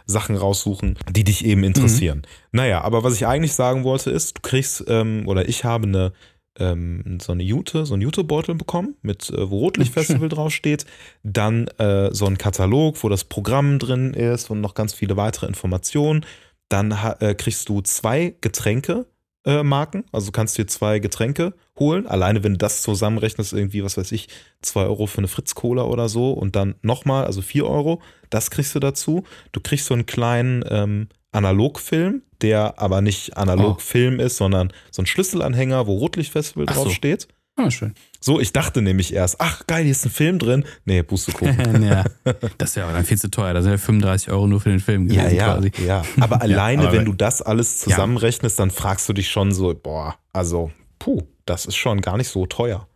Sachen 0.07 0.37
raussuchen, 0.37 0.99
die 1.11 1.25
dich 1.25 1.45
eben 1.45 1.65
interessieren. 1.65 2.19
Mhm. 2.19 2.59
Naja, 2.59 2.83
aber 2.83 3.05
was 3.05 3.15
ich 3.15 3.27
eigentlich 3.27 3.55
sagen 3.55 3.85
wollte 3.85 4.11
ist, 4.11 4.39
du 4.39 4.43
kriegst, 4.43 4.85
ähm, 4.89 5.25
oder 5.27 5.49
ich 5.49 5.65
habe 5.65 5.87
eine 5.87 6.13
ähm, 6.59 7.19
so 7.21 7.33
eine 7.33 7.43
Jute, 7.43 7.85
so 7.85 7.95
ein 7.95 8.01
Jute-Beutel 8.01 8.55
bekommen, 8.55 8.97
mit 9.03 9.31
äh, 9.31 9.51
wo 9.51 9.59
Rotlichtfestival 9.59 10.29
draufsteht. 10.31 10.87
Dann 11.23 11.67
äh, 11.79 12.15
so 12.15 12.27
ein 12.27 12.39
Katalog, 12.39 13.03
wo 13.03 13.09
das 13.09 13.25
Programm 13.25 13.79
drin 13.79 14.15
ist 14.15 14.51
und 14.51 14.61
noch 14.61 14.75
ganz 14.75 14.95
viele 14.95 15.17
weitere 15.17 15.47
Informationen. 15.47 16.25
Dann 16.69 16.93
äh, 17.21 17.35
kriegst 17.35 17.69
du 17.69 17.81
zwei 17.81 18.37
Getränke 18.41 19.07
äh, 19.45 19.63
Marken. 19.63 20.05
Also 20.13 20.27
du 20.27 20.33
kannst 20.33 20.57
dir 20.59 20.67
zwei 20.67 20.99
Getränke 20.99 21.55
holen. 21.79 22.07
Alleine, 22.07 22.43
wenn 22.43 22.53
du 22.53 22.59
das 22.59 22.83
zusammenrechnest, 22.83 23.53
irgendwie, 23.53 23.85
was 23.85 23.97
weiß 23.97 24.13
ich, 24.13 24.29
zwei 24.63 24.85
Euro 24.85 25.07
für 25.07 25.19
eine 25.19 25.29
Fritz-Cola 25.29 25.85
oder 25.85 26.09
so 26.09 26.33
und 26.33 26.57
dann 26.57 26.75
nochmal, 26.83 27.25
also 27.25 27.43
vier 27.43 27.67
Euro, 27.67 28.01
das 28.31 28.51
kriegst 28.51 28.75
du 28.75 28.81
dazu. 28.81 29.25
Du 29.53 29.61
kriegst 29.61 29.87
so 29.87 29.95
einen 29.95 30.07
kleinen 30.07 30.65
ähm, 30.69 31.09
Analogfilm, 31.33 32.23
der 32.41 32.79
aber 32.79 33.01
nicht 33.01 33.37
Analogfilm 33.37 34.19
oh. 34.19 34.23
ist, 34.23 34.37
sondern 34.37 34.73
so 34.91 35.03
ein 35.03 35.07
Schlüsselanhänger, 35.07 35.87
wo 35.87 35.95
Rotlichtfestival 35.95 36.67
so. 36.69 36.75
draufsteht. 36.75 37.29
Ah, 37.57 37.71
schön. 37.71 37.95
So, 38.21 38.41
ich 38.41 38.53
dachte 38.53 38.83
nämlich 38.83 39.13
erst, 39.13 39.41
ach 39.41 39.67
geil, 39.67 39.85
hier 39.85 39.93
ist 39.93 40.05
ein 40.05 40.11
Film 40.11 40.41
drin. 40.41 40.65
Nee, 40.85 41.03
Pustekuchen. 41.05 41.83
ja, 41.89 42.05
das 42.59 42.75
wäre 42.75 42.87
aber 42.87 42.97
dann 42.97 43.05
viel 43.05 43.19
zu 43.19 43.31
teuer. 43.31 43.55
Das 43.55 43.63
sind 43.63 43.73
ja 43.73 43.79
35 43.79 44.31
Euro 44.31 44.47
nur 44.49 44.61
für 44.61 44.71
den 44.71 44.81
Film 44.81 45.07
gewesen 45.07 45.37
ja, 45.37 45.47
ja, 45.47 45.55
quasi. 45.55 45.73
Ja, 45.87 46.03
aber 46.19 46.43
alleine, 46.43 46.83
ja, 46.83 46.89
aber 46.89 46.99
wenn 46.99 47.05
du 47.05 47.13
das 47.13 47.43
alles 47.43 47.79
zusammenrechnest, 47.79 48.59
dann 48.59 48.71
fragst 48.71 49.09
du 49.09 49.13
dich 49.13 49.31
schon 49.31 49.53
so, 49.53 49.73
boah, 49.75 50.17
also, 50.33 50.73
puh, 50.99 51.23
das 51.47 51.67
ist 51.67 51.77
schon 51.77 52.01
gar 52.01 52.17
nicht 52.17 52.29
so 52.29 52.47
teuer. 52.47 52.89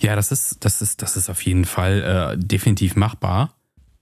Ja, 0.00 0.14
das 0.14 0.30
ist, 0.30 0.64
das 0.64 0.82
ist, 0.82 1.00
das 1.00 1.16
ist 1.16 1.30
auf 1.30 1.40
jeden 1.42 1.64
Fall 1.64 2.34
äh, 2.34 2.38
definitiv 2.38 2.96
machbar. 2.96 3.54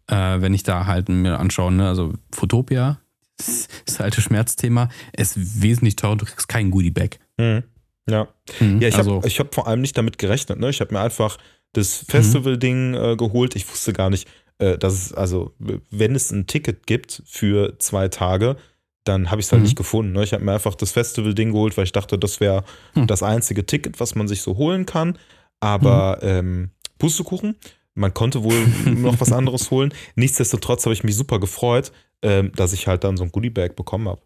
Äh, 0.08 0.40
wenn 0.40 0.54
ich 0.54 0.64
da 0.64 0.86
halt 0.86 1.08
mir 1.08 1.38
anschaue, 1.38 1.70
ne, 1.70 1.88
also 1.88 2.14
Fotopia, 2.32 2.98
das, 3.36 3.68
das 3.86 4.00
alte 4.00 4.20
Schmerzthema, 4.20 4.88
ist 5.16 5.62
wesentlich 5.62 5.94
teurer, 5.94 6.16
du 6.16 6.24
kriegst 6.24 6.48
kein 6.48 6.72
Goodie-Bag. 6.72 7.20
Mhm. 7.38 7.62
Ja, 8.11 8.28
mhm, 8.61 8.80
ja 8.80 8.88
ich 8.88 8.96
also, 8.96 9.16
habe 9.16 9.28
hab 9.28 9.54
vor 9.54 9.66
allem 9.66 9.80
nicht 9.80 9.96
damit 9.96 10.18
gerechnet. 10.18 10.58
Ne? 10.58 10.70
Ich 10.70 10.80
habe 10.80 10.92
mir 10.92 11.00
einfach 11.00 11.38
das 11.72 12.04
Festival-Ding 12.08 12.94
äh, 12.94 13.16
geholt. 13.16 13.56
Ich 13.56 13.68
wusste 13.70 13.92
gar 13.92 14.11
nicht, 14.11 14.28
äh, 14.58 14.76
dass 14.76 14.94
es, 14.94 15.14
also, 15.14 15.54
wenn 15.90 16.14
es 16.14 16.30
ein 16.30 16.46
Ticket 16.46 16.86
gibt 16.86 17.22
für 17.26 17.78
zwei 17.78 18.08
Tage, 18.08 18.56
dann 19.04 19.30
habe 19.30 19.40
ich 19.40 19.46
es 19.46 19.52
halt 19.52 19.61
mhm. 19.61 19.64
nicht 19.64 19.76
gefunden. 19.76 20.12
Ne? 20.12 20.24
Ich 20.24 20.32
habe 20.32 20.44
mir 20.44 20.52
einfach 20.52 20.74
das 20.74 20.92
Festival-Ding 20.92 21.52
geholt, 21.52 21.76
weil 21.76 21.84
ich 21.84 21.92
dachte, 21.92 22.18
das 22.18 22.40
wäre 22.40 22.64
mhm. 22.94 23.06
das 23.06 23.22
einzige 23.22 23.64
Ticket, 23.64 24.00
was 24.00 24.14
man 24.14 24.28
sich 24.28 24.42
so 24.42 24.56
holen 24.56 24.86
kann. 24.86 25.18
Aber 25.61 26.18
mhm. 26.22 26.28
ähm, 26.28 26.70
Pustekuchen, 26.98 27.56
man 28.01 28.14
konnte 28.14 28.42
wohl 28.42 28.66
noch 28.86 29.20
was 29.20 29.32
anderes 29.32 29.70
holen. 29.70 29.94
Nichtsdestotrotz 30.16 30.84
habe 30.86 30.94
ich 30.94 31.05
mich 31.05 31.14
super 31.14 31.38
gefreut, 31.38 31.92
ähm, 32.22 32.51
dass 32.57 32.72
ich 32.72 32.86
halt 32.86 33.05
dann 33.05 33.16
so 33.16 33.24
ein 33.24 33.32
Goodie-Bag 33.32 33.76
bekommen 33.76 34.09
habe. 34.09 34.20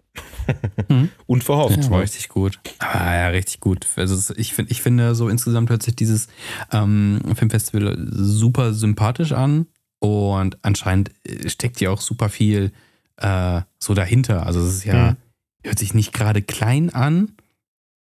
mhm. 0.88 1.10
Unverhofft. 1.26 1.76
Ja, 1.76 1.90
war 1.90 2.00
richtig 2.00 2.28
gut. 2.28 2.60
Ah, 2.78 3.14
ja, 3.14 3.28
richtig 3.28 3.60
gut. 3.60 3.86
Also 3.96 4.32
ich, 4.36 4.54
find, 4.54 4.70
ich 4.70 4.80
finde 4.80 5.14
so 5.14 5.28
insgesamt 5.28 5.70
hört 5.70 5.82
sich 5.82 5.96
dieses 5.96 6.28
ähm, 6.72 7.20
Filmfestival 7.34 7.96
super 8.10 8.72
sympathisch 8.72 9.32
an 9.32 9.66
und 9.98 10.58
anscheinend 10.62 11.10
äh, 11.24 11.48
steckt 11.48 11.80
ja 11.80 11.90
auch 11.90 12.00
super 12.00 12.28
viel 12.28 12.72
äh, 13.16 13.60
so 13.78 13.94
dahinter. 13.94 14.46
Also 14.46 14.60
es 14.60 14.74
ist 14.74 14.84
ja, 14.84 15.12
mhm. 15.12 15.16
hört 15.64 15.78
sich 15.78 15.94
nicht 15.94 16.12
gerade 16.12 16.42
klein 16.42 16.90
an, 16.90 17.32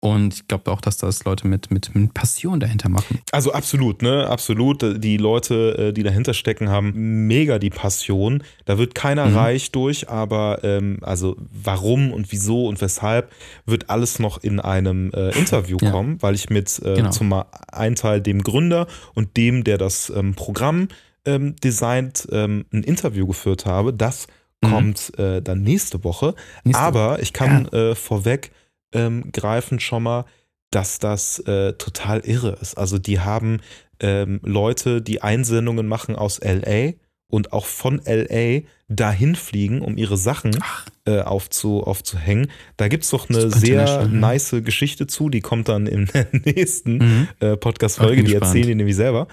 und 0.03 0.33
ich 0.33 0.47
glaube 0.49 0.69
auch, 0.69 0.81
dass 0.81 0.97
das 0.97 1.23
Leute 1.23 1.47
mit, 1.47 1.71
mit, 1.71 1.95
mit, 1.95 2.13
Passion 2.13 2.59
dahinter 2.59 2.89
machen. 2.89 3.19
Also 3.31 3.53
absolut, 3.53 4.01
ne? 4.01 4.27
Absolut. 4.27 5.01
Die 5.01 5.15
Leute, 5.15 5.77
äh, 5.77 5.93
die 5.93 6.03
dahinter 6.03 6.33
stecken, 6.33 6.67
haben 6.67 6.91
mega 7.25 7.57
die 7.57 7.69
Passion. 7.69 8.43
Da 8.65 8.77
wird 8.77 8.95
keiner 8.95 9.27
mhm. 9.27 9.37
reich 9.37 9.71
durch, 9.71 10.09
aber 10.09 10.59
ähm, 10.63 10.97
also 11.03 11.37
warum 11.39 12.11
und 12.11 12.33
wieso 12.33 12.67
und 12.67 12.81
weshalb 12.81 13.31
wird 13.65 13.89
alles 13.89 14.19
noch 14.19 14.43
in 14.43 14.59
einem 14.59 15.09
äh, 15.13 15.29
Interview 15.39 15.77
ja. 15.79 15.91
kommen, 15.91 16.21
weil 16.21 16.35
ich 16.35 16.49
mit 16.49 16.81
äh, 16.83 16.95
genau. 16.95 17.11
zum 17.11 17.41
einen 17.71 17.95
Teil 17.95 18.19
dem 18.19 18.43
Gründer 18.43 18.87
und 19.13 19.37
dem, 19.37 19.63
der 19.63 19.77
das 19.77 20.11
ähm, 20.13 20.35
Programm 20.35 20.89
ähm, 21.23 21.55
designt, 21.63 22.27
ähm, 22.29 22.65
ein 22.73 22.83
Interview 22.83 23.25
geführt 23.25 23.65
habe. 23.65 23.93
Das 23.93 24.27
mhm. 24.61 24.69
kommt 24.69 25.17
äh, 25.17 25.41
dann 25.41 25.61
nächste 25.61 26.03
Woche. 26.03 26.35
Nächste 26.65 26.83
aber 26.83 27.21
ich 27.21 27.31
kann 27.31 27.69
ja. 27.71 27.91
Äh, 27.91 27.95
vorweg 27.95 28.51
ähm, 28.93 29.31
greifen 29.31 29.79
schon 29.79 30.03
mal, 30.03 30.25
dass 30.71 30.99
das 30.99 31.39
äh, 31.39 31.73
total 31.73 32.21
irre 32.21 32.57
ist. 32.61 32.77
Also 32.77 32.97
die 32.97 33.19
haben 33.19 33.59
ähm, 33.99 34.39
Leute, 34.43 35.01
die 35.01 35.21
Einsendungen 35.21 35.87
machen 35.87 36.15
aus 36.15 36.39
LA 36.43 36.93
und 37.27 37.53
auch 37.53 37.65
von 37.65 38.01
LA 38.05 38.61
dahin 38.89 39.35
fliegen, 39.35 39.81
um 39.81 39.97
ihre 39.97 40.17
Sachen 40.17 40.57
äh, 41.05 41.21
aufzu, 41.21 41.83
aufzuhängen. 41.83 42.51
Da 42.77 42.87
gibt 42.87 43.05
es 43.05 43.09
doch 43.09 43.29
eine 43.29 43.49
sehr 43.49 44.07
nice 44.07 44.55
Geschichte 44.63 45.07
zu, 45.07 45.29
die 45.29 45.41
kommt 45.41 45.69
dann 45.69 45.87
in 45.87 46.05
der 46.05 46.27
nächsten 46.45 46.97
mhm. 46.97 47.27
äh, 47.39 47.57
Podcast-Folge, 47.57 48.23
die 48.23 48.35
erzählen 48.35 48.67
die 48.67 48.75
nämlich 48.75 48.95
selber. 48.95 49.27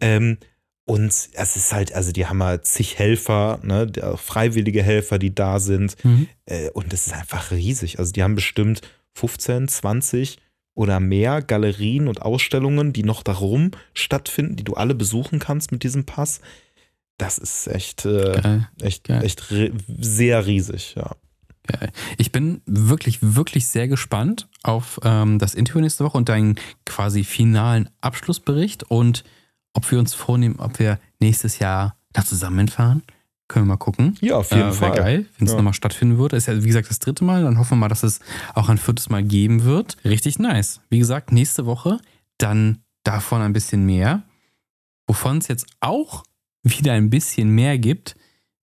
Ähm, 0.00 0.38
und 0.84 1.10
es 1.10 1.56
ist 1.56 1.72
halt, 1.72 1.94
also 1.94 2.10
die 2.12 2.26
haben 2.26 2.42
halt 2.42 2.66
zig 2.66 2.98
Helfer, 2.98 3.60
ne, 3.62 3.90
freiwillige 4.16 4.82
Helfer, 4.82 5.18
die 5.18 5.34
da 5.34 5.60
sind. 5.60 5.96
Mhm. 6.04 6.28
Äh, 6.46 6.70
und 6.70 6.92
es 6.92 7.06
ist 7.06 7.12
einfach 7.12 7.50
riesig. 7.50 7.98
Also 7.98 8.12
die 8.12 8.22
haben 8.22 8.34
bestimmt 8.34 8.80
15, 9.14 9.68
20 9.68 10.38
oder 10.74 11.00
mehr 11.00 11.42
Galerien 11.42 12.08
und 12.08 12.22
Ausstellungen, 12.22 12.92
die 12.92 13.02
noch 13.02 13.22
darum 13.22 13.72
stattfinden, 13.94 14.56
die 14.56 14.64
du 14.64 14.74
alle 14.74 14.94
besuchen 14.94 15.38
kannst 15.38 15.72
mit 15.72 15.82
diesem 15.82 16.06
Pass. 16.06 16.40
Das 17.18 17.38
ist 17.38 17.66
echt, 17.66 18.04
äh, 18.06 18.60
echt, 18.80 19.04
Geil. 19.04 19.22
echt 19.22 19.44
sehr 19.98 20.46
riesig, 20.46 20.94
ja. 20.96 21.14
Geil. 21.66 21.92
Ich 22.18 22.32
bin 22.32 22.60
wirklich, 22.66 23.18
wirklich 23.20 23.68
sehr 23.68 23.86
gespannt 23.86 24.48
auf 24.64 24.98
ähm, 25.04 25.38
das 25.38 25.54
Interview 25.54 25.80
nächste 25.80 26.04
Woche 26.04 26.18
und 26.18 26.28
deinen 26.28 26.58
quasi 26.84 27.22
finalen 27.22 27.88
Abschlussbericht 28.00 28.82
und 28.84 29.22
ob 29.72 29.88
wir 29.90 29.98
uns 29.98 30.12
vornehmen, 30.14 30.56
ob 30.58 30.78
wir 30.80 30.98
nächstes 31.20 31.60
Jahr 31.60 31.96
da 32.12 32.24
zusammenfahren. 32.24 33.02
Können 33.52 33.66
wir 33.66 33.74
mal 33.74 33.76
gucken. 33.76 34.16
Ja, 34.22 34.36
auf 34.36 34.50
jeden 34.50 34.70
äh, 34.70 34.72
Fall. 34.72 34.94
Wäre 34.94 35.02
geil, 35.02 35.26
wenn 35.36 35.46
es 35.46 35.52
ja. 35.52 35.58
nochmal 35.58 35.74
stattfinden 35.74 36.16
würde. 36.16 36.36
Ist 36.36 36.46
ja, 36.46 36.62
wie 36.62 36.66
gesagt, 36.66 36.88
das 36.88 37.00
dritte 37.00 37.22
Mal. 37.22 37.42
Dann 37.42 37.58
hoffen 37.58 37.72
wir 37.72 37.76
mal, 37.76 37.88
dass 37.88 38.02
es 38.02 38.20
auch 38.54 38.70
ein 38.70 38.78
viertes 38.78 39.10
Mal 39.10 39.22
geben 39.22 39.64
wird. 39.64 39.98
Richtig 40.06 40.38
nice. 40.38 40.80
Wie 40.88 40.98
gesagt, 40.98 41.32
nächste 41.32 41.66
Woche 41.66 41.98
dann 42.38 42.78
davon 43.04 43.42
ein 43.42 43.52
bisschen 43.52 43.84
mehr. 43.84 44.22
Wovon 45.06 45.36
es 45.36 45.48
jetzt 45.48 45.66
auch 45.80 46.24
wieder 46.62 46.94
ein 46.94 47.10
bisschen 47.10 47.50
mehr 47.50 47.76
gibt, 47.76 48.16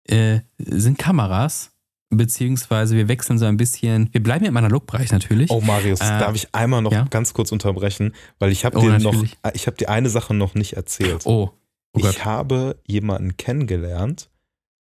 äh, 0.04 0.42
sind 0.56 0.98
Kameras. 0.98 1.72
Beziehungsweise 2.10 2.94
wir 2.94 3.08
wechseln 3.08 3.40
so 3.40 3.46
ein 3.46 3.56
bisschen. 3.56 4.08
Wir 4.12 4.22
bleiben 4.22 4.44
ja 4.44 4.50
im 4.50 4.56
Analogbereich 4.56 5.10
natürlich. 5.10 5.50
Oh, 5.50 5.60
Marius, 5.62 5.98
äh, 5.98 6.20
darf 6.20 6.36
ich 6.36 6.54
einmal 6.54 6.80
noch 6.80 6.92
ja? 6.92 7.06
ganz 7.10 7.34
kurz 7.34 7.50
unterbrechen? 7.50 8.14
Weil 8.38 8.52
ich 8.52 8.64
habe 8.64 8.78
oh, 8.78 8.82
dir 8.82 9.00
noch, 9.00 9.24
ich 9.52 9.66
habe 9.66 9.76
dir 9.76 9.88
eine 9.88 10.10
Sache 10.10 10.32
noch 10.32 10.54
nicht 10.54 10.74
erzählt. 10.74 11.22
Oh. 11.24 11.50
oh 11.92 11.98
ich 11.98 12.24
habe 12.24 12.78
jemanden 12.86 13.36
kennengelernt, 13.36 14.30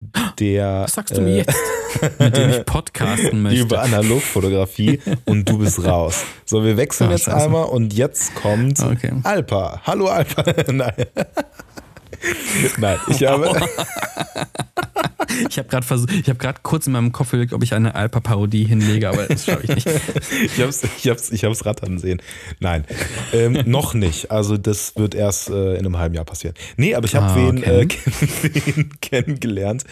der. 0.02 0.84
Was 0.84 0.94
sagst 0.94 1.18
du 1.18 1.22
mir 1.22 1.30
äh, 1.30 1.38
jetzt? 1.38 1.58
mit 2.20 2.38
dem 2.38 2.50
ich 2.52 2.66
podcasten 2.66 3.42
möchte. 3.42 3.62
Über 3.62 3.82
Analogfotografie 3.82 5.00
und 5.26 5.50
du 5.50 5.58
bist 5.58 5.84
raus. 5.84 6.24
So, 6.46 6.64
wir 6.64 6.78
wechseln 6.78 7.10
oh, 7.10 7.14
jetzt 7.14 7.26
Scheiße. 7.26 7.46
einmal 7.46 7.66
und 7.66 7.94
jetzt 7.94 8.36
kommt 8.36 8.80
okay. 8.80 9.14
Alpa. 9.24 9.82
Hallo 9.86 10.08
Alpa. 10.08 10.44
Nein. 10.72 10.94
Nein, 12.78 13.00
ich 13.08 13.24
habe. 13.24 13.60
Ich 15.50 15.58
habe 15.58 15.68
gerade 15.70 15.86
gerade 16.38 16.60
kurz 16.64 16.88
in 16.88 16.94
meinem 16.94 17.12
Kopf 17.12 17.34
überlegt, 17.34 17.54
ob 17.54 17.64
ich 17.64 17.74
eine 17.74 17.96
Alpa-Parodie 17.96 18.66
hinlege, 18.66 19.10
aber 19.10 19.28
das 19.28 19.46
schaffe 19.46 19.64
ich 19.64 19.76
nicht. 19.76 19.88
ich 19.88 20.60
habe 20.60 20.70
es 20.70 20.84
ich 20.84 21.08
hab's, 21.10 21.32
ich 21.32 21.44
hab's 21.44 21.66
rattern 21.66 22.00
sehen. 22.00 22.22
Nein, 22.60 22.86
ähm, 23.34 23.64
noch 23.66 23.94
nicht. 23.94 24.32
Also 24.32 24.58
das 24.58 24.96
wird 24.96 25.16
erst 25.16 25.50
äh, 25.50 25.74
in 25.74 25.86
einem 25.86 25.98
halben 25.98 26.16
Jahr 26.16 26.26
passieren. 26.26 26.56
Nee, 26.78 26.96
aber 26.96 27.06
ich 27.06 27.16
habe 27.16 27.28
Ah, 27.28 27.36
wen, 27.36 27.58
okay. 27.60 27.88
äh, 28.44 28.50
wen 28.76 28.90
kennengelernt, 29.02 29.84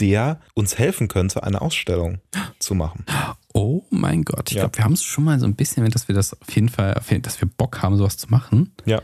der 0.00 0.40
uns 0.54 0.78
helfen 0.78 1.08
könnte, 1.08 1.42
eine 1.42 1.60
Ausstellung 1.60 2.18
zu 2.58 2.74
machen. 2.74 3.04
Oh 3.52 3.82
mein 3.90 4.22
Gott, 4.22 4.50
ich 4.50 4.56
Ja. 4.56 4.62
glaube, 4.62 4.78
wir 4.78 4.84
haben 4.84 4.94
es 4.94 5.02
schon 5.02 5.24
mal 5.24 5.38
so 5.38 5.44
ein 5.46 5.54
bisschen, 5.54 5.88
dass 5.90 6.08
wir 6.08 6.14
das 6.14 6.32
auf 6.40 6.50
jeden 6.54 6.70
Fall, 6.70 6.98
dass 7.20 7.40
wir 7.40 7.48
Bock 7.56 7.82
haben, 7.82 7.96
sowas 7.98 8.16
zu 8.16 8.28
machen. 8.28 8.72
Ja. 8.86 9.02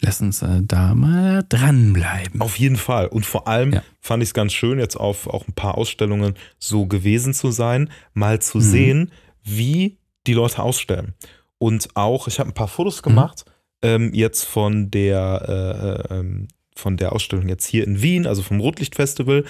Lass 0.00 0.20
uns 0.20 0.42
äh, 0.42 0.60
da 0.62 0.94
mal 0.94 1.44
dranbleiben. 1.48 2.40
Auf 2.40 2.58
jeden 2.58 2.76
Fall. 2.76 3.06
Und 3.06 3.24
vor 3.26 3.48
allem 3.48 3.72
Ja. 3.74 3.82
fand 4.00 4.22
ich 4.22 4.30
es 4.30 4.34
ganz 4.34 4.52
schön, 4.52 4.78
jetzt 4.78 4.96
auf 4.96 5.26
auch 5.28 5.46
ein 5.48 5.54
paar 5.54 5.78
Ausstellungen 5.78 6.34
so 6.58 6.86
gewesen 6.86 7.32
zu 7.34 7.50
sein, 7.50 7.90
mal 8.12 8.40
zu 8.40 8.58
Mhm. 8.58 8.62
sehen, 8.62 9.10
wie 9.44 9.96
die 10.26 10.34
Leute 10.34 10.62
ausstellen. 10.62 11.14
Und 11.58 11.88
auch, 11.94 12.28
ich 12.28 12.38
habe 12.38 12.50
ein 12.50 12.54
paar 12.54 12.68
Fotos 12.68 12.98
Mhm. 12.98 13.02
gemacht, 13.08 13.44
ähm, 13.82 14.12
jetzt 14.12 14.44
von 14.44 14.90
der, 14.90 16.06
äh, 16.10 16.14
ähm, 16.14 16.48
von 16.76 16.96
der 16.96 17.12
Ausstellung 17.12 17.48
jetzt 17.48 17.66
hier 17.66 17.86
in 17.86 18.02
Wien, 18.02 18.26
also 18.26 18.42
vom 18.42 18.60
Rotlichtfestival. 18.60 19.44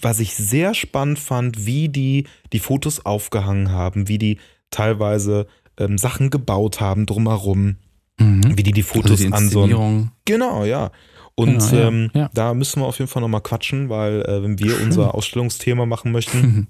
Was 0.00 0.20
ich 0.20 0.34
sehr 0.34 0.72
spannend 0.74 1.18
fand, 1.18 1.66
wie 1.66 1.88
die 1.90 2.26
die 2.52 2.60
Fotos 2.60 3.04
aufgehangen 3.04 3.70
haben, 3.70 4.08
wie 4.08 4.16
die 4.18 4.38
teilweise 4.70 5.46
ähm, 5.76 5.98
Sachen 5.98 6.30
gebaut 6.30 6.80
haben 6.80 7.04
drumherum, 7.06 7.76
Mhm. 8.20 8.56
wie 8.56 8.62
die 8.62 8.72
die 8.72 8.82
Also 8.82 8.94
Fotos 8.94 9.18
die 9.18 9.32
an. 9.32 10.10
Genau, 10.24 10.64
ja. 10.64 10.90
Und 11.34 11.58
Genau, 11.58 11.72
ja, 11.74 11.88
ähm, 11.88 12.10
ja. 12.14 12.30
da 12.34 12.54
müssen 12.54 12.80
wir 12.82 12.86
auf 12.86 12.98
jeden 12.98 13.10
Fall 13.10 13.22
nochmal 13.22 13.40
quatschen, 13.40 13.88
weil 13.88 14.22
äh, 14.22 14.42
wenn 14.42 14.58
wir 14.58 14.72
Schön. 14.72 14.86
unser 14.86 15.14
Ausstellungsthema 15.14 15.86
machen 15.86 16.12
möchten, 16.12 16.38
Mhm. 16.40 16.66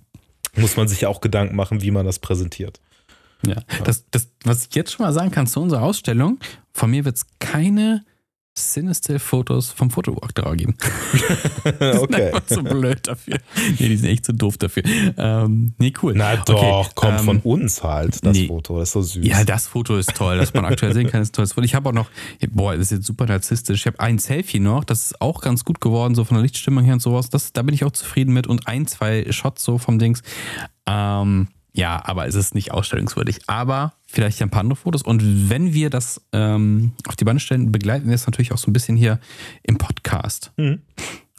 muss 0.62 0.76
man 0.76 0.86
sich 0.88 1.01
ja 1.03 1.09
auch 1.09 1.20
Gedanken 1.20 1.57
machen, 1.57 1.82
wie 1.82 1.90
man 1.90 2.07
das 2.07 2.18
präsentiert. 2.20 2.80
Ja, 3.46 3.57
das, 3.84 4.05
das, 4.11 4.28
was 4.44 4.66
ich 4.68 4.74
jetzt 4.74 4.92
schon 4.92 5.05
mal 5.07 5.12
sagen 5.12 5.30
kann 5.30 5.46
zu 5.46 5.61
unserer 5.61 5.82
Ausstellung, 5.82 6.38
von 6.72 6.90
mir 6.90 7.05
wird 7.05 7.16
es 7.16 7.26
keine 7.38 8.05
Cinestill-Fotos 8.57 9.70
vom 9.70 9.90
Fotowalk 9.90 10.34
geben. 10.57 10.76
Die 11.64 11.68
sind 11.70 12.03
okay. 12.03 12.26
einfach 12.26 12.46
zu 12.46 12.62
blöd 12.62 13.07
dafür. 13.07 13.38
Nee, 13.78 13.88
die 13.88 13.96
sind 13.96 14.09
echt 14.09 14.24
zu 14.24 14.34
doof 14.34 14.59
dafür. 14.59 14.82
Ähm, 15.16 15.74
nee, 15.78 15.92
cool. 16.03 16.14
Na 16.16 16.32
Okay, 16.32 16.42
doch, 16.44 16.94
komm 16.94 17.14
ähm, 17.14 17.24
von 17.24 17.38
uns 17.40 17.82
halt, 17.82 18.24
das 18.24 18.36
nee. 18.36 18.48
Foto, 18.48 18.78
das 18.78 18.88
ist 18.88 18.92
so 18.92 19.03
süß. 19.03 19.26
Ja, 19.26 19.44
das 19.44 19.66
Foto 19.66 19.96
ist 19.96 20.14
toll, 20.14 20.38
dass 20.38 20.53
man 20.53 20.64
aktuell 20.64 20.94
sehen 20.94 21.09
kann, 21.09 21.22
ist 21.22 21.30
ein 21.30 21.32
tolles 21.34 21.53
Foto. 21.53 21.64
Ich 21.64 21.74
habe 21.74 21.88
auch 21.88 21.92
noch, 21.92 22.11
boah, 22.51 22.72
das 22.72 22.82
ist 22.82 22.90
jetzt 22.90 23.07
super 23.07 23.26
narzisstisch. 23.26 23.80
Ich 23.80 23.86
habe 23.86 24.01
ein 24.01 24.18
Selfie 24.18 24.61
noch, 24.61 24.84
das 24.84 25.05
ist 25.05 25.20
auch 25.20 25.40
ganz 25.40 25.64
gut 25.64 25.80
geworden, 25.80 26.14
so 26.14 26.24
von 26.24 26.36
der 26.36 26.42
Lichtstimmung 26.42 26.84
her 26.84 26.94
und 26.94 27.01
sowas. 27.01 27.30
Das, 27.30 27.53
da 27.53 27.62
bin 27.62 27.74
ich 27.74 27.84
auch 27.84 27.92
zufrieden 27.92 28.32
mit 28.32 28.46
und 28.46 28.66
ein, 28.66 28.86
zwei 28.86 29.30
Shots 29.30 29.62
so 29.62 29.78
vom 29.78 29.98
Dings. 29.98 30.22
Ähm, 30.86 31.48
ja, 31.72 32.01
aber 32.05 32.26
es 32.26 32.34
ist 32.34 32.55
nicht 32.55 32.72
ausstellungswürdig. 32.72 33.40
Aber 33.46 33.94
vielleicht 34.11 34.42
ein 34.42 34.50
paar 34.50 34.61
andere 34.61 34.76
Fotos. 34.76 35.02
Und 35.02 35.48
wenn 35.50 35.72
wir 35.72 35.90
das 35.90 36.20
ähm, 36.32 36.92
auf 37.06 37.16
die 37.16 37.24
Beine 37.24 37.40
stellen, 37.40 37.72
begleiten 37.72 38.08
wir 38.08 38.14
es 38.14 38.26
natürlich 38.26 38.52
auch 38.52 38.58
so 38.58 38.70
ein 38.70 38.72
bisschen 38.72 38.96
hier 38.96 39.20
im 39.62 39.78
Podcast. 39.78 40.52
Mhm. 40.56 40.82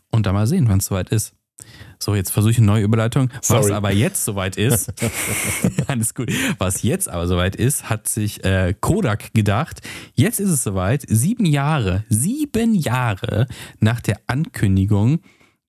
Und 0.10 0.26
da 0.26 0.34
mal 0.34 0.48
sehen, 0.48 0.68
wann 0.68 0.80
es 0.80 0.86
soweit 0.86 1.10
ist. 1.10 1.34
So, 2.00 2.16
jetzt 2.16 2.32
versuche 2.32 2.52
ich 2.52 2.58
eine 2.58 2.66
neue 2.66 2.84
Überleitung. 2.84 3.30
Was 3.34 3.48
Sorry. 3.48 3.72
aber 3.74 3.92
jetzt 3.92 4.26
soweit 4.26 4.58
ist, 4.58 4.92
alles 5.88 6.16
gut. 6.16 6.32
Was 6.58 6.82
jetzt 6.82 7.08
aber 7.08 7.28
soweit 7.28 7.56
ist, 7.56 7.90
hat 7.90 8.08
sich 8.08 8.44
äh, 8.44 8.74
Kodak 8.80 9.34
gedacht. 9.34 9.82
Jetzt 10.16 10.40
ist 10.40 10.50
es 10.50 10.64
soweit. 10.64 11.06
Sieben 11.08 11.46
Jahre, 11.46 12.04
sieben 12.10 12.74
Jahre 12.74 13.48
nach 13.80 14.02
der 14.02 14.20
Ankündigung 14.26 15.20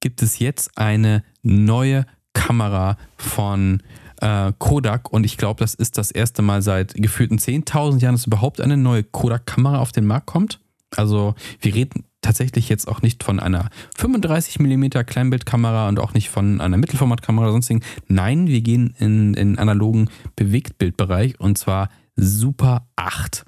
gibt 0.01 0.23
es 0.23 0.39
jetzt 0.39 0.79
eine 0.79 1.23
neue 1.43 2.07
Kamera 2.33 2.97
von 3.17 3.83
äh, 4.23 4.53
Kodak 4.59 5.13
und 5.13 5.25
ich 5.25 5.37
glaube, 5.37 5.59
das 5.61 5.75
ist 5.75 5.99
das 5.99 6.11
erste 6.11 6.43
Mal 6.43 6.63
seit 6.63 6.95
gefühlten 6.95 7.39
10.000 7.39 8.01
Jahren, 8.01 8.15
dass 8.15 8.27
überhaupt 8.27 8.61
eine 8.61 8.77
neue 8.77 9.03
Kodak-Kamera 9.03 9.79
auf 9.81 9.93
den 9.93 10.07
Markt 10.07 10.27
kommt. 10.27 10.61
Also 10.95 11.35
wir 11.61 11.75
reden 11.75 12.05
tatsächlich 12.21 12.69
jetzt 12.69 12.87
auch 12.87 13.03
nicht 13.03 13.25
von 13.25 13.41
einer 13.41 13.69
35 13.97 14.61
mm 14.61 14.91
Kleinbildkamera 15.05 15.89
und 15.89 15.99
auch 15.99 16.15
nicht 16.15 16.31
von 16.31 16.61
einer 16.61 16.77
Mittelformatkamera 16.77 17.47
oder 17.47 17.53
sonstigen. 17.53 17.83
Nein, 18.07 18.47
wir 18.47 18.61
gehen 18.61 18.95
in 18.99 19.35
in 19.35 19.59
analogen 19.59 20.09
Bewegtbildbereich 20.37 21.41
und 21.41 21.59
zwar 21.59 21.89
Super 22.15 22.87
8. 22.95 23.45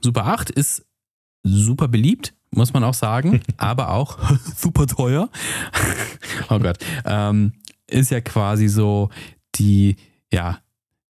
Super 0.00 0.26
8 0.26 0.50
ist 0.50 0.84
super 1.42 1.88
beliebt, 1.88 2.34
muss 2.50 2.72
man 2.72 2.84
auch 2.84 2.94
sagen, 2.94 3.40
aber 3.56 3.90
auch 3.90 4.18
super 4.56 4.86
teuer. 4.86 5.28
oh 6.50 6.58
Gott. 6.58 6.78
Ähm, 7.04 7.52
ist 7.88 8.10
ja 8.10 8.20
quasi 8.20 8.68
so 8.68 9.10
die, 9.56 9.96
ja, 10.32 10.58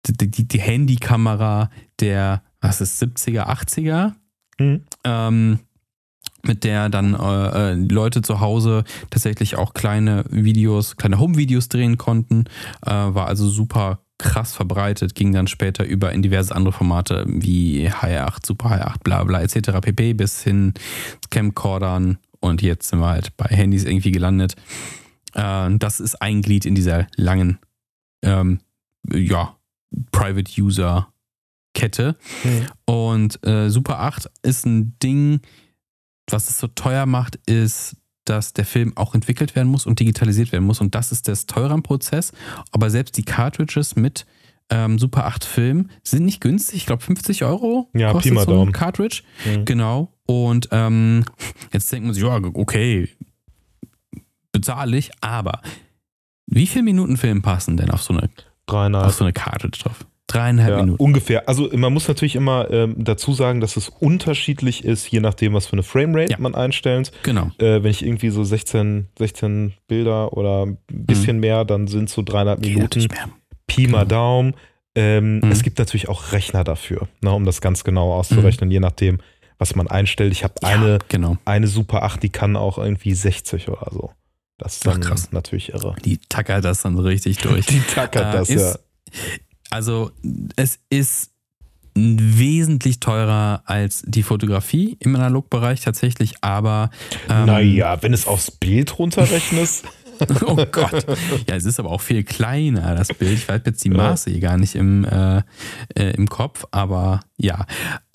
die, 0.06 0.30
die, 0.30 0.48
die 0.48 0.60
Handykamera 0.60 1.70
der, 2.00 2.42
was 2.62 2.82
ist, 2.82 3.02
70er, 3.02 3.48
80er? 3.48 4.14
Mhm. 4.60 4.82
ähm, 5.06 5.60
mit 6.44 6.64
der 6.64 6.90
dann 6.90 7.14
äh, 7.16 7.72
äh, 7.72 7.74
Leute 7.74 8.22
zu 8.22 8.40
Hause 8.40 8.84
tatsächlich 9.10 9.58
auch 9.58 9.74
kleine 9.74 10.24
Videos, 10.30 10.96
kleine 10.96 11.20
Home-Videos 11.20 11.70
drehen 11.70 11.98
konnten. 11.98 12.46
Äh, 12.86 12.92
war 12.92 13.28
also 13.28 13.48
super 13.48 14.00
krass 14.18 14.54
verbreitet, 14.54 15.16
ging 15.16 15.32
dann 15.32 15.48
später 15.48 15.86
über 15.86 16.12
in 16.12 16.22
diverse 16.22 16.54
andere 16.56 16.74
Formate 16.74 17.26
wie 17.28 17.90
Hi8, 17.90 18.46
Super 18.46 18.70
Hi8, 18.70 19.04
bla 19.04 19.24
bla 19.24 19.42
etc. 19.42 19.80
pp. 19.82 20.14
bis 20.14 20.44
hin 20.44 20.74
zu 21.22 21.30
Camcordern 21.30 22.18
und 22.42 22.62
jetzt 22.62 22.90
sind 22.90 23.00
wir 23.00 23.08
halt 23.08 23.36
bei 23.38 23.46
Handys 23.46 23.86
irgendwie 23.86 24.12
gelandet. 24.12 24.56
Äh, 25.34 25.70
das 25.78 26.00
ist 26.00 26.22
ein 26.22 26.42
Glied 26.42 26.66
in 26.66 26.76
dieser 26.76 27.08
langen, 27.16 27.60
ähm, 28.22 28.60
ja, 29.12 29.56
Private 30.12 30.62
User 30.62 31.12
Kette. 31.74 32.16
Mhm. 32.44 32.68
Und 32.86 33.48
äh, 33.48 33.70
Super 33.70 34.00
8 34.00 34.30
ist 34.42 34.66
ein 34.66 34.98
Ding, 35.02 35.42
was 36.30 36.50
es 36.50 36.60
so 36.60 36.68
teuer 36.68 37.06
macht, 37.06 37.38
ist, 37.46 37.96
dass 38.26 38.54
der 38.54 38.66
Film 38.66 38.96
auch 38.96 39.16
entwickelt 39.16 39.56
werden 39.56 39.70
muss 39.70 39.86
und 39.86 40.00
digitalisiert 40.00 40.52
werden 40.52 40.66
muss. 40.66 40.82
Und 40.82 40.94
das 40.96 41.12
ist 41.12 41.28
das 41.28 41.46
teure 41.46 41.74
am 41.74 41.84
Prozess. 41.84 42.32
Aber 42.72 42.90
selbst 42.90 43.18
die 43.18 43.24
Cartridges 43.24 43.96
mit 43.96 44.26
ähm, 44.70 45.00
Super 45.00 45.26
8 45.26 45.44
Film 45.46 45.90
sind 46.04 46.26
nicht 46.26 46.42
günstig. 46.42 46.78
Ich 46.78 46.86
glaube 46.86 47.04
50 47.04 47.44
Euro 47.44 47.90
Ja, 47.94 48.12
kostet 48.12 48.34
mal 48.34 48.46
so 48.46 48.52
ein 48.52 48.58
Daumen. 48.58 48.72
Cartridge. 48.72 49.24
Mhm. 49.46 49.66
Genau. 49.66 50.14
Und 50.26 50.70
ähm, 50.72 51.26
jetzt 51.74 51.92
denkt 51.92 52.06
man 52.06 52.14
sich, 52.14 52.24
ja, 52.24 52.40
okay, 52.54 53.10
bezahle 54.52 54.98
ich. 54.98 55.12
Aber 55.22 55.62
wie 56.50 56.68
viele 56.68 56.84
Minuten 56.84 57.18
Film 57.18 57.42
passen 57.42 57.78
denn 57.78 57.90
auf 57.92 58.02
so 58.02 58.14
eine, 58.14 58.30
Dreieinhalb. 58.66 59.06
auf 59.08 59.14
so 59.14 59.24
eine 59.24 59.34
Cartridge 59.34 59.80
drauf? 59.84 60.06
Dreieinhalb 60.28 60.70
Ja, 60.72 60.78
Minuten. 60.84 61.02
ungefähr. 61.02 61.50
Also 61.50 61.70
man 61.76 61.92
muss 61.92 62.08
natürlich 62.08 62.36
immer 62.36 62.70
ähm, 62.70 62.96
dazu 63.00 63.34
sagen, 63.34 63.62
dass 63.62 63.78
es 63.78 63.90
unterschiedlich 63.90 64.84
ist, 64.86 65.10
je 65.10 65.22
nachdem, 65.22 65.54
was 65.54 65.66
für 65.66 65.74
eine 65.74 65.82
Framerate 65.84 66.32
Ja. 66.32 66.38
man 66.40 66.54
einstellt. 66.54 67.12
Genau. 67.24 67.50
Äh, 67.58 67.82
wenn 67.82 67.90
ich 67.90 68.06
irgendwie 68.06 68.30
so 68.30 68.44
16, 68.44 69.08
16 69.18 69.74
Bilder 69.88 70.34
oder 70.34 70.68
ein 70.68 70.78
bisschen 70.88 71.40
mehr, 71.40 71.66
dann 71.66 71.88
sind 71.88 72.10
so 72.12 72.22
dreieinhalb 72.22 72.60
Mhm. 72.60 72.64
Geht 72.64 72.76
Minuten. 72.76 73.08
Pi 73.66 73.88
mal 73.88 74.00
Genau. 74.04 74.06
Daumen. 74.06 74.54
Ähm, 74.96 75.38
Mhm. 75.40 75.52
Es 75.52 75.64
gibt 75.64 75.80
natürlich 75.80 76.10
auch 76.10 76.32
Rechner 76.32 76.64
dafür, 76.64 77.08
ne, 77.22 77.32
um 77.32 77.46
das 77.46 77.60
ganz 77.62 77.84
genau 77.84 78.14
auszurechnen, 78.14 78.70
je 78.70 78.80
nachdem, 78.80 79.20
was 79.58 79.76
man 79.76 79.88
einstellt. 79.88 80.32
Ich 80.32 80.44
habe 80.44 80.54
Ja, 80.62 80.70
eine, 80.70 81.00
genau. 81.10 81.38
eine 81.46 81.68
Super 81.68 82.04
8, 82.04 82.22
die 82.22 82.30
kann 82.30 82.56
auch 82.56 82.78
irgendwie 82.78 83.14
60 83.14 83.68
oder 83.70 83.88
so. 83.92 84.12
Das 84.60 84.76
ist 84.76 84.88
Ach, 84.88 84.92
dann 84.92 85.02
krass. 85.02 85.32
natürlich 85.32 85.70
irre. 85.74 85.96
Die 86.06 86.18
tackert 86.30 86.64
das 86.66 86.82
dann 86.84 86.98
richtig 87.00 87.38
durch. 87.38 87.66
Die 87.68 87.80
tackert 87.82 88.36
Äh, 88.36 88.38
das, 88.38 88.50
ist, 88.50 88.62
ja. 88.62 88.76
Also, 89.72 90.12
es 90.56 90.80
ist 90.90 91.32
wesentlich 91.96 93.00
teurer 93.00 93.64
als 93.66 94.04
die 94.06 94.24
Fotografie 94.24 94.96
im 95.00 95.16
Analogbereich 95.16 95.82
tatsächlich, 95.82 96.36
aber. 96.42 96.92
Ähm, 97.30 97.46
naja, 97.46 98.02
wenn 98.04 98.14
es 98.14 98.28
aufs 98.28 98.52
Bild 98.52 99.00
runterrechnest. 99.00 99.86
oh 100.46 100.66
Gott. 100.72 101.06
Ja, 101.48 101.56
es 101.56 101.64
ist 101.66 101.80
aber 101.80 101.92
auch 101.92 102.02
viel 102.02 102.24
kleiner, 102.24 102.94
das 102.96 103.08
Bild. 103.08 103.34
Ich 103.34 103.48
weiß 103.48 103.62
jetzt 103.66 103.84
die 103.86 103.90
Ja. 103.90 103.96
Maße 103.96 104.30
hier 104.30 104.42
gar 104.42 104.58
nicht 104.58 104.76
im, 104.76 105.06
äh, 105.06 105.42
äh, 105.96 106.12
im 106.16 106.28
Kopf, 106.28 106.66
aber 106.72 107.22
ja. 107.38 107.66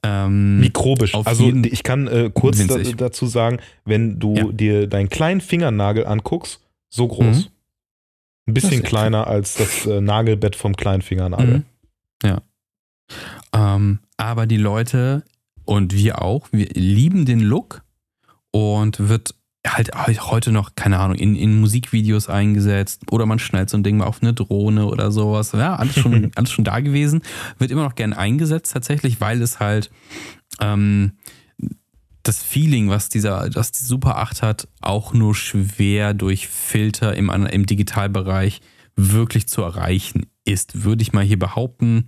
Ähm, 0.05 0.61
Mikrobisch. 0.61 1.15
Also 1.15 1.45
jeden- 1.45 1.65
ich 1.65 1.83
kann 1.83 2.07
äh, 2.07 2.31
kurz 2.33 2.65
da, 2.67 2.77
dazu 2.79 3.27
sagen, 3.27 3.59
wenn 3.85 4.19
du 4.21 4.35
Ja. 4.35 4.45
dir 4.53 4.87
deinen 4.87 5.09
kleinen 5.09 5.41
Fingernagel 5.41 6.07
anguckst, 6.07 6.61
so 6.91 7.09
groß. 7.09 7.47
Mhm. 7.47 7.51
Ein 8.47 8.55
bisschen 8.55 8.83
kleiner 8.83 9.27
als 9.27 9.55
das 9.55 9.87
äh, 9.87 10.01
Nagelbett 10.03 10.55
vom 10.57 10.77
kleinen 10.77 11.01
Fingernagel. 11.03 11.59
Mhm. 11.59 11.65
Ja. 12.23 12.43
Ähm, 13.55 14.01
aber 14.19 14.47
die 14.47 14.59
Leute 14.59 15.25
und 15.65 15.95
wir 15.95 16.21
auch, 16.23 16.49
wir 16.53 16.67
lieben 16.75 17.25
den 17.25 17.41
Look 17.41 17.83
und 18.51 19.09
wird 19.09 19.35
halt 19.67 19.91
heute 19.95 20.53
noch, 20.53 20.75
keine 20.75 20.99
Ahnung, 20.99 21.17
in, 21.17 21.37
in 21.37 21.61
Musikvideos 21.61 22.29
eingesetzt 22.29 23.03
oder 23.11 23.27
man 23.27 23.39
schnallt 23.39 23.71
so 23.71 23.77
ein 23.77 23.83
Ding 23.83 23.97
mal 23.97 24.07
auf 24.07 24.23
eine 24.23 24.35
Drohne 24.35 24.87
oder 24.87 25.11
sowas. 25.11 25.53
Ja, 25.53 25.77
alles 25.77 25.95
schon, 25.95 26.31
alles 26.37 26.51
schon 26.51 26.65
da 26.65 26.81
gewesen. 26.81 27.23
Wird 27.59 27.71
immer 27.71 27.85
noch 27.85 27.95
gern 27.95 28.12
eingesetzt 28.12 28.73
tatsächlich, 28.73 29.21
weil 29.21 29.41
es 29.41 29.61
halt 29.61 29.91
ähm, 30.61 31.12
das 32.23 32.43
Feeling, 32.43 32.89
was 32.89 33.09
dieser, 33.09 33.49
was 33.55 33.73
die 33.73 33.85
Super 33.85 34.19
8 34.19 34.43
hat, 34.43 34.69
auch 34.81 35.12
nur 35.12 35.35
schwer 35.35 36.15
durch 36.15 36.49
Filter 36.49 37.15
im, 37.15 37.31
im 37.31 37.67
Digitalbereich 37.67 38.61
wirklich 38.97 39.47
zu 39.47 39.62
erreichen 39.62 40.27
ist, 40.45 40.85
würde 40.85 41.03
ich 41.03 41.12
mal 41.12 41.25
hier 41.25 41.39
behaupten. 41.39 42.07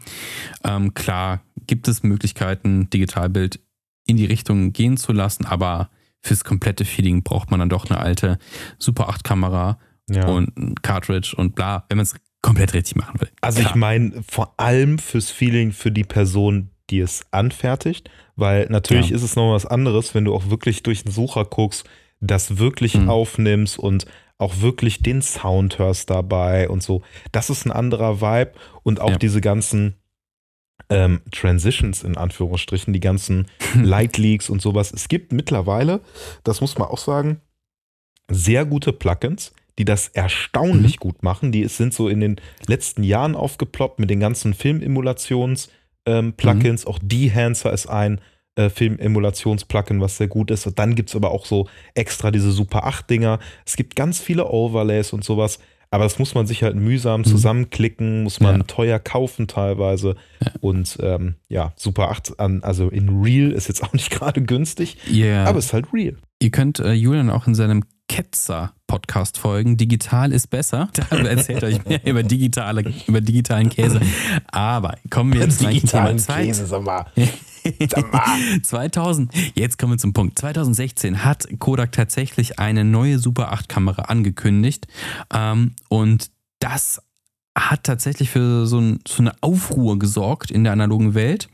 Ähm, 0.62 0.94
klar, 0.94 1.42
gibt 1.66 1.88
es 1.88 2.02
Möglichkeiten, 2.02 2.88
Digitalbild 2.90 3.60
in 4.06 4.16
die 4.16 4.26
Richtung 4.26 4.72
gehen 4.72 4.96
zu 4.96 5.12
lassen, 5.12 5.46
aber 5.46 5.90
fürs 6.26 6.44
komplette 6.44 6.84
Feeling 6.84 7.22
braucht 7.22 7.50
man 7.50 7.60
dann 7.60 7.68
doch 7.68 7.88
eine 7.88 8.00
alte 8.00 8.38
Super 8.78 9.08
8 9.08 9.24
Kamera 9.24 9.78
ja. 10.10 10.26
und 10.26 10.56
ein 10.56 10.74
Cartridge 10.82 11.34
und 11.36 11.54
bla, 11.54 11.84
wenn 11.88 11.98
man 11.98 12.04
es 12.04 12.14
komplett 12.42 12.74
richtig 12.74 12.96
machen 12.96 13.20
will. 13.20 13.28
Also 13.40 13.60
Klar. 13.60 13.70
ich 13.70 13.76
meine 13.76 14.22
vor 14.28 14.54
allem 14.58 14.98
fürs 14.98 15.30
Feeling 15.30 15.72
für 15.72 15.90
die 15.90 16.04
Person, 16.04 16.70
die 16.90 17.00
es 17.00 17.24
anfertigt, 17.30 18.10
weil 18.36 18.66
natürlich 18.70 19.10
ja. 19.10 19.16
ist 19.16 19.22
es 19.22 19.36
noch 19.36 19.52
was 19.52 19.66
anderes, 19.66 20.14
wenn 20.14 20.24
du 20.24 20.34
auch 20.34 20.50
wirklich 20.50 20.82
durch 20.82 21.02
den 21.02 21.12
Sucher 21.12 21.44
guckst, 21.44 21.84
das 22.20 22.58
wirklich 22.58 22.96
mhm. 22.96 23.08
aufnimmst 23.08 23.78
und 23.78 24.06
auch 24.38 24.60
wirklich 24.60 25.02
den 25.02 25.22
Sound 25.22 25.78
hörst 25.78 26.10
dabei 26.10 26.68
und 26.68 26.82
so. 26.82 27.02
Das 27.32 27.50
ist 27.50 27.64
ein 27.66 27.72
anderer 27.72 28.20
Vibe 28.20 28.52
und 28.82 29.00
auch 29.00 29.10
ja. 29.10 29.18
diese 29.18 29.40
ganzen 29.40 29.96
ähm, 30.88 31.20
Transitions 31.32 32.02
in 32.04 32.16
Anführungsstrichen, 32.16 32.92
die 32.92 33.00
ganzen 33.00 33.46
Light 33.74 34.18
Leaks 34.18 34.50
und 34.50 34.62
sowas. 34.62 34.92
Es 34.92 35.08
gibt 35.08 35.32
mittlerweile, 35.32 36.00
das 36.44 36.60
muss 36.60 36.78
man 36.78 36.88
auch 36.88 36.98
sagen, 36.98 37.40
sehr 38.28 38.64
gute 38.64 38.92
Plugins, 38.92 39.52
die 39.78 39.84
das 39.84 40.08
erstaunlich 40.08 40.96
mhm. 40.96 41.00
gut 41.00 41.22
machen. 41.22 41.52
Die 41.52 41.66
sind 41.68 41.94
so 41.94 42.08
in 42.08 42.20
den 42.20 42.40
letzten 42.66 43.02
Jahren 43.02 43.34
aufgeploppt 43.34 43.98
mit 43.98 44.10
den 44.10 44.20
ganzen 44.20 44.54
Filmemulations-Plugins. 44.54 45.70
Ähm, 46.06 46.34
mhm. 46.36 46.78
Auch 46.86 46.98
Dehancer 47.02 47.72
ist 47.72 47.86
ein 47.86 48.20
äh, 48.56 48.70
Filmemulations-Plugin, 48.70 50.00
was 50.00 50.16
sehr 50.16 50.28
gut 50.28 50.50
ist. 50.50 50.66
Und 50.66 50.78
dann 50.78 50.94
gibt 50.94 51.10
es 51.10 51.16
aber 51.16 51.30
auch 51.30 51.46
so 51.46 51.68
extra 51.94 52.30
diese 52.30 52.52
Super 52.52 52.86
8-Dinger. 52.86 53.38
Es 53.64 53.76
gibt 53.76 53.96
ganz 53.96 54.18
viele 54.18 54.46
Overlays 54.46 55.12
und 55.12 55.24
sowas. 55.24 55.58
Aber 55.90 56.04
das 56.04 56.18
muss 56.18 56.34
man 56.34 56.46
sich 56.46 56.62
halt 56.62 56.76
mühsam 56.76 57.20
mhm. 57.20 57.24
zusammenklicken, 57.24 58.22
muss 58.22 58.40
man 58.40 58.58
ja. 58.58 58.62
teuer 58.64 58.98
kaufen 58.98 59.48
teilweise. 59.48 60.16
Ja. 60.44 60.52
Und 60.60 60.98
ähm, 61.00 61.36
ja, 61.48 61.72
Super 61.76 62.10
8 62.10 62.40
an, 62.40 62.62
also 62.62 62.88
in 62.88 63.22
Real 63.22 63.52
ist 63.52 63.68
jetzt 63.68 63.82
auch 63.82 63.92
nicht 63.92 64.10
gerade 64.16 64.42
günstig, 64.42 64.96
yeah. 65.10 65.44
aber 65.44 65.58
es 65.58 65.66
ist 65.66 65.72
halt 65.72 65.86
Real. 65.92 66.16
Ihr 66.40 66.50
könnt 66.50 66.80
äh, 66.80 66.92
Julian 66.92 67.30
auch 67.30 67.46
in 67.46 67.54
seinem 67.54 67.84
Ketzer-Podcast 68.08 69.38
folgen. 69.38 69.76
Digital 69.76 70.32
ist 70.32 70.48
besser. 70.48 70.88
Da 71.10 71.16
erzählt 71.16 71.64
euch 71.64 71.84
mehr 71.84 72.04
über, 72.06 72.22
digitale, 72.22 72.84
über 73.06 73.20
digitalen 73.20 73.70
Käse. 73.70 74.00
Aber 74.48 74.96
kommen 75.10 75.32
wir 75.32 75.40
jetzt 75.40 75.60
zum 75.60 75.70
Thema 75.70 76.16
Zeit. 76.16 76.46
Käse, 76.46 76.66
sag 76.66 76.82
mal. 76.82 77.06
2000, 78.62 79.32
jetzt 79.54 79.78
kommen 79.78 79.94
wir 79.94 79.98
zum 79.98 80.12
Punkt. 80.12 80.38
2016 80.38 81.24
hat 81.24 81.46
Kodak 81.58 81.92
tatsächlich 81.92 82.58
eine 82.58 82.84
neue 82.84 83.18
Super 83.18 83.52
8 83.52 83.68
Kamera 83.68 84.02
angekündigt. 84.02 84.86
Ähm, 85.32 85.72
und 85.88 86.30
das 86.58 87.02
hat 87.56 87.84
tatsächlich 87.84 88.30
für 88.30 88.66
so, 88.66 88.78
ein, 88.78 88.98
so 89.06 89.22
eine 89.22 89.32
Aufruhr 89.40 89.98
gesorgt 89.98 90.50
in 90.50 90.64
der 90.64 90.72
analogen 90.72 91.14
Welt. 91.14 91.48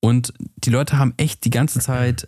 Und 0.00 0.32
die 0.56 0.70
Leute 0.70 0.98
haben 0.98 1.14
echt 1.16 1.44
die 1.44 1.50
ganze 1.50 1.78
Zeit 1.78 2.26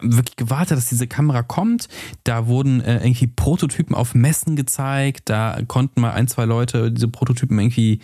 wirklich 0.00 0.36
gewartet, 0.36 0.76
dass 0.76 0.88
diese 0.88 1.08
Kamera 1.08 1.42
kommt. 1.42 1.88
Da 2.24 2.46
wurden 2.46 2.80
äh, 2.80 3.04
irgendwie 3.04 3.26
Prototypen 3.26 3.96
auf 3.96 4.14
Messen 4.14 4.54
gezeigt. 4.54 5.28
Da 5.28 5.58
konnten 5.66 6.00
mal 6.00 6.12
ein, 6.12 6.28
zwei 6.28 6.44
Leute 6.44 6.92
diese 6.92 7.08
Prototypen 7.08 7.58
irgendwie 7.58 8.00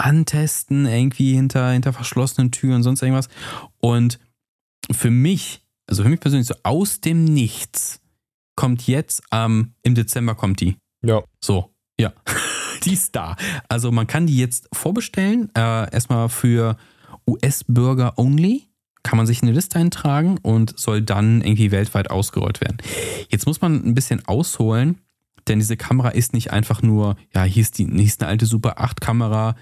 antesten, 0.00 0.86
irgendwie 0.86 1.34
hinter, 1.34 1.70
hinter 1.70 1.92
verschlossenen 1.92 2.50
Türen 2.50 2.82
sonst 2.82 3.02
irgendwas. 3.02 3.28
Und 3.78 4.18
für 4.90 5.10
mich, 5.10 5.62
also 5.86 6.02
für 6.02 6.08
mich 6.08 6.20
persönlich, 6.20 6.48
so 6.48 6.54
aus 6.62 7.00
dem 7.00 7.24
Nichts 7.24 8.00
kommt 8.56 8.86
jetzt, 8.86 9.22
ähm, 9.32 9.74
im 9.82 9.94
Dezember 9.94 10.34
kommt 10.34 10.60
die. 10.60 10.76
Ja. 11.02 11.22
So, 11.40 11.70
ja. 11.98 12.12
die 12.84 12.94
ist 12.94 13.14
da. 13.14 13.36
Also 13.68 13.92
man 13.92 14.06
kann 14.06 14.26
die 14.26 14.36
jetzt 14.36 14.68
vorbestellen. 14.72 15.50
Äh, 15.54 15.92
erstmal 15.92 16.28
für 16.28 16.76
US-Bürger 17.26 18.18
only. 18.18 18.66
Kann 19.02 19.16
man 19.16 19.26
sich 19.26 19.40
in 19.40 19.48
eine 19.48 19.54
Liste 19.54 19.78
eintragen 19.78 20.36
und 20.42 20.78
soll 20.78 21.00
dann 21.00 21.40
irgendwie 21.40 21.70
weltweit 21.70 22.10
ausgerollt 22.10 22.60
werden. 22.60 22.76
Jetzt 23.30 23.46
muss 23.46 23.62
man 23.62 23.82
ein 23.82 23.94
bisschen 23.94 24.26
ausholen, 24.26 24.98
denn 25.48 25.58
diese 25.58 25.78
Kamera 25.78 26.10
ist 26.10 26.34
nicht 26.34 26.52
einfach 26.52 26.82
nur, 26.82 27.16
ja, 27.34 27.44
hier 27.44 27.62
ist, 27.62 27.78
die, 27.78 27.86
hier 27.86 28.04
ist 28.04 28.20
eine 28.22 28.28
alte 28.28 28.44
Super 28.44 28.78
8 28.78 29.00
Kamera, 29.00 29.56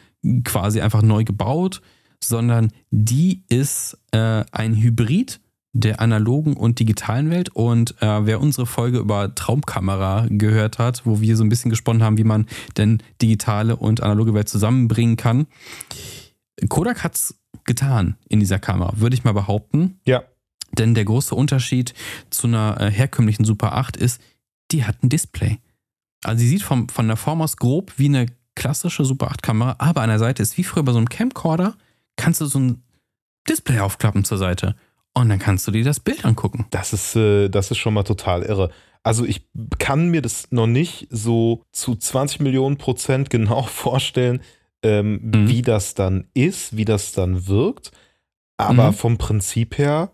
quasi 0.44 0.80
einfach 0.80 1.02
neu 1.02 1.24
gebaut, 1.24 1.80
sondern 2.22 2.72
die 2.90 3.44
ist 3.48 3.98
äh, 4.12 4.44
ein 4.52 4.76
Hybrid 4.76 5.40
der 5.72 6.00
analogen 6.00 6.56
und 6.56 6.80
digitalen 6.80 7.30
Welt. 7.30 7.50
Und 7.50 8.00
äh, 8.02 8.26
wer 8.26 8.40
unsere 8.40 8.66
Folge 8.66 8.98
über 8.98 9.34
Traumkamera 9.34 10.26
gehört 10.28 10.78
hat, 10.78 11.06
wo 11.06 11.20
wir 11.20 11.36
so 11.36 11.44
ein 11.44 11.48
bisschen 11.48 11.70
gesponnen 11.70 12.02
haben, 12.02 12.18
wie 12.18 12.24
man 12.24 12.46
denn 12.76 13.02
digitale 13.22 13.76
und 13.76 14.02
analoge 14.02 14.34
Welt 14.34 14.48
zusammenbringen 14.48 15.16
kann, 15.16 15.46
Kodak 16.68 17.04
hat 17.04 17.14
es 17.14 17.38
getan 17.64 18.16
in 18.28 18.40
dieser 18.40 18.58
Kamera, 18.58 18.94
würde 18.96 19.14
ich 19.14 19.24
mal 19.24 19.32
behaupten. 19.32 20.00
Ja. 20.04 20.24
Denn 20.72 20.94
der 20.94 21.04
große 21.04 21.34
Unterschied 21.34 21.94
zu 22.30 22.46
einer 22.46 22.80
äh, 22.80 22.90
herkömmlichen 22.90 23.44
Super 23.44 23.74
8 23.74 23.96
ist, 23.96 24.20
die 24.70 24.84
hat 24.84 25.02
ein 25.02 25.08
Display. 25.08 25.58
Also 26.24 26.40
sie 26.40 26.48
sieht 26.48 26.62
vom, 26.62 26.88
von 26.88 27.06
der 27.06 27.16
Form 27.16 27.40
aus 27.40 27.56
grob 27.56 27.92
wie 27.96 28.06
eine 28.06 28.26
klassische 28.58 29.04
Super 29.04 29.28
8 29.28 29.42
Kamera, 29.42 29.76
aber 29.78 30.02
an 30.02 30.10
der 30.10 30.18
Seite 30.18 30.42
ist 30.42 30.58
wie 30.58 30.64
früher 30.64 30.82
bei 30.82 30.92
so 30.92 30.98
einem 30.98 31.08
Camcorder, 31.08 31.76
kannst 32.16 32.40
du 32.40 32.46
so 32.46 32.58
ein 32.58 32.82
Display 33.48 33.78
aufklappen 33.78 34.24
zur 34.24 34.36
Seite 34.36 34.74
und 35.14 35.28
dann 35.28 35.38
kannst 35.38 35.66
du 35.66 35.70
dir 35.70 35.84
das 35.84 36.00
Bild 36.00 36.24
angucken. 36.24 36.66
Das 36.70 36.92
ist, 36.92 37.16
äh, 37.16 37.48
das 37.48 37.70
ist 37.70 37.78
schon 37.78 37.94
mal 37.94 38.02
total 38.02 38.42
irre. 38.42 38.70
Also 39.02 39.24
ich 39.24 39.48
kann 39.78 40.08
mir 40.08 40.22
das 40.22 40.48
noch 40.50 40.66
nicht 40.66 41.06
so 41.10 41.62
zu 41.72 41.94
20 41.94 42.40
Millionen 42.40 42.76
Prozent 42.76 43.30
genau 43.30 43.62
vorstellen, 43.62 44.42
ähm, 44.82 45.20
mhm. 45.22 45.48
wie 45.48 45.62
das 45.62 45.94
dann 45.94 46.26
ist, 46.34 46.76
wie 46.76 46.84
das 46.84 47.12
dann 47.12 47.46
wirkt. 47.46 47.92
Aber 48.56 48.88
mhm. 48.88 48.94
vom 48.94 49.18
Prinzip 49.18 49.78
her, 49.78 50.10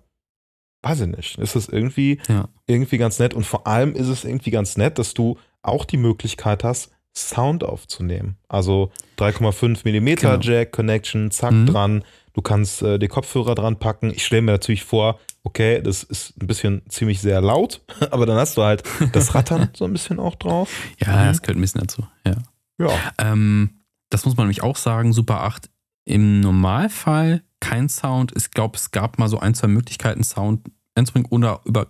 weiß 0.83 1.01
ich 1.01 1.09
nicht, 1.09 1.39
ist 1.39 1.57
es 1.57 1.69
irgendwie, 1.69 2.21
ja. 2.29 2.49
irgendwie 2.67 2.99
ganz 2.99 3.19
nett. 3.19 3.33
Und 3.33 3.45
vor 3.45 3.67
allem 3.67 3.95
ist 3.95 4.09
es 4.09 4.25
irgendwie 4.25 4.51
ganz 4.51 4.77
nett, 4.77 4.99
dass 4.99 5.15
du 5.15 5.39
auch 5.63 5.87
die 5.87 5.97
Möglichkeit 5.97 6.63
hast, 6.63 6.94
Sound 7.17 7.65
aufzunehmen. 7.65 8.37
Also 8.49 8.91
3,5 9.19 9.85
mm 9.85 10.15
genau. 10.17 10.39
Jack 10.41 10.73
Connection, 10.73 11.31
zack 11.31 11.53
mhm. 11.53 11.67
dran. 11.67 12.05
Du 12.33 12.43
kannst 12.43 12.83
äh, 12.83 12.99
die 12.99 13.09
Kopfhörer 13.09 13.55
dran 13.55 13.79
packen. 13.79 14.11
Ich 14.11 14.25
stelle 14.25 14.43
mir 14.43 14.53
natürlich 14.53 14.83
vor, 14.83 15.21
okay, 15.45 15.81
das 15.81 16.03
ist 16.03 16.35
ein 16.43 16.47
bisschen 16.47 16.83
ziemlich 16.89 17.21
sehr 17.21 17.41
laut, 17.41 17.81
aber 18.11 18.27
dann 18.27 18.37
hast 18.37 18.57
du 18.57 18.63
halt 18.63 18.83
das 19.13 19.35
Rattern 19.35 19.71
so 19.77 19.85
ein 19.85 19.93
bisschen 19.93 20.19
auch 20.19 20.35
drauf. 20.35 20.71
Ja, 20.99 21.13
mhm. 21.13 21.27
das 21.27 21.43
gehört 21.43 21.59
ein 21.59 21.61
bisschen 21.61 21.81
dazu. 21.83 22.07
Ja. 22.27 22.37
ja. 22.79 22.91
Ähm, 23.19 23.85
das 24.11 24.25
muss 24.25 24.37
man 24.37 24.47
nämlich 24.47 24.63
auch 24.63 24.77
sagen. 24.77 25.13
Super 25.13 25.43
8 25.43 25.71
im 26.05 26.41
Normalfall 26.41 27.43
kein 27.61 27.89
Sound. 27.89 28.33
Ich 28.37 28.51
glaube, 28.51 28.77
es 28.77 28.91
gab 28.91 29.19
mal 29.19 29.29
so 29.29 29.39
ein, 29.39 29.55
zwei 29.55 29.69
Möglichkeiten, 29.69 30.23
Sound 30.23 30.71
einzubringen 30.95 31.31
oder 31.31 31.61
über 31.65 31.87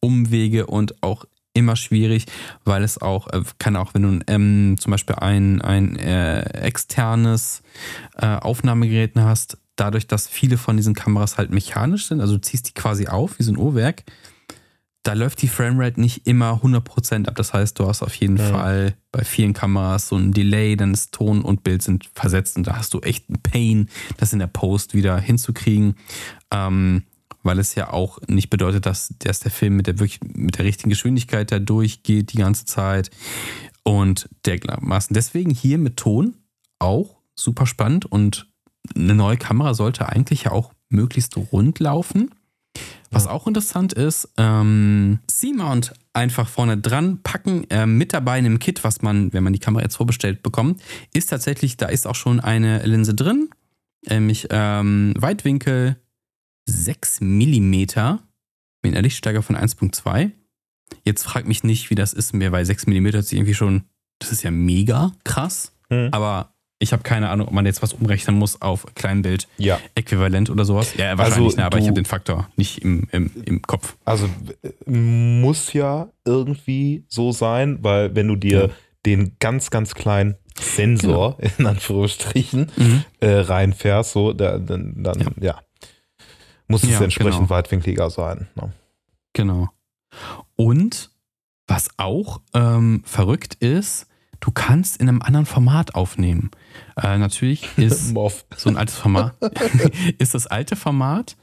Umwege 0.00 0.66
und 0.66 1.02
auch 1.02 1.24
immer 1.54 1.76
schwierig, 1.76 2.26
weil 2.64 2.82
es 2.82 3.00
auch, 3.00 3.28
äh, 3.28 3.42
kann 3.58 3.76
auch, 3.76 3.94
wenn 3.94 4.02
du 4.02 4.24
ähm, 4.26 4.76
zum 4.78 4.90
Beispiel 4.90 5.16
ein, 5.16 5.62
ein 5.62 5.96
äh, 5.96 6.42
externes 6.60 7.62
äh, 8.16 8.26
Aufnahmegerät 8.26 9.12
hast, 9.16 9.58
dadurch, 9.76 10.06
dass 10.06 10.28
viele 10.28 10.58
von 10.58 10.76
diesen 10.76 10.94
Kameras 10.94 11.38
halt 11.38 11.50
mechanisch 11.50 12.06
sind, 12.06 12.20
also 12.20 12.34
du 12.34 12.40
ziehst 12.40 12.68
die 12.68 12.74
quasi 12.74 13.06
auf 13.06 13.38
wie 13.38 13.44
so 13.44 13.52
ein 13.52 13.56
Uhrwerk, 13.56 14.04
da 15.04 15.12
läuft 15.12 15.42
die 15.42 15.48
Framerate 15.48 16.00
nicht 16.00 16.26
immer 16.26 16.62
100% 16.62 17.28
ab. 17.28 17.36
Das 17.36 17.52
heißt, 17.52 17.78
du 17.78 17.86
hast 17.86 18.02
auf 18.02 18.14
jeden 18.14 18.38
ja. 18.38 18.46
Fall 18.46 18.94
bei 19.12 19.22
vielen 19.22 19.52
Kameras 19.52 20.08
so 20.08 20.16
ein 20.16 20.32
Delay, 20.32 20.76
dann 20.76 20.94
ist 20.94 21.12
Ton 21.12 21.42
und 21.42 21.62
Bild 21.62 21.82
sind 21.82 22.08
versetzt 22.14 22.56
und 22.56 22.66
da 22.66 22.78
hast 22.78 22.94
du 22.94 23.00
echt 23.00 23.28
einen 23.28 23.42
Pain, 23.42 23.88
das 24.16 24.32
in 24.32 24.38
der 24.38 24.46
Post 24.46 24.94
wieder 24.94 25.18
hinzukriegen. 25.18 25.96
Ähm, 26.50 27.04
weil 27.44 27.58
es 27.58 27.74
ja 27.76 27.92
auch 27.92 28.18
nicht 28.26 28.50
bedeutet, 28.50 28.86
dass, 28.86 29.14
dass 29.18 29.40
der 29.40 29.52
Film 29.52 29.76
mit 29.76 29.86
der 29.86 29.98
wirklich 30.00 30.20
mit 30.34 30.58
der 30.58 30.64
richtigen 30.64 30.90
Geschwindigkeit 30.90 31.52
da 31.52 31.58
durchgeht 31.60 32.32
die 32.32 32.38
ganze 32.38 32.64
Zeit 32.64 33.10
und 33.84 34.28
dermaßen. 34.46 35.14
Deswegen 35.14 35.50
hier 35.50 35.78
mit 35.78 35.96
Ton 35.96 36.34
auch 36.78 37.20
super 37.36 37.66
spannend 37.66 38.06
und 38.06 38.48
eine 38.96 39.14
neue 39.14 39.36
Kamera 39.36 39.74
sollte 39.74 40.08
eigentlich 40.08 40.44
ja 40.44 40.52
auch 40.52 40.72
möglichst 40.88 41.36
rund 41.36 41.78
laufen. 41.78 42.30
Was 43.10 43.28
auch 43.28 43.46
interessant 43.46 43.92
ist, 43.92 44.28
ähm, 44.36 45.20
C-Mount 45.28 45.94
einfach 46.12 46.48
vorne 46.48 46.76
dran 46.78 47.22
packen, 47.22 47.64
äh, 47.70 47.86
mit 47.86 48.12
dabei 48.12 48.40
in 48.40 48.46
einem 48.46 48.58
Kit, 48.58 48.82
was 48.82 49.02
man, 49.02 49.32
wenn 49.32 49.44
man 49.44 49.52
die 49.52 49.60
Kamera 49.60 49.84
jetzt 49.84 49.96
vorbestellt 49.96 50.42
bekommt, 50.42 50.82
ist 51.12 51.30
tatsächlich, 51.30 51.76
da 51.76 51.86
ist 51.86 52.08
auch 52.08 52.16
schon 52.16 52.40
eine 52.40 52.84
Linse 52.84 53.14
drin, 53.14 53.50
nämlich 54.08 54.48
ähm, 54.50 55.14
Weitwinkel, 55.16 55.96
6 56.66 57.20
mm 57.20 57.72
mit 58.82 58.92
einer 58.92 59.02
Lichtstärke 59.02 59.42
von 59.42 59.56
1.2. 59.56 60.30
Jetzt 61.04 61.24
fragt 61.24 61.48
mich 61.48 61.64
nicht, 61.64 61.90
wie 61.90 61.94
das 61.94 62.12
ist 62.12 62.32
mehr, 62.34 62.52
weil 62.52 62.64
6 62.64 62.86
mm 62.86 63.06
ist 63.06 63.32
irgendwie 63.32 63.54
schon, 63.54 63.84
das 64.18 64.32
ist 64.32 64.42
ja 64.42 64.50
mega 64.50 65.12
krass. 65.24 65.72
Mhm. 65.90 66.08
Aber 66.12 66.50
Ich 66.80 66.92
habe 66.92 67.02
keine 67.02 67.30
Ahnung, 67.30 67.46
ob 67.48 67.54
man 67.54 67.64
jetzt 67.66 67.82
was 67.82 67.92
umrechnen 67.94 68.36
muss 68.36 68.60
auf 68.60 68.84
Kleinbild, 68.94 69.48
Ja. 69.56 69.78
Äquivalent 69.94 70.50
oder 70.50 70.64
sowas. 70.64 70.92
Ja, 70.96 71.16
wahrscheinlich, 71.16 71.46
Also 71.46 71.56
ne, 71.56 71.64
aber 71.64 71.78
ich 71.78 71.84
habe 71.84 71.94
den 71.94 72.04
Faktor 72.04 72.48
nicht 72.56 72.78
im, 72.82 73.06
im, 73.12 73.30
im 73.44 73.62
Kopf. 73.62 73.96
Also 74.04 74.28
muss 74.86 75.72
ja 75.72 76.10
irgendwie 76.24 77.04
so 77.08 77.32
sein, 77.32 77.78
weil 77.82 78.14
wenn 78.14 78.28
du 78.28 78.36
dir 78.36 78.60
Ja. 78.66 78.68
den 79.06 79.36
ganz, 79.38 79.70
ganz 79.70 79.94
kleinen 79.94 80.34
Sensor 80.60 81.38
in 81.58 81.66
Anführungsstrichen 81.66 82.70
Mhm. 82.76 83.04
äh, 83.20 83.30
reinfährst, 83.30 84.12
so, 84.12 84.32
da, 84.32 84.58
dann, 84.58 85.02
dann 85.02 85.34
ja. 85.40 85.60
Muss 86.68 86.82
es 86.82 86.90
Ja, 86.90 87.00
entsprechend 87.02 87.34
genau. 87.34 87.50
weitwinkliger 87.50 88.10
sein. 88.10 88.48
Ne? 88.54 88.72
Genau. 89.32 89.68
Und 90.56 91.10
was 91.66 91.88
auch 91.96 92.40
ähm, 92.52 93.02
verrückt 93.04 93.54
ist, 93.54 94.06
du 94.40 94.50
kannst 94.50 95.00
in 95.00 95.08
einem 95.08 95.22
anderen 95.22 95.46
Format 95.46 95.94
aufnehmen. 95.94 96.50
Äh, 96.96 97.18
natürlich 97.18 97.66
ist 97.78 98.14
so 98.56 98.68
ein 98.68 98.76
altes 98.76 98.96
Format, 98.96 99.34
ist 100.18 100.34
das 100.34 100.46
alte 100.46 100.76
Format, 100.76 101.36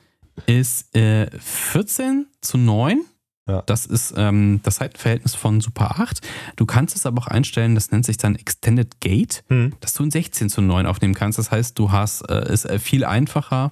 ist 0.46 0.96
äh, 0.96 1.30
14 1.40 2.28
zu 2.42 2.58
9. 2.58 3.02
Ja. 3.48 3.64
Das 3.66 3.88
ist 3.88 4.14
ähm, 4.16 4.62
das 4.64 4.76
Seitenverhältnis 4.76 5.34
von 5.34 5.60
Super 5.62 6.00
8. 6.00 6.22
Du 6.56 6.66
kannst 6.68 6.96
es 6.96 7.08
aber 7.08 7.24
auch 7.24 7.28
einstellen, 7.28 7.74
das 7.74 7.92
nennt 7.92 8.06
sich 8.06 8.18
dann 8.18 8.36
Extended 8.36 9.02
Gate, 9.02 9.44
Hm. 9.48 9.74
dass 9.82 9.94
du 9.94 10.04
in 10.04 10.12
16 10.12 10.50
zu 10.50 10.62
9 10.62 10.86
aufnehmen 10.86 11.16
kannst. 11.16 11.40
Das 11.40 11.52
heißt, 11.52 11.78
du 11.78 11.92
hast 11.92 12.22
äh, 12.30 12.36
es 12.36 12.66
äh, 12.66 12.78
viel 12.80 13.04
einfacher, 13.04 13.72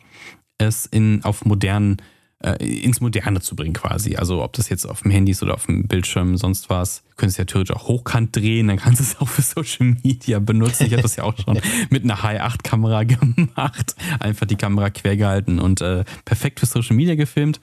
es 0.60 0.86
in, 0.86 1.24
auf 1.24 1.46
modernen, 1.46 1.98
äh, 2.44 2.64
ins 2.64 3.02
Moderne 3.02 3.42
zu 3.42 3.56
bringen 3.56 3.74
quasi. 3.74 4.16
Also 4.16 4.44
ob 4.44 4.54
das 4.54 4.70
jetzt 4.70 4.86
auf 4.86 5.02
dem 5.02 5.12
Handy 5.12 5.32
ist 5.32 5.42
oder 5.42 5.56
auf 5.56 5.66
dem 5.66 5.88
Bildschirm, 5.88 6.38
sonst 6.38 6.70
was. 6.70 7.04
Du 7.10 7.16
könntest 7.16 7.40
ja 7.40 7.46
theoretisch 7.46 7.76
auch 7.76 7.88
hochkant 7.88 8.36
drehen, 8.36 8.68
dann 8.68 8.78
kannst 8.78 9.00
du 9.00 9.04
es 9.04 9.18
auch 9.20 9.28
für 9.28 9.42
Social 9.42 9.98
Media 10.04 10.40
benutzen. 10.40 10.86
Ich 10.86 10.94
habe 10.94 11.02
das 11.02 11.16
ja 11.16 11.24
auch 11.24 11.38
schon 11.38 11.60
mit 11.90 12.04
einer 12.04 12.22
High-8-Kamera 12.22 13.04
gemacht. 13.04 13.96
Einfach 14.20 14.46
die 14.46 14.56
Kamera 14.56 14.90
quer 14.90 15.18
gehalten 15.18 15.60
und 15.60 15.82
äh, 15.82 16.04
perfekt 16.26 16.60
für 16.60 16.66
Social 16.66 16.96
Media 16.96 17.16
gefilmt. 17.16 17.60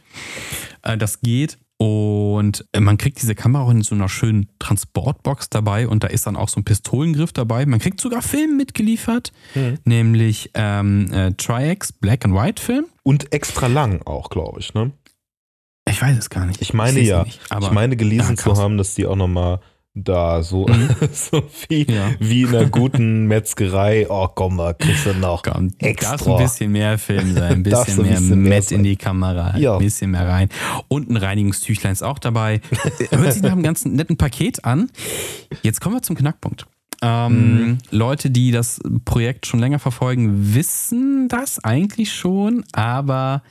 Äh, 0.83 0.99
das 0.99 1.21
geht. 1.21 1.59
Und 1.79 2.65
äh, 2.73 2.81
man 2.81 2.97
kriegt 2.97 3.21
diese 3.21 3.35
Kamera 3.35 3.65
auch 3.65 3.71
in 3.71 3.83
so 3.83 3.95
einer 3.95 4.09
schönen 4.09 4.49
Transportbox 4.59 5.51
dabei 5.51 5.87
und 5.89 6.03
da 6.05 6.09
ist 6.09 6.27
dann 6.27 6.35
auch 6.37 6.49
so 6.49 6.61
ein 6.61 6.65
Pistolengriff 6.65 7.33
dabei. 7.35 7.67
Man 7.67 7.81
kriegt 7.81 8.01
sogar 8.01 8.23
Film 8.23 8.57
mitgeliefert, 8.57 9.33
Mhm. 9.55 9.79
nämlich 9.85 10.51
ähm, 10.55 11.13
äh, 11.13 11.33
Tri-X 11.33 11.93
Black 11.93 12.25
and 12.25 12.35
White 12.35 12.63
Film. 12.63 12.87
Und 13.03 13.33
extra 13.33 13.67
lang 13.67 14.01
auch, 14.07 14.31
glaube 14.31 14.61
ich. 14.61 14.73
Ne? 14.73 14.93
Ich 15.89 16.01
weiß 16.01 16.17
es 16.17 16.31
gar 16.31 16.47
nicht. 16.47 16.63
Ich 16.63 16.73
meine 16.73 16.95
seh's 16.95 17.09
ja. 17.09 17.25
Nicht, 17.25 17.41
aber 17.51 17.67
ich 17.67 17.73
meine 17.73 17.97
gelesen 17.97 18.37
Ja, 18.37 18.43
zu 18.43 18.57
haben, 18.57 18.79
dass 18.79 18.95
die 18.95 19.07
auch 19.07 19.15
nochmal 19.17 19.61
da 19.99 20.43
so, 20.43 20.67
Mhm. 20.67 20.91
so 21.13 21.43
wie, 21.69 21.87
Ja. 21.91 22.11
wie 22.21 22.43
in 22.43 22.49
einer 22.55 22.67
guten 22.67 23.25
Metzgerei. 23.27 24.07
Oh, 24.11 24.29
komm 24.29 24.57
mal, 24.57 24.75
kriegst 24.75 25.07
du 25.07 25.15
noch. 25.15 25.43
Komm, 25.43 25.71
Extra. 25.79 26.17
darf 26.17 26.27
ein 26.29 26.37
bisschen 26.45 26.73
mehr 26.73 26.99
Film 26.99 27.33
sein, 27.35 27.43
ein 27.55 27.63
bisschen 27.63 27.95
so 27.95 28.03
ein 28.03 28.09
mehr 28.09 28.19
bisschen 28.19 28.43
mehr 28.43 28.51
Met 28.59 28.65
sein. 28.65 28.79
in 28.79 28.85
die 28.85 28.97
Kamera, 28.97 29.57
Ja. 29.59 29.73
ein 29.75 29.79
bisschen 29.79 30.11
mehr 30.11 30.29
rein. 30.29 30.49
Und 30.89 31.09
ein 31.11 31.17
Reinigungstüchlein 31.17 31.93
ist 31.93 32.03
auch 32.03 32.19
dabei. 32.19 32.61
Hört 33.11 33.33
sich 33.33 33.43
nach 33.43 33.53
einem 33.53 33.63
ganz 33.63 33.85
netten 33.87 34.17
Paket 34.19 34.65
an. 34.67 34.91
Jetzt 35.63 35.81
kommen 35.81 35.95
wir 35.97 36.03
zum 36.03 36.17
Knackpunkt. 36.17 36.67
Ähm, 37.03 37.67
Mhm. 37.67 37.79
Leute, 37.91 38.31
die 38.31 38.51
das 38.53 38.81
Projekt 39.05 39.45
schon 39.47 39.61
länger 39.61 39.79
verfolgen, 39.79 40.55
wissen 40.55 41.29
das 41.29 41.63
eigentlich 41.65 42.11
schon, 42.13 42.65
aber 42.73 43.43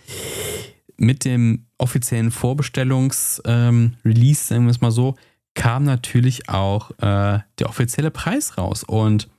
mit 0.98 1.26
dem 1.26 1.66
offiziellen 1.78 2.32
Vorbestellungs-Release, 2.32 4.48
sagen 4.48 4.64
wir 4.66 4.72
es 4.72 4.82
mal 4.82 4.90
so, 4.92 5.16
kam 5.56 5.84
natürlich 5.84 6.48
auch 6.50 6.92
äh, 7.00 7.40
der 7.60 7.70
offizielle 7.70 8.12
Preis 8.12 8.58
raus. 8.58 8.84
Und 8.84 9.30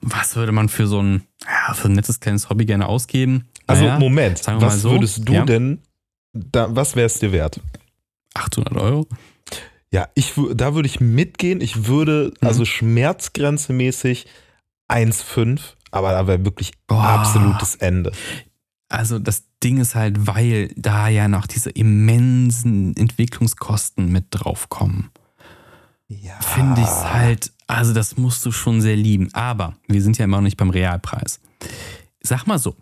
was 0.00 0.36
würde 0.36 0.52
man 0.52 0.68
für 0.68 0.86
so 0.86 1.00
ein, 1.02 1.22
ja, 1.46 1.74
für 1.74 1.88
ein 1.88 1.92
nettes 1.92 2.20
kleines 2.20 2.48
Hobby 2.48 2.64
gerne 2.64 2.86
ausgeben? 2.86 3.48
Also 3.66 3.84
Naja, 3.84 3.98
Moment, 3.98 4.40
was 4.46 4.80
so, 4.82 4.92
würdest 4.92 5.28
du 5.28 5.32
ja. 5.32 5.44
denn, 5.44 5.80
da, 6.32 6.74
was 6.74 6.96
wäre 6.96 7.06
es 7.06 7.18
dir 7.18 7.32
wert? 7.32 7.60
800 8.34 8.76
Euro? 8.76 9.06
Ja, 9.90 10.08
ich, 10.14 10.34
da 10.54 10.74
würde 10.74 10.86
ich 10.88 11.00
mitgehen. 11.00 11.60
Ich 11.60 11.86
würde, 11.86 12.32
Mhm. 12.40 12.46
also 12.48 12.64
schmerzgrenzemäßig 12.64 14.26
1,5, 14.88 15.60
aber 15.90 16.12
da 16.12 16.26
wäre 16.26 16.44
wirklich 16.44 16.72
Boah. 16.86 17.02
absolutes 17.04 17.76
Ende. 17.76 18.12
Also 18.88 19.18
das 19.18 19.44
Ding 19.62 19.78
ist 19.78 19.94
halt, 19.94 20.26
weil 20.26 20.72
da 20.76 21.08
ja 21.08 21.26
noch 21.28 21.46
diese 21.46 21.70
immensen 21.70 22.94
Entwicklungskosten 22.96 24.10
mit 24.12 24.26
draufkommen. 24.30 25.10
Ja. 26.08 26.38
finde 26.40 26.80
ich 26.80 26.86
es 26.86 27.04
halt, 27.04 27.52
also 27.66 27.94
das 27.94 28.16
musst 28.16 28.44
du 28.44 28.52
schon 28.52 28.80
sehr 28.80 28.96
lieben. 28.96 29.30
Aber 29.32 29.76
wir 29.88 30.02
sind 30.02 30.18
ja 30.18 30.24
immer 30.24 30.38
noch 30.38 30.44
nicht 30.44 30.56
beim 30.56 30.70
Realpreis. 30.70 31.40
Sag 32.20 32.46
mal 32.46 32.58
so, 32.58 32.76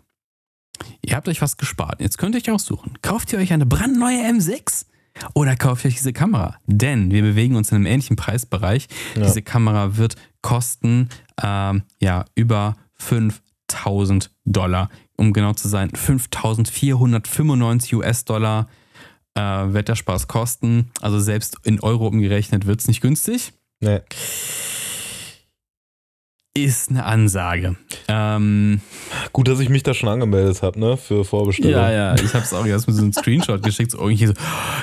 ihr 1.01 1.15
habt 1.15 1.27
euch 1.27 1.41
was 1.41 1.57
gespart. 1.57 2.01
Jetzt 2.01 2.17
könnt 2.17 2.35
ihr 2.35 2.41
euch 2.41 2.51
aussuchen. 2.51 2.93
Kauft 3.01 3.33
ihr 3.33 3.39
euch 3.39 3.53
eine 3.53 3.65
brandneue 3.65 4.19
M6 4.19 4.85
oder 5.33 5.55
kauft 5.55 5.85
ihr 5.85 5.89
euch 5.89 5.95
diese 5.95 6.13
Kamera? 6.13 6.57
Denn 6.65 7.11
wir 7.11 7.21
bewegen 7.21 7.55
uns 7.55 7.71
in 7.71 7.77
einem 7.77 7.85
ähnlichen 7.85 8.15
Preisbereich. 8.15 8.87
Ja. 9.15 9.23
Diese 9.23 9.41
Kamera 9.41 9.97
wird 9.97 10.15
kosten 10.41 11.09
ähm, 11.41 11.83
ja 12.01 12.25
über 12.35 12.75
5000 12.95 14.31
Dollar. 14.45 14.89
Um 15.15 15.31
genau 15.31 15.53
zu 15.53 15.69
sein, 15.69 15.89
5495 15.91 17.95
US-Dollar 17.95 18.67
äh, 19.35 19.41
wird 19.41 19.87
der 19.87 19.95
Spaß 19.95 20.27
kosten. 20.27 20.91
Also 21.01 21.19
selbst 21.19 21.57
in 21.63 21.79
Euro 21.79 22.07
umgerechnet 22.07 22.65
wird 22.67 22.79
es 22.81 22.87
nicht 22.87 23.01
günstig. 23.01 23.53
Nee. 23.79 23.99
Ist 26.55 26.91
eine 26.91 27.03
Ansage. 27.05 27.75
Ähm, 28.07 28.79
Gut, 29.31 29.47
dass 29.47 29.59
ich 29.59 29.69
mich 29.69 29.81
da 29.81 29.95
schon 29.95 30.07
angemeldet 30.09 30.61
habe, 30.61 30.79
ne, 30.79 30.97
für 30.97 31.25
Vorbestellung. 31.25 31.71
ja, 31.81 31.91
ja, 31.91 32.13
ich 32.15 32.31
habe 32.35 32.43
es 32.43 32.53
auch 32.53 32.65
erst 32.65 32.85
mit 32.87 32.95
so 32.95 33.01
einem 33.01 33.11
Screenshot 33.11 33.63
geschickt. 33.63 33.89
So 33.89 33.97
irgendwie 33.97 34.27
so, 34.27 34.33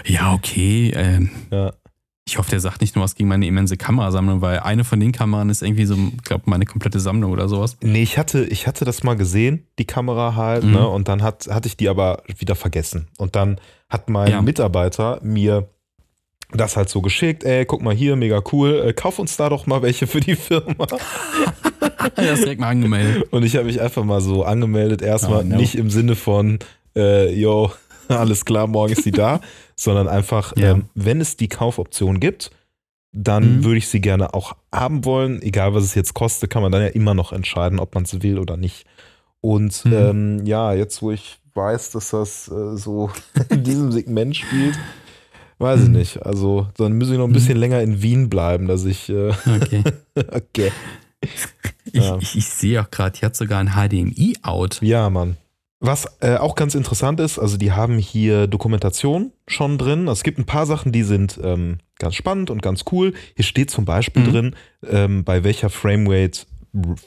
ja, 0.05 0.33
okay. 0.33 0.91
Ähm, 0.97 1.31
Ja. 1.53 1.73
Ich 2.31 2.39
hoffe, 2.39 2.51
der 2.51 2.61
sagt 2.61 2.81
nicht 2.81 2.95
nur 2.95 3.03
was 3.05 3.15
gegen 3.17 3.29
meine 3.29 3.45
immense 3.47 3.77
Kamerasammlung, 3.77 4.41
weil 4.41 4.61
eine 4.61 4.85
von 4.85 5.01
den 5.01 5.13
Kameran 5.13 5.51
ist 5.51 5.63
irgendwie 5.63 5.85
so, 5.85 5.95
ich 5.97 6.23
glaube, 6.25 6.45
meine 6.47 6.65
komplette 6.65 7.01
Sammlung 7.01 7.33
oder 7.33 7.49
sowas. 7.49 7.77
Nee, 7.83 8.03
ich 8.03 8.19
hatte, 8.19 8.45
ich 8.45 8.67
hatte 8.67 8.85
das 8.85 9.03
mal 9.03 9.15
gesehen, 9.17 9.67
die 9.79 9.85
Kamera 9.85 10.37
halt, 10.37 10.65
Mhm. 10.65 10.73
ne? 10.73 10.89
Und 10.89 11.09
dann 11.09 11.23
hat, 11.23 11.49
hatte 11.49 11.67
ich 11.69 11.77
die 11.77 11.89
aber 11.89 12.23
wieder 12.39 12.55
vergessen. 12.55 13.09
Und 13.19 13.35
dann 13.37 13.59
hat 13.89 14.09
mein 14.09 14.31
Ja. 14.31 14.43
Mitarbeiter 14.43 15.19
mir 15.23 15.69
das 16.53 16.77
halt 16.77 16.89
so 16.89 17.01
geschickt, 17.01 17.45
ey, 17.45 17.65
guck 17.65 17.83
mal 17.83 17.95
hier, 17.95 18.17
mega 18.17 18.43
cool, 18.53 18.83
äh, 18.87 18.93
kauf 18.93 19.19
uns 19.19 19.37
da 19.37 19.49
doch 19.49 19.67
mal 19.67 19.83
welche 19.83 20.07
für 20.07 20.21
die 20.21 20.37
Firma. 20.37 20.87
Er 22.17 22.33
ist 22.33 22.45
direkt 22.45 22.61
mal 22.61 22.69
angemeldet. 22.69 23.31
Und 23.31 23.45
ich 23.45 23.57
habe 23.57 23.67
mich 23.67 23.81
einfach 23.81 24.05
mal 24.05 24.21
so 24.21 24.43
angemeldet, 24.45 25.03
erstmal 25.03 25.41
Oh, 25.41 25.45
no. 25.45 25.57
nicht 25.57 25.75
im 25.75 25.91
Sinne 25.91 26.17
von, 26.17 26.59
äh, 26.97 27.33
yo, 27.35 27.71
alles 28.19 28.45
klar, 28.45 28.67
morgen 28.67 28.93
ist 28.93 29.05
die 29.05 29.11
da, 29.13 29.41
sondern 29.77 30.09
einfach, 30.09 30.57
Ja. 30.57 30.73
ähm, 30.73 30.85
wenn 30.95 31.21
es 31.21 31.37
die 31.37 31.49
Kaufoption 31.49 32.21
gibt, 32.21 32.51
dann 33.13 33.57
Mhm. 33.59 33.65
würde 33.65 33.79
ich 33.79 33.89
sie 33.89 34.01
gerne 34.01 34.35
auch 34.35 34.55
haben 34.73 35.05
wollen. 35.05 35.43
Egal, 35.43 35.75
was 35.75 35.85
es 35.85 35.95
jetzt 35.95 36.15
kostet, 36.15 36.51
kann 36.51 36.63
man 36.63 36.71
dann 36.73 36.83
ja 36.83 36.89
immer 36.89 37.15
noch 37.15 37.33
entscheiden, 37.33 37.79
ob 37.81 37.95
man 37.95 38.05
es 38.05 38.23
will 38.23 38.39
oder 38.39 38.57
nicht. 38.57 38.87
Und 39.41 39.85
Mhm. 39.85 39.93
ähm, 39.93 40.47
ja, 40.47 40.73
jetzt 40.75 41.03
wo 41.03 41.11
ich 41.11 41.39
weiß, 41.55 41.91
dass 41.91 42.11
das 42.11 42.49
äh, 42.49 42.77
so 42.77 43.11
in 43.49 43.65
diesem 43.65 43.91
Segment 43.91 44.37
spielt, 44.37 44.79
weiß 45.59 45.83
ich 45.83 45.89
Mhm. 45.89 45.97
nicht. 45.97 46.23
Also 46.25 46.69
dann 46.77 46.97
muss 46.99 47.11
ich 47.11 47.19
noch 47.19 47.27
ein 47.27 47.33
bisschen 47.33 47.59
länger 47.59 47.81
in 47.83 48.01
Wien 48.03 48.29
bleiben, 48.31 48.69
dass 48.69 48.85
ich, 48.85 49.09
äh, 49.09 49.31
Okay. 49.47 49.83
okay. 50.33 50.73
Ich, 51.23 52.05
Ja. 52.05 52.17
ich, 52.21 52.37
ich 52.39 52.47
sehe 52.49 52.81
auch 52.81 52.91
gerade, 52.91 53.19
die 53.19 53.27
hat 53.27 53.35
sogar 53.35 53.59
ein 53.59 53.71
HDMI-Out. 53.75 54.79
Ja, 54.83 55.11
Mann. 55.11 55.37
Was 55.83 56.07
äh, 56.21 56.37
auch 56.37 56.57
ganz 56.57 56.75
interessant 56.75 57.21
ist, 57.21 57.39
also 57.39 57.57
die 57.57 57.73
haben 57.73 57.97
hier 57.99 58.47
Dokumentation 58.47 59.33
schon 59.49 59.79
drin. 59.79 60.09
Es 60.09 60.23
gibt 60.23 60.39
ein 60.39 60.45
paar 60.45 60.67
Sachen, 60.67 60.93
die 60.93 61.03
sind 61.03 61.41
ähm, 61.43 61.79
ganz 61.99 62.15
spannend 62.17 62.51
und 62.51 62.61
ganz 62.61 62.85
cool. 62.93 63.15
Hier 63.35 63.45
steht 63.47 63.71
zum 63.71 63.87
Beispiel 63.87 64.23
Mhm. 64.23 64.27
drin, 64.31 64.57
ähm, 64.87 65.25
bei 65.25 65.43
welcher 65.43 65.71
Framerate, 65.71 66.41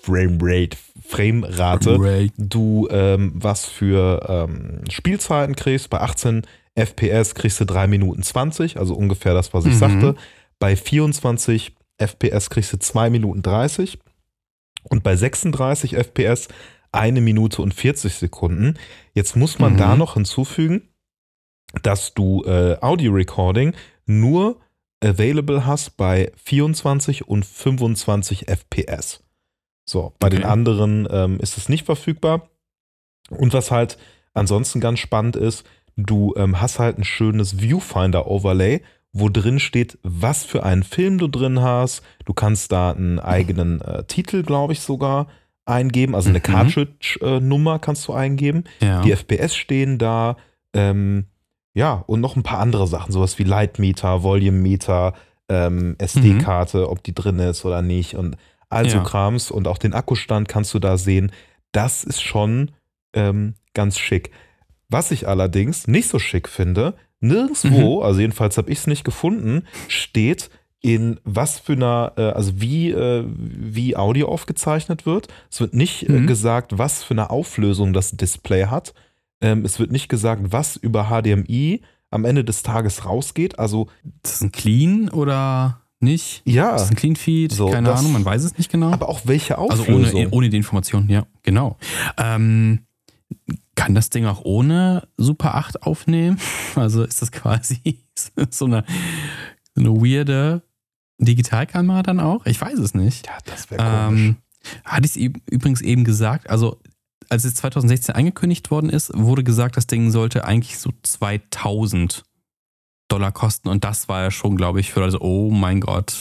Framerate, 0.02 0.76
Framerate 1.08 1.98
Ray. 2.00 2.32
du 2.38 2.88
ähm, 2.90 3.32
was 3.36 3.66
für 3.66 4.26
ähm, 4.28 4.82
Spielzeiten 4.90 5.56
kriegst. 5.56 5.92
Bei 5.92 6.02
18 6.02 6.42
FPS 6.76 7.36
kriegst 7.36 7.60
du 7.60 7.66
3 7.66 7.86
Minuten 7.86 8.24
20, 8.24 8.78
also 8.78 8.96
ungefähr 8.96 9.36
das, 9.36 9.54
was 9.54 9.66
ich 9.66 9.74
Mhm. 9.76 9.78
sagte. 9.78 10.16
Bei 10.58 10.76
24 10.76 11.76
FPS 12.00 12.50
kriegst 12.50 12.74
du 12.74 12.78
2 12.80 13.12
Minuten 13.12 13.44
30 13.44 14.00
und 14.90 15.04
bei 15.04 15.16
36 15.16 15.96
FPS 15.96 16.48
eine 16.94 17.22
Minute 17.22 17.62
und 17.62 17.74
40 17.74 18.14
Sekunden. 18.16 18.76
Jetzt 19.14 19.36
muss 19.36 19.60
man 19.60 19.74
Mhm. 19.74 19.78
da 19.78 19.96
noch 19.96 20.14
hinzufügen, 20.16 20.90
dass 21.82 22.14
du 22.14 22.44
äh, 22.46 22.78
Audio 22.82 23.12
Recording 23.14 23.74
nur 24.06 24.60
available 25.04 25.66
hast 25.66 25.98
bei 25.98 26.32
24 26.44 27.28
und 27.28 27.46
25 27.46 28.48
FPS. 28.48 29.24
So, 29.86 30.14
bei 30.20 30.30
den 30.30 30.40
Okay. 30.44 30.48
anderen 30.52 31.08
ähm, 31.12 31.40
ist 31.40 31.58
es 31.58 31.68
nicht 31.68 31.86
verfügbar. 31.86 32.50
Und 33.30 33.54
was 33.54 33.72
halt 33.72 33.98
ansonsten 34.34 34.80
ganz 34.80 35.00
spannend 35.00 35.36
ist, 35.36 35.66
du 35.98 36.34
ähm, 36.38 36.62
hast 36.62 36.80
halt 36.80 36.98
ein 36.98 37.04
schönes 37.04 37.60
Viewfinder-Overlay, 37.60 38.82
wo 39.12 39.30
drin 39.30 39.60
steht, 39.60 39.98
was 40.04 40.44
für 40.44 40.64
einen 40.64 40.84
Film 40.84 41.18
du 41.18 41.28
drin 41.28 41.62
hast. 41.62 42.02
Du 42.26 42.34
kannst 42.34 42.72
da 42.72 42.92
einen 42.92 43.20
eigenen 43.20 43.82
äh, 43.82 44.04
Titel, 44.06 44.44
glaube 44.44 44.74
ich, 44.74 44.80
sogar 44.80 45.28
eingeben, 45.66 46.16
also 46.16 46.30
eine 46.30 46.40
Mhm. 46.40 46.44
Cartridge-Nummer 46.44 47.80
kannst 47.80 48.08
du 48.08 48.14
eingeben. 48.14 48.64
Ja. 48.82 49.02
Die 49.02 49.12
FPS 49.12 49.56
stehen 49.56 49.98
da. 49.98 50.38
Ähm, 50.74 51.26
ja, 51.74 52.04
und 52.08 52.20
noch 52.22 52.36
ein 52.36 52.44
paar 52.44 52.60
andere 52.60 52.88
Sachen, 52.88 53.12
sowas 53.12 53.40
wie 53.40 53.44
Lightmeter, 53.44 54.24
Volumemeter, 54.24 55.14
ähm, 55.50 55.96
SD-Karte, 55.98 56.90
ob 56.90 57.04
die 57.04 57.14
drin 57.16 57.40
ist 57.40 57.66
oder 57.66 57.82
nicht 57.82 58.16
und 58.16 58.38
all 58.70 58.90
so 58.90 58.98
Ja. 58.98 59.04
Krams. 59.04 59.52
Und 59.52 59.68
auch 59.68 59.78
den 59.78 59.94
Akkustand 59.94 60.48
kannst 60.48 60.74
du 60.74 60.80
da 60.80 60.98
sehen. 60.98 61.32
Das 61.72 62.04
ist 62.04 62.22
schon 62.22 62.72
ähm, 63.16 63.54
ganz 63.74 64.00
schick. 64.00 64.32
Was 64.90 65.12
ich 65.12 65.28
allerdings 65.28 65.88
nicht 65.88 66.08
so 66.10 66.18
schick 66.20 66.48
finde, 66.50 66.96
nirgendwo, 67.20 68.02
also 68.02 68.20
jedenfalls 68.20 68.58
habe 68.58 68.72
ich 68.72 68.80
es 68.80 68.88
nicht 68.88 69.04
gefunden, 69.04 69.66
steht 69.88 70.50
in 70.84 71.20
was 71.24 71.58
für 71.60 71.74
einer, 71.74 72.12
äh, 72.18 72.22
also 72.32 72.60
wie, 72.62 72.92
äh, 72.92 73.24
wie 73.26 73.96
Audio 73.96 74.28
aufgezeichnet 74.28 75.06
wird. 75.08 75.28
Es 75.50 75.60
wird 75.62 75.74
nicht 75.74 76.08
äh, 76.10 76.12
Mhm. 76.12 76.28
gesagt, 76.28 76.78
was 76.78 77.04
für 77.04 77.14
eine 77.16 77.30
Auflösung 77.32 77.94
das 77.94 78.12
Display 78.12 78.66
hat. 78.66 78.94
Ähm, 79.42 79.64
es 79.66 79.80
wird 79.80 79.92
nicht 79.92 80.10
gesagt, 80.10 80.42
was 80.52 80.76
über 80.76 81.06
HDMI 81.10 81.82
am 82.12 82.26
Ende 82.26 82.44
des 82.44 82.64
Tages 82.64 83.06
rausgeht. 83.06 83.58
Also 83.58 83.88
Ist 84.24 84.34
das 84.36 84.42
ein 84.42 84.52
Clean 84.52 85.10
oder 85.10 85.80
nicht? 86.02 86.42
ja, 86.46 86.76
Ist 86.76 86.82
das 86.84 86.90
ein 86.92 86.96
Clean 86.98 87.16
Feed? 87.16 87.54
So, 87.54 87.70
Keine 87.70 87.88
das- 87.88 88.02
Ahnung, 88.02 88.12
man 88.12 88.26
weiß 88.26 88.44
es 88.44 88.58
nicht 88.58 88.70
genau. 88.70 88.92
aber 88.92 89.08
auch 89.08 89.22
welche 89.24 89.58
also 89.58 89.84
Auflösung. 89.84 90.20
ohne, 90.20 90.30
ohne 90.32 90.50
die 90.50 90.58
Information, 90.58 91.08
ja, 91.10 91.26
genau. 91.44 91.78
Ähm, 92.18 92.80
kann 93.76 93.96
das 93.96 94.10
Ding 94.10 94.26
auch 94.26 94.42
ohne 94.44 95.08
Super 95.18 95.56
8 95.56 95.84
aufnehmen? 95.84 96.38
Also 96.76 97.04
ist 97.04 97.22
das 97.22 97.32
quasi 97.32 98.04
so 98.50 98.66
eine, 98.66 98.84
so 99.76 99.82
eine 99.82 99.90
weirde 99.96 100.62
Digitalkamera 101.26 102.04
dann 102.04 102.20
auch? 102.20 102.46
Ich 102.46 102.60
weiß 102.60 102.80
es 102.80 102.94
nicht. 102.94 103.28
ja, 103.28 103.38
das 103.46 103.70
wäre 103.72 103.84
komisch. 103.84 104.22
Ähm, 104.22 104.36
hatte 104.86 105.06
ich 105.06 105.16
es 105.16 105.34
übrigens 105.52 105.82
eben 105.82 106.04
gesagt, 106.04 106.50
also 106.50 106.80
als 107.30 107.46
es 107.46 107.56
2016 107.56 108.16
angekündigt 108.16 108.72
worden 108.72 108.90
ist, 108.90 109.12
wurde 109.14 109.44
gesagt, 109.44 109.78
das 109.78 109.88
Ding 109.88 110.12
sollte 110.12 110.46
eigentlich 110.46 110.78
so 110.78 110.92
2000 111.02 112.24
Dollar 113.08 113.32
kosten 113.32 113.70
und 113.70 113.84
das 113.84 114.08
war 114.08 114.24
ja 114.24 114.32
schon, 114.32 114.56
glaube 114.56 114.80
ich, 114.80 114.92
für 114.92 115.04
also, 115.04 115.20
oh 115.20 115.52
mein 115.52 115.82
Gott, 115.82 116.16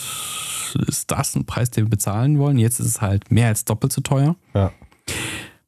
ist 0.86 1.10
das 1.10 1.34
ein 1.36 1.46
Preis, 1.46 1.70
den 1.70 1.84
wir 1.84 1.90
bezahlen 1.90 2.38
wollen? 2.38 2.58
Jetzt 2.58 2.80
ist 2.80 2.86
es 2.86 3.00
halt 3.00 3.30
mehr 3.30 3.48
als 3.48 3.64
doppelt 3.64 3.92
so 3.92 4.00
teuer. 4.00 4.36
Ja. 4.54 4.72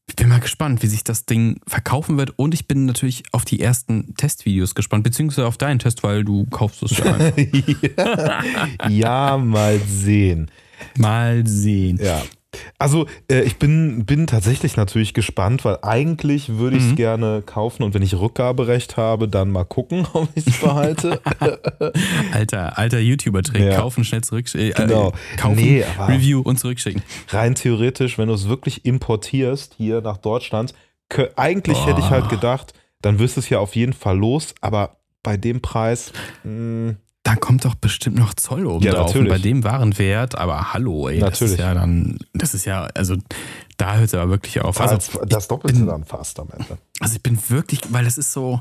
Ich 0.06 0.16
bin 0.16 0.28
mal 0.28 0.40
gespannt, 0.40 0.82
wie 0.82 0.86
sich 0.86 1.02
das 1.02 1.24
Ding 1.24 1.60
verkaufen 1.66 2.18
wird 2.18 2.38
und 2.38 2.52
ich 2.52 2.68
bin 2.68 2.84
natürlich 2.84 3.22
auf 3.32 3.44
die 3.44 3.60
ersten 3.60 4.14
Testvideos 4.16 4.74
gespannt, 4.74 5.02
beziehungsweise 5.02 5.46
auf 5.46 5.56
deinen 5.56 5.78
Test, 5.78 6.02
weil 6.02 6.24
du 6.24 6.44
kaufst 6.46 6.82
es 6.82 6.98
ja 6.98 7.14
einfach. 7.14 7.36
ja. 7.96 8.88
ja, 8.88 9.38
mal 9.38 9.80
sehen. 9.80 10.50
mal 10.98 11.46
sehen. 11.46 11.98
Ja. 12.02 12.22
Also 12.78 13.06
äh, 13.30 13.42
ich 13.42 13.56
bin, 13.58 14.04
bin 14.06 14.26
tatsächlich 14.26 14.76
natürlich 14.76 15.14
gespannt, 15.14 15.64
weil 15.64 15.78
eigentlich 15.82 16.50
würde 16.58 16.76
ich 16.76 16.82
es 16.84 16.90
Mhm. 16.90 16.96
gerne 16.96 17.42
kaufen 17.44 17.82
und 17.82 17.94
wenn 17.94 18.02
ich 18.02 18.14
Rückgaberecht 18.14 18.96
habe, 18.96 19.28
dann 19.28 19.50
mal 19.50 19.64
gucken, 19.64 20.06
ob 20.12 20.28
ich 20.34 20.46
es 20.46 20.58
behalte. 20.60 21.20
Alter, 22.32 22.78
alter 22.78 22.98
YouTuber-Trick. 22.98 23.62
Ja. 23.62 23.76
Kaufen, 23.80 24.04
schnell 24.04 24.22
zurückschicken. 24.22 24.70
Äh, 24.70 24.86
Genau. 24.86 25.08
Äh, 25.10 25.36
kaufen, 25.36 25.56
Nee, 25.56 25.84
Review 25.98 26.40
und 26.40 26.58
zurückschicken. 26.58 27.02
Rein 27.28 27.54
theoretisch, 27.54 28.18
wenn 28.18 28.28
du 28.28 28.34
es 28.34 28.48
wirklich 28.48 28.84
importierst 28.84 29.74
hier 29.76 30.00
nach 30.00 30.16
Deutschland, 30.18 30.74
eigentlich 31.36 31.78
Boah. 31.78 31.86
hätte 31.88 32.00
ich 32.00 32.10
halt 32.10 32.28
gedacht, 32.28 32.72
dann 33.02 33.18
wirst 33.18 33.36
du 33.36 33.40
es 33.40 33.48
ja 33.48 33.58
auf 33.60 33.76
jeden 33.76 33.92
Fall 33.92 34.18
los, 34.18 34.54
aber 34.60 34.96
bei 35.22 35.36
dem 35.36 35.60
Preis, 35.60 36.12
mh, 36.42 36.94
Da 37.24 37.36
kommt 37.36 37.64
doch 37.64 37.74
bestimmt 37.74 38.16
noch 38.18 38.34
Zoll 38.34 38.66
oben 38.66 38.84
Ja, 38.84 38.92
drauf. 38.92 39.06
natürlich. 39.06 39.32
Und 39.32 39.36
bei 39.36 39.42
dem 39.42 39.64
Warenwert, 39.64 40.36
aber 40.36 40.74
hallo, 40.74 41.08
ey. 41.08 41.18
Das 41.20 41.32
Natürlich. 41.32 41.54
ist 41.54 41.58
ja 41.58 41.72
dann, 41.74 42.18
das 42.34 42.52
ist 42.54 42.66
ja, 42.66 42.84
also 42.94 43.16
da 43.78 43.96
hört 43.96 44.08
es 44.08 44.14
aber 44.14 44.30
wirklich 44.30 44.60
auf. 44.60 44.78
Also, 44.80 44.94
das, 44.96 45.10
das 45.28 45.48
Doppelte 45.48 45.86
dann 45.86 46.04
fast 46.04 46.38
am 46.38 46.48
Ende. 46.50 46.76
also 47.00 47.16
ich 47.16 47.22
bin 47.22 47.38
wirklich, 47.48 47.80
weil 47.90 48.04
das 48.04 48.18
ist 48.18 48.32
so, 48.32 48.60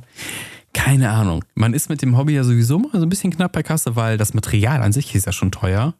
keine 0.73 1.09
Ahnung. 1.11 1.43
Man 1.55 1.73
ist 1.73 1.89
mit 1.89 2.01
dem 2.01 2.17
Hobby 2.17 2.33
ja 2.35 2.43
sowieso 2.45 2.79
mal 2.79 2.89
so 2.93 3.01
ein 3.01 3.09
bisschen 3.09 3.31
knapp 3.35 3.51
bei 3.51 3.63
Kasse, 3.63 3.95
weil 3.97 4.17
das 4.17 4.33
Material 4.33 4.81
an 4.81 4.93
sich 4.93 5.13
ist 5.13 5.25
ja 5.25 5.33
schon 5.33 5.51
teuer. 5.51 5.93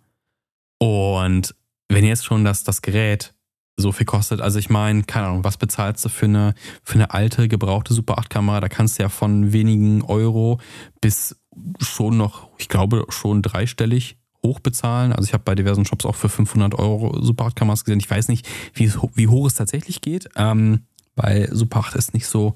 Und 0.80 1.54
wenn 1.90 2.06
jetzt 2.06 2.26
schon 2.26 2.44
das, 2.46 2.64
das 2.64 2.82
Gerät 2.82 3.34
so 3.76 3.92
viel 3.92 4.06
kostet, 4.06 4.40
also 4.40 4.58
ich 4.60 4.70
meine, 4.70 5.04
keine 5.04 5.28
Ahnung, 5.28 5.44
was 5.44 5.58
bezahlst 5.58 6.06
du 6.06 6.10
für 6.10 6.26
eine, 6.26 6.54
für 6.84 6.96
eine 6.96 7.12
alte, 7.12 7.48
gebrauchte 7.48 7.94
Super 7.94 8.18
8 8.20 8.30
Kamera? 8.30 8.62
Da 8.62 8.70
kannst 8.70 8.98
du 8.98 9.04
ja 9.04 9.10
von 9.10 9.52
wenigen 9.52 10.02
Euro 10.04 10.60
bis 11.02 11.36
schon 11.80 12.18
noch, 12.18 12.50
ich 12.58 12.70
glaube, 12.70 13.06
schon 13.10 13.42
dreistellig 13.42 14.18
hoch 14.44 14.60
bezahlen. 14.60 15.14
Also 15.14 15.28
ich 15.28 15.34
habe 15.34 15.44
bei 15.44 15.56
diversen 15.56 15.86
Shops 15.86 16.06
auch 16.06 16.16
für 16.16 16.30
500 16.30 16.76
Euro 16.76 17.22
Super 17.22 17.46
8 17.46 17.56
Kameras 17.56 17.86
gesehen. 17.86 18.00
Ich 18.00 18.10
weiß 18.10 18.28
nicht, 18.28 18.48
wie, 18.74 18.86
es 18.86 18.98
wie 19.16 19.28
hoch 19.28 19.48
es 19.48 19.56
tatsächlich 19.56 20.02
geht, 20.02 20.28
ähm, 20.36 20.82
weil 21.16 21.50
Super 21.54 21.80
8 21.80 21.96
ist 21.96 22.14
nicht 22.14 22.28
so, 22.28 22.56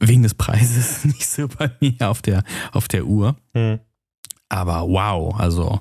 wegen 0.00 0.22
des 0.22 0.34
Preises, 0.34 1.04
nicht 1.04 1.26
so 1.26 1.48
bei 1.48 1.70
mir 1.80 2.08
auf 2.08 2.22
der, 2.22 2.44
auf 2.72 2.88
der 2.88 3.06
Uhr. 3.06 3.36
Hm. 3.54 3.80
Aber 4.48 4.82
wow, 4.82 5.38
also 5.38 5.80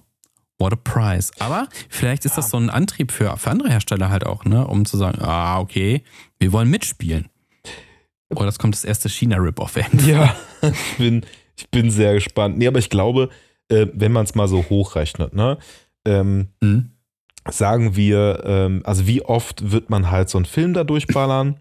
what 0.60 0.74
a 0.74 0.78
price. 0.78 1.32
Aber 1.40 1.68
vielleicht 1.90 2.26
ist 2.26 2.38
das 2.38 2.50
so 2.50 2.58
ein 2.58 2.70
Antrieb 2.70 3.12
für, 3.12 3.36
für 3.38 3.52
andere 3.52 3.70
Hersteller 3.70 4.10
halt 4.10 4.26
auch, 4.26 4.46
ne? 4.46 4.66
Um 4.66 4.86
zu 4.86 4.98
sagen, 4.98 5.22
ah, 5.22 5.60
okay, 5.60 6.04
wir 6.40 6.52
wollen 6.52 6.70
mitspielen. 6.70 7.30
Oder 8.30 8.46
das 8.46 8.58
kommt 8.58 8.74
das 8.74 8.84
erste 8.84 9.10
China-Rip-Off. 9.10 9.78
Ja, 10.08 10.36
ich 10.62 10.98
bin, 10.98 11.26
ich 11.58 11.70
bin 11.70 11.92
sehr 11.92 12.14
gespannt. 12.14 12.58
Nee, 12.58 12.68
aber 12.68 12.80
ich 12.80 12.90
glaube, 12.90 13.30
äh, 13.70 13.88
wenn 13.94 14.12
man 14.12 14.26
es 14.26 14.36
mal 14.36 14.48
so 14.48 14.64
hochrechnet, 14.70 15.34
ne? 15.34 15.58
Ähm, 16.06 16.50
Hm? 16.64 16.92
sagen 17.50 17.96
wir, 17.96 18.42
ähm, 18.46 18.82
also 18.86 19.06
wie 19.08 19.22
oft 19.22 19.72
wird 19.72 19.90
man 19.90 20.10
halt 20.12 20.30
so 20.30 20.38
einen 20.38 20.46
Film 20.46 20.74
da 20.74 20.84
durchballern 20.84 21.60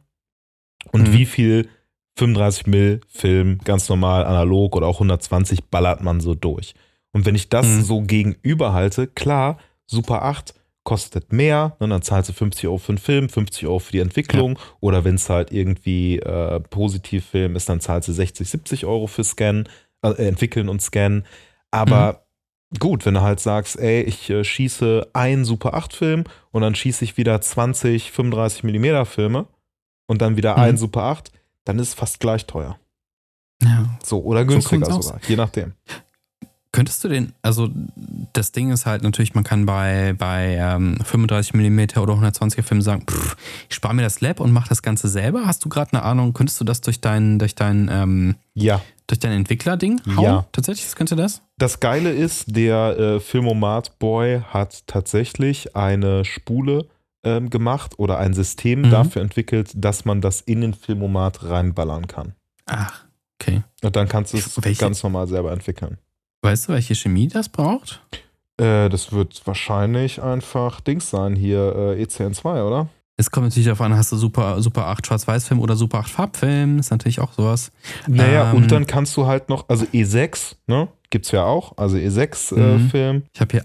und 0.92 1.08
Mhm. 1.08 1.12
wie 1.12 1.26
viel 1.26 1.68
35 2.16 2.66
Mill 2.66 3.00
Film 3.08 3.58
ganz 3.64 3.88
normal 3.88 4.24
analog 4.24 4.76
oder 4.76 4.86
auch 4.86 5.00
120 5.00 5.64
ballert 5.70 6.02
man 6.02 6.20
so 6.20 6.34
durch. 6.34 6.74
Und 7.12 7.24
wenn 7.26 7.34
ich 7.34 7.48
das 7.48 7.66
Mhm. 7.66 7.82
so 7.82 8.00
gegenüber 8.02 8.72
halte, 8.72 9.06
klar, 9.06 9.58
Super 9.86 10.22
8 10.22 10.54
kostet 10.84 11.32
mehr, 11.32 11.76
ne, 11.80 11.88
dann 11.88 12.02
zahlst 12.02 12.28
du 12.30 12.32
50 12.32 12.66
Euro 12.66 12.78
für 12.78 12.92
den 12.92 12.98
Film, 12.98 13.28
50 13.28 13.66
Euro 13.66 13.78
für 13.78 13.92
die 13.92 14.00
Entwicklung 14.00 14.58
oder 14.80 15.04
wenn 15.04 15.14
es 15.14 15.30
halt 15.30 15.52
irgendwie 15.52 16.18
äh, 16.18 16.58
Positivfilm 16.60 17.54
ist, 17.56 17.68
dann 17.68 17.80
zahlst 17.80 18.08
du 18.08 18.12
60, 18.12 18.48
70 18.48 18.86
Euro 18.86 19.06
für 19.06 19.22
Scan, 19.24 19.64
äh, 20.02 20.10
entwickeln 20.26 20.68
und 20.68 20.82
scannen. 20.82 21.24
Aber 21.70 22.26
gut, 22.80 23.06
wenn 23.06 23.14
du 23.14 23.22
halt 23.22 23.38
sagst, 23.38 23.78
ey, 23.78 24.02
ich 24.02 24.28
äh, 24.30 24.42
schieße 24.42 25.08
einen 25.12 25.44
Super 25.44 25.74
8 25.74 25.92
Film 25.92 26.24
und 26.50 26.62
dann 26.62 26.74
schieße 26.74 27.04
ich 27.04 27.16
wieder 27.16 27.40
20, 27.40 28.10
35 28.10 28.64
Millimeter 28.64 29.04
Filme 29.06 29.46
und 30.06 30.20
dann 30.20 30.36
wieder 30.36 30.56
Mhm. 30.56 30.62
einen 30.62 30.76
Super 30.78 31.02
8, 31.04 31.30
dann 31.64 31.78
ist 31.78 31.88
es 31.88 31.94
fast 31.94 32.18
gleich 32.18 32.46
teuer. 32.46 32.76
Ja. 33.62 33.96
So, 34.02 34.20
oder 34.24 34.44
günstiger 34.44 34.86
kommt's 34.88 35.06
sogar, 35.06 35.20
je 35.28 35.36
nachdem. 35.36 35.74
Könntest 36.72 37.04
du 37.04 37.08
den, 37.08 37.34
also 37.42 37.68
das 38.32 38.52
Ding 38.52 38.70
ist 38.70 38.86
halt 38.86 39.02
natürlich, 39.02 39.34
man 39.34 39.44
kann 39.44 39.66
bei, 39.66 40.14
bei 40.16 40.56
ähm, 40.58 40.96
35 41.04 41.52
mm 41.52 41.80
oder 42.00 42.14
120er 42.14 42.62
Filmen 42.62 42.80
sagen, 42.80 43.04
pff, 43.06 43.36
ich 43.68 43.74
spare 43.76 43.92
mir 43.94 44.00
das 44.02 44.22
Lab 44.22 44.40
und 44.40 44.52
mache 44.52 44.70
das 44.70 44.80
Ganze 44.80 45.08
selber. 45.08 45.42
Hast 45.44 45.64
du 45.64 45.68
gerade 45.68 45.92
eine 45.92 46.02
Ahnung, 46.02 46.32
könntest 46.32 46.58
du 46.60 46.64
das 46.64 46.80
durch 46.80 47.00
dein, 47.02 47.38
durch 47.38 47.54
dein, 47.54 47.90
ähm, 47.92 48.36
Ja. 48.54 48.80
durch 49.06 49.18
dein 49.20 49.32
Entwickler-Ding 49.32 50.00
hauen? 50.16 50.24
Ja. 50.24 50.46
Tatsächlich, 50.52 50.86
das 50.86 50.96
könnte 50.96 51.14
das? 51.14 51.42
Das 51.58 51.78
Geile 51.78 52.10
ist, 52.10 52.56
der 52.56 52.98
äh, 52.98 53.20
Filmomat 53.20 53.98
Boy 53.98 54.40
hat 54.48 54.86
tatsächlich 54.86 55.76
eine 55.76 56.24
Spule 56.24 56.86
ähm, 57.22 57.50
gemacht 57.50 57.98
oder 57.98 58.16
ein 58.18 58.32
System 58.32 58.80
Mhm. 58.82 58.90
dafür 58.90 59.20
entwickelt, 59.20 59.72
dass 59.74 60.06
man 60.06 60.22
das 60.22 60.40
in 60.40 60.62
den 60.62 60.72
Filmomat 60.72 61.44
reinballern 61.44 62.06
kann. 62.06 62.32
Ach, 62.64 63.04
okay. 63.38 63.62
Und 63.82 63.94
dann 63.94 64.08
kannst 64.08 64.32
du 64.32 64.38
es 64.38 64.56
Welche- 64.64 64.80
ganz 64.80 65.02
normal 65.02 65.28
selber 65.28 65.52
entwickeln. 65.52 65.98
Weißt 66.42 66.68
du, 66.68 66.72
welche 66.72 66.94
Chemie 66.94 67.28
das 67.28 67.48
braucht? 67.48 68.02
Äh, 68.60 68.88
das 68.88 69.12
wird 69.12 69.40
wahrscheinlich 69.46 70.22
einfach 70.22 70.80
Dings 70.80 71.08
sein 71.10 71.36
hier, 71.36 71.74
äh, 71.96 72.02
ECN2, 72.02 72.66
oder? 72.66 72.88
Es 73.16 73.30
kommt 73.30 73.46
natürlich 73.46 73.66
darauf 73.66 73.80
an, 73.82 73.94
hast 73.96 74.10
du 74.10 74.16
Super, 74.16 74.60
Super 74.60 74.86
8 74.88 75.06
Schwarz-Weiß-Film 75.06 75.60
oder 75.60 75.76
Super 75.76 75.98
8 76.00 76.10
Farbfilm, 76.10 76.78
ist 76.78 76.90
natürlich 76.90 77.20
auch 77.20 77.32
sowas. 77.32 77.70
Naja, 78.08 78.50
Ähm, 78.50 78.56
und 78.56 78.72
dann 78.72 78.86
kannst 78.86 79.16
du 79.16 79.26
halt 79.26 79.48
noch, 79.48 79.68
also 79.68 79.84
E6, 79.86 80.56
ne? 80.66 80.88
Gibt's 81.10 81.30
ja 81.30 81.44
auch, 81.44 81.76
also 81.76 81.96
Mhm. 81.96 82.02
E6-Film. 82.08 83.22
Ich 83.32 83.40
habe 83.40 83.50
hier 83.52 83.64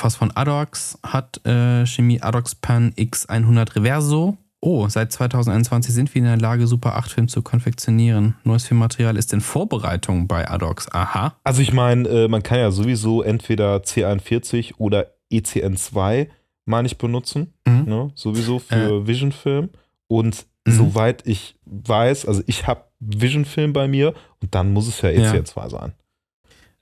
was 0.00 0.14
von 0.16 0.30
Adox, 0.36 0.98
hat 1.02 1.44
äh, 1.46 1.84
Chemie 1.86 2.20
Adox 2.20 2.54
Pan 2.54 2.92
X100 2.96 3.76
Reverso. 3.76 4.36
Oh, 4.60 4.88
seit 4.88 5.12
2021 5.12 5.94
sind 5.94 6.12
wir 6.14 6.18
in 6.20 6.24
der 6.26 6.36
Lage, 6.36 6.66
Super 6.66 6.96
8 6.96 7.10
Film 7.12 7.28
zu 7.28 7.42
konfektionieren. 7.42 8.34
Neues 8.42 8.66
Filmmaterial 8.66 9.16
ist 9.16 9.32
in 9.32 9.40
Vorbereitung 9.40 10.26
bei 10.26 10.48
Adox. 10.50 10.90
Aha. 10.92 11.36
Also 11.44 11.62
ich 11.62 11.72
meine, 11.72 12.08
äh, 12.08 12.28
man 12.28 12.42
kann 12.42 12.58
ja 12.58 12.70
sowieso 12.72 13.22
entweder 13.22 13.76
C41 13.78 14.74
oder 14.78 15.12
ECN2, 15.32 16.26
meine 16.64 16.86
ich, 16.88 16.98
benutzen. 16.98 17.52
Mhm. 17.66 17.84
Ne? 17.86 18.10
Sowieso 18.16 18.58
für 18.58 19.06
Vision-Film. 19.06 19.70
Und 20.08 20.46
Mhm. 20.66 20.72
soweit 20.72 21.24
ich 21.26 21.54
weiß, 21.64 22.26
also 22.26 22.42
ich 22.46 22.66
habe 22.66 22.84
Vision-Film 22.98 23.72
bei 23.72 23.86
mir 23.86 24.12
und 24.42 24.54
dann 24.56 24.72
muss 24.72 24.88
es 24.88 25.00
ja 25.02 25.10
Ja. 25.10 25.32
ECN2 25.32 25.70
sein. 25.70 25.92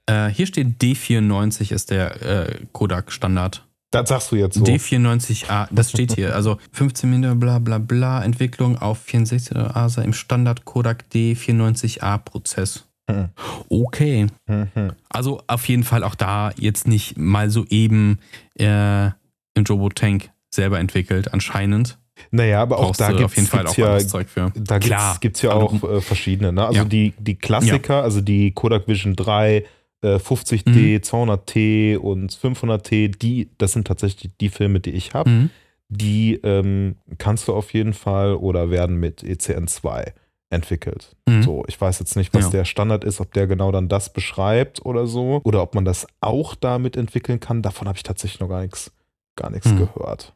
Äh, 0.07 0.29
hier 0.31 0.47
steht 0.47 0.81
D94 0.81 1.73
ist 1.73 1.91
der 1.91 2.23
äh, 2.23 2.59
Kodak-Standard. 2.73 3.66
Das 3.91 4.09
sagst 4.09 4.33
du 4.33 4.37
jetzt 4.37 4.57
so. 4.57 4.65
D94A, 4.65 5.69
das 5.71 5.91
steht 5.91 6.15
hier. 6.15 6.35
Also 6.35 6.59
15 6.73 7.09
mm 7.11 7.39
bla 7.39 7.59
bla 7.59 7.79
bla, 7.79 8.23
Entwicklung 8.25 8.79
auf 8.79 8.99
64 8.99 9.57
ASA 9.57 10.03
im 10.03 10.13
Standard 10.13 10.65
Kodak 10.65 11.05
D94A 11.15 12.19
Prozess. 12.19 12.85
Mhm. 13.09 13.29
Okay. 13.69 14.27
Mhm. 14.49 14.93
Also 15.09 15.41
auf 15.47 15.69
jeden 15.69 15.85
Fall 15.85 16.03
auch 16.03 16.15
da 16.17 16.51
jetzt 16.59 16.89
nicht 16.89 17.17
mal 17.17 17.51
so 17.51 17.65
eben 17.69 18.19
äh, 18.59 19.07
im 19.55 19.65
Jobo 19.65 19.89
Tank 19.91 20.31
selber 20.53 20.79
entwickelt, 20.79 21.33
anscheinend. 21.33 21.99
Naja, 22.31 22.63
aber 22.63 22.79
auch 22.79 22.87
Brauchst 22.87 23.01
da 23.01 23.11
gibt 23.11 23.25
auf 23.25 23.37
jeden 23.37 23.47
Fall 23.47 23.65
es 23.67 23.73
auch 23.73 23.77
ja, 23.79 23.99
Zeug 23.99 24.29
für. 24.29 24.51
da 24.55 24.79
Klar. 24.79 25.11
gibt's, 25.13 25.21
gibt's 25.21 25.43
ja 25.43 25.53
auch 25.53 25.83
äh, 25.83 26.01
verschiedene. 26.01 26.53
Ne? 26.53 26.67
Also 26.67 26.79
Ja. 26.79 26.85
die, 26.85 27.13
die 27.19 27.35
Klassiker, 27.37 28.03
also 28.03 28.21
die 28.23 28.53
Kodak 28.53 28.89
Vision 28.89 29.15
3, 29.17 29.65
äh, 30.07 30.17
50D, 30.17 31.01
200T 31.03 31.97
und 31.97 32.33
500T, 32.33 33.17
die, 33.19 33.51
das 33.59 33.73
sind 33.73 33.87
tatsächlich 33.87 34.31
die 34.41 34.49
Filme, 34.49 34.81
die 34.81 34.91
ich 34.93 35.15
habe. 35.15 35.29
Mhm. 35.31 35.51
Die 35.89 36.35
ähm, 36.43 36.97
kannst 37.19 37.47
du 37.49 37.55
auf 37.55 37.73
jeden 37.73 37.93
Fall 37.93 38.35
oder 38.35 38.71
werden 38.71 38.97
mit 38.97 39.23
E 39.23 39.33
ECN2 39.35 40.13
entwickelt. 40.51 41.15
Mhm. 41.29 41.43
So, 41.43 41.65
ich 41.69 41.81
weiß 41.81 41.99
jetzt 41.99 42.17
nicht, 42.17 42.33
was 42.35 42.45
Ja. 42.45 42.51
der 42.51 42.65
Standard 42.65 43.05
ist, 43.05 43.21
ob 43.21 43.33
der 43.35 43.47
genau 43.47 43.71
dann 43.73 43.89
das 43.89 44.13
beschreibt 44.13 44.85
oder 44.85 45.07
so. 45.07 45.41
Oder 45.45 45.63
ob 45.63 45.75
man 45.75 45.85
das 45.85 46.07
auch 46.21 46.55
damit 46.55 46.97
entwickeln 46.97 47.41
kann. 47.41 47.63
Davon 47.63 47.89
habe 47.89 47.97
ich 47.97 48.03
tatsächlich 48.05 48.41
noch 48.41 48.49
gar 48.49 48.63
nichts, 48.63 48.93
gar 49.37 49.51
nichts 49.51 49.69
Mhm. 49.69 49.79
gehört. 49.79 50.35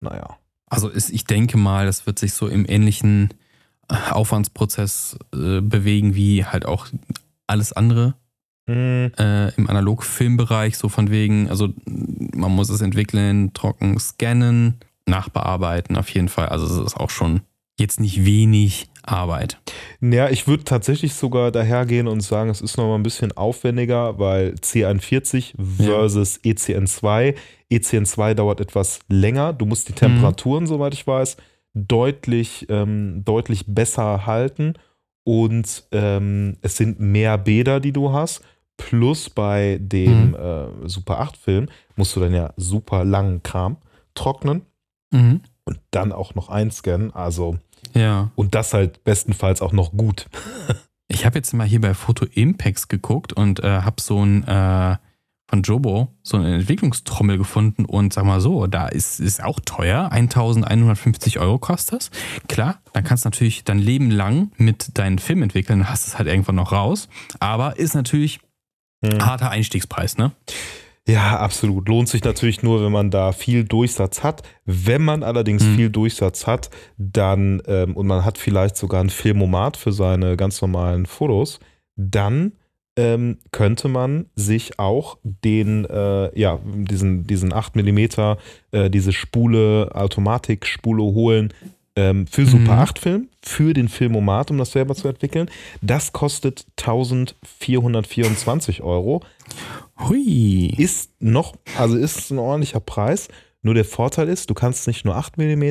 Naja. 0.00 0.36
Also 0.68 0.88
ist, 0.88 1.10
ich 1.10 1.24
denke 1.24 1.56
mal, 1.58 1.86
das 1.86 2.06
wird 2.06 2.18
sich 2.18 2.32
so 2.34 2.48
im 2.48 2.66
ähnlichen 2.68 3.32
äh, 3.88 3.94
Aufwandsprozess 4.12 5.18
äh, 5.34 5.60
bewegen 5.60 6.14
wie 6.14 6.44
halt 6.44 6.66
auch 6.66 6.86
alles 7.46 7.72
andere 7.72 8.14
Hm, 8.68 9.12
äh, 9.18 9.54
im 9.54 9.68
Analogfilmbereich, 9.68 10.76
so 10.76 10.88
von 10.88 11.10
wegen, 11.10 11.48
also 11.48 11.68
man 11.86 12.52
muss 12.52 12.68
es 12.68 12.80
entwickeln, 12.80 13.52
trocken 13.54 13.98
scannen, 13.98 14.78
nachbearbeiten 15.06 15.96
auf 15.96 16.08
jeden 16.10 16.28
Fall. 16.28 16.48
Also 16.48 16.66
es 16.66 16.92
ist 16.92 16.96
auch 16.96 17.10
schon 17.10 17.42
jetzt 17.78 18.00
nicht 18.00 18.24
wenig 18.24 18.88
Arbeit. 19.02 19.58
Ja, 20.00 20.28
ich 20.30 20.48
würde 20.48 20.64
tatsächlich 20.64 21.14
sogar 21.14 21.52
dahergehen 21.52 22.08
und 22.08 22.20
sagen, 22.20 22.50
es 22.50 22.60
ist 22.60 22.76
nochmal 22.76 22.98
ein 22.98 23.02
bisschen 23.02 23.32
aufwendiger, 23.32 24.18
weil 24.18 24.54
C41 24.54 25.54
versus 25.58 26.40
E 26.42 26.52
ECN2. 26.52 27.34
ECN2 27.70 28.34
dauert 28.34 28.60
etwas 28.60 29.00
länger. 29.08 29.52
Du 29.52 29.66
musst 29.66 29.88
die 29.88 29.92
Temperaturen, 29.92 30.66
soweit 30.66 30.94
ich 30.94 31.06
weiß, 31.06 31.36
deutlich, 31.74 32.66
ähm, 32.68 33.22
deutlich 33.24 33.64
besser 33.66 34.26
halten. 34.26 34.74
Und 35.24 35.84
ähm, 35.92 36.56
es 36.62 36.76
sind 36.76 37.00
mehr 37.00 37.36
Bäder, 37.36 37.80
die 37.80 37.92
du 37.92 38.12
hast. 38.12 38.42
Plus 38.76 39.30
bei 39.30 39.78
dem 39.80 40.34
äh, 40.34 40.88
Super 40.88 41.20
8-Film 41.22 41.68
musst 41.96 42.14
du 42.16 42.20
dann 42.20 42.34
ja 42.34 42.52
super 42.56 43.04
langen 43.04 43.42
Kram 43.42 43.76
trocknen 44.14 44.62
Mhm. 45.12 45.40
und 45.64 45.78
dann 45.92 46.12
auch 46.12 46.34
noch 46.34 46.48
einscannen. 46.48 47.14
Also, 47.14 47.58
Ja. 47.94 48.30
und 48.34 48.54
das 48.54 48.74
halt 48.74 49.04
bestenfalls 49.04 49.62
auch 49.62 49.72
noch 49.72 49.92
gut. 49.92 50.26
Ich 51.08 51.24
habe 51.24 51.38
jetzt 51.38 51.54
mal 51.54 51.64
hier 51.68 51.80
bei 51.80 51.94
Photo 51.94 52.26
Impacts 52.26 52.88
geguckt 52.88 53.32
und 53.32 53.60
äh, 53.62 53.82
habe 53.82 54.02
so 54.02 54.24
ein 54.24 54.42
äh, 54.48 54.96
von 55.48 55.62
Jobo 55.62 56.08
so 56.24 56.36
eine 56.36 56.56
Entwicklungstrommel 56.56 57.38
gefunden 57.38 57.84
und 57.84 58.12
sag 58.12 58.24
mal 58.24 58.40
so, 58.40 58.66
da 58.66 58.88
ist 58.88 59.20
ist 59.20 59.40
auch 59.40 59.60
teuer, 59.64 60.10
1150 60.10 61.38
Euro 61.38 61.58
kostet 61.60 62.00
das. 62.00 62.10
Klar, 62.48 62.80
dann 62.92 63.04
kannst 63.04 63.24
du 63.24 63.28
natürlich 63.28 63.62
dein 63.62 63.78
Leben 63.78 64.10
lang 64.10 64.50
mit 64.56 64.98
deinen 64.98 65.20
Film 65.20 65.42
entwickeln, 65.44 65.78
dann 65.78 65.90
hast 65.90 66.08
es 66.08 66.18
halt 66.18 66.26
irgendwann 66.28 66.56
noch 66.56 66.72
raus, 66.72 67.08
aber 67.38 67.78
ist 67.78 67.94
natürlich 67.94 68.40
Hm. 69.04 69.24
harter 69.24 69.50
Einstiegspreis, 69.50 70.16
ne? 70.16 70.32
Ja, 71.08 71.38
absolut. 71.38 71.88
Lohnt 71.88 72.08
sich 72.08 72.24
natürlich 72.24 72.62
nur, 72.64 72.84
wenn 72.84 72.90
man 72.90 73.10
da 73.12 73.30
viel 73.30 73.62
Durchsatz 73.62 74.24
hat. 74.24 74.42
Wenn 74.64 75.02
man 75.04 75.22
allerdings 75.22 75.62
Mhm. 75.62 75.76
viel 75.76 75.90
Durchsatz 75.90 76.46
hat, 76.48 76.70
dann 76.98 77.62
ähm, 77.68 77.96
und 77.96 78.08
man 78.08 78.24
hat 78.24 78.38
vielleicht 78.38 78.76
sogar 78.76 79.02
ein 79.04 79.10
Filmomat 79.10 79.76
für 79.76 79.92
seine 79.92 80.36
ganz 80.36 80.60
normalen 80.60 81.06
Fotos, 81.06 81.60
dann 81.94 82.52
ähm, 82.98 83.38
könnte 83.52 83.88
man 83.88 84.26
sich 84.34 84.78
auch 84.78 85.18
den, 85.22 85.84
äh, 85.84 86.36
ja, 86.38 86.58
diesen, 86.64 87.24
diesen 87.26 87.52
8 87.52 87.76
mm, 87.76 87.98
äh, 88.72 88.88
diese 88.90 89.12
Spule, 89.12 89.90
Automatikspule 89.94 91.02
holen 91.02 91.52
ähm, 91.96 92.26
für 92.26 92.46
Super 92.46 92.74
Mhm. 92.74 92.80
8 92.80 92.98
Film, 92.98 93.28
für 93.42 93.72
den 93.74 93.88
Filmomat, 93.88 94.50
um 94.50 94.58
das 94.58 94.72
selber 94.72 94.94
zu 94.94 95.08
entwickeln. 95.08 95.50
Das 95.80 96.12
kostet 96.12 96.66
1424 96.78 98.82
Euro 98.82 99.22
Hui. 99.98 100.74
ist 100.76 101.10
noch, 101.20 101.54
also 101.78 101.96
ist 101.96 102.30
ein 102.30 102.38
ordentlicher 102.38 102.80
Preis. 102.80 103.28
Nur 103.62 103.74
der 103.74 103.84
Vorteil 103.84 104.28
ist, 104.28 104.50
du 104.50 104.54
kannst 104.54 104.86
nicht 104.86 105.04
nur 105.04 105.16
8 105.16 105.38
mm, 105.38 105.64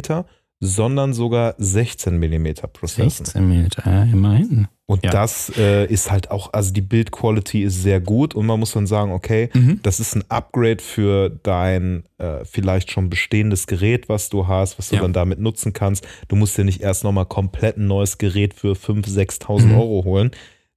sondern 0.65 1.13
sogar 1.13 1.55
16 1.57 2.17
mm 2.19 2.53
processen. 2.73 3.25
16 3.25 3.47
Meter, 3.47 3.83
ja, 3.89 4.03
immerhin. 4.03 4.67
Und 4.87 5.03
Ja. 5.03 5.09
das 5.09 5.51
äh, 5.57 5.85
ist 5.85 6.11
halt 6.11 6.29
auch, 6.29 6.53
also 6.53 6.71
die 6.71 6.81
Bildquality 6.81 7.63
ist 7.63 7.81
sehr 7.81 7.99
gut 7.99 8.35
und 8.35 8.45
man 8.45 8.59
muss 8.59 8.73
dann 8.73 8.85
sagen, 8.85 9.11
okay, 9.11 9.49
Mhm. 9.53 9.79
das 9.81 9.99
ist 9.99 10.15
ein 10.15 10.23
Upgrade 10.29 10.77
für 10.83 11.29
dein 11.41 12.03
äh, 12.19 12.45
vielleicht 12.45 12.91
schon 12.91 13.09
bestehendes 13.09 13.65
Gerät, 13.65 14.09
was 14.09 14.29
du 14.29 14.47
hast, 14.47 14.77
was 14.77 14.89
du 14.89 14.95
Ja. 14.95 15.01
dann 15.01 15.13
damit 15.13 15.39
nutzen 15.39 15.73
kannst. 15.73 16.05
Du 16.27 16.35
musst 16.35 16.55
dir 16.57 16.63
nicht 16.65 16.81
erst 16.81 17.03
nochmal 17.03 17.25
komplett 17.25 17.77
ein 17.77 17.87
neues 17.87 18.17
Gerät 18.19 18.53
für 18.53 18.75
5.000, 18.75 19.09
6.000 19.09 19.71
Mhm. 19.71 19.79
Euro 19.79 20.03
holen. 20.03 20.31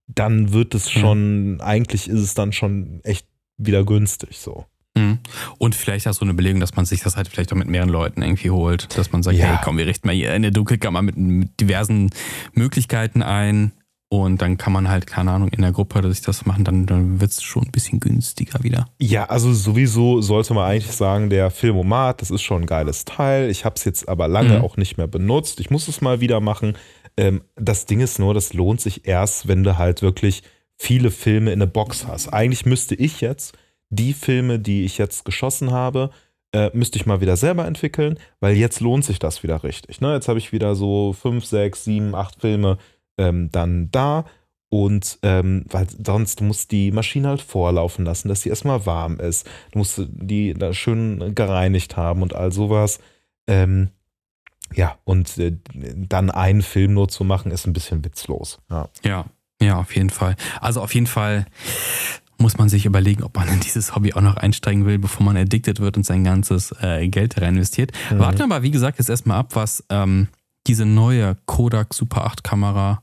Dann 0.06 0.52
wird 0.54 0.74
es 0.74 0.90
schon, 0.90 1.60
eigentlich 1.60 2.08
ist 2.08 2.20
es 2.20 2.32
dann 2.32 2.52
schon 2.52 3.00
echt 3.04 3.26
wieder 3.58 3.84
günstig 3.84 4.38
so. 4.38 4.64
Mhm. 4.98 5.18
Und 5.58 5.74
vielleicht 5.74 6.06
auch 6.08 6.12
so 6.14 6.24
eine 6.24 6.34
Belegung, 6.34 6.60
dass 6.60 6.76
man 6.76 6.84
sich 6.84 7.00
das 7.02 7.16
halt 7.16 7.28
vielleicht 7.28 7.52
auch 7.52 7.56
mit 7.56 7.68
mehreren 7.68 7.90
Leuten 7.90 8.22
irgendwie 8.22 8.50
holt. 8.50 8.96
Dass 8.98 9.12
man 9.12 9.22
sagt, 9.22 9.36
Ja. 9.36 9.46
hey, 9.46 9.58
komm, 9.62 9.78
wir 9.78 9.86
richten 9.86 10.06
mal 10.06 10.14
hier 10.14 10.34
in 10.34 10.42
der 10.42 10.50
Dunkelkammer 10.50 11.02
mit, 11.02 11.16
mit 11.16 11.60
diversen 11.60 12.10
Möglichkeiten 12.52 13.22
ein. 13.22 13.72
Und 14.10 14.40
dann 14.40 14.56
kann 14.56 14.72
man 14.72 14.88
halt, 14.88 15.06
keine 15.06 15.32
Ahnung, 15.32 15.48
in 15.50 15.60
der 15.60 15.72
Gruppe 15.72 16.00
sich 16.10 16.22
das 16.22 16.46
machen, 16.46 16.64
dann, 16.64 16.86
dann 16.86 17.20
wird 17.20 17.30
es 17.30 17.42
schon 17.42 17.64
ein 17.64 17.70
bisschen 17.70 18.00
günstiger 18.00 18.62
wieder. 18.62 18.86
Ja, 18.98 19.26
also 19.26 19.52
sowieso 19.52 20.22
sollte 20.22 20.54
man 20.54 20.64
eigentlich 20.64 20.90
sagen, 20.92 21.28
der 21.28 21.50
Filmomat, 21.50 22.22
das 22.22 22.30
ist 22.30 22.40
schon 22.40 22.62
ein 22.62 22.66
geiles 22.66 23.04
Teil. 23.04 23.50
Ich 23.50 23.66
habe 23.66 23.74
es 23.76 23.84
jetzt 23.84 24.08
aber 24.08 24.26
lange 24.26 24.58
Mhm. 24.60 24.64
auch 24.64 24.78
nicht 24.78 24.96
mehr 24.96 25.08
benutzt. 25.08 25.60
Ich 25.60 25.68
muss 25.68 25.88
es 25.88 26.00
mal 26.00 26.20
wieder 26.22 26.40
machen. 26.40 26.72
Ähm, 27.18 27.42
das 27.56 27.84
Ding 27.84 28.00
ist 28.00 28.18
nur, 28.18 28.32
das 28.32 28.54
lohnt 28.54 28.80
sich 28.80 29.06
erst, 29.06 29.46
wenn 29.46 29.62
du 29.62 29.76
halt 29.76 30.00
wirklich 30.00 30.42
viele 30.78 31.10
Filme 31.10 31.52
in 31.52 31.60
eine 31.60 31.66
Box 31.70 32.06
hast. 32.06 32.28
Eigentlich 32.32 32.64
müsste 32.64 32.94
ich 32.94 33.20
jetzt 33.20 33.58
die 33.90 34.12
Filme, 34.12 34.58
die 34.58 34.84
ich 34.84 34.98
jetzt 34.98 35.24
geschossen 35.24 35.72
habe, 35.72 36.10
äh, 36.52 36.70
müsste 36.72 36.98
ich 36.98 37.06
mal 37.06 37.20
wieder 37.20 37.36
selber 37.36 37.66
entwickeln, 37.66 38.18
weil 38.40 38.56
jetzt 38.56 38.80
lohnt 38.80 39.04
sich 39.04 39.18
das 39.18 39.42
wieder 39.42 39.62
richtig. 39.62 40.00
Ne? 40.00 40.14
Jetzt 40.14 40.28
habe 40.28 40.38
ich 40.38 40.52
wieder 40.52 40.74
so 40.74 41.12
fünf, 41.12 41.44
sechs, 41.44 41.84
sieben, 41.84 42.14
acht 42.14 42.40
Filme 42.40 42.78
ähm, 43.18 43.50
dann 43.52 43.90
da 43.90 44.24
und 44.70 45.18
ähm, 45.22 45.64
weil 45.70 45.86
sonst 46.04 46.40
du 46.40 46.44
musst 46.44 46.72
die 46.72 46.92
Maschine 46.92 47.28
halt 47.28 47.40
vorlaufen 47.40 48.04
lassen, 48.04 48.28
dass 48.28 48.42
sie 48.42 48.50
erstmal 48.50 48.84
warm 48.86 49.18
ist. 49.18 49.48
Du 49.72 49.78
musst 49.78 50.00
die 50.08 50.54
da 50.54 50.74
schön 50.74 51.34
gereinigt 51.34 51.96
haben 51.96 52.22
und 52.22 52.34
all 52.34 52.52
sowas. 52.52 52.98
Ähm, 53.46 53.88
ja, 54.74 54.98
und 55.04 55.38
äh, 55.38 55.56
dann 55.72 56.30
einen 56.30 56.60
Film 56.60 56.94
nur 56.94 57.08
zu 57.08 57.24
machen, 57.24 57.50
ist 57.50 57.66
ein 57.66 57.72
bisschen 57.72 58.04
witzlos. 58.04 58.58
Ja. 58.70 58.88
Ja, 59.02 59.24
ja, 59.60 59.78
auf 59.78 59.96
jeden 59.96 60.10
Fall. 60.10 60.36
Also 60.60 60.82
auf 60.82 60.94
jeden 60.94 61.06
Fall 61.06 61.46
muss 62.38 62.56
man 62.56 62.68
sich 62.68 62.86
überlegen, 62.86 63.24
ob 63.24 63.36
man 63.36 63.48
in 63.48 63.60
dieses 63.60 63.94
Hobby 63.94 64.14
auch 64.14 64.20
noch 64.20 64.36
einsteigen 64.36 64.86
will, 64.86 64.98
bevor 64.98 65.24
man 65.26 65.36
addicted 65.36 65.80
wird 65.80 65.96
und 65.96 66.04
sein 66.04 66.24
ganzes 66.24 66.72
äh, 66.80 67.08
Geld 67.08 67.36
da 67.36 67.42
rein 67.42 67.56
investiert. 67.56 67.92
Mhm. 68.10 68.18
Warten 68.20 68.38
wir 68.38 68.44
aber, 68.44 68.62
wie 68.62 68.70
gesagt, 68.70 68.98
jetzt 68.98 69.10
erstmal 69.10 69.38
ab, 69.38 69.56
was 69.56 69.84
ähm, 69.90 70.28
diese 70.66 70.86
neue 70.86 71.36
Kodak 71.46 71.94
Super 71.94 72.24
8 72.24 72.44
Kamera 72.44 73.02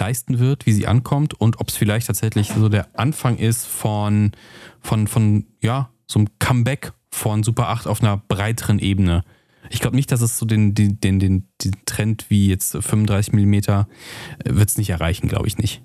leisten 0.00 0.38
wird, 0.38 0.64
wie 0.64 0.72
sie 0.72 0.86
ankommt 0.86 1.34
und 1.34 1.60
ob 1.60 1.68
es 1.68 1.76
vielleicht 1.76 2.06
tatsächlich 2.06 2.48
so 2.48 2.68
der 2.68 2.88
Anfang 2.98 3.36
ist 3.36 3.66
von, 3.66 4.32
von, 4.80 5.06
von, 5.06 5.46
ja, 5.60 5.90
so 6.06 6.20
einem 6.20 6.28
Comeback 6.38 6.92
von 7.10 7.42
Super 7.42 7.68
8 7.68 7.86
auf 7.86 8.02
einer 8.02 8.16
breiteren 8.16 8.78
Ebene. 8.78 9.24
Ich 9.68 9.80
glaube 9.80 9.96
nicht, 9.96 10.10
dass 10.10 10.22
es 10.22 10.38
so 10.38 10.46
den, 10.46 10.74
den, 10.74 10.98
den, 11.00 11.18
den 11.20 11.46
Trend 11.84 12.30
wie 12.30 12.48
jetzt 12.48 12.72
35 12.72 13.34
mm 13.34 13.52
wird 14.44 14.68
es 14.68 14.78
nicht 14.78 14.90
erreichen, 14.90 15.28
glaube 15.28 15.46
ich 15.46 15.58
nicht. 15.58 15.82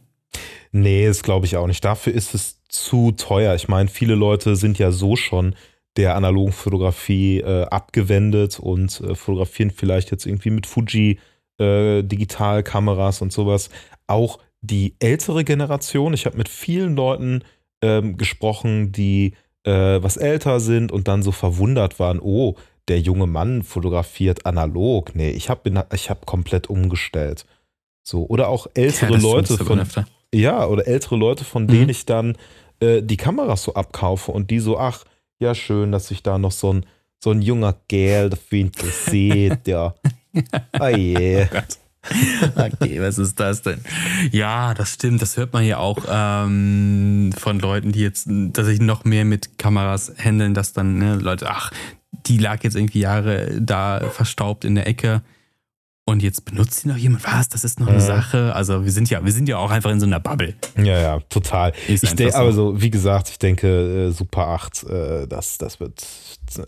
Nee, 0.78 1.08
das 1.08 1.24
glaube 1.24 1.46
ich 1.46 1.56
auch 1.56 1.68
nicht. 1.68 1.86
Dafür 1.86 2.14
ist 2.14 2.34
es 2.34 2.62
zu 2.68 3.14
teuer. 3.14 3.56
Ich 3.56 3.70
meine, 3.70 3.88
viele 3.88 4.14
Leute 4.14 4.58
sind 4.58 4.78
ja 4.78 4.92
so 4.92 5.16
schon 5.16 5.56
der 5.96 6.18
analogen 6.18 6.52
Fotografie 6.52 7.40
äh, 7.40 7.64
abgewendet 7.68 8.60
und 8.60 9.00
äh, 9.00 9.16
fotografieren 9.16 9.72
vielleicht 9.72 10.12
jetzt 10.12 10.26
irgendwie 10.26 10.50
mit 10.50 10.68
Fuji 10.68 11.20
äh, 11.60 12.04
Digitalkameras 12.04 13.22
und 13.22 13.32
sowas. 13.32 13.70
Auch 14.08 14.40
die 14.60 14.96
ältere 15.00 15.46
Generation, 15.46 16.14
ich 16.14 16.26
habe 16.26 16.38
mit 16.38 16.50
vielen 16.50 16.98
Leuten 16.98 17.46
ähm, 17.82 18.18
gesprochen, 18.18 18.92
die 18.92 19.32
äh, 19.64 19.72
was 19.72 20.18
älter 20.18 20.60
sind 20.60 20.92
und 20.92 21.08
dann 21.08 21.24
so 21.24 21.32
verwundert 21.32 22.00
waren, 22.00 22.20
oh, 22.20 22.56
der 22.90 23.00
junge 23.00 23.28
Mann 23.28 23.64
fotografiert 23.64 24.46
analog. 24.46 25.16
Nee, 25.16 25.30
ich 25.30 25.50
habe 25.50 25.86
ich 25.94 26.10
hab 26.10 26.26
komplett 26.26 26.70
umgestellt. 26.70 27.46
So, 28.04 28.26
oder 28.28 28.50
auch 28.50 28.68
ältere 28.74 29.14
das 29.14 29.24
Leute 29.24 29.58
von, 29.58 29.80
öfter. 29.80 30.06
Ja, 30.36 30.66
oder 30.66 30.88
ältere 30.88 31.16
Leute, 31.18 31.44
von 31.44 31.64
Mhm. 31.64 31.68
denen 31.68 31.90
ich 31.90 32.06
dann 32.06 32.38
äh, 32.80 33.02
die 33.02 33.18
Kameras 33.18 33.64
so 33.64 33.74
abkaufe 33.74 34.32
und 34.32 34.52
die 34.52 34.60
so, 34.60 34.78
ach, 34.78 35.04
ja, 35.40 35.56
schön, 35.56 35.92
dass 35.92 36.08
sich 36.08 36.24
da 36.24 36.38
noch 36.38 36.52
so 36.52 36.74
ein, 36.74 36.86
so 37.24 37.32
ein 37.32 37.42
junger 37.42 37.74
Kerl 37.90 38.30
dafür 38.30 38.60
interessiert, 38.60 39.68
ja. 39.68 39.94
Oh 40.80 40.88
je. 40.88 41.46
Gott. 41.46 41.80
Okay, 42.56 43.02
was 43.02 43.18
ist 43.18 43.40
das 43.40 43.62
denn? 43.64 43.80
Ja, 44.32 44.74
das 44.76 44.94
stimmt. 44.94 45.22
Das 45.22 45.38
hört 45.38 45.54
man 45.54 45.66
ja 45.66 45.78
auch 45.78 45.98
ähm, 46.08 47.34
von 47.36 47.60
Leuten, 47.60 47.94
die 47.94 48.02
jetzt 48.02 48.28
tatsächlich 48.54 48.82
noch 48.82 49.06
mehr 49.06 49.26
mit 49.26 49.58
Kameras 49.58 50.14
handeln, 50.18 50.54
dass 50.54 50.74
dann 50.74 50.98
ne, 51.00 51.16
Leute, 51.16 51.50
ach, 51.50 51.72
die 52.28 52.38
lag 52.38 52.64
jetzt 52.64 52.76
irgendwie 52.76 53.00
Jahre 53.00 53.60
da 53.60 54.02
verstaubt 54.12 54.66
in 54.66 54.76
der 54.76 54.86
Ecke 54.88 55.22
und 56.08 56.22
jetzt 56.24 56.46
benutzt 56.46 56.82
sie 56.82 56.88
noch 56.88 56.98
jemand. 56.98 57.26
Was? 57.26 57.50
Das 57.50 57.64
ist 57.64 57.80
noch 57.80 57.88
eine 57.88 57.98
Mhm. 57.98 58.02
Sache. 58.02 58.54
Also 58.56 58.84
wir 58.86 58.92
sind 58.92 59.10
ja, 59.10 59.26
wir 59.26 59.32
sind 59.32 59.50
ja 59.50 59.58
auch 59.58 59.72
einfach 59.72 59.90
in 59.92 60.00
so 60.00 60.06
einer 60.06 60.20
Bubble. 60.20 60.56
Ja, 60.78 61.00
ja, 61.00 61.20
total. 61.30 61.74
Ist 61.88 62.04
Ich 62.04 62.16
denke, 62.16 62.34
so. 62.34 62.38
aber 62.40 62.54
so, 62.54 62.82
wie 62.82 62.92
gesagt, 62.92 63.30
ich 63.30 63.40
denke, 63.40 64.08
äh, 64.08 64.12
Super 64.12 64.48
8, 64.50 64.84
äh, 64.84 65.28
das, 65.28 65.58
das 65.58 65.80
wird 65.80 66.06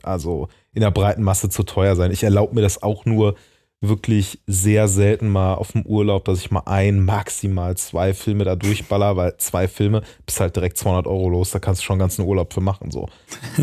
also 0.04 0.50
in 0.74 0.82
der 0.82 0.92
breiten 0.92 1.22
Masse 1.24 1.50
zu 1.50 1.64
teuer 1.64 1.96
sein. 1.96 2.12
Ich 2.12 2.24
erlaube 2.24 2.56
mir 2.56 2.62
das 2.62 2.82
auch 2.82 3.06
nur 3.06 3.36
wirklich 3.80 4.40
sehr 4.48 4.88
selten 4.88 5.30
mal 5.30 5.54
auf 5.54 5.74
dem 5.74 5.84
Urlaub, 5.86 6.26
dass 6.26 6.40
ich 6.40 6.50
mal 6.50 6.64
ein, 6.66 7.06
maximal 7.06 7.78
zwei 7.78 8.16
Filme 8.16 8.44
da 8.44 8.56
durchballer, 8.56 9.16
weil 9.18 9.38
zwei 9.38 9.68
Filme 9.68 10.02
bist 10.26 10.40
halt 10.40 10.56
direkt 10.56 10.80
200 10.80 11.06
Euro 11.06 11.30
los, 11.30 11.52
da 11.52 11.60
kannst 11.60 11.82
du 11.82 11.86
schon 11.86 11.94
einen 11.94 12.00
ganzen 12.00 12.26
Urlaub 12.26 12.54
für 12.54 12.62
machen, 12.62 12.90
so. 12.90 13.08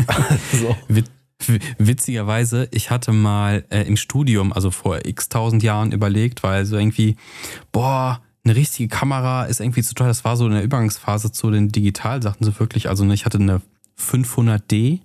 so. 0.53 0.73
Witzigerweise, 1.77 2.67
ich 2.71 2.89
hatte 2.91 3.11
mal 3.11 3.65
äh, 3.69 3.81
im 3.81 3.97
Studium, 3.97 4.53
also 4.53 4.71
vor 4.71 5.05
x 5.05 5.29
tausend 5.29 5.63
Jahren 5.63 5.91
überlegt, 5.91 6.43
weil 6.43 6.65
so 6.65 6.77
irgendwie, 6.77 7.17
boah, 7.71 8.21
eine 8.43 8.55
richtige 8.55 8.87
Kamera 8.87 9.45
ist 9.45 9.59
irgendwie 9.59 9.83
zu 9.83 9.95
teuer. 9.95 10.07
Das 10.07 10.23
war 10.23 10.37
so 10.37 10.45
in 10.45 10.53
der 10.53 10.63
Übergangsphase 10.63 11.31
zu 11.31 11.51
den 11.51 11.69
Digitalsachen 11.69 12.45
so 12.45 12.57
wirklich. 12.59 12.89
Also 12.89 13.03
ne, 13.03 13.13
ich 13.13 13.25
hatte 13.25 13.39
eine 13.39 13.61
500D, 13.99 15.01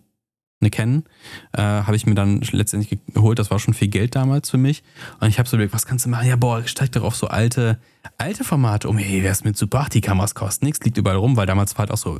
eine 0.61 0.70
Canon, 0.70 1.05
äh, 1.53 1.62
habe 1.62 1.97
ich 1.97 2.07
mir 2.07 2.14
dann 2.14 2.41
letztendlich 2.53 3.01
geholt. 3.14 3.39
Das 3.39 3.51
war 3.51 3.59
schon 3.59 3.72
viel 3.72 3.89
Geld 3.89 4.14
damals 4.14 4.51
für 4.51 4.59
mich. 4.59 4.83
Und 5.20 5.28
ich 5.28 5.39
habe 5.39 5.49
so 5.49 5.57
überlegt, 5.57 5.72
was 5.72 5.87
kannst 5.87 6.05
du 6.05 6.11
machen? 6.11 6.28
Ja, 6.28 6.37
boah, 6.37 6.66
steig 6.66 6.93
doch 6.93 7.03
auf 7.03 7.16
so 7.16 7.28
alte, 7.28 7.78
alte 8.18 8.45
Formate 8.45 8.89
um. 8.89 8.99
Hey, 8.99 9.22
wer 9.22 9.33
ist 9.33 9.45
mit 9.45 9.57
Super 9.57 9.81
8? 9.81 9.95
Die 9.95 10.01
Kameras 10.03 10.35
kosten 10.35 10.66
nichts, 10.66 10.85
liegt 10.85 10.99
überall 10.99 11.16
rum, 11.16 11.37
weil 11.37 11.47
damals 11.47 11.74
war 11.74 11.81
halt 11.81 11.93
auch 11.93 11.97
so, 11.97 12.18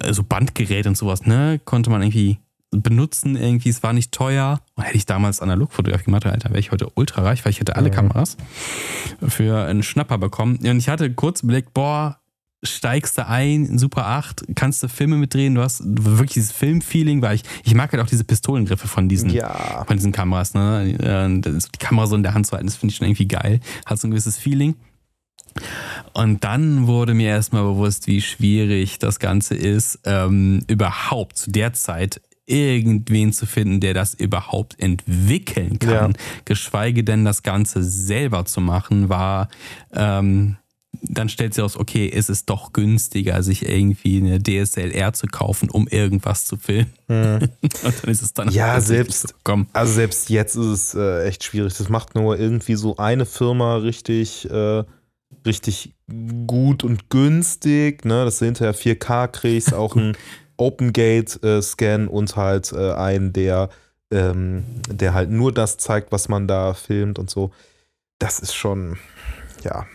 äh, 0.00 0.12
so 0.12 0.24
Bandgerät 0.24 0.88
und 0.88 0.96
sowas, 0.96 1.24
ne? 1.24 1.60
Konnte 1.64 1.88
man 1.90 2.02
irgendwie 2.02 2.40
benutzen, 2.70 3.36
irgendwie, 3.36 3.68
es 3.68 3.82
war 3.82 3.92
nicht 3.92 4.12
teuer. 4.12 4.60
Und 4.74 4.84
hätte 4.84 4.96
ich 4.96 5.06
damals 5.06 5.40
Analogfotografie 5.40 6.04
gemacht, 6.06 6.26
Alter, 6.26 6.50
wäre 6.50 6.58
ich 6.60 6.72
heute 6.72 6.88
ultra 6.94 7.22
reich, 7.22 7.44
weil 7.44 7.50
ich 7.52 7.60
hätte 7.60 7.76
alle 7.76 7.90
Mhm. 7.90 7.94
Kameras 7.94 8.36
für 9.26 9.64
einen 9.64 9.82
Schnapper 9.82 10.18
bekommen. 10.18 10.56
Und 10.56 10.78
ich 10.78 10.88
hatte 10.88 11.12
kurz 11.12 11.42
überlegt, 11.42 11.72
boah, 11.74 12.18
steigst 12.62 13.16
du 13.18 13.26
ein 13.26 13.64
in 13.66 13.78
Super 13.78 14.06
8, 14.06 14.44
kannst 14.56 14.82
du 14.82 14.88
Filme 14.88 15.16
mitdrehen, 15.16 15.54
du 15.54 15.62
hast 15.62 15.82
wirklich 15.86 16.32
dieses 16.32 16.52
Filmfeeling, 16.52 17.22
weil 17.22 17.36
ich, 17.36 17.42
ich 17.64 17.74
mag 17.74 17.92
halt 17.92 18.02
auch 18.02 18.08
diese 18.08 18.24
Pistolengriffe 18.24 18.88
von 18.88 19.08
diesen, 19.08 19.30
Ja. 19.30 19.84
von 19.86 19.96
diesen 19.96 20.10
Kameras, 20.10 20.54
ne? 20.54 20.84
Die 21.38 21.78
Kamera 21.78 22.06
so 22.06 22.16
in 22.16 22.22
der 22.24 22.34
Hand 22.34 22.46
zu 22.46 22.52
halten, 22.52 22.66
das 22.66 22.76
finde 22.76 22.92
ich 22.92 22.96
schon 22.96 23.06
irgendwie 23.06 23.28
geil. 23.28 23.60
Hat 23.84 24.00
so 24.00 24.08
ein 24.08 24.10
gewisses 24.10 24.36
Feeling. 24.38 24.74
Und 26.12 26.44
dann 26.44 26.86
wurde 26.86 27.14
mir 27.14 27.28
erstmal 27.28 27.62
bewusst, 27.62 28.06
wie 28.08 28.20
schwierig 28.20 28.98
das 28.98 29.18
Ganze 29.20 29.54
ist, 29.54 30.00
ähm, 30.04 30.62
überhaupt 30.66 31.38
zu 31.38 31.50
der 31.50 31.72
Zeit 31.72 32.20
irgendwen 32.46 33.32
zu 33.32 33.44
finden, 33.44 33.80
der 33.80 33.94
das 33.94 34.14
überhaupt 34.14 34.78
entwickeln 34.78 35.78
kann. 35.78 36.12
Ja. 36.12 36.18
Geschweige 36.44 37.04
denn 37.04 37.24
das 37.24 37.42
Ganze 37.42 37.82
selber 37.82 38.44
zu 38.44 38.60
machen, 38.60 39.08
war, 39.08 39.48
ähm, 39.92 40.56
dann 41.02 41.28
stellt 41.28 41.54
sich 41.54 41.62
aus, 41.62 41.76
okay, 41.76 42.06
ist 42.06 42.30
es 42.30 42.46
doch 42.46 42.72
günstiger, 42.72 43.42
sich 43.42 43.68
irgendwie 43.68 44.18
eine 44.18 44.42
DSLR 44.42 45.12
zu 45.12 45.26
kaufen, 45.26 45.70
um 45.70 45.88
irgendwas 45.88 46.44
zu 46.44 46.56
filmen. 46.56 46.90
Und 47.08 47.50
dann 48.02 48.10
ist 48.10 48.22
es 48.22 48.32
dann. 48.32 48.50
Ja, 48.50 48.80
selbst-. 48.80 49.34
Also 49.72 49.92
selbst 49.92 50.30
jetzt 50.30 50.56
ist 50.56 50.66
es 50.66 50.94
äh, 50.94 51.26
echt 51.26 51.44
schwierig. 51.44 51.74
Das 51.76 51.88
macht 51.88 52.14
nur 52.14 52.38
irgendwie 52.38 52.76
so 52.76 52.96
eine 52.96 53.26
Firma 53.26 53.76
richtig, 53.76 54.48
äh, 54.50 54.84
richtig 55.44 55.94
gut 56.46 56.84
und 56.84 57.10
günstig, 57.10 58.04
ne? 58.04 58.24
dass 58.24 58.38
du 58.38 58.46
hinterher 58.46 58.74
4K 58.74 59.28
kriegst, 59.28 59.74
auch 59.74 59.96
ein 59.96 60.16
OpenGate-Scan 60.56 62.08
und 62.08 62.36
halt 62.36 62.72
äh, 62.72 62.92
einen, 62.92 63.32
der, 63.32 63.68
ähm, 64.10 64.64
der 64.90 65.14
halt 65.14 65.30
nur 65.30 65.52
das 65.52 65.76
zeigt, 65.78 66.12
was 66.12 66.28
man 66.28 66.46
da 66.48 66.74
filmt 66.74 67.18
und 67.18 67.30
so. 67.30 67.50
Das 68.18 68.38
ist 68.40 68.54
schon, 68.54 68.96
ja. 69.62 69.86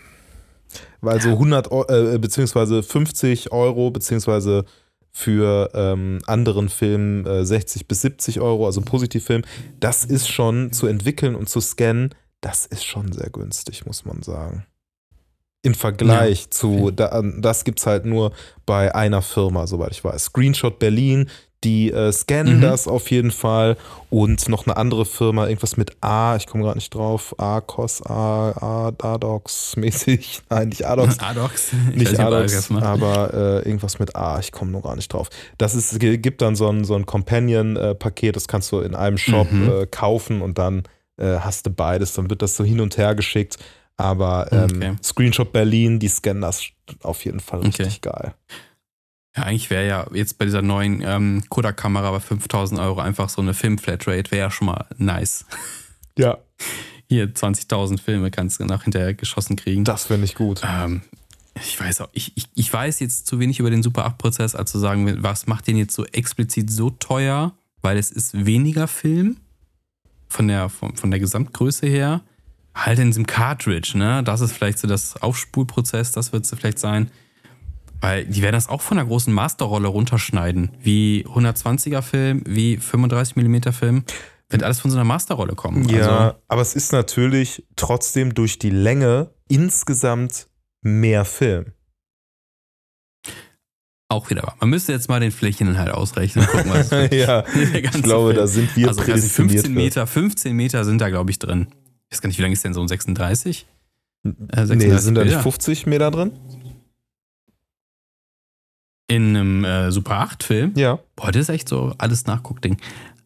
Weil 1.01 1.20
so 1.22 1.30
100 1.30 1.72
Eu- 1.72 1.86
äh, 1.88 2.18
beziehungsweise 2.20 2.84
50 2.84 3.51
Euro, 3.51 3.89
beziehungsweise 3.91 4.66
für 5.12 5.72
ähm, 5.74 6.20
anderen 6.26 6.70
Filmen 6.70 7.26
äh, 7.26 7.43
60 7.45 7.88
bis 7.88 8.01
70 8.01 8.39
Euro, 8.39 8.66
also 8.66 8.82
Positivfilm, 8.82 9.41
das 9.80 10.05
ist 10.05 10.30
schon 10.30 10.72
zu 10.72 10.88
entwickeln 10.88 11.36
und 11.36 11.49
zu 11.49 11.59
scannen, 11.59 12.14
das 12.39 12.66
ist 12.66 12.86
schon 12.86 13.12
sehr 13.12 13.30
günstig, 13.30 13.86
muss 13.86 14.05
man 14.05 14.22
sagen. 14.22 14.66
Im 15.64 15.74
Vergleich 15.76 16.49
zu, 16.49 16.89
da, 16.91 17.22
das 17.38 17.64
gibt 17.64 17.80
es 17.80 17.86
halt 17.86 18.05
nur 18.05 18.32
bei 18.66 18.93
einer 18.95 19.22
Firma, 19.22 19.68
soweit 19.68 19.91
ich 19.91 20.03
weiß. 20.03 20.24
Screenshot 20.26 20.80
Berlin, 20.80 21.30
die 21.64 21.91
äh, 21.91 22.12
scannen 22.12 22.57
Mhm. 22.57 22.62
das 22.62 22.88
auf 22.88 23.12
jeden 23.12 23.30
Fall 23.30 23.78
und 24.09 24.49
noch 24.49 24.66
eine 24.66 24.76
andere 24.78 25.05
Firma, 25.05 25.45
irgendwas 25.45 25.78
mit 25.78 25.91
A, 26.01 26.36
ich 26.36 26.47
komme 26.47 26.64
gerade 26.64 26.80
nicht 26.80 26.95
drauf, 26.95 27.36
ACOS, 27.38 28.01
A, 28.07 28.49
A, 28.59 28.91
ADOX 29.14 29.76
mäßig, 29.78 30.41
nein, 30.49 30.70
nicht 30.70 30.84
ADOX, 30.88 31.20
Adox. 31.24 31.72
Ich 31.91 31.95
nicht 31.97 32.20
Adox, 32.20 32.72
aber 32.72 33.32
äh, 33.64 33.68
irgendwas 33.70 33.99
mit 33.99 34.16
A, 34.16 34.39
ich 34.39 34.51
komme 34.51 34.72
nur 34.72 34.82
gar 34.82 34.95
nicht 34.95 35.14
drauf. 35.14 35.30
Das 35.59 35.76
ist, 35.76 35.99
gibt 35.99 36.41
dann 36.41 36.55
so 36.55 36.68
ein, 36.68 36.84
so 36.84 36.95
ein 36.95 37.05
Companion-Paket, 37.05 38.36
das 38.36 38.47
kannst 38.47 38.72
du 38.72 38.80
in 38.80 38.95
einem 38.95 39.20
Shop 39.20 39.51
Mhm. 39.51 39.70
äh, 39.70 39.86
kaufen 39.86 40.41
und 40.41 40.57
dann 40.57 40.82
äh, 41.18 41.38
hast 41.39 41.68
du 41.68 41.70
beides, 41.70 42.14
dann 42.14 42.32
wird 42.32 42.41
das 42.41 42.55
so 42.55 42.64
hin 42.64 42.80
und 42.80 42.97
her 42.97 43.14
geschickt. 43.14 43.57
Aber 44.02 44.52
ähm, 44.52 44.64
Okay. 44.64 44.95
Screenshot 45.04 45.52
Berlin, 45.54 45.99
die 45.99 46.08
scannen 46.10 46.41
das 46.41 46.64
auf 47.04 47.24
jeden 47.26 47.39
Fall 47.39 47.60
Okay. 47.60 47.84
richtig 47.84 48.02
geil. 48.02 48.34
Ja, 49.38 49.43
eigentlich 49.43 49.70
wäre 49.70 49.88
ja 49.88 50.08
jetzt 50.14 50.38
bei 50.38 50.45
dieser 50.45 50.62
neuen 50.62 51.02
ähm, 51.06 51.43
Kodak-Kamera 51.49 52.12
bei 52.12 52.20
5000 52.20 52.80
Euro 52.82 52.99
einfach 52.99 53.30
so 53.30 53.41
eine 53.41 53.54
Film-Flatrate, 53.54 54.30
wäre 54.32 54.41
ja 54.41 54.52
schon 54.52 54.66
mal 54.68 54.86
nice. 54.97 55.45
Ja, 56.18 56.38
Hier 57.08 57.34
20.000 57.34 58.02
Filme 58.02 58.30
kannst 58.32 58.60
du 58.60 58.66
nach 58.66 58.84
hinterher 58.84 59.14
geschossen 59.14 59.56
kriegen. 59.56 59.86
das 59.86 60.06
finde 60.06 60.26
ich 60.26 60.36
gut. 60.36 60.62
Ähm, 60.66 61.02
ich 61.56 61.80
weiß 61.80 62.02
auch, 62.02 62.10
ich, 62.12 62.34
ich, 62.36 62.49
ich 62.56 62.72
weiß 62.74 62.99
jetzt 62.99 63.28
zu 63.28 63.39
wenig 63.39 63.60
über 63.60 63.70
den 63.70 63.84
Super 63.84 64.06
8-Prozess, 64.08 64.56
als 64.56 64.72
zu 64.72 64.80
sagen, 64.80 65.24
was 65.24 65.47
macht 65.47 65.68
den 65.68 65.78
jetzt 65.78 65.93
so 65.93 66.06
explizit 66.06 66.70
so 66.70 66.89
teuer, 66.89 67.54
weil 67.82 67.97
es 67.97 68.12
ist 68.12 68.45
weniger 68.45 68.88
Film 68.88 69.38
von 70.28 70.47
der, 70.49 70.68
von, 70.70 70.95
von 70.97 71.10
der 71.12 71.20
Gesamtgröße 71.22 71.88
her. 71.88 72.22
Halt 72.74 73.00
in 73.00 73.08
diesem 73.08 73.26
Cartridge, 73.28 73.98
ne? 73.98 74.24
Das 74.24 74.42
ist 74.42 74.54
vielleicht 74.54 74.80
so 74.80 74.88
das 74.88 75.22
Aufspulprozess, 75.22 76.12
das 76.14 76.32
wird 76.32 76.46
es 76.46 76.54
vielleicht 76.56 76.80
sein. 76.80 77.12
Weil 78.00 78.26
die 78.26 78.42
werden 78.42 78.54
das 78.56 78.68
auch 78.70 78.82
von 78.82 78.98
einer 78.98 79.08
großen 79.08 79.32
Masterrolle 79.34 79.88
runterschneiden. 79.88 80.72
Wie 80.82 81.26
120er 81.28 82.02
Film, 82.02 82.42
wie 82.48 82.78
35mm 82.78 83.72
Film. 83.74 84.04
Wird 84.50 84.64
alles 84.64 84.80
von 84.80 84.90
so 84.90 84.98
einer 84.98 85.06
Masterrolle 85.06 85.54
kommen. 85.56 85.88
Ja, 85.88 86.08
Also, 86.28 86.38
aber 86.48 86.62
es 86.62 86.76
ist 86.76 86.92
natürlich 86.94 87.64
trotzdem 87.76 88.34
durch 88.34 88.58
die 88.58 88.70
Länge 88.72 89.30
insgesamt 89.48 90.48
mehr 90.82 91.26
Film. 91.26 91.74
auch 94.10 94.30
wieder 94.30 94.44
wahr. 94.44 94.58
Man 94.60 94.70
müsste 94.70 94.92
jetzt 94.92 95.08
mal 95.08 95.20
den 95.22 95.32
Flächeninhalt 95.32 95.92
ausrechnen 95.92 96.46
gucken, 96.48 96.70
was 96.72 96.90
ja, 97.12 97.46
ich 97.56 97.92
glaube, 98.02 98.32
Film- 98.32 98.36
da 98.36 98.48
sind 98.48 98.76
wir 98.76 98.90
also, 98.90 99.02
prädestiniert 99.04 99.52
15 99.62 99.64
für. 99.64 99.70
Meter, 99.80 100.08
15 100.08 100.56
Meter 100.56 100.84
sind 100.86 101.00
da, 101.00 101.10
glaube 101.10 101.32
ich, 101.32 101.40
drin. 101.40 101.68
Ich 102.12 102.18
weiß 102.18 102.22
gar 102.22 102.28
nicht, 102.28 102.38
wie 102.39 102.41
lang 102.41 102.51
ist 102.51 102.64
denn 102.66 102.74
so 102.74 102.82
ein 102.82 102.89
36? 102.89 103.66
Äh, 104.26 104.30
Nee, 104.34 104.66
36 104.66 104.99
sind 105.01 105.16
da 105.16 105.22
nicht 105.24 105.30
Bilder. 105.32 105.43
50 105.43 105.86
Meter 105.88 106.12
drin? 106.12 106.32
In 109.07 109.36
einem 109.36 109.64
äh, 109.66 109.91
Super 109.91 110.22
8-Film. 110.22 110.74
Ja. 110.76 110.99
Boah, 111.16 111.32
das 111.32 111.43
ist 111.43 111.49
echt 111.49 111.70
so 111.70 111.95
alles 111.97 112.26
Nachguckding. 112.28 112.78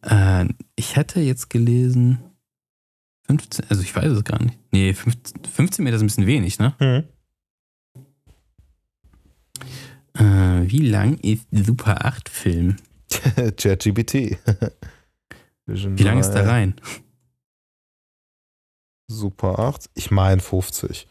Äh, 0.02 0.46
ich 0.76 0.94
hätte 0.96 1.20
jetzt 1.20 1.50
gelesen 1.50 2.18
15, 3.26 3.66
also 3.68 3.82
ich 3.82 3.94
weiß 3.94 4.12
es 4.12 4.22
gar 4.24 4.40
nicht. 4.42 4.56
Nee, 4.70 4.94
15, 4.94 5.44
15 5.44 5.84
Meter 5.84 5.96
ist 5.96 6.02
ein 6.02 6.06
bisschen 6.06 6.26
wenig, 6.26 6.58
ne? 6.60 6.74
Hm. 6.78 7.04
Äh, 10.14 10.70
wie 10.70 10.88
lang 10.88 11.18
ist 11.18 11.46
Super 11.50 12.06
8-Film? 12.06 12.76
ChatGPT. 13.56 14.38
Wie 15.68 16.02
lang 16.04 16.20
ist 16.20 16.30
da 16.30 16.44
rein? 16.44 16.74
Super 19.08 19.58
8. 19.58 19.90
Ich 19.94 20.10
meine 20.10 20.40
50. 20.40 21.06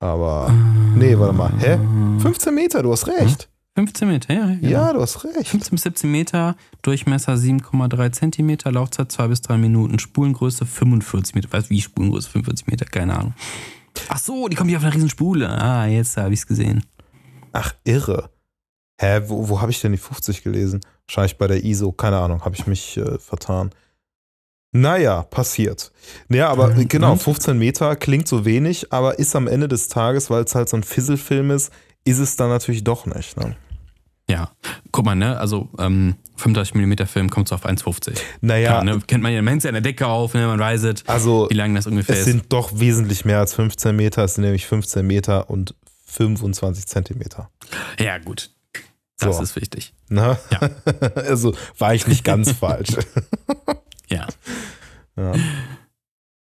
Aber. 0.00 0.52
Nee, 0.96 1.18
warte 1.18 1.34
mal. 1.34 1.52
Hä? 1.58 1.78
15 2.20 2.54
Meter, 2.54 2.82
du 2.82 2.92
hast 2.92 3.06
recht. 3.06 3.48
15 3.76 4.08
Meter, 4.08 4.34
ja. 4.34 4.46
genau. 4.46 4.68
Ja, 4.68 4.92
du 4.92 5.00
hast 5.00 5.24
recht. 5.24 5.48
15 5.48 5.70
bis 5.70 5.82
17 5.82 6.10
Meter, 6.10 6.56
Durchmesser 6.82 7.34
7,3 7.34 8.12
Zentimeter, 8.12 8.72
Laufzeit 8.72 9.12
2 9.12 9.28
bis 9.28 9.42
3 9.42 9.58
Minuten, 9.58 9.98
Spulengröße 9.98 10.66
45 10.66 11.34
Meter. 11.34 11.52
Weißt 11.52 11.70
du, 11.70 11.70
wie 11.70 11.80
Spulengröße 11.80 12.28
45 12.30 12.66
Meter? 12.66 12.84
Keine 12.86 13.16
Ahnung. 13.16 13.34
Ach 14.08 14.18
so, 14.18 14.48
die 14.48 14.56
kommen 14.56 14.68
hier 14.68 14.78
auf 14.78 14.84
einer 14.84 14.94
riesen 14.94 15.10
Spule. 15.10 15.48
Ah, 15.48 15.86
jetzt 15.86 16.16
habe 16.16 16.32
ich 16.34 16.40
es 16.40 16.46
gesehen. 16.46 16.84
Ach, 17.52 17.74
irre. 17.84 18.30
Hä, 19.00 19.22
wo, 19.26 19.48
wo 19.48 19.60
habe 19.60 19.70
ich 19.70 19.80
denn 19.80 19.92
die 19.92 19.98
50 19.98 20.42
gelesen? 20.42 20.80
Wahrscheinlich 21.06 21.38
bei 21.38 21.46
der 21.46 21.64
ISO, 21.64 21.92
keine 21.92 22.18
Ahnung, 22.18 22.44
habe 22.44 22.54
ich 22.54 22.66
mich 22.66 22.96
äh, 22.96 23.18
vertan. 23.18 23.70
Naja, 24.72 25.22
passiert. 25.24 25.90
Ja, 26.28 26.48
aber 26.48 26.68
Mhm. 26.68 26.88
genau, 26.88 27.12
Und? 27.12 27.22
15 27.22 27.58
Meter 27.58 27.96
klingt 27.96 28.28
so 28.28 28.44
wenig, 28.44 28.92
aber 28.92 29.18
ist 29.18 29.34
am 29.34 29.48
Ende 29.48 29.66
des 29.68 29.88
Tages, 29.88 30.30
weil 30.30 30.44
es 30.44 30.54
halt 30.54 30.68
so 30.68 30.76
ein 30.76 30.82
Fisselfilm 30.84 31.50
ist, 31.50 31.72
ist 32.04 32.18
es 32.18 32.36
dann 32.36 32.48
natürlich 32.50 32.84
doch 32.84 33.04
nicht. 33.06 33.36
Ne? 33.36 33.56
Ja. 34.28 34.52
Guck 34.92 35.04
mal, 35.04 35.16
ne? 35.16 35.38
Also 35.38 35.68
ähm, 35.78 36.14
35mm 36.38 37.06
Film 37.06 37.30
kommt 37.30 37.48
so 37.48 37.56
auf 37.56 37.66
1,50. 37.66 38.16
Naja, 38.42 38.68
Klar, 38.80 38.84
ne? 38.84 39.00
Kennt 39.06 39.22
man 39.24 39.32
ja, 39.32 39.42
man 39.42 39.52
hängt 39.52 39.64
ja 39.64 39.70
an 39.70 39.74
der 39.74 39.82
Decke 39.82 40.06
auf, 40.06 40.34
ne? 40.34 40.46
man 40.46 40.60
weiß 40.60 40.84
es, 40.84 41.06
also 41.08 41.48
wie 41.50 41.54
lang 41.54 41.74
das 41.74 41.86
ungefähr 41.88 42.14
es 42.14 42.20
ist. 42.20 42.26
sind 42.26 42.52
doch 42.52 42.70
wesentlich 42.78 43.24
mehr 43.24 43.40
als 43.40 43.54
15 43.54 43.94
Meter, 43.96 44.22
es 44.24 44.34
sind 44.34 44.44
nämlich 44.44 44.66
15 44.66 45.04
Meter 45.04 45.50
und 45.50 45.74
25 46.06 46.86
Zentimeter. 46.86 47.50
Ja, 47.98 48.18
gut. 48.18 48.50
Das 49.18 49.36
So. 49.36 49.42
ist 49.42 49.56
wichtig. 49.56 49.92
Ne? 50.08 50.38
Ja. 50.52 50.70
also 51.16 51.54
war 51.78 51.92
ich 51.94 52.06
nicht 52.06 52.24
ganz 52.24 52.52
falsch. 52.60 52.90
Ja. 54.10 54.26
Ja, 55.16 55.32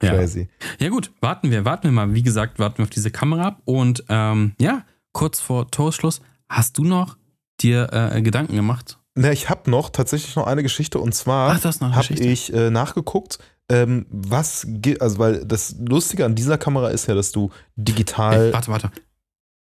Ja. 0.02 0.14
crazy. 0.14 0.48
ja, 0.78 0.88
gut. 0.90 1.10
Warten 1.20 1.50
wir, 1.50 1.64
warten 1.64 1.84
wir 1.84 1.92
mal. 1.92 2.14
Wie 2.14 2.22
gesagt, 2.22 2.58
warten 2.58 2.78
wir 2.78 2.84
auf 2.84 2.90
diese 2.90 3.10
Kamera 3.10 3.48
ab. 3.48 3.62
Und 3.64 4.04
ähm, 4.08 4.54
ja, 4.60 4.84
kurz 5.12 5.40
vor 5.40 5.70
Torschluss, 5.70 6.20
hast 6.48 6.78
du 6.78 6.84
noch 6.84 7.16
dir 7.60 7.88
äh, 7.92 8.22
Gedanken 8.22 8.54
gemacht? 8.54 8.98
Na, 9.16 9.32
ich 9.32 9.50
habe 9.50 9.68
noch 9.68 9.90
tatsächlich 9.90 10.36
noch 10.36 10.46
eine 10.46 10.62
Geschichte 10.62 11.00
und 11.00 11.12
zwar 11.12 11.60
habe 11.60 12.14
ich 12.14 12.52
äh, 12.52 12.70
nachgeguckt, 12.70 13.40
ähm, 13.68 14.06
was, 14.10 14.64
also 15.00 15.18
weil 15.18 15.44
das 15.44 15.74
Lustige 15.80 16.24
an 16.24 16.36
dieser 16.36 16.56
Kamera 16.56 16.90
ist 16.90 17.08
ja, 17.08 17.16
dass 17.16 17.32
du 17.32 17.50
digital, 17.74 18.46
Ey, 18.46 18.52
warte, 18.52 18.70
warte. 18.70 18.90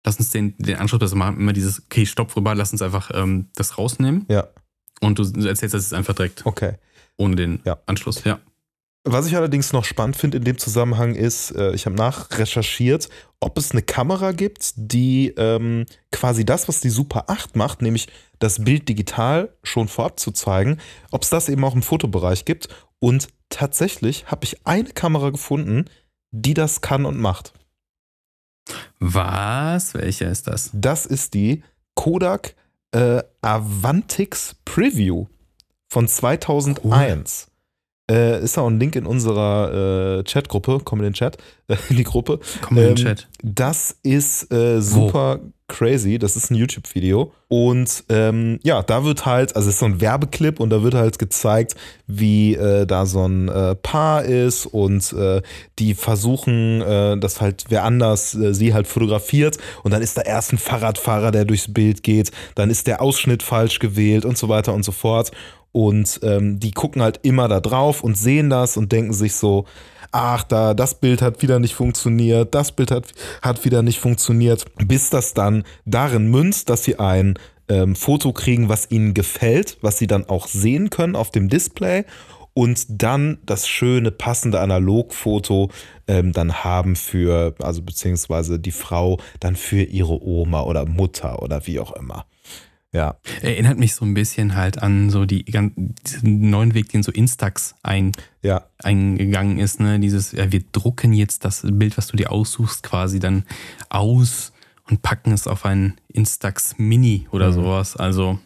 Lass 0.05 0.19
uns 0.19 0.29
den, 0.31 0.55
den 0.59 0.77
Anschluss 0.77 1.01
besser 1.01 1.17
machen. 1.17 1.39
Immer 1.41 1.55
dieses, 1.55 1.83
okay, 1.85 2.05
stopp 2.05 2.37
rüber, 2.37 2.55
lass 2.55 2.71
uns 2.71 2.83
einfach 2.83 3.11
ähm, 3.15 3.49
das 3.55 3.79
rausnehmen. 3.79 4.27
ja, 4.29 4.47
Und 5.01 5.19
du 5.19 5.23
erzählst 5.49 5.75
das 5.75 5.85
jetzt 5.85 5.95
einfach 5.95 6.15
direkt, 6.15 6.45
okay. 6.45 6.75
Ohne 7.17 7.37
den 7.37 7.61
Ja. 7.65 7.79
Anschluss. 7.87 8.25
Ja. 8.25 8.41
Was 9.09 9.29
ich 9.29 9.37
allerdings 9.37 9.73
noch 9.73 9.85
spannend 9.85 10.17
finde 10.17 10.39
in 10.39 10.45
dem 10.45 10.59
Zusammenhang 10.59 11.15
ist, 11.15 11.53
äh, 11.53 11.73
ich 11.75 11.87
habe 11.87 11.95
nachrecherchiert, 11.95 13.09
ob 13.39 13.57
es 13.57 13.71
eine 13.71 13.83
Kamera 13.83 14.33
gibt, 14.33 14.73
die 14.77 15.29
ähm, 15.37 15.87
quasi 16.11 16.45
das, 16.45 16.67
was 16.67 16.81
die 16.81 16.91
Super 16.91 17.31
8 17.31 17.55
macht, 17.55 17.83
nämlich 17.83 18.09
das 18.41 18.65
Bild 18.65 18.89
digital 18.89 19.51
schon 19.63 19.87
vorab 19.87 20.19
zu 20.19 20.33
zeigen, 20.33 20.79
ob 21.13 21.23
es 21.23 21.31
das 21.31 21.49
eben 21.49 21.63
auch 21.63 21.77
im 21.77 21.83
Fotobereich 21.83 22.45
gibt. 22.45 22.69
Und 22.99 23.29
tatsächlich 23.49 24.27
habe 24.27 24.45
ich 24.45 24.67
eine 24.67 24.91
Kamera 24.91 25.31
gefunden, 25.31 25.85
die 26.33 26.55
das 26.55 26.81
kann 26.81 27.05
und 27.07 27.19
macht. 27.21 27.53
Was? 28.99 29.95
Welcher 29.95 30.31
ist 30.31 30.49
das? 30.49 30.71
Das 30.73 31.07
ist 31.07 31.35
die 31.35 31.63
Kodak 31.95 32.57
äh, 32.91 33.23
Avantix 33.41 34.57
Preview 34.65 35.27
von 35.89 36.09
2001. 36.09 37.49
Äh, 38.09 38.41
ist 38.41 38.57
auch 38.57 38.69
ein 38.69 38.79
Link 38.79 38.95
in 38.95 39.05
unserer 39.05 40.21
äh, 40.21 40.23
Chatgruppe. 40.23 40.81
Komm 40.85 41.01
in 41.01 41.07
den 41.07 41.13
Chat, 41.15 41.39
äh, 41.69 41.77
in 41.91 41.97
die 41.97 42.05
Gruppe. 42.05 42.39
Komm 42.63 42.79
in 42.79 42.85
den 42.85 42.91
Ähm, 42.91 42.97
Chat. 42.97 43.29
Das 43.43 43.97
ist 44.05 44.53
äh, 44.53 44.81
super 44.81 45.41
crazy. 45.67 46.17
Das 46.17 46.37
ist 46.37 46.53
ein 46.53 46.55
YouTube-Video. 46.55 47.33
Und 47.49 48.05
ähm, 48.09 48.61
ja, 48.63 48.85
da 48.85 49.03
wird 49.03 49.27
halt, 49.27 49.57
also 49.57 49.69
es 49.69 49.75
ist 49.75 49.81
so 49.81 49.87
ein 49.87 50.01
Werbeclip 50.01 50.61
und 50.61 50.71
da 50.71 50.85
wird 50.85 50.95
halt 50.95 51.19
gezeigt, 51.19 51.75
wie 52.07 52.55
äh, 52.55 52.87
da 52.87 53.07
so 53.07 53.27
ein 53.27 53.49
äh, 53.49 53.75
Paar 53.75 54.25
ist 54.25 54.67
und 54.67 55.13
äh, 55.13 55.43
die 55.81 55.95
versuchen, 55.95 56.81
dass 57.21 57.41
halt 57.41 57.65
wer 57.71 57.83
anders 57.83 58.31
sie 58.31 58.73
halt 58.73 58.87
fotografiert 58.87 59.59
und 59.83 59.91
dann 59.91 60.03
ist 60.03 60.17
da 60.17 60.23
erst 60.23 60.53
ein 60.53 60.59
Fahrradfahrer, 60.59 61.33
der 61.33 61.45
durchs 61.45 61.73
Bild 61.73 62.03
geht, 62.03 62.31
dann 62.55 62.71
ist 62.71 62.87
der 62.87 63.03
Ausschnitt 63.03 63.43
falsch 63.43 63.81
gewählt 63.81 64.25
und 64.25 64.39
so 64.39 64.49
weiter 64.49 64.73
und 64.75 64.85
so 64.85 64.93
fort. 64.93 65.33
Und 65.77 66.21
ähm, 66.23 66.59
die 66.59 66.71
gucken 66.71 67.03
halt 67.03 67.21
immer 67.23 67.49
da 67.49 67.61
drauf 67.61 68.03
und 68.03 68.17
sehen 68.17 68.49
das 68.49 68.79
und 68.79 68.93
denken 68.93 69.13
sich 69.13 69.35
so, 69.35 69.67
ach, 70.11 70.43
da, 70.43 70.73
das 70.73 70.95
Bild 70.95 71.21
hat 71.21 71.43
wieder 71.43 71.59
nicht 71.59 71.75
funktioniert, 71.75 72.55
das 72.55 72.73
Bild 72.73 72.91
hat, 72.91 73.13
hat 73.43 73.63
wieder 73.67 73.83
nicht 73.83 73.99
funktioniert, 73.99 74.65
bis 74.87 75.11
das 75.11 75.35
dann 75.35 75.65
darin 75.85 76.31
münzt, 76.31 76.71
dass 76.71 76.85
sie 76.85 76.99
ein 76.99 77.39
ähm, 77.69 77.95
Foto 77.95 78.33
kriegen, 78.33 78.71
was 78.71 78.91
ihnen 78.91 79.13
gefällt, 79.13 79.77
was 79.83 79.99
sie 79.99 80.07
dann 80.07 80.27
auch 80.31 80.47
sehen 80.47 80.89
können 80.89 81.15
auf 81.15 81.31
dem 81.31 81.51
Display 81.51 82.07
und 82.55 82.87
dann 82.89 83.37
das 83.45 83.69
schöne, 83.69 84.11
passende 84.11 84.61
Analogfoto 84.61 85.69
ähm, 86.09 86.33
dann 86.33 86.65
haben 86.65 86.97
für, 86.97 87.55
also 87.61 87.83
beziehungsweise 87.83 88.59
die 88.59 88.73
Frau 88.73 89.19
dann 89.41 89.57
für 89.57 89.83
ihre 89.83 90.23
Oma 90.23 90.63
oder 90.63 90.87
Mutter 90.87 91.43
oder 91.43 91.67
wie 91.67 91.81
auch 91.81 91.93
immer. 91.93 92.25
Ja, 92.97 93.17
Erinnert 93.43 93.79
mich 93.79 93.95
so 93.95 94.05
ein 94.05 94.15
bisschen 94.15 94.57
halt 94.57 94.83
an 94.83 95.11
so 95.11 95.25
die 95.27 95.45
diesen 95.45 96.51
neuen 96.51 96.75
Weg, 96.75 96.89
den 96.89 97.03
so 97.03 97.13
Instax 97.13 97.75
ein, 97.83 98.13
ja, 98.43 98.67
eingegangen 98.83 99.59
ist. 99.59 99.79
Ne? 99.81 100.01
Dieses, 100.01 100.33
ja, 100.33 100.51
wir 100.51 100.65
drucken 100.73 101.13
jetzt 101.13 101.45
das 101.45 101.63
Bild, 101.65 101.97
was 101.99 102.07
du 102.09 102.17
dir 102.17 102.33
aussuchst, 102.33 102.83
quasi 102.83 103.19
dann 103.21 103.45
aus 103.91 104.53
und 104.89 105.03
packen 105.03 105.33
es 105.33 105.47
auf 105.47 105.65
ein 105.67 105.95
Instax 106.09 106.75
Mini 106.79 107.29
oder 107.33 107.49
Mhm. 107.51 107.55
sowas. 107.55 107.97
Also, 107.97 108.39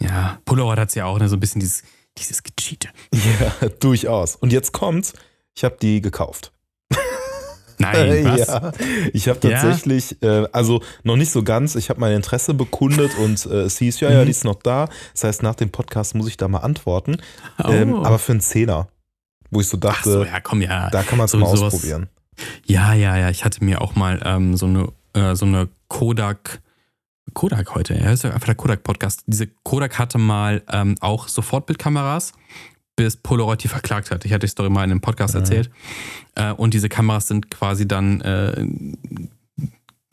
ja, 0.00 0.38
Polaroid 0.44 0.78
hat 0.78 0.88
es 0.90 0.94
ja 0.94 1.06
auch 1.06 1.18
ne? 1.18 1.28
so 1.28 1.36
ein 1.36 1.40
bisschen 1.40 1.60
dieses, 1.60 1.82
dieses 2.16 2.42
Gecheate. 2.42 2.88
ja, 3.12 3.68
durchaus. 3.80 4.36
Und 4.36 4.52
jetzt 4.52 4.72
kommt's, 4.72 5.12
ich 5.56 5.64
habe 5.64 5.76
die 5.80 6.00
gekauft. 6.00 6.52
Nein, 7.78 8.24
was? 8.26 8.46
Ja, 8.48 8.72
ich 9.12 9.28
habe 9.28 9.48
Ja? 9.48 9.60
tatsächlich, 9.60 10.20
äh, 10.22 10.46
also 10.52 10.82
noch 11.04 11.16
nicht 11.16 11.30
so 11.30 11.42
ganz, 11.42 11.74
ich 11.76 11.90
habe 11.90 12.00
mein 12.00 12.12
Interesse 12.14 12.54
bekundet 12.54 13.16
und 13.18 13.46
äh, 13.46 13.62
es 13.62 13.78
hieß, 13.78 14.00
ja, 14.00 14.10
ja, 14.10 14.20
Mhm. 14.20 14.24
die 14.26 14.30
ist 14.32 14.44
noch 14.44 14.56
da. 14.62 14.88
Das 15.12 15.24
heißt, 15.24 15.42
nach 15.42 15.54
dem 15.54 15.70
Podcast 15.70 16.14
muss 16.14 16.28
ich 16.28 16.36
da 16.36 16.48
mal 16.48 16.58
antworten. 16.58 17.16
Oh. 17.62 17.68
Ähm, 17.70 17.94
aber 17.94 18.18
für 18.18 18.32
einen 18.32 18.40
Zehner, 18.40 18.88
wo 19.50 19.60
ich 19.60 19.68
so 19.68 19.76
Ach 19.78 19.80
dachte, 19.80 20.10
so, 20.12 20.24
ja, 20.24 20.40
komm, 20.40 20.62
ja. 20.62 20.90
da 20.90 21.02
kann 21.02 21.18
man 21.18 21.26
es 21.26 21.30
so- 21.32 21.38
mal 21.38 21.54
sowas- 21.56 21.74
ausprobieren. 21.74 22.08
Ja, 22.66 22.92
ja, 22.94 23.16
ja. 23.16 23.30
Ich 23.30 23.44
hatte 23.44 23.64
mir 23.64 23.80
auch 23.80 23.96
mal 23.96 24.20
ähm, 24.24 24.56
so 24.56 24.66
eine 24.66 24.88
äh, 25.14 25.34
so 25.34 25.44
eine 25.46 25.68
Kodak 25.88 26.60
Kodak 27.34 27.74
heute. 27.74 27.94
Ja, 27.94 28.10
ist 28.12 28.24
ja 28.24 28.30
einfach 28.30 28.46
der 28.46 28.54
Kodak 28.54 28.82
Podcast. 28.84 29.22
Diese 29.26 29.46
Kodak 29.46 29.98
hatte 29.98 30.18
mal 30.18 30.62
ähm, 30.70 30.94
auch 31.00 31.26
Sofortbildkameras, 31.28 32.32
bis 32.98 33.16
Polaroid 33.16 33.62
die 33.62 33.68
verklagt 33.68 34.10
hat. 34.10 34.24
Ich 34.24 34.32
hatte 34.32 34.46
die 34.46 34.50
Story 34.50 34.70
mal 34.70 34.84
in 34.84 34.90
einem 34.90 35.00
Podcast 35.00 35.34
Mhm. 35.34 35.40
erzählt. 35.40 35.70
Äh, 36.34 36.52
und 36.52 36.74
diese 36.74 36.88
Kameras 36.88 37.28
sind 37.28 37.50
quasi 37.50 37.86
dann 37.86 38.20
äh, 38.20 38.66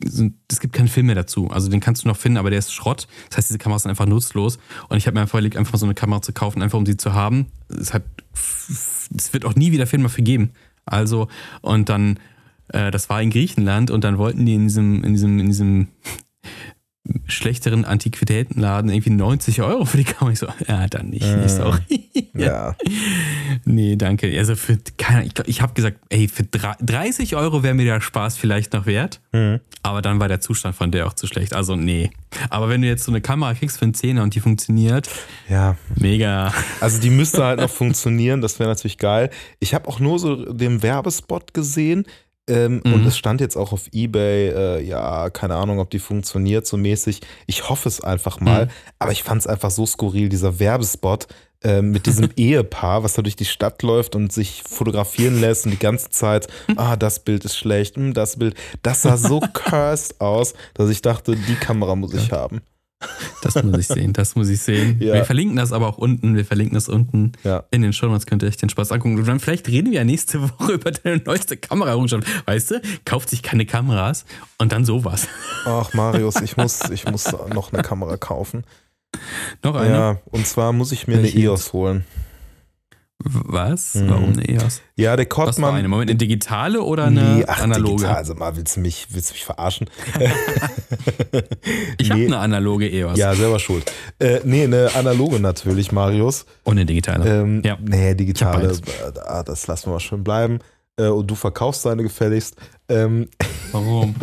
sind, 0.04 0.36
es 0.50 0.60
gibt 0.60 0.74
keinen 0.74 0.88
Film 0.88 1.06
mehr 1.06 1.14
dazu. 1.14 1.50
Also 1.50 1.68
den 1.68 1.80
kannst 1.80 2.04
du 2.04 2.08
noch 2.08 2.16
finden, 2.16 2.38
aber 2.38 2.50
der 2.50 2.58
ist 2.58 2.72
Schrott. 2.72 3.08
Das 3.28 3.38
heißt, 3.38 3.48
diese 3.48 3.58
Kameras 3.58 3.82
sind 3.82 3.90
einfach 3.90 4.06
nutzlos. 4.06 4.58
Und 4.88 4.98
ich 4.98 5.06
habe 5.06 5.14
mir 5.14 5.22
einfach 5.22 5.34
überlegt, 5.34 5.56
einfach 5.56 5.72
mal 5.72 5.78
so 5.78 5.86
eine 5.86 5.94
Kamera 5.94 6.22
zu 6.22 6.32
kaufen, 6.32 6.62
einfach 6.62 6.78
um 6.78 6.86
sie 6.86 6.96
zu 6.96 7.12
haben. 7.12 7.46
Es 7.68 7.92
hat, 7.92 8.02
es 8.34 9.32
wird 9.32 9.44
auch 9.44 9.54
nie 9.54 9.72
wieder 9.72 9.86
Film 9.86 10.02
dafür 10.02 10.22
geben. 10.22 10.50
Also, 10.84 11.28
und 11.62 11.88
dann, 11.88 12.20
äh, 12.68 12.90
das 12.90 13.08
war 13.08 13.20
in 13.20 13.30
Griechenland 13.30 13.90
und 13.90 14.04
dann 14.04 14.18
wollten 14.18 14.46
die 14.46 14.54
in 14.54 14.64
diesem, 14.68 15.02
in 15.02 15.14
diesem, 15.14 15.38
in 15.40 15.46
diesem 15.46 15.88
schlechteren 17.26 17.84
Antiquitätenladen 17.84 18.90
irgendwie 18.90 19.10
90 19.10 19.62
Euro 19.62 19.84
für 19.84 19.96
die 19.96 20.04
Kamera. 20.04 20.32
Ich 20.32 20.38
so, 20.38 20.46
ja, 20.68 20.86
dann 20.88 21.10
nicht, 21.10 21.26
Mhm. 21.26 21.40
nee, 21.40 21.48
sorry. 21.48 21.80
Ja. 22.34 22.74
Nee, 23.64 23.96
danke. 23.96 24.36
Also 24.38 24.54
für, 24.56 24.78
keine, 24.96 25.24
ich, 25.24 25.32
ich 25.46 25.60
habe 25.62 25.72
gesagt, 25.74 25.98
ey, 26.08 26.28
für 26.28 26.44
drei- 26.44 26.76
30 26.80 27.36
Euro 27.36 27.62
wäre 27.62 27.74
mir 27.74 27.84
der 27.84 28.00
Spaß 28.00 28.36
vielleicht 28.36 28.72
noch 28.72 28.86
wert. 28.86 29.20
Mhm. 29.32 29.60
Aber 29.82 30.02
dann 30.02 30.20
war 30.20 30.28
der 30.28 30.40
Zustand 30.40 30.74
von 30.76 30.90
der 30.90 31.06
auch 31.06 31.14
zu 31.14 31.26
schlecht. 31.26 31.54
Also 31.54 31.76
nee. 31.76 32.10
Aber 32.50 32.68
wenn 32.68 32.82
du 32.82 32.88
jetzt 32.88 33.04
so 33.04 33.12
eine 33.12 33.20
Kamera 33.20 33.54
kriegst 33.54 33.78
für 33.78 33.84
einen 33.84 33.94
Zehner 33.94 34.22
und 34.22 34.34
die 34.34 34.40
funktioniert, 34.40 35.08
ja. 35.48 35.76
mega. 35.96 36.52
Also 36.80 37.00
die 37.00 37.10
müsste 37.10 37.44
halt 37.44 37.60
noch 37.60 37.70
funktionieren, 37.70 38.40
das 38.40 38.58
wäre 38.58 38.68
natürlich 38.68 38.98
geil. 38.98 39.30
Ich 39.58 39.74
habe 39.74 39.88
auch 39.88 40.00
nur 40.00 40.18
so 40.18 40.52
den 40.52 40.82
Werbespot 40.82 41.54
gesehen 41.54 42.04
ähm, 42.48 42.80
Mhm. 42.84 42.92
und 42.94 43.06
es 43.06 43.16
stand 43.18 43.40
jetzt 43.40 43.56
auch 43.56 43.72
auf 43.72 43.88
Ebay, 43.92 44.48
äh, 44.50 44.82
ja, 44.82 45.30
keine 45.30 45.56
Ahnung, 45.56 45.78
ob 45.80 45.90
die 45.90 45.98
funktioniert 45.98 46.66
so 46.66 46.76
mäßig. 46.76 47.20
Ich 47.46 47.68
hoffe 47.68 47.88
es 47.88 48.00
einfach 48.02 48.40
mal, 48.40 48.66
Mhm. 48.66 48.70
aber 48.98 49.12
ich 49.12 49.22
fand 49.22 49.40
es 49.40 49.46
einfach 49.46 49.70
so 49.70 49.84
skurril, 49.86 50.28
dieser 50.28 50.58
Werbespot 50.58 51.26
ähm, 51.64 51.90
mit 51.90 52.06
diesem 52.06 52.28
Ehepaar, 52.36 53.02
was 53.02 53.14
da 53.14 53.22
durch 53.22 53.34
die 53.34 53.46
Stadt 53.46 53.82
läuft 53.82 54.14
und 54.14 54.30
sich 54.32 54.62
fotografieren 54.68 55.40
lässt 55.40 55.64
und 55.64 55.72
die 55.72 55.78
ganze 55.78 56.10
Zeit, 56.10 56.46
ah, 56.76 56.96
das 56.96 57.20
Bild 57.20 57.44
ist 57.44 57.56
schlecht, 57.56 57.96
hm, 57.96 58.12
das 58.14 58.36
Bild, 58.38 58.54
das 58.82 59.02
sah 59.02 59.16
so 59.16 59.40
cursed 59.52 60.20
aus, 60.20 60.54
dass 60.74 60.90
ich 60.90 61.02
dachte, 61.02 61.34
die 61.34 61.54
Kamera 61.56 61.96
muss 61.96 62.12
ich 62.14 62.30
haben. 62.30 62.60
Das 63.42 63.54
muss 63.62 63.78
ich 63.78 63.86
sehen, 63.86 64.12
das 64.12 64.34
muss 64.34 64.48
ich 64.48 64.60
sehen. 64.60 64.96
Ja. 65.00 65.14
Wir 65.14 65.24
verlinken 65.24 65.56
das 65.56 65.72
aber 65.72 65.88
auch 65.88 65.98
unten. 65.98 66.34
Wir 66.36 66.44
verlinken 66.44 66.74
das 66.74 66.88
unten 66.88 67.32
Ja. 67.44 67.64
in 67.70 67.82
den 67.82 67.92
Show 67.92 68.06
Notes. 68.06 68.26
Könnt 68.26 68.42
ihr 68.42 68.48
euch 68.48 68.56
den 68.56 68.68
Spaß 68.68 68.92
angucken. 68.92 69.18
Und 69.18 69.26
dann 69.28 69.40
vielleicht 69.40 69.68
reden 69.68 69.90
wir 69.92 69.98
ja 69.98 70.04
nächste 70.04 70.42
Woche 70.42 70.72
über 70.72 70.90
deine 70.90 71.18
neueste 71.24 71.56
Kamera-Errungenschaft. 71.56 72.24
Weißt 72.46 72.70
du, 72.72 72.82
kauft 73.04 73.30
sich 73.30 73.42
keine 73.42 73.66
Kameras 73.66 74.24
und 74.58 74.72
dann 74.72 74.84
sowas. 74.84 75.28
Ach, 75.64 75.92
Marius, 75.94 76.40
ich 76.40 76.56
muss, 76.56 76.80
ich 76.90 77.06
muss 77.08 77.30
noch 77.54 77.72
eine 77.72 77.82
Kamera 77.82 78.16
kaufen. 78.16 78.64
Noch 79.62 79.76
eine? 79.76 79.94
Ja, 79.94 80.20
und 80.26 80.46
zwar 80.46 80.72
muss 80.72 80.92
ich 80.92 81.06
mir 81.06 81.14
eine 81.14 81.22
Welche 81.24 81.38
EOS 81.38 81.72
holen. 81.72 82.04
Was? 83.18 83.94
Mhm. 83.94 84.10
Warum 84.10 84.32
eine 84.34 84.48
EOS? 84.48 84.82
Ja, 84.94 85.16
der 85.16 85.26
Was 85.26 85.36
war 85.38 85.44
Kortmann. 85.46 85.74
eine? 85.74 85.88
Moment, 85.88 86.10
eine 86.10 86.18
digitale 86.18 86.82
oder 86.82 87.04
eine 87.06 87.36
nee, 87.38 87.44
ach, 87.46 87.62
analoge? 87.62 87.96
digital, 87.96 88.16
also 88.16 88.34
mal, 88.34 88.56
willst 88.56 88.76
du 88.76 88.80
mich, 88.80 89.06
willst 89.10 89.30
du 89.30 89.34
mich 89.34 89.44
verarschen? 89.44 89.88
Ich 91.98 92.10
habe 92.10 92.20
Nee. 92.20 92.26
eine 92.26 92.38
analoge 92.38 92.88
EOS. 92.88 93.18
Ja, 93.18 93.34
selber 93.34 93.58
schuld. 93.58 93.90
Äh, 94.18 94.40
nee, 94.44 94.64
eine 94.64 94.94
analoge 94.94 95.40
natürlich, 95.40 95.92
Marius. 95.92 96.46
Und 96.64 96.72
eine 96.76 96.86
digitale. 96.86 97.40
Ähm, 97.42 97.62
Ja. 97.64 97.76
Nee, 97.80 98.14
digitale, 98.14 98.68
äh, 98.72 99.18
ah, 99.26 99.42
das 99.42 99.66
lassen 99.66 99.86
wir 99.88 99.94
mal 99.94 100.00
schön 100.00 100.22
bleiben. 100.22 100.60
Äh, 100.98 101.08
und 101.08 101.26
du 101.30 101.34
verkaufst 101.34 101.84
deine 101.84 102.02
gefälligst. 102.02 102.56
Ähm, 102.88 103.28
Warum? 103.72 104.14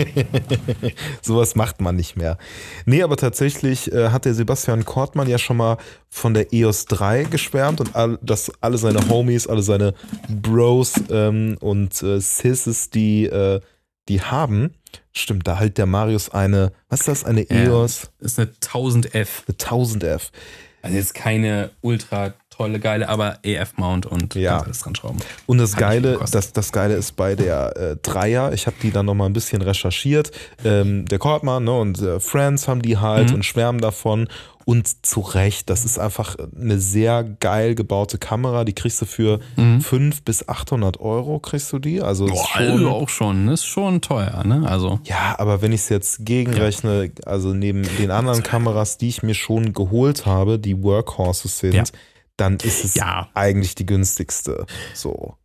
sowas 1.22 1.56
macht 1.56 1.82
man 1.82 1.96
nicht 1.96 2.16
mehr. 2.16 2.38
Nee, 2.86 3.04
aber 3.04 3.18
tatsächlich 3.18 3.92
äh, 3.92 4.10
hat 4.10 4.26
der 4.26 4.34
Sebastian 4.34 4.86
Kortmann 4.86 5.30
ja 5.30 5.38
schon 5.38 5.58
mal 5.58 5.78
von 6.10 6.34
der 6.34 6.54
EOS 6.54 6.86
3 6.86 7.26
geschwärmt 7.26 7.82
und 7.82 7.96
all, 7.96 8.18
dass 8.22 8.52
alle 8.62 8.78
seine 8.78 9.08
Homies, 9.10 9.48
alle 9.48 9.62
seine 9.62 9.94
Bros 10.30 10.94
ähm, 11.10 11.58
und 11.60 12.02
äh, 12.02 12.20
Sisses, 12.20 12.90
die, 12.90 13.26
äh, 13.26 13.60
die 14.10 14.22
haben. 14.22 14.74
Stimmt, 15.12 15.48
da 15.48 15.60
halt 15.60 15.78
der 15.78 15.86
Marius 15.86 16.30
eine, 16.30 16.72
was 16.90 17.02
ist 17.02 17.08
das, 17.08 17.24
eine. 17.26 17.50
EOS, 17.50 18.12
ist 18.20 18.40
eine 18.40 18.50
1000F. 18.50 19.28
eine 19.48 19.58
1000F. 19.58 20.32
Also 20.82 20.98
jetzt 20.98 21.14
keine 21.14 21.72
ultra 21.82 22.34
tolle, 22.56 22.80
geile, 22.80 23.10
aber 23.10 23.38
EF-Mount 23.44 24.06
und 24.06 24.36
Ja. 24.36 24.60
alles 24.62 24.80
dran 24.80 24.96
schrauben. 24.96 25.20
Und 25.46 25.58
das 25.58 25.74
Hat 25.74 25.80
Geile, 25.80 26.20
das, 26.32 26.54
das 26.54 26.72
Geile 26.72 26.96
ist 26.96 27.16
bei 27.16 27.36
der 27.36 27.76
äh, 27.78 27.96
Dreier, 28.02 28.54
ich 28.54 28.66
habe 28.68 28.76
die 28.82 28.92
dann 28.92 29.06
noch 29.06 29.14
mal 29.16 29.26
ein 29.26 29.34
bisschen 29.34 29.62
recherchiert. 29.62 30.32
Ähm, 30.66 31.06
der 31.06 31.20
Kortmann 31.20 31.64
ne, 31.66 31.72
und 31.80 32.02
äh, 32.02 32.20
Friends 32.20 32.68
haben 32.68 32.82
die 32.82 32.98
halt 32.98 33.30
Mhm. 33.30 33.36
und 33.36 33.46
schwärmen 33.46 33.82
davon. 33.82 34.28
Und 34.66 35.06
zu 35.06 35.20
Recht, 35.20 35.70
das 35.70 35.84
ist 35.84 36.00
einfach 36.00 36.38
eine 36.58 36.80
sehr 36.80 37.26
geil 37.26 37.76
gebaute 37.76 38.18
Kamera. 38.18 38.64
Die 38.64 38.72
kriegst 38.72 39.02
du 39.02 39.06
für 39.06 39.42
Mhm. 39.58 39.82
500 39.82 40.24
bis 40.24 40.48
800 40.48 41.02
Euro, 41.02 41.40
kriegst 41.40 41.74
du 41.74 41.80
die. 41.80 42.02
Also, 42.02 42.28
ist 42.28 42.32
Boah, 42.32 42.48
schon, 42.48 42.68
also 42.72 42.90
auch 42.92 43.10
schon. 43.10 43.50
Ist 43.50 43.66
schon 43.66 44.00
teuer, 44.00 44.42
ne? 44.46 44.64
Also. 44.66 45.02
ja, 45.04 45.36
aber 45.38 45.62
wenn 45.62 45.74
ich 45.74 45.82
es 45.82 45.90
jetzt 45.90 46.26
gegenrechne, 46.26 47.12
also 47.26 47.54
neben 47.54 47.84
den 47.98 48.10
anderen 48.10 48.42
Kameras, 48.42 48.98
die 48.98 49.10
ich 49.10 49.22
mir 49.22 49.34
schon 49.36 49.74
geholt 49.74 50.26
habe, 50.26 50.58
die 50.60 50.82
Workhorses 50.82 51.60
sind, 51.60 51.74
Ja. 51.74 51.84
Dann 52.44 52.58
ist 52.58 52.84
es 52.84 52.96
Ja. 52.96 53.30
eigentlich 53.34 53.76
die 53.76 53.86
günstigste. 53.86 54.66
So. 54.94 55.38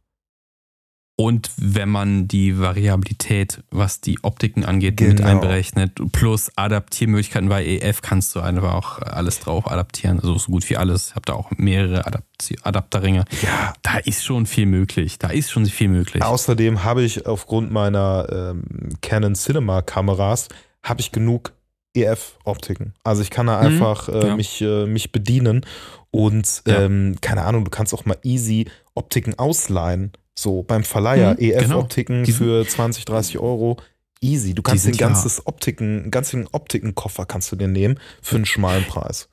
Und 1.20 1.50
wenn 1.56 1.88
man 1.88 2.28
die 2.28 2.60
Variabilität, 2.60 3.64
was 3.72 4.00
die 4.00 4.22
Optiken 4.22 4.64
angeht, 4.64 5.00
mit 5.00 5.16
Genau. 5.16 5.28
einberechnet, 5.28 5.98
plus 6.12 6.52
Adaptiermöglichkeiten 6.54 7.48
bei 7.48 7.64
EF, 7.66 8.02
kannst 8.02 8.36
du 8.36 8.40
einfach 8.40 8.72
auch 8.72 8.98
alles 9.02 9.40
drauf 9.40 9.68
adaptieren. 9.68 10.20
Also 10.20 10.38
so 10.38 10.52
gut 10.52 10.70
wie 10.70 10.76
alles. 10.76 11.08
Ich 11.08 11.14
habe 11.16 11.24
da 11.26 11.32
auch 11.32 11.50
mehrere 11.56 12.06
Adapti- 12.06 12.56
Adapterringe. 12.62 13.24
Ja, 13.42 13.72
Da 13.82 13.98
ist 13.98 14.24
schon 14.24 14.46
viel 14.46 14.66
möglich. 14.66 15.18
Da 15.18 15.30
ist 15.30 15.50
schon 15.50 15.66
viel 15.66 15.88
möglich. 15.88 16.22
Außerdem 16.22 16.84
habe 16.84 17.02
ich 17.02 17.26
aufgrund 17.26 17.72
meiner 17.72 18.28
ähm, 18.30 18.62
Canon 19.02 19.34
Cinema 19.34 19.82
Kameras 19.82 20.46
habe 20.84 21.00
ich 21.00 21.10
genug 21.10 21.52
EF-Optiken. 21.96 22.94
Also 23.02 23.22
ich 23.22 23.30
kann 23.30 23.48
da 23.48 23.58
Mhm, 23.60 23.66
einfach 23.66 24.08
äh, 24.08 24.28
ja. 24.28 24.36
mich, 24.36 24.60
äh, 24.60 24.86
mich 24.86 25.10
bedienen 25.10 25.66
und 26.10 26.62
Ja. 26.66 26.82
ähm, 26.82 27.16
keine 27.20 27.44
Ahnung, 27.44 27.64
du 27.64 27.70
kannst 27.70 27.92
auch 27.94 28.04
mal 28.04 28.18
easy 28.22 28.66
Optiken 28.94 29.38
ausleihen. 29.38 30.12
So 30.34 30.62
beim 30.62 30.84
Verleiher 30.84 31.32
Mhm, 31.34 31.38
genau. 31.38 31.78
EF-Optiken 31.80 32.24
sind- 32.24 32.34
für 32.34 32.66
20, 32.66 33.04
30 33.04 33.38
Euro. 33.38 33.76
Easy. 34.20 34.52
Du 34.54 34.62
kannst 34.62 34.84
den 34.84 34.92
sind 34.94 35.00
ja- 35.00 35.06
ganzes 35.08 35.46
Optiken, 35.46 36.02
einen 36.02 36.10
ganzen 36.10 36.46
Optikenkoffer 36.48 37.24
kannst 37.26 37.52
du 37.52 37.56
dir 37.56 37.68
nehmen 37.68 37.98
für 38.22 38.36
einen 38.36 38.46
schmalen 38.46 38.84
Preis. 38.84 39.28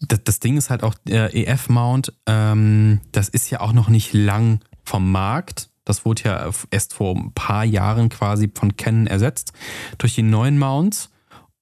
das, 0.00 0.20
das 0.24 0.38
Ding 0.40 0.58
ist 0.58 0.68
halt 0.68 0.82
auch, 0.82 0.94
der 1.04 1.34
EF-Mount, 1.34 2.12
ähm, 2.26 3.00
das 3.12 3.30
ist 3.30 3.48
ja 3.50 3.60
auch 3.60 3.72
noch 3.72 3.88
nicht 3.88 4.12
lang 4.12 4.60
vom 4.84 5.10
Markt. 5.10 5.70
Das 5.86 6.04
wurde 6.04 6.24
ja 6.24 6.50
erst 6.70 6.92
vor 6.92 7.16
ein 7.16 7.32
paar 7.32 7.64
Jahren 7.64 8.10
quasi 8.10 8.50
von 8.54 8.76
Canon 8.76 9.06
ersetzt 9.06 9.52
durch 9.96 10.14
die 10.14 10.22
neuen 10.22 10.58
Mounts. 10.58 11.08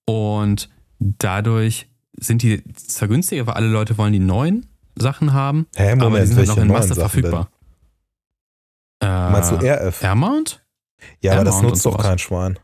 Und 0.06 0.68
dadurch 0.98 1.88
sind 2.18 2.42
die 2.42 2.62
zwar 2.74 3.08
günstiger, 3.08 3.46
weil 3.46 3.54
alle 3.54 3.68
Leute 3.68 3.96
wollen 3.98 4.12
die 4.12 4.18
neuen 4.18 4.66
Sachen 4.96 5.32
haben, 5.32 5.66
Hä, 5.76 5.94
Moment, 5.94 6.02
aber 6.02 6.20
die 6.20 6.26
sind 6.26 6.38
halt 6.38 6.48
noch 6.48 6.56
in 6.58 6.68
Masse 6.68 6.94
verfügbar. 6.94 7.50
Äh, 9.00 9.06
Meinst 9.06 9.50
du 9.52 9.56
RF? 9.56 10.02
Air-Mount? 10.02 10.62
ja, 11.20 11.32
aber 11.32 11.44
das 11.44 11.54
R-Mount 11.56 11.70
nutzt 11.74 11.86
doch 11.86 11.98
kein 11.98 12.18
Schwein. 12.18 12.58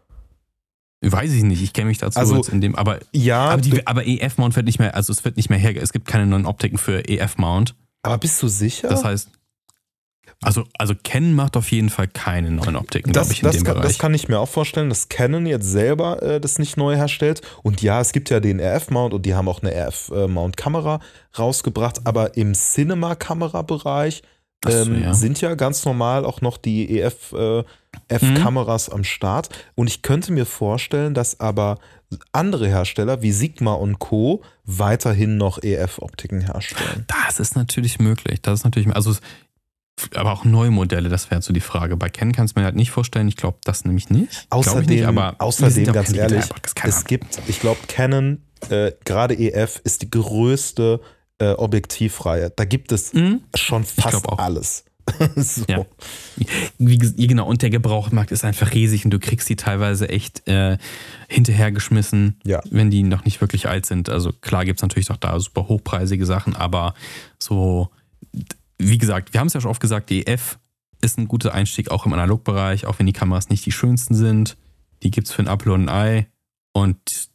Weiß 1.03 1.33
ich 1.33 1.43
nicht, 1.45 1.63
ich 1.63 1.73
kenne 1.73 1.89
mich 1.89 1.99
dazu 1.99 2.19
Also, 2.19 2.43
in 2.51 2.61
dem, 2.61 2.75
aber, 2.75 2.99
Ja, 3.13 3.51
aber, 3.51 3.63
die, 3.63 3.87
aber 3.87 4.07
EF-Mount 4.07 4.57
wird 4.57 4.67
nicht 4.67 4.79
mehr, 4.79 4.95
also 4.95 5.13
es 5.13 5.25
wird 5.25 5.37
nicht 5.37 5.51
mehr 5.51 5.59
her, 5.59 5.75
es 5.81 5.93
gibt 5.93 6.07
keine 6.09 6.27
neuen 6.27 6.47
Optiken 6.47 6.79
für 6.79 7.09
EF-Mount. 7.09 7.75
aber 8.03 8.19
bist 8.19 8.43
du 8.43 8.49
sicher? 8.49 8.89
Das 8.89 9.05
heißt, 9.05 9.31
also, 10.43 10.65
also 10.79 10.95
Canon 11.03 11.33
macht 11.33 11.57
auf 11.57 11.73
jeden 11.73 11.89
Fall 11.89 12.09
keine 12.09 12.51
neuen 12.51 12.77
Optiken, 12.77 13.13
Das, 13.13 13.29
glaube 13.29 13.33
ich, 13.33 13.43
in 13.43 13.47
das, 13.47 13.57
dem 13.57 13.65
kann, 13.65 13.75
Bereich. 13.75 13.89
das 13.89 13.99
kann 13.99 14.15
ich 14.15 14.29
mir 14.29 14.39
auch 14.39 14.49
vorstellen, 14.49 14.91
dass 14.91 15.09
Canon 15.09 15.47
jetzt 15.47 15.67
selber 15.67 16.23
äh, 16.23 16.41
das 16.41 16.59
nicht 16.59 16.77
neu 16.77 16.95
herstellt. 16.95 17.41
Und 17.63 17.81
ja, 17.83 18.01
es 18.01 18.13
gibt 18.13 18.29
ja 18.31 18.39
den 18.39 18.61
RF-Mount 18.61 19.15
und 19.15 19.25
die 19.25 19.35
haben 19.35 19.49
auch 19.49 19.63
eine 19.63 19.73
RF-Mount-Kamera 19.73 21.01
rausgebracht, 21.39 22.07
aber 22.07 22.37
im 22.37 22.53
Cinema-Kamera-Bereich 22.53 24.23
so, 24.65 24.71
ähm, 24.71 25.03
ja. 25.03 25.15
sind 25.15 25.41
ja 25.41 25.55
ganz 25.55 25.85
normal 25.85 26.25
auch 26.25 26.41
noch 26.41 26.59
die 26.59 26.99
EF-Kameras 27.01 28.89
am 28.91 29.05
Start. 29.05 29.49
Und 29.75 29.87
ich 29.89 30.03
könnte 30.03 30.33
mir 30.33 30.47
vorstellen, 30.47 31.15
dass 31.15 31.41
aber 31.41 31.79
andere 32.33 32.69
Hersteller 32.69 33.23
wie 33.23 33.33
Sigma 33.33 33.73
und 33.73 33.99
Co. 33.99 34.43
weiterhin 34.65 35.37
noch 35.39 35.63
EF-Optiken 35.63 36.41
herstellen. 36.41 37.05
das 37.27 37.41
ist 37.41 37.57
natürlich 37.57 37.99
möglich. 37.99 38.41
Das 38.43 38.61
ist 38.61 38.65
natürlich, 38.65 38.95
also, 38.95 39.15
aber 40.15 40.33
auch 40.33 40.45
neue 40.45 40.71
Modelle, 40.71 41.09
das 41.09 41.31
wäre 41.31 41.43
so 41.43 41.53
die 41.53 41.61
Frage. 41.61 41.97
Bei 41.97 42.09
Canon 42.09 42.33
kannst 42.33 42.57
du 42.57 42.61
mir 42.61 42.65
halt 42.65 42.77
nicht 42.77 42.91
vorstellen. 42.91 43.29
Ich 43.29 43.37
glaube 43.37 43.59
das 43.65 43.85
nämlich 43.85 44.11
nicht. 44.11 44.47
Außerdem, 44.51 44.83
ich 44.83 44.89
nicht, 44.89 45.05
aber 45.07 45.37
außerdem 45.39 45.93
ganz 45.93 46.13
ehrlich, 46.13 46.45
es 46.85 47.05
gibt, 47.05 47.41
ich 47.49 47.61
glaube, 47.61 47.81
Canon, 47.89 48.43
äh, 48.69 48.93
gerade 49.05 49.35
EF, 49.35 49.81
ist 49.85 50.03
die 50.03 50.11
größte 50.11 51.01
äh, 51.39 51.53
Objektivreihe. 51.53 52.51
Da 52.55 52.65
gibt 52.65 52.93
es 52.93 53.15
Ahnung. 53.15 53.43
schon 53.55 53.85
fast 53.85 54.29
alles. 54.39 54.85
so. 55.37 55.65
Ja. 55.69 55.87
Wie, 56.79 56.99
genau, 57.27 57.47
und 57.47 57.63
der 57.63 57.71
Gebrauchtmarkt 57.71 58.33
ist 58.33 58.45
einfach 58.45 58.75
riesig 58.75 59.05
und 59.05 59.13
du 59.13 59.21
kriegst 59.21 59.49
die 59.49 59.55
teilweise 59.57 60.09
echt 60.09 60.47
äh, 60.49 60.79
hinterhergeschmissen, 61.29 62.41
Ja. 62.45 62.61
wenn 62.71 62.91
die 62.91 63.03
noch 63.05 63.25
nicht 63.25 63.41
wirklich 63.41 63.69
alt 63.69 63.87
sind. 63.87 64.09
Also 64.09 64.33
klar 64.33 64.65
gibt 64.65 64.81
es 64.81 64.83
natürlich 64.83 65.11
auch 65.11 65.17
da 65.17 65.39
super 65.39 65.69
hochpreisige 65.69 66.27
Sachen, 66.27 66.57
aber 66.57 66.95
so, 67.39 67.89
wie 68.79 68.99
gesagt, 68.99 69.33
wir 69.33 69.41
haben 69.41 69.47
es 69.49 69.55
ja 69.55 69.61
schon 69.61 69.71
oft 69.71 69.81
gesagt, 69.81 70.11
die 70.11 70.27
EF 70.27 70.59
ist 71.03 71.19
ein 71.19 71.29
guter 71.29 71.53
Einstieg 71.55 71.91
auch 71.91 72.07
im 72.07 72.13
Analogbereich, 72.13 72.87
auch 72.87 72.99
wenn 72.99 73.07
die 73.07 73.13
Kameras 73.13 73.49
nicht 73.49 73.65
die 73.67 73.73
schönsten 73.73 74.15
sind. 74.15 74.57
Die 75.03 75.11
gibt 75.11 75.27
es 75.29 75.33
für 75.35 75.43
ein 75.43 75.49
Apple 75.49 75.73
und 75.73 75.89
ein 75.89 75.89
Ei 75.89 76.27
und 76.73 77.29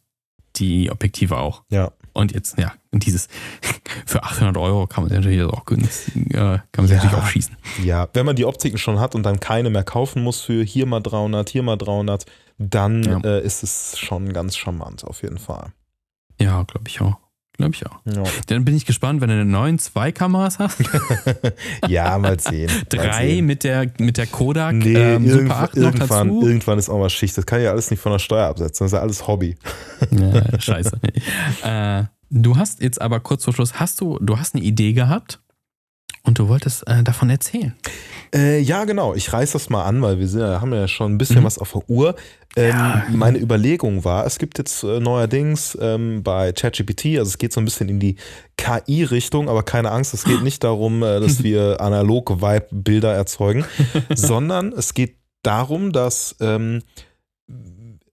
die 0.56 0.90
Objektive 0.90 1.38
auch. 1.38 1.62
Ja. 1.70 1.92
Und 2.14 2.32
jetzt, 2.32 2.58
ja, 2.58 2.72
und 2.90 3.06
dieses 3.06 3.28
für 4.06 4.22
800 4.22 4.56
Euro 4.58 4.86
kann 4.86 5.04
man 5.04 5.08
sich 5.08 5.18
natürlich 5.18 5.42
auch 5.50 5.64
günstig, 5.64 6.14
äh, 6.34 6.34
kann 6.34 6.62
man 6.76 6.86
sich 6.88 6.96
Ja. 6.98 7.04
natürlich 7.04 7.24
auch 7.24 7.26
schießen. 7.28 7.56
ja, 7.84 8.08
wenn 8.12 8.26
man 8.26 8.36
die 8.36 8.44
Optiken 8.44 8.76
schon 8.78 9.00
hat 9.00 9.14
und 9.14 9.22
dann 9.22 9.40
keine 9.40 9.70
mehr 9.70 9.84
kaufen 9.84 10.22
muss 10.22 10.40
für 10.42 10.62
hier 10.62 10.84
mal 10.86 11.00
300, 11.00 11.48
hier 11.48 11.62
mal 11.62 11.76
300, 11.76 12.26
dann 12.58 13.02
Ja. 13.02 13.18
äh, 13.20 13.42
ist 13.42 13.62
es 13.62 13.98
schon 13.98 14.32
ganz 14.34 14.56
charmant 14.56 15.04
auf 15.04 15.22
jeden 15.22 15.38
Fall. 15.38 15.72
Ja, 16.38 16.64
glaube 16.64 16.88
ich 16.88 17.00
auch. 17.00 17.16
Glaube 17.70 17.74
ich 17.74 17.86
auch. 17.86 18.00
Ja, 18.04 18.22
Dann 18.46 18.64
bin 18.64 18.76
ich 18.76 18.86
gespannt, 18.86 19.20
wenn 19.20 19.28
du 19.28 19.34
eine 19.34 19.44
neuen 19.44 19.78
zwei 19.78 20.12
Kameras 20.12 20.58
hast. 20.58 20.78
ja 21.88 22.18
mal 22.18 22.38
sehen. 22.40 22.70
mal 22.70 22.84
Drei 22.88 23.28
sehen. 23.28 23.46
mit 23.46 23.64
der, 23.64 23.90
mit 23.98 24.16
der 24.16 24.26
Kodak 24.26 24.74
Nee, 24.74 24.94
ähm, 24.94 25.24
irgend, 25.24 25.48
Super 25.48 25.60
8 25.62 25.76
noch 25.76 25.82
irgendwann, 25.94 26.28
dazu. 26.28 26.46
irgendwann 26.46 26.78
ist 26.78 26.88
auch 26.88 26.98
mal 26.98 27.10
Schicht. 27.10 27.36
Das 27.38 27.46
kann 27.46 27.58
ich 27.60 27.64
ja 27.64 27.70
alles 27.70 27.90
nicht 27.90 28.00
von 28.00 28.12
der 28.12 28.18
Steuer 28.18 28.46
absetzen. 28.48 28.84
Das 28.84 28.92
ist 28.92 28.96
ja 28.96 29.00
alles 29.02 29.26
Hobby. 29.26 29.56
Ja, 30.10 30.60
scheiße. 30.60 30.98
äh, 31.62 32.04
du 32.30 32.56
hast 32.56 32.82
jetzt 32.82 33.00
aber 33.00 33.20
kurz 33.20 33.44
vor 33.44 33.54
Schluss, 33.54 33.74
hast 33.74 34.00
du, 34.00 34.18
du 34.20 34.38
hast 34.38 34.54
eine 34.54 34.64
Idee 34.64 34.92
gehabt 34.92 35.40
und 36.24 36.38
du 36.38 36.48
wolltest 36.48 36.86
äh, 36.86 37.02
davon 37.02 37.30
erzählen. 37.30 37.74
Äh, 38.34 38.60
ja, 38.60 38.84
genau. 38.84 39.14
Ich 39.14 39.32
reiß 39.32 39.52
das 39.52 39.68
mal 39.70 39.84
an, 39.84 40.00
weil 40.02 40.18
wir 40.18 40.28
sind, 40.28 40.42
haben 40.42 40.72
ja 40.72 40.86
schon 40.88 41.12
ein 41.14 41.18
bisschen 41.18 41.40
Mhm. 41.40 41.44
was 41.44 41.58
auf 41.58 41.72
der 41.72 41.82
Uhr. 41.88 42.14
Ähm, 42.56 42.68
Ja. 42.70 43.04
Meine 43.10 43.38
Überlegung 43.38 44.04
war, 44.04 44.24
es 44.26 44.38
gibt 44.38 44.58
jetzt 44.58 44.82
äh, 44.84 45.00
neuerdings 45.00 45.76
ähm, 45.80 46.22
bei 46.22 46.52
ChatGPT, 46.52 47.18
also 47.18 47.28
es 47.28 47.38
geht 47.38 47.52
so 47.52 47.60
ein 47.60 47.64
bisschen 47.64 47.88
in 47.88 47.98
die 47.98 48.16
KI-Richtung, 48.56 49.48
aber 49.48 49.62
keine 49.62 49.90
Angst, 49.90 50.14
es 50.14 50.24
geht 50.24 50.42
nicht 50.42 50.62
darum, 50.62 51.02
äh, 51.02 51.18
dass 51.20 51.42
wir 51.42 51.80
analog 51.80 52.40
Vibe-Bilder 52.40 53.12
erzeugen, 53.12 53.64
sondern 54.14 54.72
es 54.72 54.94
geht 54.94 55.16
darum, 55.42 55.92
dass 55.92 56.36
ähm, 56.40 56.82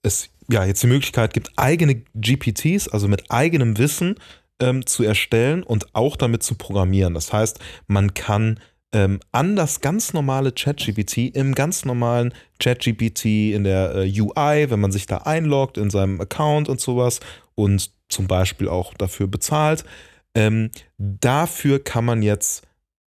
es 0.01 0.29
ja 0.49 0.63
jetzt 0.65 0.81
die 0.81 0.87
Möglichkeit 0.87 1.33
gibt, 1.33 1.51
eigene 1.57 2.01
GPTs, 2.15 2.87
also 2.87 3.07
mit 3.07 3.29
eigenem 3.29 3.77
Wissen 3.77 4.15
ähm, 4.59 4.85
zu 4.85 5.03
erstellen 5.03 5.63
und 5.63 5.95
auch 5.95 6.15
damit 6.15 6.43
zu 6.43 6.55
programmieren. 6.55 7.13
Das 7.13 7.33
heißt, 7.33 7.59
man 7.87 8.13
kann 8.13 8.59
ähm, 8.91 9.19
an 9.31 9.55
das 9.55 9.81
ganz 9.81 10.13
normale 10.13 10.51
ChatGPT 10.51 11.35
im 11.35 11.53
ganz 11.53 11.85
normalen 11.85 12.33
ChatGPT 12.59 13.53
in 13.53 13.63
der 13.63 13.95
äh, 13.95 14.19
UI, 14.19 14.69
wenn 14.69 14.79
man 14.79 14.91
sich 14.91 15.05
da 15.05 15.17
einloggt 15.17 15.77
in 15.77 15.89
seinem 15.89 16.19
Account 16.19 16.69
und 16.69 16.81
sowas 16.81 17.19
und 17.55 17.91
zum 18.09 18.27
Beispiel 18.27 18.67
auch 18.67 18.93
dafür 18.95 19.27
bezahlt, 19.27 19.83
ähm, 20.33 20.71
dafür 20.97 21.83
kann 21.83 22.05
man 22.05 22.23
jetzt 22.23 22.63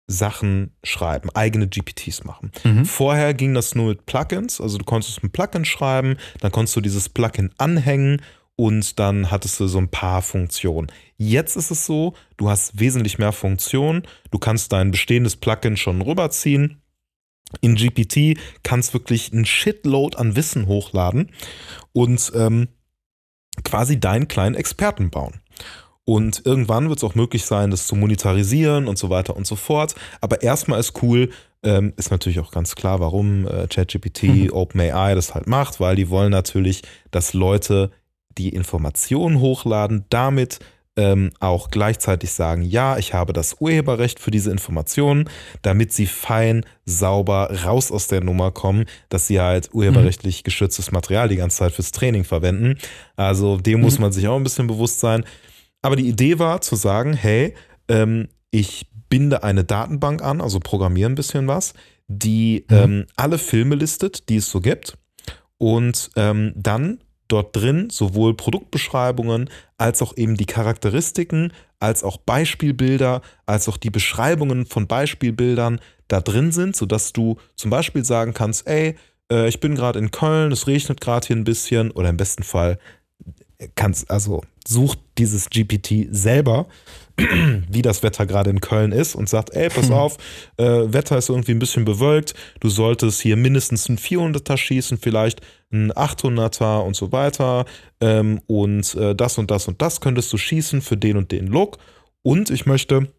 Sachen 0.07 0.71
schreiben, 0.83 1.29
eigene 1.33 1.67
GPTs 1.67 2.23
machen. 2.23 2.51
Mhm. 2.63 2.85
Vorher 2.85 3.33
ging 3.33 3.53
das 3.53 3.73
nur 3.73 3.87
mit 3.87 4.05
Plugins, 4.05 4.61
also 4.61 4.77
du 4.77 4.85
konntest 4.85 5.23
ein 5.23 5.31
Plugin 5.31 5.65
schreiben, 5.65 6.17
dann 6.41 6.51
konntest 6.51 6.75
du 6.75 6.81
dieses 6.81 7.09
Plugin 7.09 7.49
anhängen 7.57 8.21
und 8.55 8.99
dann 8.99 9.31
hattest 9.31 9.59
du 9.59 9.67
so 9.67 9.77
ein 9.79 9.89
paar 9.89 10.21
Funktionen. 10.21 10.91
Jetzt 11.17 11.55
ist 11.57 11.71
es 11.71 11.85
so, 11.85 12.13
du 12.37 12.49
hast 12.49 12.79
wesentlich 12.79 13.17
mehr 13.17 13.31
Funktionen, 13.31 14.03
du 14.31 14.39
kannst 14.39 14.71
dein 14.71 14.91
bestehendes 14.91 15.35
Plugin 15.35 15.77
schon 15.77 16.01
rüberziehen. 16.01 16.81
In 17.61 17.75
GPT 17.75 18.39
kannst 18.63 18.93
wirklich 18.93 19.31
ein 19.31 19.45
Shitload 19.45 20.17
an 20.17 20.35
Wissen 20.35 20.67
hochladen 20.67 21.31
und 21.93 22.31
ähm, 22.35 22.69
quasi 23.63 23.99
deinen 23.99 24.27
kleinen 24.27 24.55
Experten 24.55 25.09
bauen. 25.09 25.41
Und 26.05 26.45
irgendwann 26.45 26.89
wird 26.89 26.99
es 26.99 27.03
auch 27.03 27.15
möglich 27.15 27.45
sein, 27.45 27.71
das 27.71 27.87
zu 27.87 27.95
monetarisieren 27.95 28.87
und 28.87 28.97
so 28.97 29.09
weiter 29.09 29.35
und 29.35 29.47
so 29.47 29.55
fort. 29.55 29.95
Aber 30.21 30.43
erstmal 30.43 30.79
ist 30.79 31.01
cool, 31.01 31.31
ähm, 31.63 31.93
ist 31.97 32.11
natürlich 32.11 32.39
auch 32.39 32.51
ganz 32.51 32.75
klar, 32.75 32.99
warum 32.99 33.47
äh, 33.47 33.67
ChatGPT, 33.67 34.23
Mhm. 34.23 34.49
OpenAI 34.53 35.15
das 35.15 35.33
halt 35.33 35.47
macht, 35.47 35.79
weil 35.79 35.95
die 35.95 36.09
wollen 36.09 36.31
natürlich, 36.31 36.83
dass 37.09 37.33
Leute 37.33 37.91
die 38.37 38.49
Informationen 38.49 39.39
hochladen, 39.39 40.05
damit 40.09 40.59
ähm, 40.97 41.31
auch 41.41 41.71
gleichzeitig 41.71 42.31
sagen, 42.31 42.61
ja, 42.61 42.97
ich 42.97 43.13
habe 43.13 43.33
das 43.33 43.57
Urheberrecht 43.59 44.19
für 44.19 44.31
diese 44.31 44.49
Informationen, 44.49 45.29
damit 45.61 45.91
sie 45.91 46.05
fein, 46.05 46.65
sauber 46.85 47.51
raus 47.65 47.91
aus 47.91 48.07
der 48.07 48.23
Nummer 48.23 48.51
kommen, 48.51 48.85
dass 49.09 49.27
sie 49.27 49.41
halt 49.41 49.69
urheberrechtlich 49.73 50.43
geschütztes 50.45 50.91
Material 50.93 51.27
die 51.27 51.35
ganze 51.35 51.57
Zeit 51.57 51.73
fürs 51.73 51.91
Training 51.91 52.23
verwenden. 52.23 52.77
Also 53.17 53.57
dem 53.57 53.81
muss 53.81 53.95
Mhm. 53.97 54.03
man 54.03 54.11
sich 54.13 54.25
auch 54.29 54.37
ein 54.37 54.43
bisschen 54.43 54.67
bewusst 54.67 55.01
sein. 55.01 55.25
Aber 55.81 55.97
die 55.97 56.07
Idee 56.07 56.39
war 56.39 56.61
zu 56.61 56.75
sagen, 56.77 57.13
hey, 57.13 57.53
ähm, 57.89 58.29
ich 58.51 58.87
binde 59.09 59.43
eine 59.43 59.65
Datenbank 59.65 60.23
an, 60.23 60.39
also 60.39 60.59
programmiere 60.61 61.09
ein 61.09 61.15
bisschen 61.15 61.47
was, 61.47 61.73
die 62.07 62.65
Mhm. 62.69 62.75
ähm, 62.77 63.05
alle 63.17 63.37
Filme 63.37 63.75
listet, 63.75 64.29
die 64.29 64.37
es 64.37 64.49
so 64.49 64.61
gibt. 64.61 64.97
Und 65.57 66.09
ähm, 66.15 66.53
dann 66.55 66.99
dort 67.27 67.55
drin 67.55 67.89
sowohl 67.89 68.35
Produktbeschreibungen 68.35 69.49
als 69.77 70.01
auch 70.01 70.15
eben 70.17 70.35
die 70.37 70.45
Charakteristiken, 70.45 71.53
als 71.79 72.03
auch 72.03 72.17
Beispielbilder, 72.17 73.21
als 73.45 73.67
auch 73.67 73.77
die 73.77 73.89
Beschreibungen 73.89 74.65
von 74.65 74.87
Beispielbildern 74.87 75.79
da 76.07 76.21
drin 76.21 76.51
sind, 76.51 76.75
sodass 76.75 77.13
du 77.13 77.37
zum 77.55 77.71
Beispiel 77.71 78.05
sagen 78.05 78.33
kannst, 78.33 78.67
ey, 78.67 78.95
äh, 79.31 79.47
ich 79.47 79.59
bin 79.59 79.75
gerade 79.75 79.99
in 79.99 80.11
Köln, 80.11 80.51
es 80.51 80.67
regnet 80.67 81.01
gerade 81.01 81.27
hier 81.27 81.35
ein 81.35 81.43
bisschen 81.43 81.91
oder 81.91 82.09
im 82.09 82.17
besten 82.17 82.43
Fall 82.43 82.79
kannst, 83.75 84.09
also 84.11 84.41
sucht 84.67 84.99
dieses 85.17 85.49
GPT 85.49 86.07
selber, 86.11 86.67
wie 87.17 87.81
das 87.81 88.03
Wetter 88.03 88.25
gerade 88.25 88.49
in 88.49 88.59
Köln 88.59 88.91
ist 88.91 89.15
und 89.15 89.29
sagt, 89.29 89.51
ey, 89.51 89.69
pass 89.69 89.89
auf, 89.91 90.17
äh, 90.57 90.63
Wetter 90.65 91.17
ist 91.17 91.29
irgendwie 91.29 91.53
ein 91.53 91.59
bisschen 91.59 91.85
bewölkt, 91.85 92.33
du 92.59 92.69
solltest 92.69 93.21
hier 93.21 93.37
mindestens 93.37 93.87
ein 93.87 93.97
400er 93.97 94.57
schießen, 94.57 94.97
vielleicht 94.97 95.41
ein 95.71 95.91
800er 95.91 96.79
und 96.81 96.95
so 96.95 97.11
weiter 97.11 97.65
ähm, 98.01 98.41
und 98.47 98.95
äh, 98.95 99.15
das 99.15 99.37
und 99.37 99.51
das 99.51 99.67
und 99.67 99.81
das 99.81 99.99
könntest 100.01 100.31
du 100.31 100.37
schießen 100.37 100.81
für 100.81 100.97
den 100.97 101.17
und 101.17 101.31
den 101.31 101.47
Look 101.47 101.77
und 102.21 102.49
ich 102.49 102.65
möchte, 102.65 103.11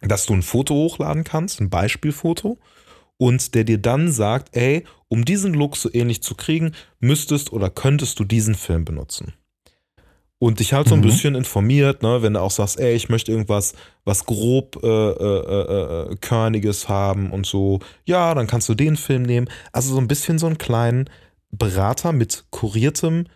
dass 0.00 0.26
du 0.26 0.34
ein 0.34 0.42
Foto 0.42 0.74
hochladen 0.74 1.24
kannst, 1.24 1.60
ein 1.60 1.70
Beispielfoto 1.70 2.58
und 3.16 3.54
der 3.54 3.64
dir 3.64 3.78
dann 3.78 4.10
sagt, 4.10 4.56
ey, 4.56 4.84
um 5.08 5.24
diesen 5.24 5.54
Look 5.54 5.76
so 5.76 5.88
ähnlich 5.92 6.22
zu 6.22 6.34
kriegen, 6.34 6.72
müsstest 6.98 7.52
oder 7.52 7.70
könntest 7.70 8.18
du 8.18 8.24
diesen 8.24 8.54
Film 8.54 8.84
benutzen. 8.84 9.34
Und 10.38 10.58
dich 10.58 10.72
halt 10.72 10.88
so 10.88 10.96
ein 10.96 11.00
Mhm. 11.00 11.04
bisschen 11.06 11.34
informiert, 11.36 12.02
ne, 12.02 12.20
wenn 12.22 12.32
du 12.34 12.40
auch 12.40 12.50
sagst, 12.50 12.80
ey, 12.80 12.94
ich 12.96 13.08
möchte 13.08 13.30
irgendwas, 13.30 13.74
was 14.04 14.26
grob 14.26 14.82
äh, 14.82 14.88
äh, 14.88 16.10
äh, 16.10 16.16
körniges 16.16 16.88
haben 16.88 17.30
und 17.30 17.46
so, 17.46 17.78
ja, 18.06 18.34
dann 18.34 18.48
kannst 18.48 18.68
du 18.68 18.74
den 18.74 18.96
Film 18.96 19.22
nehmen. 19.22 19.48
Also 19.70 19.94
so 19.94 20.00
ein 20.00 20.08
bisschen 20.08 20.40
so 20.40 20.46
einen 20.46 20.58
kleinen 20.58 21.08
Berater 21.52 22.12
mit 22.12 22.44
kuriertem, 22.50 23.26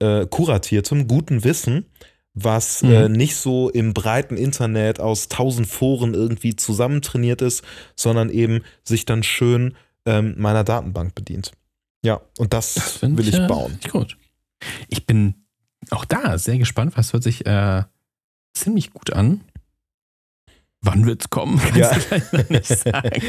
äh, 0.00 0.26
kuratiertem, 0.26 1.08
guten 1.08 1.44
Wissen, 1.44 1.86
was 2.34 2.82
Mhm. 2.82 2.90
äh, 2.90 3.08
nicht 3.08 3.36
so 3.36 3.70
im 3.70 3.94
breiten 3.94 4.36
Internet 4.36 5.00
aus 5.00 5.28
tausend 5.28 5.66
Foren 5.66 6.14
irgendwie 6.14 6.56
zusammentrainiert 6.56 7.42
ist, 7.42 7.62
sondern 7.96 8.28
eben 8.30 8.62
sich 8.84 9.06
dann 9.06 9.22
schön 9.22 9.74
ähm, 10.06 10.34
meiner 10.36 10.64
Datenbank 10.64 11.14
bedient. 11.14 11.52
Ja, 12.04 12.20
und 12.38 12.52
das, 12.52 12.78
find 12.98 13.16
will 13.16 13.28
ich 13.28 13.36
äh, 13.38 13.46
bauen. 13.46 13.72
richtig 13.72 13.92
gut. 13.92 14.18
Ich 14.88 15.06
bin 15.06 15.34
auch 15.90 16.04
da 16.04 16.36
sehr 16.38 16.58
gespannt, 16.58 16.96
was 16.96 17.12
hört 17.12 17.22
sich 17.22 17.46
äh, 17.46 17.82
ziemlich 18.52 18.92
gut 18.92 19.12
an. 19.12 19.40
Wann 20.84 21.06
wird's 21.06 21.30
kommen? 21.30 21.58
Kannst 21.58 21.76
Ja. 21.76 21.92
du 21.92 22.00
gleich 22.20 22.32
noch 22.32 22.48
nicht 22.50 22.66
sagen. 22.66 23.10
Nein. 23.12 23.22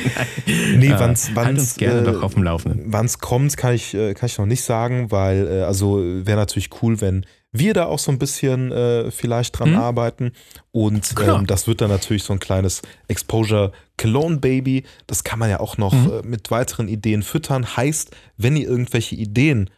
Nee, 0.77 0.88
Äh, 0.88 0.99
wann's- 0.99 1.27
halt 1.27 1.36
wann's, 1.36 1.60
uns 1.61 1.76
gerne 1.76 2.02
äh, 2.02 2.03
doch 2.03 2.22
auf 2.22 2.34
dem 2.34 2.44
Laufenden. 2.44 2.84
Wann 2.91 3.06
es 3.06 3.19
kommt, 3.19 3.56
kann 3.57 3.73
ich, 3.73 3.94
äh, 3.94 4.14
kann 4.14 4.27
ich 4.27 4.38
noch 4.38 4.45
nicht 4.45 4.64
sagen, 4.64 5.10
weil 5.11 5.48
äh, 5.48 5.61
also 5.64 5.98
wäre 6.03 6.38
natürlich 6.38 6.69
cool, 6.82 6.99
wenn 7.02 7.26
wir 7.52 7.73
da 7.73 7.86
auch 7.86 7.99
so 7.99 8.11
ein 8.11 8.19
bisschen 8.19 8.72
äh, 8.73 9.10
vielleicht 9.11 9.57
dran 9.57 9.72
Mhm. 9.72 9.77
arbeiten. 9.77 10.32
Und 10.72 11.15
Klar. 11.15 11.40
ähm, 11.40 11.48
das 11.48 11.68
wird 11.68 11.80
dann 11.80 11.90
natürlich 11.90 12.23
so 12.23 12.34
ein 12.34 12.40
kleines 12.40 12.82
Exposure 13.07 13.72
Cologne 13.98 14.38
Baby. 14.38 14.84
Das 15.07 15.23
kann 15.23 15.40
man 15.40 15.49
ja 15.49 15.61
auch 15.61 15.77
noch 15.77 15.94
Mhm. 15.94 16.11
äh, 16.11 16.27
mit 16.27 16.52
weiteren 16.52 16.90
Ideen 16.90 17.23
füttern. 17.23 17.77
Heißt, 17.77 18.14
wenn 18.38 18.57
ihr 18.57 18.68
irgendwelche 18.68 19.15
Ideen 19.15 19.69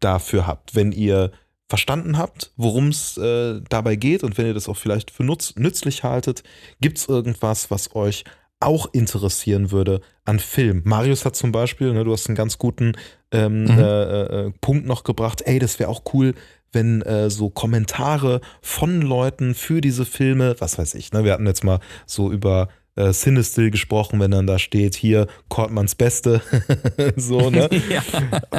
dafür 0.00 0.46
habt, 0.48 0.74
wenn 0.74 0.90
ihr 0.90 1.30
verstanden 1.70 2.18
habt, 2.18 2.52
worum 2.56 2.88
es 2.88 3.16
äh, 3.16 3.60
dabei 3.68 3.94
geht 3.96 4.24
und 4.24 4.36
wenn 4.36 4.46
ihr 4.46 4.54
das 4.54 4.68
auch 4.68 4.76
vielleicht 4.76 5.10
für 5.12 5.22
nutz 5.24 5.54
nützlich 5.56 6.02
haltet, 6.02 6.42
gibt 6.80 6.98
es 6.98 7.08
irgendwas, 7.08 7.70
was 7.70 7.94
euch 7.94 8.24
auch 8.58 8.92
interessieren 8.92 9.70
würde 9.70 10.00
an 10.24 10.38
Film. 10.40 10.82
Marius 10.84 11.24
hat 11.24 11.36
zum 11.36 11.52
Beispiel, 11.52 11.92
ne, 11.94 12.04
du 12.04 12.12
hast 12.12 12.26
einen 12.28 12.36
ganz 12.36 12.58
guten 12.58 12.92
ähm, 13.32 13.64
Mhm. 13.64 13.78
äh, 13.78 14.22
äh, 14.22 14.52
Punkt 14.60 14.84
noch 14.86 15.04
gebracht, 15.04 15.42
ey, 15.46 15.58
das 15.60 15.78
wäre 15.78 15.88
auch 15.88 16.02
cool, 16.12 16.34
wenn 16.72 17.02
äh, 17.02 17.30
so 17.30 17.50
Kommentare 17.50 18.40
von 18.60 19.00
Leuten 19.00 19.54
für 19.54 19.80
diese 19.80 20.04
Filme, 20.04 20.56
was 20.58 20.76
weiß 20.76 20.94
ich, 20.94 21.12
ne, 21.12 21.24
wir 21.24 21.32
hatten 21.32 21.46
jetzt 21.46 21.64
mal 21.64 21.78
so 22.04 22.30
über 22.30 22.68
äh, 22.96 23.12
Cinestill 23.12 23.70
gesprochen, 23.70 24.20
wenn 24.20 24.30
dann 24.30 24.46
da 24.46 24.58
steht, 24.58 24.94
hier 24.94 25.26
Kortmanns 25.48 25.94
Beste, 25.94 26.42
so, 27.16 27.50
ne? 27.50 27.68
ja. 27.90 28.02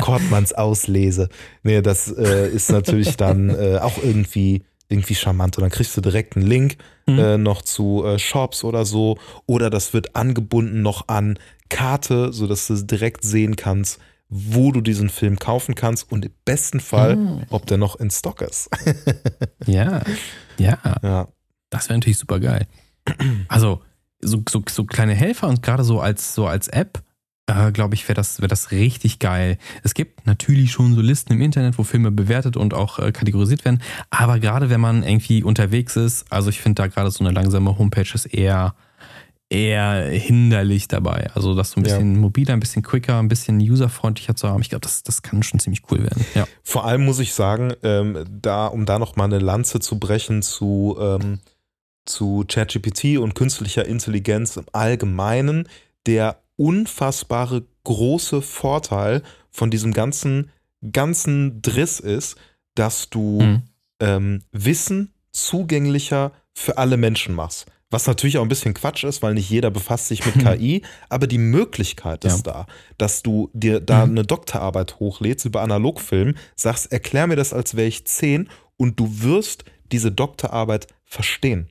Kortmanns 0.02 0.54
Auslese. 0.54 1.30
Nee, 1.64 1.82
das 1.82 2.12
äh, 2.12 2.50
ist 2.50 2.72
natürlich 2.72 3.18
dann 3.18 3.50
äh, 3.60 3.78
auch 3.78 3.98
irgendwie, 4.04 4.64
irgendwie 4.90 5.16
charmant. 5.16 5.58
Und 5.58 5.62
dann 5.64 5.72
kriegst 5.72 5.96
du 5.98 6.02
direkt 6.02 6.36
einen 6.38 6.46
Link 6.48 6.78
Mhm. 7.08 7.20
äh, 7.20 7.38
noch 7.40 7.64
zu 7.64 8.06
äh, 8.06 8.20
Shops 8.20 8.64
oder 8.64 8.86
so. 8.86 9.18
Oder 9.48 9.70
das 9.72 9.92
wird 9.94 10.16
angebunden 10.16 10.84
noch 10.84 11.08
an 11.08 11.40
Karte, 11.70 12.32
sodass 12.32 12.68
du 12.68 12.76
direkt 12.76 13.24
sehen 13.24 13.56
kannst, 13.56 14.00
wo 14.30 14.72
du 14.72 14.82
diesen 14.82 15.10
Film 15.10 15.40
kaufen 15.40 15.74
kannst 15.76 16.12
und 16.12 16.26
im 16.26 16.32
besten 16.46 16.80
Fall, 16.80 17.16
Mhm. 17.16 17.42
ob 17.50 17.66
der 17.66 17.78
noch 17.78 17.96
in 18.00 18.12
Stock 18.12 18.42
ist. 18.42 18.70
ja, 19.66 20.02
ja, 20.60 20.78
ja. 21.02 21.28
das 21.72 21.90
wäre 21.90 21.98
natürlich 22.00 22.20
super 22.20 22.40
geil. 22.40 22.68
Also, 23.48 23.82
so, 24.22 24.44
so, 24.50 24.64
so 24.70 24.86
kleine 24.86 25.14
Helfer 25.14 25.48
und 25.48 25.62
gerade 25.64 25.84
so 25.84 26.00
als, 26.00 26.36
so 26.36 26.48
als 26.48 26.68
App, 26.68 27.02
äh, 27.48 27.72
glaube 27.72 27.96
ich, 27.96 28.08
wäre 28.08 28.16
das, 28.16 28.40
wär 28.42 28.48
das 28.48 28.72
richtig 28.72 29.20
geil. 29.20 29.58
Es 29.84 29.94
gibt 29.94 30.26
natürlich 30.26 30.72
schon 30.72 30.94
so 30.96 31.02
Listen 31.02 31.34
im 31.34 31.42
Internet, 31.42 31.78
wo 31.78 31.84
Filme 31.84 32.12
bewertet 32.12 32.56
und 32.58 32.74
auch 32.74 33.00
äh, 33.00 33.12
kategorisiert 33.12 33.66
werden. 33.66 33.82
Aber 34.10 34.40
gerade 34.40 34.70
wenn 34.70 34.80
man 34.80 35.04
irgendwie 35.04 35.44
unterwegs 35.44 35.96
ist, 35.96 36.26
also 36.32 36.50
ich 36.50 36.62
finde 36.62 36.82
da 36.84 36.88
gerade 36.88 37.12
so 37.12 37.24
eine 37.24 37.34
langsame 37.34 37.78
Homepage 37.78 38.08
ist 38.14 38.26
eher, 38.28 38.76
eher 39.50 40.06
hinderlich 40.10 40.88
dabei. 40.88 41.30
Also 41.34 41.56
das 41.56 41.72
so 41.72 41.82
ein 41.82 41.86
Ja. 41.86 41.96
bisschen 41.96 42.20
mobiler, 42.20 42.54
ein 42.54 42.60
bisschen 42.62 42.84
quicker, 42.84 43.20
ein 43.20 43.28
bisschen 43.28 43.60
userfreundlicher 43.60 44.36
zu 44.36 44.48
haben. 44.48 44.62
Ich 44.62 44.70
glaube, 44.70 44.82
das, 44.82 45.04
das 45.04 45.22
kann 45.24 45.44
schon 45.44 45.60
ziemlich 45.60 45.82
cool 45.92 46.04
werden. 46.04 46.24
Ja. 46.36 46.46
Vor 46.64 46.86
allem 46.86 47.04
muss 47.04 47.20
ich 47.20 47.34
sagen, 47.34 47.74
ähm, 47.84 48.24
da, 48.30 48.68
um 48.68 48.86
da 48.86 48.98
noch 48.98 49.18
mal 49.18 49.26
eine 49.26 49.40
Lanze 49.40 49.80
zu 49.82 50.00
brechen 50.00 50.42
zu, 50.42 50.96
ähm, 51.02 51.40
zu 52.06 52.44
ChatGPT 52.48 53.18
und 53.18 53.36
künstlicher 53.36 53.86
Intelligenz 53.86 54.58
im 54.58 54.66
Allgemeinen, 54.72 55.68
der 56.06 56.42
unfassbare 56.58 57.64
große 57.84 58.42
Vorteil 58.42 59.24
von 59.50 59.72
diesem 59.72 59.94
ganzen, 59.94 60.50
ganzen 60.92 61.62
Driss 61.62 62.00
ist, 62.00 62.36
dass 62.76 63.10
du 63.10 63.42
Mhm. 63.42 63.62
ähm, 64.00 64.44
Wissen 64.52 65.14
zugänglicher 65.32 66.32
für 66.54 66.78
alle 66.78 66.98
Menschen 66.98 67.36
machst. 67.36 67.66
Was 67.90 68.08
natürlich 68.08 68.38
auch 68.38 68.44
ein 68.44 68.48
bisschen 68.50 68.74
Quatsch 68.74 69.04
ist, 69.04 69.22
weil 69.22 69.34
nicht 69.34 69.50
jeder 69.50 69.70
befasst 69.70 70.08
sich 70.08 70.26
mit 70.26 70.36
KI, 70.40 70.82
aber 71.10 71.28
die 71.28 71.38
Möglichkeit 71.38 72.24
ist 72.26 72.44
da, 72.44 72.66
dass 72.98 73.22
du 73.22 73.50
dir 73.54 73.80
da 73.82 74.06
Mhm. 74.06 74.12
eine 74.12 74.24
Doktorarbeit 74.24 75.00
hochlädst 75.00 75.46
über 75.46 75.62
Analogfilm, 75.62 76.36
sagst, 76.56 76.92
erklär 76.92 77.28
mir 77.28 77.36
das, 77.36 77.54
als 77.54 77.76
wäre 77.76 77.88
ich 77.88 78.06
zehn 78.06 78.50
und 78.78 79.00
du 79.00 79.22
wirst 79.22 79.66
diese 79.92 80.12
Doktorarbeit 80.12 80.88
verstehen. 81.04 81.70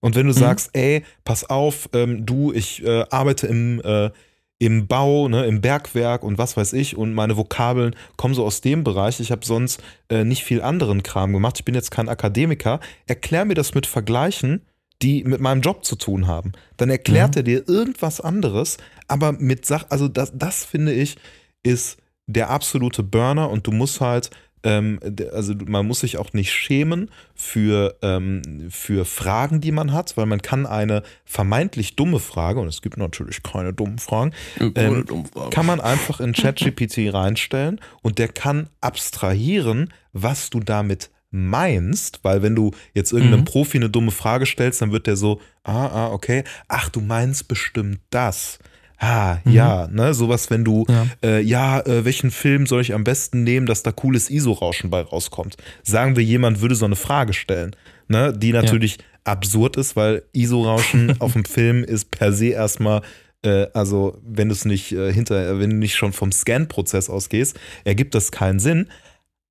Und 0.00 0.14
wenn 0.14 0.26
du 0.26 0.32
sagst, 0.32 0.70
ey, 0.72 1.04
pass 1.24 1.48
auf, 1.48 1.88
ähm, 1.92 2.24
du, 2.24 2.52
ich 2.52 2.82
äh, 2.84 3.04
arbeite 3.10 3.46
im, 3.46 3.80
äh, 3.84 4.10
im 4.58 4.86
Bau, 4.86 5.28
ne, 5.28 5.46
im 5.46 5.60
Bergwerk 5.60 6.22
und 6.22 6.38
was 6.38 6.56
weiß 6.56 6.74
ich 6.74 6.96
und 6.96 7.14
meine 7.14 7.36
Vokabeln 7.36 7.96
kommen 8.16 8.34
so 8.34 8.44
aus 8.44 8.60
dem 8.60 8.84
Bereich. 8.84 9.20
Ich 9.20 9.30
habe 9.30 9.44
sonst 9.44 9.82
äh, 10.08 10.24
nicht 10.24 10.44
viel 10.44 10.62
anderen 10.62 11.02
Kram 11.02 11.32
gemacht. 11.32 11.56
Ich 11.58 11.64
bin 11.64 11.74
jetzt 11.74 11.90
kein 11.90 12.08
Akademiker. 12.08 12.80
Erklär 13.06 13.44
mir 13.44 13.54
das 13.54 13.74
mit 13.74 13.86
Vergleichen, 13.86 14.62
die 15.02 15.24
mit 15.24 15.40
meinem 15.40 15.62
Job 15.62 15.84
zu 15.84 15.96
tun 15.96 16.26
haben. 16.26 16.52
Dann 16.76 16.90
erklärt 16.90 17.36
er 17.36 17.42
dir 17.42 17.66
irgendwas 17.68 18.20
anderes, 18.20 18.76
aber 19.08 19.32
mit 19.32 19.64
Sach, 19.64 19.86
also 19.88 20.08
das, 20.08 20.32
das 20.34 20.64
finde 20.64 20.92
ich, 20.92 21.16
ist 21.62 21.98
der 22.26 22.50
absolute 22.50 23.02
Burner 23.02 23.50
und 23.50 23.66
du 23.66 23.72
musst 23.72 24.00
halt 24.00 24.30
ähm, 24.62 25.00
also 25.32 25.54
man 25.66 25.86
muss 25.86 26.00
sich 26.00 26.18
auch 26.18 26.32
nicht 26.32 26.52
schämen 26.52 27.10
für, 27.34 27.96
ähm, 28.02 28.42
für 28.70 29.04
Fragen, 29.04 29.60
die 29.60 29.72
man 29.72 29.92
hat, 29.92 30.16
weil 30.16 30.26
man 30.26 30.42
kann 30.42 30.66
eine 30.66 31.02
vermeintlich 31.24 31.96
dumme 31.96 32.18
Frage, 32.18 32.60
und 32.60 32.68
es 32.68 32.82
gibt 32.82 32.96
natürlich 32.96 33.42
keine 33.42 33.72
dummen 33.72 33.98
Fragen, 33.98 34.32
ähm, 34.58 35.04
kann 35.50 35.66
man 35.66 35.80
einfach 35.80 36.20
in 36.20 36.32
ChatGPT 36.32 37.12
reinstellen 37.12 37.80
und 38.02 38.18
der 38.18 38.28
kann 38.28 38.68
abstrahieren, 38.80 39.92
was 40.12 40.50
du 40.50 40.60
damit 40.60 41.10
meinst, 41.30 42.20
weil 42.22 42.42
wenn 42.42 42.56
du 42.56 42.72
jetzt 42.92 43.12
irgendeinem 43.12 43.40
mhm. 43.40 43.44
Profi 43.44 43.78
eine 43.78 43.88
dumme 43.88 44.10
Frage 44.10 44.46
stellst, 44.46 44.82
dann 44.82 44.92
wird 44.92 45.06
der 45.06 45.16
so, 45.16 45.40
ah, 45.62 45.86
ah, 45.86 46.12
okay, 46.12 46.44
ach, 46.68 46.88
du 46.88 47.00
meinst 47.00 47.48
bestimmt 47.48 48.00
das. 48.10 48.58
Ah, 49.02 49.38
mhm. 49.44 49.52
ja, 49.52 49.88
ne, 49.90 50.12
sowas, 50.12 50.50
wenn 50.50 50.62
du, 50.62 50.84
ja, 50.86 51.06
äh, 51.24 51.40
ja 51.40 51.80
äh, 51.80 52.04
welchen 52.04 52.30
Film 52.30 52.66
soll 52.66 52.82
ich 52.82 52.92
am 52.92 53.02
besten 53.02 53.44
nehmen, 53.44 53.64
dass 53.64 53.82
da 53.82 53.92
cooles 53.92 54.28
ISO-Rauschen 54.28 54.90
bei 54.90 55.00
rauskommt? 55.00 55.56
Sagen 55.82 56.16
wir, 56.16 56.22
jemand 56.22 56.60
würde 56.60 56.74
so 56.74 56.84
eine 56.84 56.96
Frage 56.96 57.32
stellen, 57.32 57.74
ne, 58.08 58.34
die 58.36 58.52
natürlich 58.52 58.98
ja. 58.98 59.04
absurd 59.24 59.78
ist, 59.78 59.96
weil 59.96 60.22
ISO-Rauschen 60.32 61.16
auf 61.20 61.32
dem 61.32 61.46
Film 61.46 61.82
ist 61.82 62.10
per 62.10 62.34
se 62.34 62.48
erstmal 62.48 63.00
äh, 63.42 63.68
also 63.72 64.18
wenn 64.22 64.48
du 64.48 64.54
es 64.54 64.66
nicht 64.66 64.92
äh, 64.92 65.10
hinter, 65.10 65.58
wenn 65.58 65.70
du 65.70 65.76
nicht 65.76 65.96
schon 65.96 66.12
vom 66.12 66.30
Scan-Prozess 66.30 67.08
ausgehst, 67.08 67.58
ergibt 67.84 68.14
das 68.14 68.30
keinen 68.30 68.58
Sinn. 68.58 68.88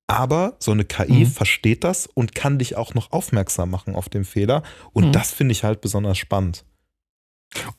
Aber 0.06 0.56
so 0.58 0.72
eine 0.72 0.84
KI 0.84 1.24
mhm. 1.24 1.26
versteht 1.26 1.82
das 1.84 2.06
und 2.06 2.34
kann 2.34 2.58
dich 2.58 2.76
auch 2.76 2.94
noch 2.94 3.12
aufmerksam 3.12 3.70
machen 3.70 3.94
auf 3.94 4.08
den 4.08 4.24
Fehler. 4.24 4.62
Und 4.92 5.06
mhm. 5.06 5.12
das 5.12 5.32
finde 5.32 5.52
ich 5.52 5.64
halt 5.64 5.80
besonders 5.80 6.18
spannend. 6.18 6.64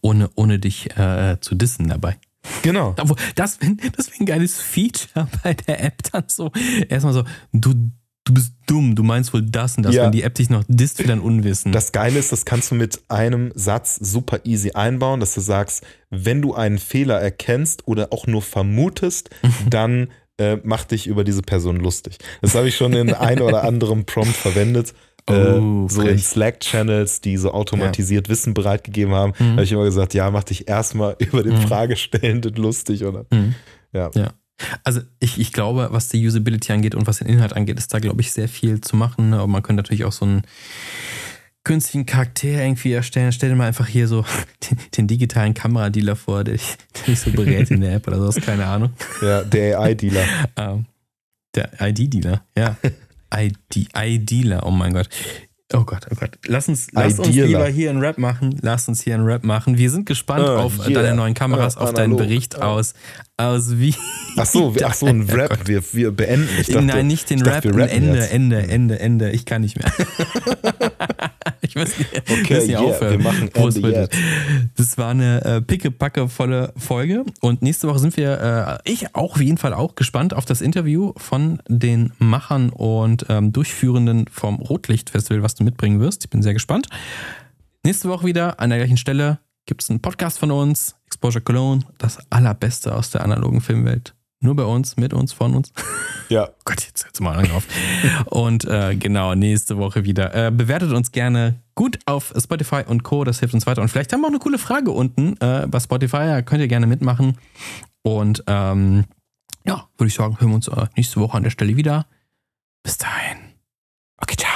Ohne, 0.02 0.30
ohne 0.35 0.60
dich 0.60 0.95
äh, 0.98 1.38
zu 1.41 1.56
dissen 1.56 1.88
dabei. 1.88 2.18
Genau. 2.61 2.95
Das 3.35 3.61
wäre 3.61 3.76
das 3.95 4.11
wär 4.11 4.22
ein 4.22 4.26
geiles 4.26 4.60
Feature 4.60 5.27
bei 5.43 5.53
der 5.53 5.84
App 5.84 6.03
dann 6.11 6.23
so. 6.27 6.52
Erstmal 6.89 7.14
so, 7.14 7.23
du, 7.53 7.73
du 8.23 8.34
bist 8.34 8.53
dumm, 8.68 8.95
du 8.95 9.03
meinst 9.03 9.34
wohl 9.34 9.41
das 9.41 9.77
und 9.77 9.84
das, 9.84 9.95
ja. 9.95 10.03
wenn 10.03 10.11
die 10.11 10.23
App 10.23 10.35
dich 10.35 10.49
noch 10.49 10.64
disst 10.68 10.98
für 10.98 11.07
dein 11.07 11.19
Unwissen. 11.19 11.72
Das 11.72 11.91
Geile 11.91 12.19
ist, 12.19 12.31
das 12.31 12.45
kannst 12.45 12.72
du 12.72 12.76
mit 12.76 13.02
einem 13.10 13.52
Satz 13.56 13.95
super 13.95 14.41
easy 14.45 14.72
einbauen, 14.72 15.19
dass 15.19 15.34
du 15.34 15.41
sagst, 15.41 15.84
wenn 16.10 16.41
du 16.41 16.53
einen 16.53 16.77
Fehler 16.77 17.19
erkennst 17.19 17.88
oder 17.88 18.11
auch 18.11 18.27
nur 18.27 18.41
vermutest, 18.41 19.30
dann 19.69 20.10
äh, 20.38 20.57
mach 20.64 20.85
dich 20.85 21.07
über 21.07 21.23
diese 21.23 21.41
Person 21.41 21.77
lustig. 21.77 22.18
Das 22.41 22.56
habe 22.56 22.68
ich 22.68 22.76
schon 22.76 22.93
in 22.93 23.14
ein 23.14 23.41
oder 23.41 23.64
anderem 23.65 24.06
Prompt 24.06 24.35
verwendet. 24.35 24.93
Äh, 25.30 25.60
oh, 25.60 25.88
so 25.88 26.02
in 26.02 26.18
Slack-Channels, 26.18 27.22
die 27.22 27.38
so 27.38 27.52
automatisiert 27.52 28.27
ja. 28.27 28.31
Wissen 28.31 28.53
bereitgegeben 28.53 29.14
haben, 29.14 29.34
mhm. 29.38 29.52
habe 29.52 29.64
ich 29.64 29.72
immer 29.72 29.84
gesagt, 29.84 30.14
ja, 30.14 30.30
mach 30.31 30.43
dich 30.43 30.68
erstmal 30.68 31.15
über 31.19 31.43
den 31.43 31.53
mhm. 31.53 31.61
Fragestellenden 31.61 32.56
lustig, 32.56 33.03
oder? 33.06 33.26
Mhm. 33.31 33.56
Ja. 33.93 34.10
ja. 34.15 34.34
Also 34.84 35.02
ich, 35.19 35.39
ich 35.39 35.53
glaube, 35.53 35.89
was 35.91 36.10
die 36.10 36.26
Usability 36.26 36.72
angeht 36.72 36.95
und 36.95 37.07
was 37.07 37.18
den 37.18 37.27
Inhalt 37.27 37.53
angeht, 37.53 37.77
ist 37.77 37.93
da, 37.93 37.99
glaube 37.99 38.22
ich, 38.22 38.31
sehr 38.31 38.48
viel 38.48 38.81
zu 38.81 38.95
machen. 38.95 39.31
Ne? 39.31 39.38
Aber 39.38 39.48
man 39.48 39.64
könnte 39.64 39.81
natürlich 39.81 40.06
auch 40.06 40.11
so 40.11 40.26
einen 40.26 40.43
künstlichen 41.64 42.06
Charakter 42.06 42.48
irgendwie 42.48 42.93
erstellen. 42.93 43.31
Stell 43.31 43.49
dir 43.49 43.56
mal 43.56 43.68
einfach 43.68 43.88
hier 43.88 44.07
so 44.07 44.23
den, 44.69 44.77
den 44.98 45.07
digitalen 45.07 45.53
Kameradealer 45.53 46.15
vor, 46.15 46.43
der 46.43 46.56
dich, 46.56 46.77
der 46.95 47.06
dich 47.06 47.19
so 47.19 47.31
berät 47.31 47.72
in 47.72 47.81
der 47.81 47.95
App 47.95 48.07
oder 48.07 48.18
sowas, 48.18 48.35
keine 48.35 48.65
Ahnung. 48.65 48.91
Ja, 49.22 49.43
der 49.43 49.80
AI-Dealer. 49.80 50.23
Ähm, 50.57 50.85
der 51.56 51.69
ID-Dealer, 51.81 52.43
ja. 52.57 52.77
ID, 53.34 53.90
ID-Dealer, 53.95 54.66
oh 54.66 54.72
mein 54.72 54.94
Gott. 54.94 55.10
Oh 55.74 55.84
Gott, 55.86 56.06
oh 56.12 56.16
Gott. 56.20 56.32
Lass 56.48 56.68
uns, 56.68 56.90
lass 56.91 57.18
uns 57.18 57.30
lieber 57.30 57.68
hier 57.68 57.91
einen 57.91 58.02
Rap 58.02 58.18
machen. 58.18 58.60
Lass 58.62 58.90
uns 58.90 59.02
hier 59.02 59.16
einen 59.16 59.24
Rap 59.24 59.45
machen. 59.45 59.78
Wir 59.78 59.90
sind 59.90 60.06
gespannt 60.06 60.44
oh, 60.45 60.58
auf 60.58 60.80
yeah. 60.80 61.02
deine 61.02 61.16
neuen 61.16 61.34
Kameras, 61.34 61.78
oh, 61.78 61.82
auf 61.82 61.94
deinen 61.94 62.18
Bericht 62.18 62.58
oh. 62.58 62.64
aus, 62.64 62.94
aus 63.38 63.78
wie. 63.78 63.95
Ach 64.38 64.45
so, 64.45 64.76
ach 64.84 64.94
so 64.94 65.06
ein 65.06 65.22
Rap. 65.30 65.68
Wir, 65.68 65.82
wir 65.94 66.12
beenden. 66.12 66.49
Dachte, 66.58 66.82
Nein, 66.82 67.08
nicht 67.08 67.30
den 67.30 67.41
Rap. 67.41 67.64
Dachte, 67.64 67.90
Ende, 67.90 68.20
jetzt. 68.20 68.34
Ende, 68.34 68.68
Ende, 68.68 68.99
Ende. 68.99 69.32
Ich 69.32 69.45
kann 69.45 69.62
nicht 69.62 69.80
mehr. 69.80 69.91
ich 71.72 71.76
muss 71.76 71.98
nicht, 71.98 72.10
okay, 72.30 72.56
muss 72.56 72.68
nicht 72.68 72.69
yeah, 72.69 72.80
aufhören. 72.80 73.11
Wir 73.11 73.23
machen 73.23 73.49
Ende 73.53 73.91
jetzt. 73.91 74.18
Das 74.76 74.98
war 74.98 75.10
eine 75.11 75.45
äh, 75.45 75.61
picke 75.61 75.93
volle 76.27 76.73
Folge. 76.76 77.23
Und 77.39 77.61
nächste 77.61 77.88
Woche 77.88 77.99
sind 77.99 78.18
wir, 78.18 78.81
äh, 78.85 78.91
ich 78.91 79.15
auch 79.15 79.35
auf 79.35 79.41
jeden 79.41 79.57
Fall 79.57 79.73
auch 79.73 79.95
gespannt 79.95 80.34
auf 80.34 80.43
das 80.43 80.60
Interview 80.60 81.14
von 81.15 81.61
den 81.69 82.11
Machern 82.19 82.72
und 82.72 83.26
ähm, 83.30 83.53
Durchführenden 83.53 84.26
vom 84.30 84.57
Rotlichtfestival, 84.57 85.43
was 85.43 85.56
du 85.56 85.64
mitbringen 85.64 86.02
wirst. 86.02 86.26
Ich 86.26 86.30
bin 86.30 86.43
sehr 86.43 86.53
gespannt. 86.53 86.88
Nächste 87.84 88.10
Woche 88.10 88.26
wieder 88.26 88.60
an 88.60 88.69
der 88.69 88.80
gleichen 88.80 88.98
Stelle 88.98 89.39
gibt 89.65 89.81
es 89.81 89.89
einen 89.89 90.02
Podcast 90.02 90.39
von 90.39 90.52
uns, 90.52 90.95
Exposure 91.06 91.41
Cologne, 91.41 91.85
das 91.98 92.19
allerbeste 92.30 92.93
aus 92.93 93.11
der 93.11 93.23
analogen 93.23 93.61
Filmwelt. 93.61 94.14
Nur 94.43 94.56
bei 94.56 94.64
uns, 94.64 94.98
mit 94.98 95.14
uns, 95.14 95.34
von 95.34 95.53
uns. 95.53 95.72
Ja. 96.30 96.49
Gott, 96.65 96.81
jetzt 96.81 97.06
hört 97.06 97.19
mal 97.22 97.35
lang 97.35 97.52
auf. 97.52 97.68
Und 98.26 98.65
äh, 98.65 98.95
genau, 98.95 99.35
nächste 99.35 99.77
Woche 99.77 100.03
wieder. 100.03 100.34
Äh, 100.34 100.49
bewertet 100.49 100.91
uns 100.93 101.11
gerne 101.11 101.60
gut 101.82 101.98
auf 102.06 102.32
Spotify 102.38 102.84
und 102.86 103.02
Co. 103.02 103.24
Das 103.24 103.40
hilft 103.40 103.56
uns 103.56 103.66
weiter. 103.66 103.82
Und 103.82 103.88
vielleicht 103.88 104.14
haben 104.14 104.22
wir 104.22 104.28
auch 104.28 104.32
eine 104.32 104.38
coole 104.38 104.60
Frage 104.60 104.91
unten 104.91 105.36
äh, 105.40 105.66
bei 105.68 105.80
Spotify. 105.80 106.28
Da 106.28 106.44
könnt 106.44 106.62
ihr 106.62 106.68
gerne 106.68 106.86
mitmachen. 106.86 107.40
Und 108.03 108.44
ähm, 108.45 109.06
ja, 109.66 109.88
würde 109.98 110.08
ich 110.10 110.14
sagen, 110.14 110.40
hören 110.40 110.49
wir 110.49 110.56
uns 110.56 110.68
äh, 110.68 110.86
nächste 110.95 111.20
Woche 111.20 111.38
an 111.38 111.44
der 111.44 111.49
Stelle 111.49 111.76
wieder. 111.76 112.06
Bis 112.84 112.99
dahin. 112.99 113.38
Okay, 114.18 114.36
ciao. 114.38 114.51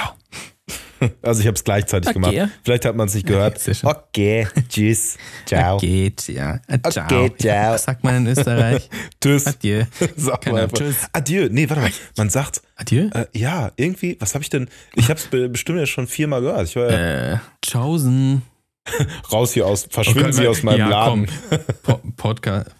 Also 1.22 1.40
ich 1.40 1.46
habe 1.46 1.56
es 1.56 1.64
gleichzeitig 1.64 2.10
okay. 2.10 2.34
gemacht. 2.34 2.50
Vielleicht 2.64 2.84
hat 2.84 2.96
man 2.96 3.08
es 3.08 3.14
nicht 3.14 3.26
gehört. 3.26 3.60
Okay, 3.82 4.46
tschüss, 4.68 5.16
ciao. 5.44 5.76
Okay, 5.76 6.12
ja. 6.28 6.60
ciao. 6.90 7.24
Okay, 7.24 7.32
ciao. 7.38 7.74
Was 7.74 7.84
sagt 7.84 8.04
man 8.04 8.16
in 8.16 8.26
Österreich? 8.26 8.88
tschüss. 9.22 9.46
Adieu. 9.46 9.84
Sag 10.16 10.46
mal. 10.46 10.68
Tschüss. 10.68 11.06
Adieu. 11.12 11.48
Nee, 11.50 11.68
warte 11.68 11.82
mal. 11.82 11.90
Man 12.16 12.30
sagt. 12.30 12.62
Adieu? 12.76 13.08
Äh, 13.12 13.26
ja, 13.34 13.72
irgendwie, 13.76 14.16
was 14.20 14.34
habe 14.34 14.42
ich 14.42 14.50
denn? 14.50 14.68
Ich 14.94 15.08
habe 15.10 15.18
es 15.18 15.28
bestimmt 15.50 15.78
ja 15.78 15.86
schon 15.86 16.06
viermal 16.06 16.40
gehört. 16.40 16.68
Ich 16.68 16.76
war 16.76 16.90
ja, 16.90 17.32
äh, 17.34 17.38
tschaußen. 17.62 18.42
Raus 19.32 19.52
hier 19.52 19.66
aus, 19.66 19.88
verschwinden 19.90 20.30
oh 20.30 20.32
Sie 20.32 20.46
aus 20.46 20.62
meinem 20.62 20.78
ja, 20.78 20.88
Laden. 20.88 21.28
Po 21.82 22.00
Podcast, 22.16 22.70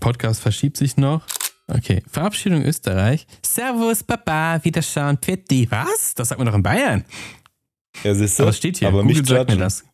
Podcast 0.00 0.40
verschiebt 0.40 0.76
sich 0.76 0.96
noch. 0.96 1.22
Okay, 1.68 2.02
Verabschiedung 2.08 2.62
Österreich. 2.62 3.26
Servus, 3.44 4.04
Papa, 4.04 4.60
Wiederschauen, 4.62 5.18
Pitti. 5.18 5.66
Was? 5.70 6.14
Das 6.14 6.28
sagt 6.28 6.38
man 6.38 6.46
doch 6.46 6.54
in 6.54 6.62
Bayern. 6.62 7.04
Ja, 8.04 8.14
siehst 8.14 8.38
du? 8.38 8.44
Aber 8.44 8.52
steht 8.52 8.78
hier. 8.78 8.88
Aber 8.88 9.02
Google 9.02 9.16
nicht 9.16 9.26
sagt 9.26 9.50
mir 9.50 9.56
das. 9.56 9.84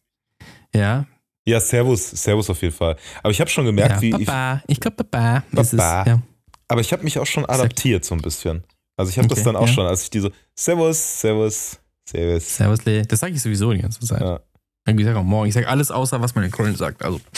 Ja. 0.74 1.06
Ja, 1.44 1.60
Servus, 1.60 2.10
Servus 2.10 2.50
auf 2.50 2.60
jeden 2.62 2.74
Fall. 2.74 2.96
Aber 3.22 3.30
ich 3.30 3.40
habe 3.40 3.50
schon 3.50 3.64
gemerkt, 3.64 3.96
ja, 3.96 4.02
wie. 4.02 4.10
Papa, 4.10 4.62
ich, 4.66 4.72
ich 4.72 4.80
glaube 4.80 5.02
Papa. 5.02 5.42
Papa. 5.50 5.60
Ist, 5.62 5.72
ja. 5.72 6.22
Aber 6.68 6.80
ich 6.80 6.92
habe 6.92 7.02
mich 7.04 7.18
auch 7.18 7.26
schon 7.26 7.44
adaptiert 7.46 8.04
so 8.04 8.14
ein 8.14 8.22
bisschen. 8.22 8.62
Also 8.96 9.10
ich 9.10 9.18
habe 9.18 9.26
okay, 9.26 9.36
das 9.36 9.44
dann 9.44 9.56
auch 9.56 9.66
ja. 9.66 9.72
schon, 9.72 9.86
als 9.86 10.04
ich 10.04 10.10
diese 10.10 10.30
Servus, 10.54 11.20
Servus, 11.20 11.78
Servus. 12.08 12.56
Servus, 12.56 12.80
Das 13.08 13.20
sage 13.20 13.32
ich 13.34 13.42
sowieso 13.42 13.72
die 13.72 13.80
ganze 13.80 14.00
Zeit. 14.00 14.20
Ja. 14.20 14.40
Ich 14.86 15.04
sage 15.04 15.18
auch 15.18 15.24
morgen. 15.24 15.48
Ich 15.48 15.54
sage 15.54 15.68
alles 15.68 15.90
außer, 15.90 16.20
was 16.20 16.34
man 16.34 16.44
in 16.44 16.50
Köln 16.50 16.76
sagt. 16.76 17.02
Also. 17.02 17.20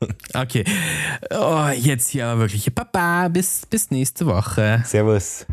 Okay. 0.34 0.64
Oh, 1.30 1.68
jetzt 1.74 2.08
hier 2.08 2.26
aber 2.26 2.40
wirklich. 2.40 2.72
Baba, 2.74 3.28
bis, 3.28 3.64
bis 3.66 3.90
nächste 3.90 4.26
Woche. 4.26 4.82
Servus. 4.84 5.46